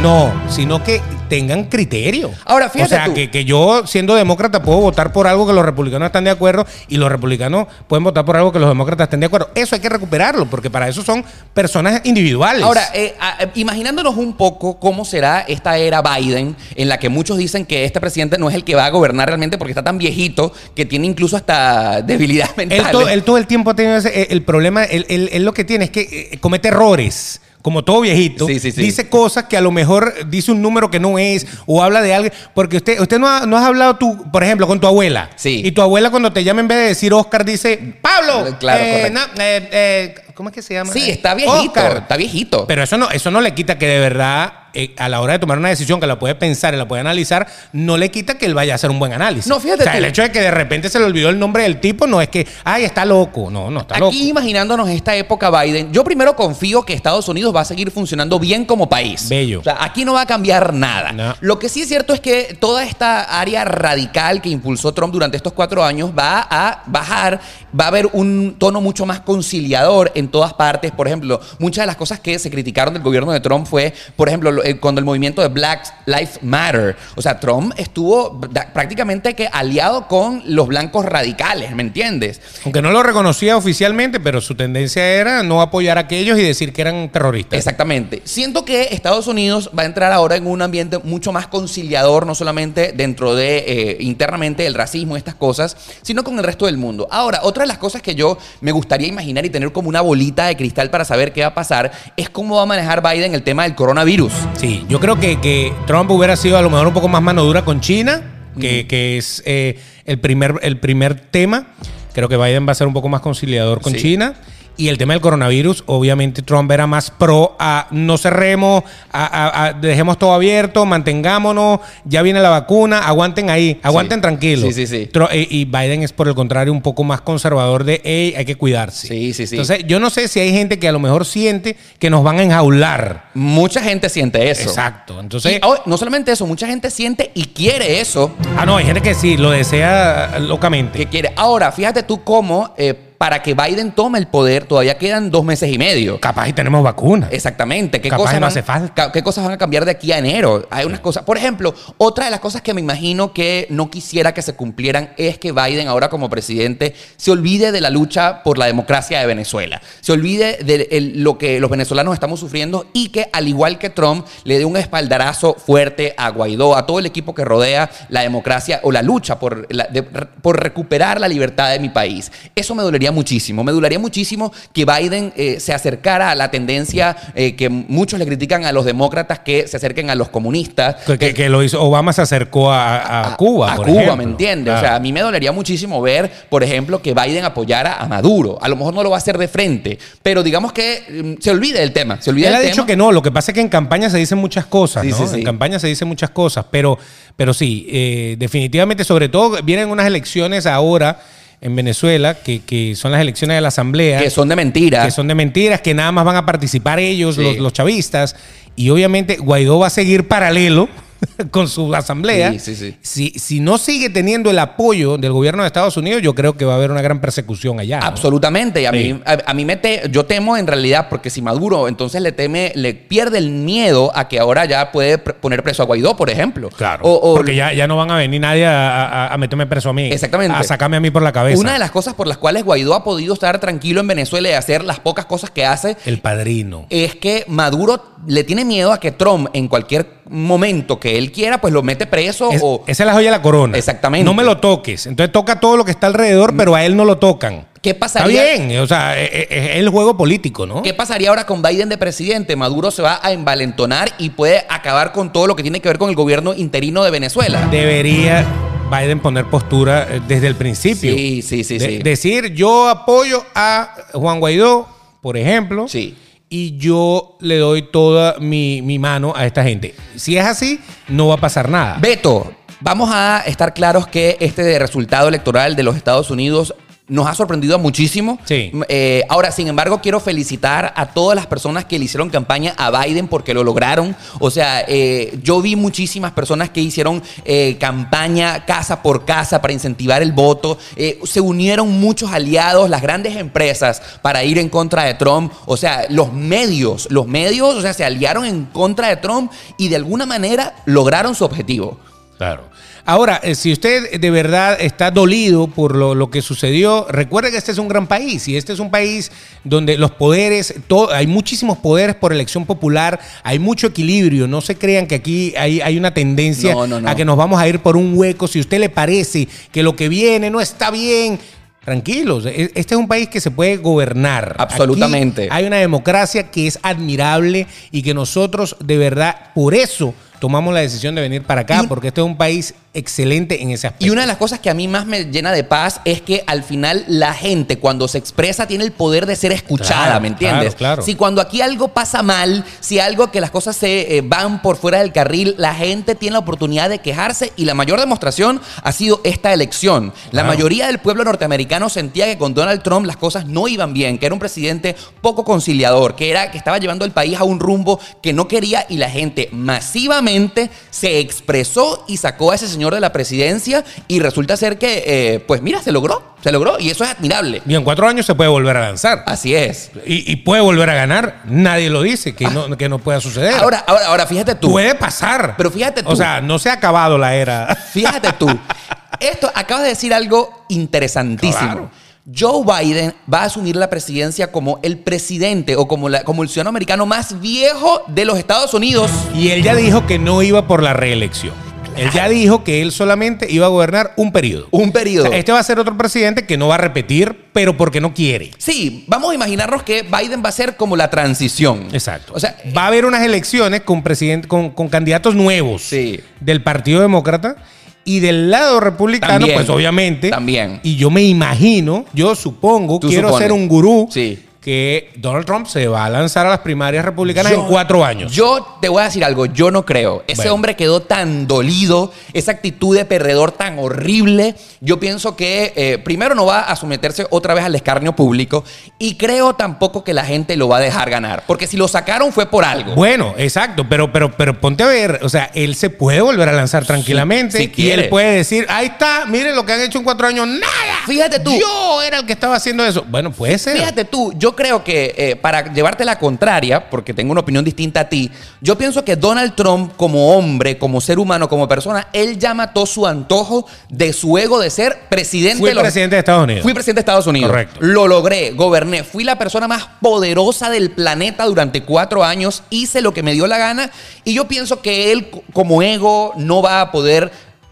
no, 0.00 0.32
sino 0.48 0.82
que 0.84 1.00
tengan 1.28 1.64
criterio. 1.64 2.30
Ahora, 2.44 2.68
fíjate 2.70 2.94
O 2.94 2.96
sea, 2.96 3.04
tú. 3.06 3.14
que, 3.14 3.30
que 3.30 3.44
yo, 3.44 3.84
siendo 3.84 4.14
demócrata, 4.14 4.62
puedo 4.62 4.78
votar 4.78 5.12
por 5.12 5.26
algo 5.26 5.44
que 5.44 5.52
los 5.52 5.64
republicanos 5.64 6.06
están 6.06 6.22
de 6.22 6.30
acuerdo 6.30 6.64
y 6.88 6.98
los 6.98 7.10
republicanos 7.10 7.66
pueden 7.88 8.04
votar 8.04 8.24
por 8.24 8.36
algo 8.36 8.52
que 8.52 8.60
los 8.60 8.68
demócratas 8.68 9.06
estén 9.06 9.18
de 9.20 9.26
acuerdo. 9.26 9.50
Eso 9.56 9.74
hay 9.74 9.80
que 9.80 9.88
recuperarlo, 9.88 10.46
porque 10.46 10.70
para 10.70 10.88
eso 10.88 11.02
son 11.02 11.24
personas 11.52 12.02
individuales. 12.04 12.62
Ahora, 12.62 12.82
eh, 12.94 13.16
a- 13.18 13.42
eh, 13.42 13.48
imaginándonos 13.56 14.16
un 14.16 14.34
poco 14.36 14.78
cómo 14.78 15.04
será 15.04 15.40
esta 15.40 15.78
era 15.78 16.00
Biden, 16.00 16.54
en 16.76 16.88
la 16.88 16.98
que 16.98 17.08
muchos 17.08 17.36
dicen 17.36 17.66
que 17.66 17.84
este 17.84 18.00
presidente 18.00 18.38
no 18.38 18.48
es 18.48 18.54
el 18.54 18.62
que 18.62 18.76
va 18.76 18.86
a 18.86 18.90
gobernar 18.90 19.26
realmente 19.26 19.58
porque 19.58 19.72
está 19.72 19.82
tan 19.82 19.98
viejito 19.98 20.52
que 20.76 20.84
tiene 20.86 21.08
incluso 21.08 21.36
hasta 21.36 22.02
debilidad 22.06 22.54
mental. 22.56 22.78
Él 22.78 22.86
todo, 22.92 23.08
él 23.08 23.22
todo 23.24 23.38
el 23.38 23.48
tiempo 23.48 23.70
ha 23.70 23.74
tenido 23.74 23.96
ese- 23.96 24.22
el, 24.22 24.26
el 24.30 24.42
problema, 24.42 24.84
él, 24.84 25.04
él- 25.08 25.30
él 25.32 25.44
lo 25.44 25.52
que 25.54 25.64
tiene 25.64 25.86
es 25.86 25.90
que 25.90 26.28
eh, 26.32 26.38
comete 26.38 26.68
errores. 26.68 27.40
Como 27.64 27.82
todo 27.82 28.02
viejito, 28.02 28.46
Sí, 28.46 28.60
sí, 28.60 28.72
sí. 28.72 28.82
dice 28.82 29.08
cosas 29.08 29.44
que 29.44 29.56
a 29.56 29.62
lo 29.62 29.70
mejor 29.72 30.28
dice 30.28 30.52
un 30.52 30.60
número 30.60 30.90
que 30.90 31.00
no 31.00 31.18
es, 31.18 31.46
o 31.64 31.82
habla 31.82 32.02
de 32.02 32.12
algo. 32.14 32.28
Porque 32.52 32.76
usted, 32.76 33.00
usted 33.00 33.18
no, 33.18 33.26
ha, 33.26 33.46
no 33.46 33.56
has 33.56 33.64
hablado 33.64 33.96
tú, 33.96 34.30
por 34.30 34.44
ejemplo, 34.44 34.66
con 34.66 34.78
tu 34.80 34.86
abuela. 34.86 35.30
Sí. 35.36 35.62
Y 35.64 35.72
tu 35.72 35.80
abuela, 35.80 36.10
cuando 36.10 36.30
te 36.30 36.44
llama, 36.44 36.60
en 36.60 36.68
vez 36.68 36.76
de 36.76 36.84
decir 36.88 37.14
Oscar, 37.14 37.42
dice 37.42 37.78
Pablo. 38.02 38.54
Claro, 38.60 38.84
eh, 38.84 38.90
correcto. 39.10 39.18
no, 39.38 39.42
eh, 39.42 39.68
eh, 39.72 40.14
¿Cómo 40.34 40.50
es 40.50 40.54
que 40.54 40.60
se 40.60 40.74
llama? 40.74 40.92
Sí, 40.92 41.08
Eh, 41.08 41.12
está 41.12 41.32
viejito, 41.34 41.62
Oscar. 41.62 41.96
está 42.02 42.16
viejito. 42.18 42.66
Pero 42.66 42.82
eso 42.82 42.98
no, 42.98 43.10
eso 43.10 43.30
no 43.30 43.40
le 43.40 43.54
quita 43.54 43.78
que 43.78 43.86
de 43.86 43.98
verdad, 43.98 44.52
eh, 44.74 44.94
a 44.98 45.08
la 45.08 45.20
hora 45.20 45.34
de 45.34 45.38
tomar 45.38 45.58
una 45.58 45.68
decisión 45.68 46.00
que 46.00 46.06
la 46.06 46.18
puede 46.18 46.34
pensar 46.34 46.74
y 46.74 46.76
la 46.76 46.86
puede 46.88 47.00
analizar, 47.00 47.46
no 47.72 47.96
le 47.96 48.10
quita 48.10 48.36
que 48.36 48.46
él 48.46 48.54
vaya 48.54 48.72
a 48.72 48.76
hacer 48.76 48.90
un 48.90 48.98
buen 48.98 49.12
análisis. 49.12 49.46
No, 49.48 49.60
fíjate 49.60 49.82
O 49.82 49.84
sea, 49.84 49.92
tú. 49.92 49.98
el 49.98 50.04
hecho 50.06 50.22
de 50.22 50.30
que 50.32 50.40
de 50.40 50.50
repente 50.50 50.88
se 50.88 50.98
le 50.98 51.04
olvidó 51.04 51.28
el 51.28 51.38
nombre 51.38 51.62
del 51.64 51.80
tipo 51.80 52.06
no 52.06 52.20
es 52.20 52.28
que, 52.28 52.46
ay, 52.64 52.84
está 52.84 53.04
loco. 53.04 53.50
No, 53.50 53.70
no 53.70 53.80
está 53.80 53.98
loco. 53.98 54.10
Aquí 54.10 54.28
imaginándonos 54.28 54.88
esta 54.88 55.14
época 55.16 55.50
Biden, 55.50 55.92
yo 55.92 56.04
primero 56.04 56.34
confío 56.36 56.82
que 56.82 56.92
Estados 56.94 57.28
Unidos 57.28 57.54
va 57.54 57.60
a 57.60 57.64
seguir 57.64 57.90
funcionando 57.90 58.38
bien 58.38 58.64
como 58.64 58.88
país. 58.88 59.28
Bello. 59.28 59.60
O 59.60 59.62
sea, 59.62 59.76
aquí 59.80 60.04
no 60.04 60.14
va 60.14 60.22
a 60.22 60.26
cambiar 60.26 60.72
nada. 60.74 61.12
No. 61.12 61.34
Lo 61.40 61.58
que 61.58 61.68
sí 61.68 61.82
es 61.82 61.88
cierto 61.88 62.12
es 62.14 62.20
que 62.20 62.56
toda 62.58 62.84
esta 62.84 63.40
área 63.40 63.64
radical 63.64 64.40
que 64.42 64.48
impulsó 64.48 64.92
Trump 64.92 65.12
durante 65.12 65.36
estos 65.36 65.52
cuatro 65.52 65.84
años 65.84 66.10
va 66.16 66.46
a 66.50 66.82
bajar, 66.86 67.40
va 67.78 67.84
a 67.84 67.88
haber 67.88 68.08
un 68.12 68.56
tono 68.58 68.80
mucho 68.80 69.06
más 69.06 69.20
conciliador 69.20 70.10
en 70.14 70.28
todas 70.28 70.52
partes. 70.54 70.90
Por 70.92 71.06
ejemplo, 71.06 71.40
muchas 71.58 71.82
de 71.82 71.86
las 71.86 71.96
cosas 71.96 72.20
que 72.20 72.38
se 72.38 72.50
criticaron 72.50 72.94
del 72.94 73.02
gobierno 73.02 73.32
de 73.32 73.40
Trump 73.40 73.66
fue, 73.66 73.92
por 74.16 74.28
ejemplo, 74.28 74.62
eh, 74.64 74.76
cuando 74.78 74.98
el 74.98 75.04
movimiento 75.04 75.42
de 75.42 75.48
Black 75.48 75.94
Lives 76.06 76.38
Matter. 76.42 76.96
O 77.14 77.22
sea, 77.22 77.38
Trump 77.38 77.72
estuvo 77.76 78.40
prácticamente 78.72 79.34
que 79.34 79.46
aliado 79.46 80.08
con 80.08 80.42
los 80.46 80.66
blancos 80.66 81.04
radicales, 81.04 81.74
¿me 81.74 81.82
entiendes? 81.82 82.40
Aunque 82.64 82.82
no 82.82 82.90
lo 82.90 83.02
reconocía 83.02 83.56
oficialmente, 83.56 84.20
pero 84.20 84.40
su 84.40 84.54
tendencia 84.54 85.06
era 85.06 85.42
no 85.42 85.60
apoyar 85.60 85.98
a 85.98 86.02
aquellos 86.02 86.38
y 86.38 86.42
decir 86.42 86.72
que 86.72 86.82
eran 86.82 87.10
terroristas. 87.10 87.58
Exactamente. 87.58 88.22
Siento 88.24 88.64
que 88.64 88.88
Estados 88.90 89.26
Unidos 89.26 89.70
va 89.76 89.82
a 89.82 89.86
entrar 89.86 90.12
ahora 90.12 90.36
en 90.36 90.46
un 90.46 90.62
ambiente 90.62 90.98
mucho 90.98 91.32
más 91.32 91.46
conciliador, 91.46 92.26
no 92.26 92.34
solamente 92.34 92.92
dentro 92.92 93.34
de 93.34 93.58
eh, 93.58 93.96
internamente 94.00 94.66
el 94.66 94.74
racismo 94.74 95.16
y 95.16 95.18
estas 95.18 95.34
cosas, 95.34 95.76
sino 96.02 96.24
con 96.24 96.38
el 96.38 96.44
resto 96.44 96.66
del 96.66 96.76
mundo. 96.76 97.06
Ahora, 97.10 97.40
otra 97.42 97.62
de 97.64 97.68
las 97.68 97.78
cosas 97.78 98.02
que 98.02 98.14
yo 98.14 98.38
me 98.60 98.72
gustaría 98.72 99.08
imaginar 99.08 99.44
y 99.44 99.50
tener 99.50 99.72
como 99.72 99.88
una 99.88 100.00
bolita 100.00 100.46
de 100.46 100.56
cristal 100.56 100.90
para 100.90 101.04
saber 101.04 101.32
qué 101.32 101.42
va 101.42 101.48
a 101.48 101.54
pasar 101.54 101.92
es 102.16 102.30
cómo 102.30 102.56
va 102.56 102.62
a 102.62 102.66
manejar 102.66 103.02
Biden 103.02 103.34
el 103.34 103.42
tema 103.42 103.64
del 103.64 103.74
coronavirus. 103.74 104.32
Sí, 104.56 104.84
yo 104.88 105.00
creo 105.00 105.18
que, 105.18 105.40
que 105.40 105.72
Trump 105.86 106.10
hubiera 106.10 106.36
sido 106.36 106.56
a 106.56 106.62
lo 106.62 106.70
mejor 106.70 106.86
un 106.86 106.94
poco 106.94 107.08
más 107.08 107.22
mano 107.22 107.42
dura 107.44 107.64
con 107.64 107.80
China, 107.80 108.22
que, 108.58 108.86
que 108.86 109.18
es 109.18 109.42
eh, 109.46 109.78
el, 110.04 110.18
primer, 110.18 110.54
el 110.62 110.78
primer 110.78 111.14
tema. 111.16 111.66
Creo 112.12 112.28
que 112.28 112.36
Biden 112.36 112.66
va 112.66 112.72
a 112.72 112.74
ser 112.76 112.86
un 112.86 112.92
poco 112.94 113.08
más 113.08 113.20
conciliador 113.20 113.80
con 113.80 113.92
Sí. 113.92 113.98
China. 114.00 114.34
Y 114.76 114.88
el 114.88 114.98
tema 114.98 115.14
del 115.14 115.20
coronavirus, 115.20 115.84
obviamente 115.86 116.42
Trump 116.42 116.70
era 116.72 116.86
más 116.86 117.10
pro 117.10 117.56
a 117.60 117.86
no 117.92 118.18
cerremos, 118.18 118.82
a, 119.12 119.24
a- 119.24 119.64
a- 119.66 119.72
dejemos 119.72 120.18
todo 120.18 120.32
abierto, 120.34 120.84
mantengámonos, 120.84 121.80
ya 122.04 122.22
viene 122.22 122.40
la 122.40 122.48
vacuna, 122.50 122.98
aguanten 123.06 123.50
ahí, 123.50 123.78
aguanten 123.82 124.18
Sí. 124.18 124.22
tranquilos. 124.22 124.74
Sí, 124.74 124.86
sí, 124.86 124.86
sí. 124.86 125.10
Eh, 125.30 125.46
y 125.50 125.64
Biden 125.64 126.02
es 126.02 126.12
por 126.12 126.26
el 126.28 126.34
contrario 126.34 126.72
un 126.72 126.82
poco 126.82 127.04
más 127.04 127.20
conservador 127.20 127.84
de, 127.84 128.00
hey, 128.04 128.34
hay 128.36 128.44
que 128.44 128.56
cuidarse. 128.56 129.06
Sí, 129.06 129.32
sí, 129.32 129.46
sí. 129.46 129.54
Entonces, 129.56 129.84
yo 129.86 130.00
no 130.00 130.10
sé 130.10 130.26
si 130.28 130.40
hay 130.40 130.50
gente 130.52 130.78
que 130.78 130.88
a 130.88 130.92
lo 130.92 130.98
mejor 130.98 131.24
siente 131.24 131.76
que 131.98 132.10
nos 132.10 132.24
van 132.24 132.38
a 132.40 132.42
enjaular. 132.42 133.30
Mucha 133.34 133.80
gente 133.80 134.08
siente 134.08 134.50
eso. 134.50 134.62
Exacto. 134.68 135.20
Entonces, 135.20 135.52
Y, 135.52 135.60
oh, 135.62 135.76
no 135.86 135.96
solamente 135.96 136.32
eso, 136.32 136.46
mucha 136.46 136.66
gente 136.66 136.90
siente 136.90 137.30
y 137.34 137.44
quiere 137.46 138.00
eso. 138.00 138.32
Ah, 138.56 138.66
no, 138.66 138.76
hay 138.76 138.86
gente 138.86 139.00
que 139.02 139.14
sí, 139.14 139.36
lo 139.36 139.50
desea 139.50 140.38
locamente. 140.40 140.98
que 140.98 141.06
quiere. 141.06 141.32
Ahora, 141.36 141.70
fíjate 141.72 142.02
tú 142.02 142.24
cómo 142.24 142.74
eh, 142.76 143.13
para 143.24 143.40
que 143.40 143.54
Biden 143.54 143.92
tome 143.92 144.18
el 144.18 144.26
poder 144.26 144.66
todavía 144.66 144.98
quedan 144.98 145.30
dos 145.30 145.42
meses 145.46 145.72
y 145.72 145.78
medio. 145.78 146.20
Capaz 146.20 146.46
y 146.46 146.52
tenemos 146.52 146.82
vacuna. 146.84 147.26
Exactamente. 147.30 147.98
¿Qué 148.02 148.10
Capaz 148.10 148.24
cosas, 148.24 148.34
no 148.34 148.40
van, 148.42 148.48
hace 148.50 148.62
falta. 148.62 149.10
¿Qué 149.12 149.22
cosas 149.22 149.44
van 149.44 149.54
a 149.54 149.56
cambiar 149.56 149.86
de 149.86 149.92
aquí 149.92 150.12
a 150.12 150.18
enero? 150.18 150.66
Hay 150.70 150.84
unas 150.84 151.00
cosas. 151.00 151.22
Por 151.22 151.38
ejemplo, 151.38 151.74
otra 151.96 152.26
de 152.26 152.30
las 152.30 152.40
cosas 152.40 152.60
que 152.60 152.74
me 152.74 152.82
imagino 152.82 153.32
que 153.32 153.66
no 153.70 153.88
quisiera 153.90 154.34
que 154.34 154.42
se 154.42 154.52
cumplieran 154.54 155.14
es 155.16 155.38
que 155.38 155.52
Biden, 155.52 155.88
ahora 155.88 156.10
como 156.10 156.28
presidente, 156.28 156.94
se 157.16 157.30
olvide 157.30 157.72
de 157.72 157.80
la 157.80 157.88
lucha 157.88 158.42
por 158.42 158.58
la 158.58 158.66
democracia 158.66 159.20
de 159.20 159.24
Venezuela. 159.26 159.80
Se 160.02 160.12
olvide 160.12 160.58
de 160.62 160.86
el- 160.90 161.22
lo 161.22 161.38
que 161.38 161.60
los 161.60 161.70
venezolanos 161.70 162.12
estamos 162.12 162.40
sufriendo 162.40 162.90
y 162.92 163.08
que, 163.08 163.30
al 163.32 163.48
igual 163.48 163.78
que 163.78 163.88
Trump, 163.88 164.26
le 164.44 164.58
dé 164.58 164.66
un 164.66 164.76
espaldarazo 164.76 165.54
fuerte 165.54 166.12
a 166.18 166.28
Guaidó, 166.28 166.76
a 166.76 166.84
todo 166.84 166.98
el 166.98 167.06
equipo 167.06 167.34
que 167.34 167.46
rodea 167.46 167.88
la 168.10 168.20
democracia 168.20 168.80
o 168.82 168.92
la 168.92 169.00
lucha 169.00 169.38
por, 169.38 169.66
la- 169.70 169.86
de- 169.86 170.02
por 170.02 170.62
recuperar 170.62 171.18
la 171.22 171.28
libertad 171.28 171.70
de 171.70 171.78
mi 171.78 171.88
país. 171.88 172.30
Eso 172.54 172.74
me 172.74 172.82
dolería 172.82 173.13
muchísimo. 173.14 173.64
Me 173.64 173.72
dolería 173.72 173.98
muchísimo 173.98 174.52
que 174.72 174.84
Biden 174.84 175.32
eh, 175.36 175.58
se 175.60 175.72
acercara 175.72 176.30
a 176.30 176.34
la 176.34 176.50
tendencia 176.50 177.16
eh, 177.34 177.56
que 177.56 177.68
muchos 177.70 178.18
le 178.18 178.26
critican 178.26 178.64
a 178.66 178.72
los 178.72 178.84
demócratas 178.84 179.38
que 179.38 179.66
se 179.68 179.76
acerquen 179.78 180.10
a 180.10 180.14
los 180.14 180.28
comunistas. 180.28 180.96
Que, 181.06 181.16
que- 181.18 181.32
que 181.34 181.48
lo 181.48 181.62
hizo, 181.62 181.82
Obama 181.82 182.12
se 182.12 182.20
acercó 182.22 182.70
a, 182.70 183.32
a 183.32 183.36
Cuba. 183.36 183.72
A 183.72 183.76
por 183.76 183.86
Cuba, 183.86 184.02
ejemplo. 184.02 184.16
¿me 184.16 184.24
entiendes? 184.24 184.64
Claro. 184.72 184.78
O 184.78 184.82
sea, 184.82 184.96
a 184.96 185.00
mí 185.00 185.12
me 185.12 185.20
dolería 185.20 185.52
muchísimo 185.52 186.02
ver, 186.02 186.30
por 186.50 186.62
ejemplo, 186.62 187.00
que 187.00 187.14
Biden 187.14 187.44
apoyara 187.44 187.94
a 187.94 188.06
Maduro. 188.06 188.58
A 188.60 188.68
lo 188.68 188.76
mejor 188.76 188.92
no 188.94 189.02
lo 189.02 189.10
va 189.10 189.16
a 189.16 189.18
hacer 189.18 189.38
de 189.38 189.48
frente, 189.48 189.98
pero 190.22 190.42
digamos 190.42 190.72
que 190.72 191.34
mm, 191.38 191.42
se 191.42 191.50
olvide 191.50 191.80
del 191.80 191.92
tema. 191.92 192.20
Se 192.20 192.30
olvide 192.30 192.48
Él 192.48 192.54
ha 192.54 192.60
dicho 192.60 192.84
que 192.86 192.96
no, 192.96 193.12
lo 193.12 193.22
que 193.22 193.30
pasa 193.30 193.52
es 193.52 193.54
que 193.54 193.60
en 193.60 193.68
campaña 193.68 194.10
se 194.10 194.18
dicen 194.18 194.38
muchas 194.38 194.66
cosas, 194.66 195.02
Sí, 195.04 195.10
¿no? 195.10 195.16
sí, 195.16 195.24
sí. 195.28 195.34
En 195.38 195.44
campaña 195.44 195.78
se 195.78 195.86
dicen 195.86 196.08
muchas 196.08 196.30
cosas, 196.30 196.66
pero, 196.70 196.98
pero 197.36 197.54
sí, 197.54 197.86
eh, 197.90 198.36
definitivamente, 198.38 199.04
sobre 199.04 199.28
todo, 199.28 199.62
vienen 199.62 199.88
unas 199.90 200.06
elecciones 200.06 200.66
ahora 200.66 201.20
en 201.64 201.74
Venezuela, 201.74 202.34
que, 202.34 202.60
que 202.60 202.94
son 202.94 203.10
las 203.12 203.20
elecciones 203.20 203.56
de 203.56 203.60
la 203.62 203.68
Asamblea. 203.68 204.20
que 204.20 204.30
son 204.30 204.48
de 204.48 204.54
mentira. 204.56 205.04
que 205.04 205.10
son 205.10 205.26
de 205.28 205.34
mentiras, 205.34 205.80
que 205.80 205.94
nada 205.94 206.12
más 206.12 206.24
van 206.24 206.36
a 206.36 206.46
participar 206.46 206.98
ellos, 207.00 207.34
Sí. 207.36 207.42
los, 207.42 207.56
los 207.58 207.72
chavistas, 207.72 208.36
y 208.76 208.90
obviamente 208.90 209.36
Guaidó 209.38 209.78
va 209.78 209.86
a 209.86 209.90
seguir 209.90 210.28
paralelo 210.28 210.88
con 211.50 211.68
su 211.68 211.94
asamblea. 211.94 212.52
Sí, 212.52 212.58
sí, 212.60 212.74
sí. 212.76 212.96
Si, 213.00 213.30
si 213.38 213.60
no 213.60 213.78
sigue 213.78 214.10
teniendo 214.10 214.50
el 214.50 214.58
apoyo 214.58 215.16
del 215.18 215.32
gobierno 215.32 215.62
de 215.62 215.66
Estados 215.68 215.96
Unidos, 215.96 216.22
yo 216.22 216.34
creo 216.34 216.56
que 216.56 216.64
va 216.64 216.74
a 216.74 216.76
haber 216.76 216.90
una 216.90 217.02
gran 217.02 217.20
persecución 217.20 217.80
allá. 217.80 218.00
¿no? 218.00 218.06
Absolutamente. 218.06 218.82
Y 218.82 218.86
a, 218.86 218.92
mí, 218.92 219.20
a, 219.24 219.38
a 219.46 219.54
mí 219.54 219.64
me 219.64 219.76
te- 219.76 220.02
yo 220.10 220.24
temo 220.26 220.56
en 220.56 220.66
realidad, 220.66 221.08
porque 221.08 221.30
si 221.30 221.42
Maduro 221.42 221.88
entonces 221.88 222.20
le 222.22 222.32
teme, 222.32 222.72
le 222.74 222.94
pierde 222.94 223.38
el 223.38 223.50
miedo 223.50 224.10
a 224.14 224.28
que 224.28 224.38
ahora 224.38 224.64
ya 224.64 224.92
puede 224.92 225.18
poner 225.18 225.62
preso 225.62 225.82
a 225.82 225.86
Guaidó, 225.86 226.16
por 226.16 226.30
ejemplo. 226.30 226.68
Claro. 226.70 227.04
O- 227.04 227.32
o- 227.32 227.34
porque 227.36 227.54
ya, 227.54 227.72
ya 227.72 227.86
no 227.86 227.96
van 227.96 228.10
a 228.10 228.16
venir 228.16 228.40
nadie 228.40 228.66
a, 228.66 229.06
a- 229.06 229.34
a 229.34 229.38
meterme 229.38 229.66
preso 229.66 229.90
a 229.90 229.92
mí. 229.92 230.10
Exactamente. 230.12 230.56
A 230.56 230.62
sacarme 230.62 230.96
a 230.96 231.00
mí 231.00 231.10
por 231.10 231.22
la 231.22 231.32
cabeza. 231.32 231.58
Una 231.60 231.72
de 231.72 231.78
las 231.78 231.90
cosas 231.90 232.14
por 232.14 232.26
las 232.26 232.38
cuales 232.38 232.64
Guaidó 232.64 232.94
ha 232.94 233.04
podido 233.04 233.34
estar 233.34 233.58
tranquilo 233.60 234.00
en 234.00 234.06
Venezuela 234.06 234.48
y 234.48 234.52
hacer 234.52 234.84
las 234.84 235.00
pocas 235.00 235.24
cosas 235.26 235.50
que 235.50 235.64
hace 235.64 235.96
El 236.04 236.18
padrino. 236.20 236.86
es 236.90 237.14
que 237.14 237.44
Maduro 237.48 238.02
le 238.26 238.44
tiene 238.44 238.64
miedo 238.64 238.92
a 238.92 239.00
que 239.00 239.12
Trump 239.12 239.48
en 239.52 239.68
cualquier 239.68 240.13
momento 240.28 240.98
que 241.00 241.18
él 241.18 241.32
quiera, 241.32 241.60
pues 241.60 241.72
lo 241.72 241.82
mete 241.82 242.06
preso 242.06 242.50
Es- 242.50 242.60
o... 242.64 242.82
esa 242.86 243.02
es 243.02 243.06
la 243.06 243.12
joya 243.12 243.26
de 243.30 243.36
la 243.36 243.42
corona. 243.42 243.76
Exactamente. 243.78 244.24
No 244.24 244.34
me 244.34 244.42
lo 244.44 244.58
toques. 244.58 245.06
Entonces 245.06 245.32
toca 245.32 245.60
todo 245.60 245.76
lo 245.76 245.84
que 245.84 245.90
está 245.90 246.06
alrededor, 246.06 246.56
pero 246.56 246.74
a 246.74 246.84
él 246.84 246.96
no 246.96 247.04
lo 247.04 247.18
tocan. 247.18 247.66
¿Qué 247.82 247.90
Está 247.90 248.00
pasaría? 248.00 248.42
bien. 248.56 248.78
O 248.80 248.86
sea, 248.86 249.20
es, 249.20 249.30
es- 249.32 249.46
es 249.50 249.76
el 249.76 249.88
juego 249.90 250.16
político, 250.16 250.66
¿no? 250.66 250.82
¿Qué 250.82 250.94
pasaría 250.94 251.28
ahora 251.28 251.44
con 251.44 251.60
Biden 251.60 251.90
de 251.90 251.98
presidente? 251.98 252.56
Maduro 252.56 252.90
se 252.90 253.02
va 253.02 253.20
a 253.22 253.32
envalentonar 253.32 254.10
y 254.18 254.30
puede 254.30 254.64
acabar 254.70 255.12
con 255.12 255.32
todo 255.32 255.46
lo 255.46 255.54
que 255.56 255.62
tiene 255.62 255.80
que 255.80 255.88
ver 255.88 255.98
con 255.98 256.08
el 256.08 256.16
gobierno 256.16 256.54
interino 256.54 257.04
de 257.04 257.10
Venezuela. 257.10 257.68
Debería 257.70 258.46
Biden 258.90 259.20
poner 259.20 259.44
postura 259.46 260.06
eh, 260.10 260.20
desde 260.26 260.46
el 260.46 260.54
principio. 260.56 261.14
Sí, 261.14 261.42
sí, 261.42 261.62
sí, 261.64 261.76
De- 261.78 261.86
sí. 261.86 261.98
Decir, 261.98 262.54
yo 262.54 262.88
apoyo 262.88 263.44
a 263.54 263.94
Juan 264.14 264.40
Guaidó, 264.40 264.88
por 265.20 265.36
ejemplo. 265.36 265.86
Sí. 265.88 266.16
Y 266.56 266.76
yo 266.76 267.36
le 267.40 267.58
doy 267.58 267.82
toda 267.82 268.36
mi, 268.38 268.80
mano 269.00 269.32
a 269.34 269.44
esta 269.44 269.64
gente. 269.64 269.92
Si 270.14 270.36
es 270.36 270.46
así, 270.46 270.78
no 271.08 271.26
va 271.26 271.34
a 271.34 271.38
pasar 271.38 271.68
nada. 271.68 271.98
Beto, 272.00 272.54
vamos 272.78 273.10
a 273.12 273.42
estar 273.44 273.74
claros 273.74 274.06
que 274.06 274.36
este 274.38 274.78
resultado 274.78 275.26
electoral 275.26 275.74
de 275.74 275.82
los 275.82 275.96
Estados 275.96 276.30
Unidos 276.30 276.72
nos 277.06 277.26
ha 277.26 277.34
sorprendido 277.34 277.78
muchísimo. 277.78 278.38
Sí. 278.44 278.72
Eh, 278.88 279.24
ahora, 279.28 279.50
sin 279.52 279.68
embargo, 279.68 280.00
quiero 280.00 280.20
felicitar 280.20 280.94
a 280.96 281.06
todas 281.06 281.36
las 281.36 281.46
personas 281.46 281.84
que 281.84 281.98
le 281.98 282.06
hicieron 282.06 282.30
campaña 282.30 282.74
a 282.78 282.90
Biden 282.90 283.28
porque 283.28 283.52
lo 283.52 283.62
lograron. 283.62 284.16
O 284.40 284.50
sea, 284.50 284.84
eh, 284.88 285.38
yo 285.42 285.60
vi 285.60 285.76
muchísimas 285.76 286.32
personas 286.32 286.70
que 286.70 286.80
hicieron 286.80 287.22
eh, 287.44 287.76
campaña 287.78 288.64
casa 288.64 289.02
por 289.02 289.26
casa 289.26 289.60
para 289.60 289.74
incentivar 289.74 290.22
el 290.22 290.32
voto. 290.32 290.78
Se 291.24 291.40
unieron 291.40 291.90
muchos 292.00 292.32
aliados, 292.32 292.88
las 292.88 293.02
grandes 293.02 293.36
empresas, 293.36 294.00
para 294.22 294.42
ir 294.44 294.58
en 294.58 294.70
contra 294.70 295.04
de 295.04 295.14
Trump. 295.14 295.52
O 295.66 295.76
sea, 295.76 296.06
los 296.08 296.32
medios, 296.32 297.08
los 297.10 297.26
medios, 297.26 297.74
o 297.74 297.82
sea, 297.82 297.92
se 297.92 298.04
aliaron 298.04 298.46
en 298.46 298.64
contra 298.66 299.08
de 299.08 299.16
Trump 299.16 299.52
y 299.76 299.88
de 299.88 299.96
alguna 299.96 300.24
manera 300.24 300.76
lograron 300.86 301.34
su 301.34 301.44
objetivo. 301.44 301.98
Claro. 302.38 302.73
Ahora, 303.06 303.38
eh, 303.42 303.54
si 303.54 303.70
usted 303.70 304.18
de 304.18 304.30
verdad 304.30 304.78
está 304.80 305.10
dolido 305.10 305.66
por 305.66 305.94
lo, 305.94 306.14
lo 306.14 306.30
que 306.30 306.40
sucedió, 306.40 307.06
recuerde 307.10 307.50
que 307.50 307.58
este 307.58 307.70
es 307.72 307.76
un 307.78 307.86
gran 307.88 308.06
país 308.06 308.48
y 308.48 308.56
este 308.56 308.72
es 308.72 308.78
un 308.78 308.90
país 308.90 309.30
donde 309.62 309.98
los 309.98 310.12
poderes, 310.12 310.72
hay 311.12 311.26
muchísimos 311.26 311.76
poderes 311.78 312.14
por 312.16 312.32
elección 312.32 312.64
popular, 312.64 313.20
hay 313.42 313.58
mucho 313.58 313.88
equilibrio. 313.88 314.46
No 314.48 314.62
se 314.62 314.76
crean 314.76 315.06
que 315.06 315.16
aquí 315.16 315.52
hay, 315.58 315.82
hay 315.82 315.98
una 315.98 316.14
tendencia 316.14 316.72
No, 316.72 316.86
no, 316.86 317.00
no. 317.00 317.08
a 317.08 317.14
que 317.14 317.26
nos 317.26 317.36
vamos 317.36 317.60
a 317.60 317.68
ir 317.68 317.80
por 317.80 317.98
un 317.98 318.16
hueco. 318.16 318.48
Si 318.48 318.58
a 318.58 318.62
usted 318.62 318.78
le 318.80 318.88
parece 318.88 319.48
que 319.70 319.82
lo 319.82 319.94
que 319.94 320.08
viene 320.08 320.48
no 320.48 320.62
está 320.62 320.90
bien, 320.90 321.38
tranquilos. 321.84 322.46
E- 322.46 322.72
Este 322.74 322.94
es 322.94 322.98
un 322.98 323.06
país 323.06 323.28
que 323.28 323.40
se 323.42 323.50
puede 323.50 323.76
gobernar. 323.76 324.56
Absolutamente. 324.58 325.42
Aquí 325.42 325.50
hay 325.52 325.66
una 325.66 325.76
democracia 325.76 326.50
que 326.50 326.66
es 326.66 326.78
admirable 326.82 327.66
y 327.90 328.00
que 328.02 328.14
nosotros 328.14 328.76
de 328.82 328.96
verdad, 328.96 329.52
por 329.54 329.74
eso 329.74 330.14
tomamos 330.40 330.72
la 330.72 330.80
decisión 330.80 331.14
de 331.14 331.20
venir 331.20 331.42
para 331.42 331.60
acá, 331.62 331.84
porque 331.86 332.08
este 332.08 332.22
es 332.22 332.26
un 332.26 332.36
país 332.38 332.74
excelente 332.94 333.62
en 333.62 333.70
ese 333.70 333.88
aspecto. 333.88 334.06
Y 334.06 334.10
una 334.10 334.22
de 334.22 334.26
las 334.26 334.36
cosas 334.36 334.60
que 334.60 334.70
a 334.70 334.74
mí 334.74 334.88
más 334.88 335.06
me 335.06 335.24
llena 335.24 335.52
de 335.52 335.64
paz 335.64 336.00
es 336.04 336.20
que 336.22 336.44
al 336.46 336.62
final 336.62 337.04
la 337.08 337.34
gente 337.34 337.78
cuando 337.78 338.08
se 338.08 338.18
expresa 338.18 338.66
tiene 338.66 338.84
el 338.84 338.92
poder 338.92 339.26
de 339.26 339.36
ser 339.36 339.52
escuchada, 339.52 340.04
Claro, 340.06 340.20
¿me 340.20 340.28
entiendes? 340.28 340.74
claro, 340.74 340.96
claro. 340.96 341.02
Si 341.02 341.14
cuando 341.14 341.40
aquí 341.40 341.60
algo 341.60 341.88
pasa 341.88 342.22
mal, 342.22 342.64
si 342.80 342.98
algo 342.98 343.30
que 343.30 343.40
las 343.40 343.50
cosas 343.50 343.76
se 343.76 344.16
eh, 344.16 344.22
van 344.22 344.62
por 344.62 344.76
fuera 344.76 344.98
del 345.00 345.12
carril, 345.12 345.54
la 345.58 345.74
gente 345.74 346.14
tiene 346.14 346.34
la 346.34 346.38
oportunidad 346.38 346.88
de 346.88 347.00
quejarse 347.00 347.52
y 347.56 347.64
la 347.64 347.74
mayor 347.74 348.00
demostración 348.00 348.60
ha 348.82 348.92
sido 348.92 349.20
esta 349.24 349.52
elección. 349.52 350.12
La 350.30 350.44
mayoría 350.44 350.86
del 350.86 350.98
pueblo 350.98 351.24
norteamericano 351.24 351.88
sentía 351.88 352.26
que 352.26 352.38
con 352.38 352.54
Donald 352.54 352.82
Trump 352.82 353.06
las 353.06 353.16
cosas 353.16 353.46
no 353.46 353.66
iban 353.68 353.92
bien, 353.94 354.18
que 354.18 354.26
era 354.26 354.34
un 354.34 354.38
presidente 354.38 354.94
poco 355.20 355.44
conciliador, 355.44 356.14
que 356.16 356.30
era 356.30 356.50
que 356.50 356.58
estaba 356.58 356.78
llevando 356.78 357.04
el 357.04 357.10
país 357.12 357.38
a 357.38 357.44
un 357.44 357.58
rumbo 357.60 357.98
que 358.22 358.32
no 358.32 358.46
quería 358.48 358.86
y 358.88 358.96
la 358.98 359.10
gente 359.10 359.48
masivamente 359.52 360.70
se 360.90 361.18
expresó 361.18 362.04
y 362.06 362.16
sacó 362.18 362.50
a 362.50 362.54
ese 362.56 362.68
señor 362.68 362.83
señor 362.84 362.94
de 362.94 363.00
la 363.00 363.12
presidencia 363.12 363.82
y 364.08 364.20
resulta 364.20 364.56
ser 364.58 364.76
que, 364.78 365.04
eh, 365.06 365.40
pues 365.40 365.62
mira, 365.62 365.80
se 365.82 365.90
logró, 365.90 366.34
se 366.42 366.52
logró 366.52 366.78
y 366.78 366.90
eso 366.90 367.02
es 367.04 367.10
admirable. 367.10 367.62
Y 367.66 367.74
en 367.74 367.82
cuatro 367.82 368.06
años 368.06 368.26
se 368.26 368.34
puede 368.34 368.50
volver 368.50 368.76
a 368.76 368.80
lanzar. 368.82 369.22
Así 369.26 369.54
es. 369.54 369.90
Y, 370.06 370.30
y 370.30 370.36
puede 370.36 370.60
volver 370.60 370.90
a 370.90 370.94
ganar. 370.94 371.40
Nadie 371.46 371.88
lo 371.88 372.02
dice, 372.02 372.34
que 372.34 372.46
no, 372.46 372.76
que 372.76 372.88
no 372.90 372.98
pueda 372.98 373.20
suceder. 373.22 373.54
Ahora, 373.54 373.82
ahora, 373.86 374.06
ahora, 374.08 374.26
fíjate 374.26 374.54
tú. 374.54 374.70
puede 374.70 374.94
pasar. 374.94 375.54
Pero 375.56 375.70
fíjate 375.70 376.02
tú. 376.02 376.10
O 376.10 376.16
sea, 376.16 376.40
no 376.42 376.58
se 376.58 376.68
ha 376.68 376.74
acabado 376.74 377.16
la 377.16 377.34
era. 377.34 377.74
Fíjate 377.74 378.32
tú. 378.34 378.46
Esto, 379.20 379.50
acabas 379.54 379.84
de 379.84 379.88
decir 379.90 380.12
algo 380.12 380.66
interesantísimo. 380.68 381.58
Claro. 381.58 381.90
Joe 382.34 382.64
Biden 382.64 383.14
va 383.32 383.40
a 383.42 383.44
asumir 383.44 383.76
la 383.76 383.90
presidencia 383.90 384.50
como 384.50 384.80
el 384.82 384.96
presidente 384.98 385.76
o 385.76 385.86
como, 385.86 386.08
la- 386.08 386.24
como 386.24 386.42
el 386.42 386.48
ciudadano 386.48 386.70
americano 386.70 387.04
más 387.04 387.38
viejo 387.40 388.02
de 388.08 388.24
los 388.24 388.38
Estados 388.38 388.72
Unidos. 388.72 389.10
Y 389.34 389.50
él 389.50 389.62
ya 389.62 389.74
dijo 389.74 390.06
que 390.06 390.18
no 390.18 390.42
iba 390.42 390.66
por 390.66 390.82
la 390.82 390.94
reelección. 390.94 391.52
Él 391.96 392.10
ya 392.12 392.28
dijo 392.28 392.64
que 392.64 392.82
él 392.82 392.92
solamente 392.92 393.46
iba 393.50 393.66
a 393.66 393.68
gobernar 393.68 394.12
un 394.16 394.32
periodo. 394.32 394.68
Un 394.70 394.92
periodo. 394.92 395.26
O 395.26 395.28
sea, 395.30 395.38
este 395.38 395.52
va 395.52 395.58
a 395.60 395.62
ser 395.62 395.78
otro 395.78 395.96
presidente 395.96 396.46
que 396.46 396.56
no 396.56 396.68
va 396.68 396.74
a 396.76 396.78
repetir, 396.78 397.36
pero 397.52 397.76
porque 397.76 398.00
no 398.00 398.12
quiere. 398.14 398.50
Sí, 398.58 399.04
vamos 399.06 399.30
a 399.32 399.34
imaginarnos 399.34 399.82
que 399.82 400.02
Biden 400.02 400.42
va 400.44 400.48
a 400.48 400.52
ser 400.52 400.76
como 400.76 400.96
la 400.96 401.10
transición. 401.10 401.88
Exacto. 401.92 402.32
O 402.34 402.40
sea, 402.40 402.56
va 402.76 402.84
a 402.84 402.86
haber 402.88 403.04
unas 403.04 403.22
elecciones 403.22 403.82
con 403.82 404.02
presidente, 404.02 404.48
con, 404.48 404.70
con 404.70 404.88
candidatos 404.88 405.34
nuevos 405.34 405.82
Sí. 405.82 406.20
del 406.40 406.62
Partido 406.62 407.00
Demócrata 407.00 407.56
y 408.04 408.20
del 408.20 408.50
lado 408.50 408.80
republicano, 408.80 409.34
También. 409.38 409.54
pues 409.56 409.68
obviamente. 409.70 410.28
También. 410.30 410.80
Y 410.82 410.96
yo 410.96 411.10
me 411.10 411.22
imagino, 411.22 412.04
yo 412.12 412.34
supongo, 412.34 412.98
Tú 413.00 413.08
quiero 413.08 413.28
supones. 413.28 413.44
ser 413.44 413.52
un 413.52 413.66
gurú, 413.68 414.08
Sí. 414.10 414.38
Que 414.64 415.10
Donald 415.16 415.44
Trump 415.44 415.66
se 415.66 415.86
va 415.88 416.06
a 416.06 416.10
lanzar 416.10 416.46
a 416.46 416.50
las 416.50 416.60
primarias 416.60 417.04
republicanas 417.04 417.52
Yo- 417.52 417.60
en 417.60 417.66
cuatro 417.66 418.02
años. 418.04 418.32
Yo 418.32 418.78
te 418.80 418.88
voy 418.88 419.02
a 419.02 419.04
decir 419.04 419.22
algo, 419.24 419.44
yo 419.46 419.70
no 419.70 419.84
creo. 419.84 420.24
Ese 420.26 420.36
Bueno. 420.42 420.54
hombre 420.54 420.74
quedó 420.76 421.00
tan 421.02 421.46
dolido, 421.46 422.12
esa 422.32 422.52
actitud 422.52 422.96
de 422.96 423.04
perdedor 423.04 423.52
tan 423.52 423.78
horrible. 423.78 424.54
Yo 424.80 424.98
pienso 424.98 425.36
que 425.36 425.72
eh, 425.76 425.98
primero 425.98 426.34
no 426.34 426.46
va 426.46 426.60
a 426.60 426.76
someterse 426.76 427.26
otra 427.30 427.52
vez 427.52 427.64
al 427.64 427.74
escarnio 427.74 428.16
público 428.16 428.64
y 428.98 429.16
creo 429.16 429.54
tampoco 429.54 430.02
que 430.02 430.14
la 430.14 430.24
gente 430.24 430.56
lo 430.56 430.66
va 430.68 430.78
a 430.78 430.80
dejar 430.80 431.10
ganar. 431.10 431.44
Porque 431.46 431.66
si 431.66 431.76
lo 431.76 431.86
sacaron 431.86 432.32
fue 432.32 432.46
por 432.46 432.64
algo. 432.64 432.94
Bueno, 432.94 433.34
exacto, 433.36 433.86
pero, 433.88 434.10
pero, 434.12 434.34
pero 434.34 434.58
ponte 434.60 434.82
a 434.82 434.86
ver, 434.86 435.20
o 435.22 435.28
sea, 435.28 435.50
él 435.54 435.74
se 435.74 435.90
puede 435.90 436.22
volver 436.22 436.48
a 436.48 436.52
lanzar 436.52 436.86
tranquilamente 436.86 437.58
si 437.58 437.72
y 437.82 437.90
él 437.90 438.08
puede 438.08 438.36
decir, 438.36 438.64
ahí 438.70 438.86
está, 438.86 439.26
miren 439.26 439.54
lo 439.54 439.66
que 439.66 439.72
han 439.74 439.80
hecho 439.82 439.98
en 439.98 440.04
cuatro 440.04 440.26
años, 440.26 440.46
nada. 440.46 440.64
Fíjate 441.06 441.38
tú. 441.40 441.52
Yo 441.60 442.02
era 442.02 442.18
el 442.20 442.26
que 442.26 442.32
estaba 442.32 442.56
haciendo 442.56 442.84
eso. 442.86 443.04
Bueno, 443.06 443.30
puede 443.30 443.58
ser. 443.58 443.76
Fíjate 443.76 444.04
tú, 444.06 444.32
yo 444.36 444.53
creo 444.56 444.82
que 444.84 445.14
eh, 445.16 445.36
para 445.36 445.72
llevarte 445.72 446.04
la 446.04 446.18
contraria, 446.18 446.90
porque 446.90 447.14
tengo 447.14 447.32
una 447.32 447.40
opinión 447.42 447.64
distinta 447.64 448.00
a 448.00 448.08
ti, 448.08 448.30
yo 448.60 448.76
pienso 448.78 449.04
que 449.04 449.16
Donald 449.16 449.54
Trump 449.54 449.92
como 449.96 450.36
hombre, 450.36 450.78
como 450.78 451.00
ser 451.00 451.18
humano, 451.18 451.48
como 451.48 451.66
persona, 451.68 452.08
él 452.12 452.38
ya 452.38 452.54
mató 452.54 452.86
su 452.86 453.06
antojo 453.06 453.66
de 453.88 454.12
su 454.12 454.36
ego 454.38 454.60
de 454.60 454.70
ser 454.70 454.98
presidente 455.08 455.58
Fui 455.58 455.68
de 455.70 455.74
los- 455.74 455.82
presidente 455.82 456.16
de 456.16 456.20
Estados 456.20 456.44
Unidos. 456.44 456.62
Fui 456.62 456.74
presidente 456.74 456.98
de 456.98 457.02
Estados 457.02 457.26
Unidos. 457.26 457.50
Correcto. 457.50 457.76
Lo 457.80 458.08
logré, 458.08 458.50
goberné. 458.52 459.04
Fui 459.04 459.24
la 459.24 459.38
persona 459.38 459.68
más 459.68 459.86
poderosa 460.00 460.70
del 460.70 460.90
planeta 460.90 461.44
durante 461.46 461.82
cuatro 461.82 462.24
años. 462.24 462.62
Hice 462.70 463.00
lo 463.00 463.12
que 463.14 463.22
me 463.22 463.32
dio 463.32 463.46
la 463.46 463.58
gana. 463.58 463.90
Y 464.24 464.34
yo 464.34 464.46
pienso 464.48 464.80
que 464.82 465.12
él, 465.12 465.30
co- 465.30 465.42
como 465.52 465.82
ego, 465.82 466.32
no 466.36 466.62
va 466.62 466.80
a 466.80 466.90
poder 466.92 467.30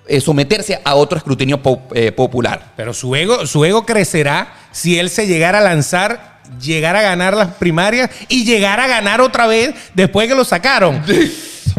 eh, 0.08 0.20
someterse 0.20 0.80
a 0.84 0.94
otro 0.96 1.16
escrutinio 1.16 1.60
eh, 1.94 2.10
popular. 2.12 2.72
Pero 2.76 2.92
su 2.92 3.14
ego, 3.14 3.46
su 3.46 3.64
ego 3.64 3.86
crecerá 3.86 4.52
si 4.72 4.98
él 4.98 5.10
se 5.10 5.26
llegara 5.28 5.58
a 5.58 5.60
lanzar, 5.62 6.31
llegara 6.60 7.00
a 7.00 7.02
ganar 7.02 7.34
las 7.34 7.48
primarias 7.54 8.10
y 8.28 8.44
llegara 8.44 8.84
a 8.84 8.88
ganar 8.88 9.20
otra 9.20 9.46
vez 9.46 9.74
después 9.94 10.28
que 10.28 10.34
lo 10.34 10.44
sacaron. 10.44 11.02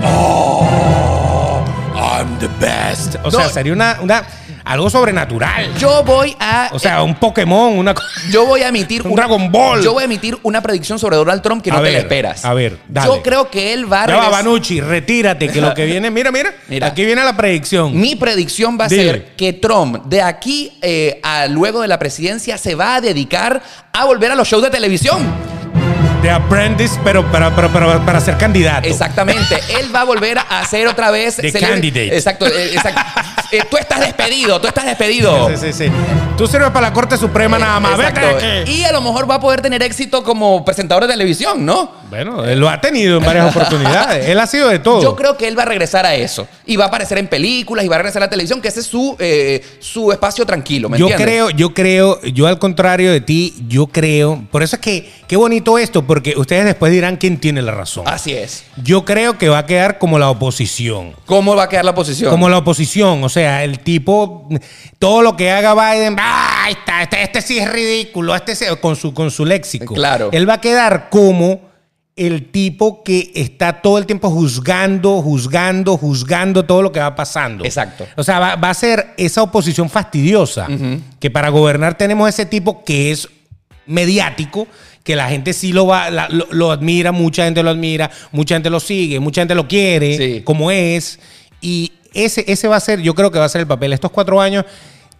Oh, 0.05 1.63
I'm 1.95 2.39
the 2.39 2.47
best. 2.59 3.15
O 3.23 3.29
sea, 3.29 3.47
sería 3.49 3.73
una, 3.73 3.99
una- 4.01 4.23
algo 4.65 4.89
sobrenatural. 4.89 5.73
Yo 5.77 6.03
voy 6.03 6.35
a. 6.39 6.69
O 6.71 6.79
sea, 6.79 7.03
un 7.03 7.15
Pokémon, 7.15 7.77
una 7.77 7.93
Yo 8.31 8.45
voy 8.45 8.61
a 8.61 8.69
emitir 8.69 9.05
Un 9.05 9.15
Dragon 9.15 9.51
Ball. 9.51 9.81
Yo 9.81 9.93
voy 9.93 10.03
a 10.03 10.05
emitir 10.05 10.37
una 10.43 10.61
predicción 10.61 10.97
sobre 10.99 11.17
Donald 11.17 11.41
Trump 11.41 11.61
que 11.63 11.71
no 11.71 11.77
A 11.77 11.83
te 11.83 11.91
la 11.91 11.99
esperas. 11.99 12.45
a 12.45 12.53
ver, 12.53 12.77
dale. 12.87 13.07
Yo 13.07 13.21
creo 13.23 13.49
que 13.49 13.73
él 13.73 13.91
va 13.91 14.03
a 14.03 14.07
Ya 14.07 14.15
va, 14.17 14.29
Banucci, 14.29 14.79
retírate, 14.81 15.49
que 15.49 15.61
lo 15.61 15.73
que 15.73 15.85
viene, 15.85 16.09
mira, 16.11 16.31
mira, 16.31 16.53
Mira. 16.67 16.87
aquí 16.87 17.05
viene 17.05 17.23
la 17.23 17.35
predicción. 17.35 17.99
Mi 17.99 18.15
predicción 18.15 18.77
va 18.79 18.85
a 18.85 18.87
Dile. 18.87 19.03
ser 19.03 19.35
que 19.35 19.53
Trump, 19.53 20.05
de 20.05 20.21
aquí 20.21 20.71
eh, 20.81 21.19
a 21.23 21.47
luego 21.47 21.81
de 21.81 21.87
la 21.87 21.99
presidencia, 21.99 22.57
se 22.57 22.75
va 22.75 22.95
a 22.95 23.01
dedicar 23.01 23.61
a 23.91 24.05
volver 24.05 24.31
a 24.31 24.35
los 24.35 24.47
shows 24.47 24.63
de 24.63 24.69
televisión. 24.69 25.62
The 26.23 26.31
Apprentice, 26.31 26.97
pero 27.03 27.29
para, 27.31 27.53
para, 27.53 27.67
para, 27.67 28.05
para 28.05 28.19
ser 28.21 28.37
candidato. 28.37 28.87
Exactamente. 28.87 29.59
Él 29.79 29.93
va 29.93 30.01
a 30.01 30.03
volver 30.05 30.37
a 30.37 30.61
hacer 30.61 30.87
otra 30.87 31.11
vez. 31.11 31.35
Celebra- 31.37 31.59
candidate. 31.69 32.15
Exacto. 32.15 32.47
eh, 32.47 32.71
exacto. 32.73 33.01
Eh, 33.51 33.61
tú 33.69 33.77
estás 33.77 33.99
despedido, 33.99 34.59
tú 34.59 34.67
estás 34.67 34.85
despedido. 34.85 35.49
Sí, 35.49 35.57
sí, 35.57 35.73
sí. 35.85 35.91
Tú 36.37 36.47
sirves 36.47 36.69
para 36.71 36.87
la 36.87 36.93
Corte 36.93 37.17
Suprema 37.17 37.59
nada 37.59 37.79
más. 37.79 37.97
Vete 37.97 38.09
Exacto. 38.09 38.37
de 38.45 38.61
aquí. 38.61 38.71
Y 38.71 38.83
a 38.83 38.91
lo 38.93 39.01
mejor 39.01 39.29
va 39.29 39.35
a 39.35 39.39
poder 39.39 39.61
tener 39.61 39.83
éxito 39.83 40.23
como 40.23 40.65
presentador 40.65 41.03
de 41.05 41.09
televisión, 41.13 41.63
¿no? 41.63 41.91
Bueno, 42.09 42.45
él 42.45 42.59
lo 42.59 42.67
ha 42.69 42.79
tenido 42.81 43.17
en 43.19 43.25
varias 43.25 43.55
oportunidades. 43.55 44.27
Él 44.27 44.39
ha 44.39 44.47
sido 44.47 44.69
de 44.69 44.79
todo. 44.79 45.03
Yo 45.03 45.15
creo 45.15 45.37
que 45.37 45.47
él 45.47 45.57
va 45.59 45.63
a 45.63 45.65
regresar 45.67 46.05
a 46.05 46.15
eso. 46.15 46.47
Y 46.65 46.77
va 46.77 46.85
a 46.85 46.87
aparecer 46.87 47.17
en 47.19 47.27
películas 47.27 47.85
y 47.85 47.87
va 47.89 47.95
a 47.95 47.99
regresar 47.99 48.23
a 48.23 48.25
la 48.27 48.29
televisión, 48.29 48.61
que 48.61 48.69
ese 48.69 48.79
es 48.79 48.87
su, 48.87 49.15
eh, 49.19 49.61
su 49.79 50.11
espacio 50.11 50.45
tranquilo, 50.45 50.89
¿me 50.89 50.97
yo 50.97 51.05
entiendes? 51.07 51.27
creo, 51.27 51.49
yo 51.51 51.73
creo, 51.73 52.21
yo 52.21 52.47
al 52.47 52.57
contrario 52.57 53.11
de 53.11 53.21
ti, 53.21 53.53
yo 53.67 53.85
creo. 53.87 54.43
Por 54.49 54.63
eso 54.63 54.77
es 54.77 54.81
que, 54.81 55.11
qué 55.27 55.35
bonito 55.35 55.77
esto, 55.77 56.01
porque 56.13 56.35
ustedes 56.37 56.63
después 56.63 56.91
dirán 56.91 57.17
quién 57.17 57.39
tiene 57.39 57.63
la 57.63 57.71
razón. 57.71 58.03
Así 58.07 58.33
es. 58.33 58.65
Yo 58.83 59.03
creo 59.03 59.39
que 59.39 59.49
va 59.49 59.57
a 59.57 59.65
quedar 59.65 59.97
como 59.97 60.19
la 60.19 60.29
oposición. 60.29 61.15
¿Cómo 61.25 61.55
va 61.55 61.63
a 61.63 61.69
quedar 61.69 61.85
la 61.85 61.95
posición? 61.95 62.29
Como 62.29 62.49
la 62.49 62.59
oposición, 62.59 63.23
o 63.23 63.29
sea, 63.29 63.63
el 63.63 63.79
tipo, 63.79 64.47
todo 64.99 65.23
lo 65.23 65.35
que 65.35 65.49
haga 65.49 65.73
Biden, 65.73 66.15
¡ah, 66.19 66.67
está, 66.69 67.01
este, 67.01 67.23
este 67.23 67.41
sí 67.41 67.57
es 67.57 67.67
ridículo, 67.67 68.35
este 68.35 68.55
sí", 68.55 68.65
con 68.79 68.95
su, 68.95 69.11
con 69.11 69.31
su 69.31 69.43
léxico. 69.43 69.95
Claro. 69.95 70.29
Él 70.33 70.47
va 70.47 70.53
a 70.53 70.61
quedar 70.61 71.09
como 71.09 71.61
el 72.15 72.51
tipo 72.51 73.03
que 73.03 73.31
está 73.33 73.81
todo 73.81 73.97
el 73.97 74.05
tiempo 74.05 74.29
juzgando, 74.29 75.19
juzgando, 75.19 75.97
juzgando 75.97 76.63
todo 76.63 76.83
lo 76.83 76.91
que 76.91 76.99
va 76.99 77.15
pasando. 77.15 77.65
Exacto. 77.65 78.05
O 78.17 78.23
sea, 78.23 78.37
va, 78.37 78.55
va 78.55 78.69
a 78.69 78.75
ser 78.75 79.15
esa 79.17 79.41
oposición 79.41 79.89
fastidiosa, 79.89 80.67
que 81.19 81.31
para 81.31 81.49
gobernar 81.49 81.97
tenemos 81.97 82.29
ese 82.29 82.45
tipo 82.45 82.83
que 82.83 83.09
es 83.09 83.27
mediático, 83.85 84.67
que 85.03 85.15
la 85.15 85.27
gente 85.29 85.53
sí 85.53 85.73
lo 85.73 85.85
va, 85.87 86.09
la- 86.09 86.29
lo, 86.29 86.47
lo 86.51 86.71
admira, 86.71 87.11
mucha 87.11 87.45
gente 87.45 87.61
lo 87.63 87.69
admira, 87.69 88.09
mucha 88.31 88.55
gente 88.55 88.69
lo 88.69 88.79
sigue, 88.79 89.19
mucha 89.19 89.41
gente 89.41 89.55
lo 89.55 89.67
quiere, 89.67 90.17
Sí. 90.17 90.41
como 90.43 90.71
es. 90.71 91.19
Y 91.61 91.91
ese, 92.13 92.45
ese 92.47 92.67
va 92.67 92.77
a 92.77 92.79
ser, 92.79 93.01
yo 93.01 93.13
creo 93.15 93.31
que 93.31 93.39
va 93.39 93.45
a 93.45 93.49
ser 93.49 93.61
el 93.61 93.67
papel. 93.67 93.91
Estos 93.93 94.11
cuatro 94.11 94.39
años, 94.39 94.65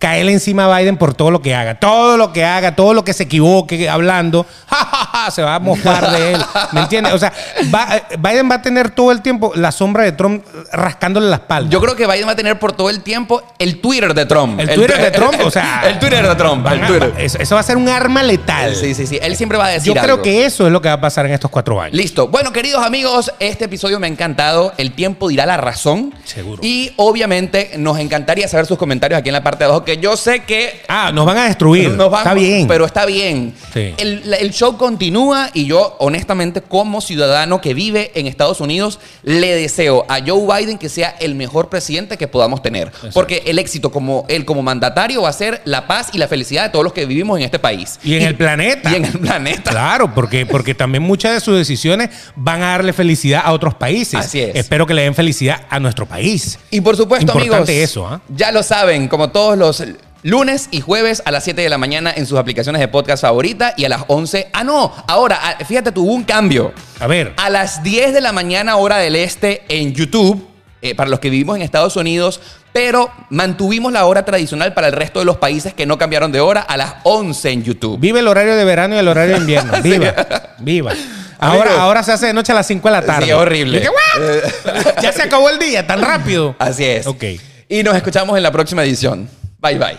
caerle 0.03 0.33
encima 0.33 0.65
a 0.65 0.77
Biden 0.79 0.97
por 0.97 1.13
todo 1.13 1.31
lo 1.31 1.41
que 1.41 1.55
haga. 1.55 1.75
Todo 1.79 2.17
lo 2.17 2.33
que 2.33 2.43
haga, 2.43 2.75
todo 2.75 2.93
lo 2.93 3.05
que 3.05 3.13
se 3.13 3.23
equivoque 3.23 3.87
hablando, 3.87 4.45
ja, 4.67 4.75
ja, 4.75 5.05
ja, 5.25 5.31
se 5.31 5.41
va 5.41 5.55
a 5.55 5.59
mofar 5.59 6.11
de 6.11 6.33
él. 6.33 6.41
¿Me 6.73 6.81
entiendes? 6.81 7.13
O 7.13 7.17
sea, 7.17 7.31
va- 7.73 8.01
Biden 8.19 8.51
va 8.51 8.55
a 8.55 8.61
tener 8.61 8.89
todo 8.89 9.13
el 9.13 9.21
tiempo 9.21 9.53
la 9.55 9.71
sombra 9.71 10.03
de 10.03 10.11
Trump 10.11 10.43
rascándole 10.73 11.27
la 11.29 11.37
espalda. 11.37 11.69
Yo 11.69 11.79
creo 11.79 11.95
que 11.95 12.05
Biden 12.05 12.27
va 12.27 12.33
a 12.33 12.35
tener 12.35 12.59
por 12.59 12.73
todo 12.73 12.89
el 12.89 13.01
tiempo 13.01 13.41
el 13.59 13.79
Twitter 13.79 14.13
de 14.13 14.25
Trump. 14.25 14.59
el 14.59 14.73
Twitter 14.73 15.01
de 15.01 15.11
Trump, 15.11 15.35
o 15.41 15.49
sea. 15.49 15.83
El 15.87 15.99
Twitter 15.99 16.27
de 16.27 16.35
Trump. 16.35 16.67
El 16.67 16.81
Twitter. 16.85 17.13
eso, 17.17 17.37
eso 17.39 17.55
va 17.55 17.61
a 17.61 17.63
ser 17.63 17.77
un 17.77 17.87
arma 17.87 18.23
letal. 18.23 18.75
Sí, 18.75 18.93
sí, 18.93 19.07
sí. 19.07 19.19
Él 19.21 19.37
siempre 19.37 19.57
va 19.57 19.67
a 19.67 19.69
decir 19.69 19.93
Yo 19.93 20.01
creo 20.01 20.15
algo. 20.15 20.23
que 20.23 20.43
eso 20.45 20.65
es 20.65 20.71
lo 20.73 20.81
que 20.81 20.89
va 20.89 20.95
a 20.95 21.01
pasar 21.01 21.25
en 21.25 21.31
estos 21.33 21.49
cuatro 21.49 21.79
años. 21.79 21.95
Listo. 21.95 22.27
Bueno, 22.27 22.51
queridos 22.51 22.83
amigos, 22.85 23.31
este 23.39 23.65
episodio 23.65 23.99
me 24.01 24.07
ha 24.07 24.09
encantado. 24.09 24.73
El 24.77 24.91
tiempo 24.93 25.29
dirá 25.29 25.45
la 25.45 25.55
razón. 25.57 26.13
Seguro. 26.25 26.59
Y 26.61 26.91
obviamente 26.97 27.71
nos 27.77 27.99
encantaría 27.99 28.47
saber 28.49 28.65
sus 28.65 28.77
comentarios 28.77 29.17
aquí 29.19 29.29
en 29.29 29.33
la 29.33 29.43
parte 29.43 29.59
de 29.59 29.65
abajo, 29.69 29.85
que 29.85 29.92
yo 29.99 30.15
sé 30.17 30.41
que 30.41 30.81
Ah, 30.87 31.11
nos 31.13 31.25
van 31.25 31.37
a 31.37 31.45
destruir. 31.45 31.91
Nos 31.91 32.09
van- 32.11 32.21
Está 32.21 32.33
bien. 32.33 32.67
Pero 32.67 32.85
está 32.85 33.05
bien. 33.05 33.53
Sí. 33.73 33.93
El, 33.97 34.33
el 34.33 34.51
show 34.51 34.77
continúa 34.77 35.49
y 35.53 35.65
yo, 35.65 35.95
honestamente, 35.99 36.61
como 36.61 37.01
ciudadano 37.01 37.61
que 37.61 37.73
vive 37.73 38.11
en 38.15 38.27
Estados 38.27 38.61
Unidos, 38.61 38.99
le 39.23 39.55
deseo 39.55 40.05
a 40.09 40.19
Joe 40.25 40.45
Biden 40.61 40.77
que 40.77 40.89
sea 40.89 41.15
el 41.19 41.35
mejor 41.35 41.69
presidente 41.69 42.17
que 42.17 42.27
podamos 42.27 42.61
tener. 42.61 42.91
Porque 43.13 43.43
el 43.45 43.59
éxito 43.59 43.91
como 43.91 44.25
él 44.29 44.45
como 44.45 44.61
mandatario 44.61 45.21
va 45.23 45.29
a 45.29 45.33
ser 45.33 45.61
la 45.65 45.87
paz 45.87 46.09
y 46.13 46.17
la 46.17 46.27
felicidad 46.27 46.63
de 46.63 46.69
todos 46.69 46.83
los 46.83 46.93
que 46.93 47.05
vivimos 47.05 47.37
en 47.39 47.45
este 47.45 47.59
país. 47.59 47.99
Y 48.03 48.15
en 48.15 48.23
el 48.23 48.35
planeta. 48.35 48.91
Y 48.91 48.95
en 48.95 49.05
el 49.05 49.19
planeta. 49.19 49.71
Claro, 49.71 50.13
porque, 50.13 50.45
porque 50.45 50.75
también 50.75 51.03
muchas 51.03 51.33
de 51.33 51.39
sus 51.39 51.57
decisiones 51.57 52.09
van 52.35 52.61
a 52.63 52.69
darle 52.71 52.93
felicidad 52.93 53.41
a 53.43 53.51
otros 53.53 53.73
países. 53.75 54.19
Así 54.19 54.39
es. 54.41 54.55
Espero 54.55 54.85
que 54.85 54.93
le 54.93 55.03
den 55.03 55.15
felicidad 55.15 55.61
a 55.69 55.79
nuestro 55.79 56.05
país. 56.05 56.59
Y 56.71 56.81
por 56.81 56.95
supuesto, 56.97 57.23
Importante 57.31 57.71
amigos, 57.71 57.89
eso, 57.89 58.07
¿ah? 58.07 58.21
ya 58.29 58.51
lo 58.51 58.63
saben, 58.63 59.07
como 59.07 59.29
todos 59.29 59.57
los 59.57 59.82
lunes 60.23 60.69
y 60.71 60.81
jueves 60.81 61.21
a 61.25 61.31
las 61.31 61.43
7 61.43 61.61
de 61.61 61.69
la 61.69 61.77
mañana 61.77 62.11
en 62.15 62.25
sus 62.25 62.39
aplicaciones 62.39 62.79
de 62.79 62.87
podcast 62.87 63.21
favorita 63.21 63.73
y 63.77 63.85
a 63.85 63.89
las 63.89 64.03
11. 64.07 64.49
Ah, 64.53 64.63
no, 64.63 64.91
ahora, 65.07 65.39
ah, 65.41 65.65
fíjate, 65.65 65.91
tuvo 65.91 66.11
un 66.11 66.23
cambio. 66.23 66.73
A 66.99 67.07
ver. 67.07 67.33
A 67.37 67.49
las 67.49 67.83
10 67.83 68.13
de 68.13 68.21
la 68.21 68.31
mañana, 68.31 68.77
hora 68.77 68.97
del 68.97 69.15
este, 69.15 69.63
en 69.67 69.93
YouTube, 69.93 70.47
eh, 70.81 70.95
para 70.95 71.09
los 71.09 71.19
que 71.19 71.29
vivimos 71.29 71.55
en 71.57 71.61
Estados 71.61 71.95
Unidos, 71.95 72.41
pero 72.71 73.11
mantuvimos 73.29 73.93
la 73.93 74.05
hora 74.05 74.25
tradicional 74.25 74.73
para 74.73 74.87
el 74.87 74.93
resto 74.93 75.19
de 75.19 75.25
los 75.25 75.37
países 75.37 75.73
que 75.73 75.85
no 75.85 75.97
cambiaron 75.97 76.31
de 76.31 76.39
hora 76.39 76.61
a 76.61 76.75
las 76.75 76.95
11 77.03 77.51
en 77.51 77.63
YouTube. 77.63 77.99
Vive 77.99 78.19
el 78.19 78.27
horario 78.27 78.55
de 78.55 78.65
verano 78.65 78.95
y 78.95 78.99
el 78.99 79.07
horario 79.07 79.35
de 79.35 79.41
invierno. 79.41 79.73
Viva. 79.83 80.13
Viva. 80.59 80.93
Ahora, 81.39 81.81
ahora 81.81 82.03
se 82.03 82.13
hace 82.13 82.27
de 82.27 82.33
noche 82.33 82.53
a 82.53 82.55
las 82.55 82.67
5 82.67 82.87
de 82.87 82.91
la 82.91 83.01
tarde. 83.01 83.25
Sí, 83.25 83.31
horrible. 83.33 83.77
Y 83.77 83.81
que, 83.81 83.89
¡guau! 83.89 84.93
ya 85.01 85.11
se 85.11 85.23
acabó 85.23 85.49
el 85.49 85.59
día, 85.59 85.85
tan 85.85 86.01
rápido. 86.01 86.55
Así 86.57 86.85
es. 86.85 87.05
Ok. 87.05 87.23
Y 87.67 87.83
nos 87.83 87.95
escuchamos 87.95 88.37
en 88.37 88.43
la 88.43 88.51
próxima 88.51 88.83
edición. 88.83 89.29
Bye 89.63 89.77
bye. 89.79 89.97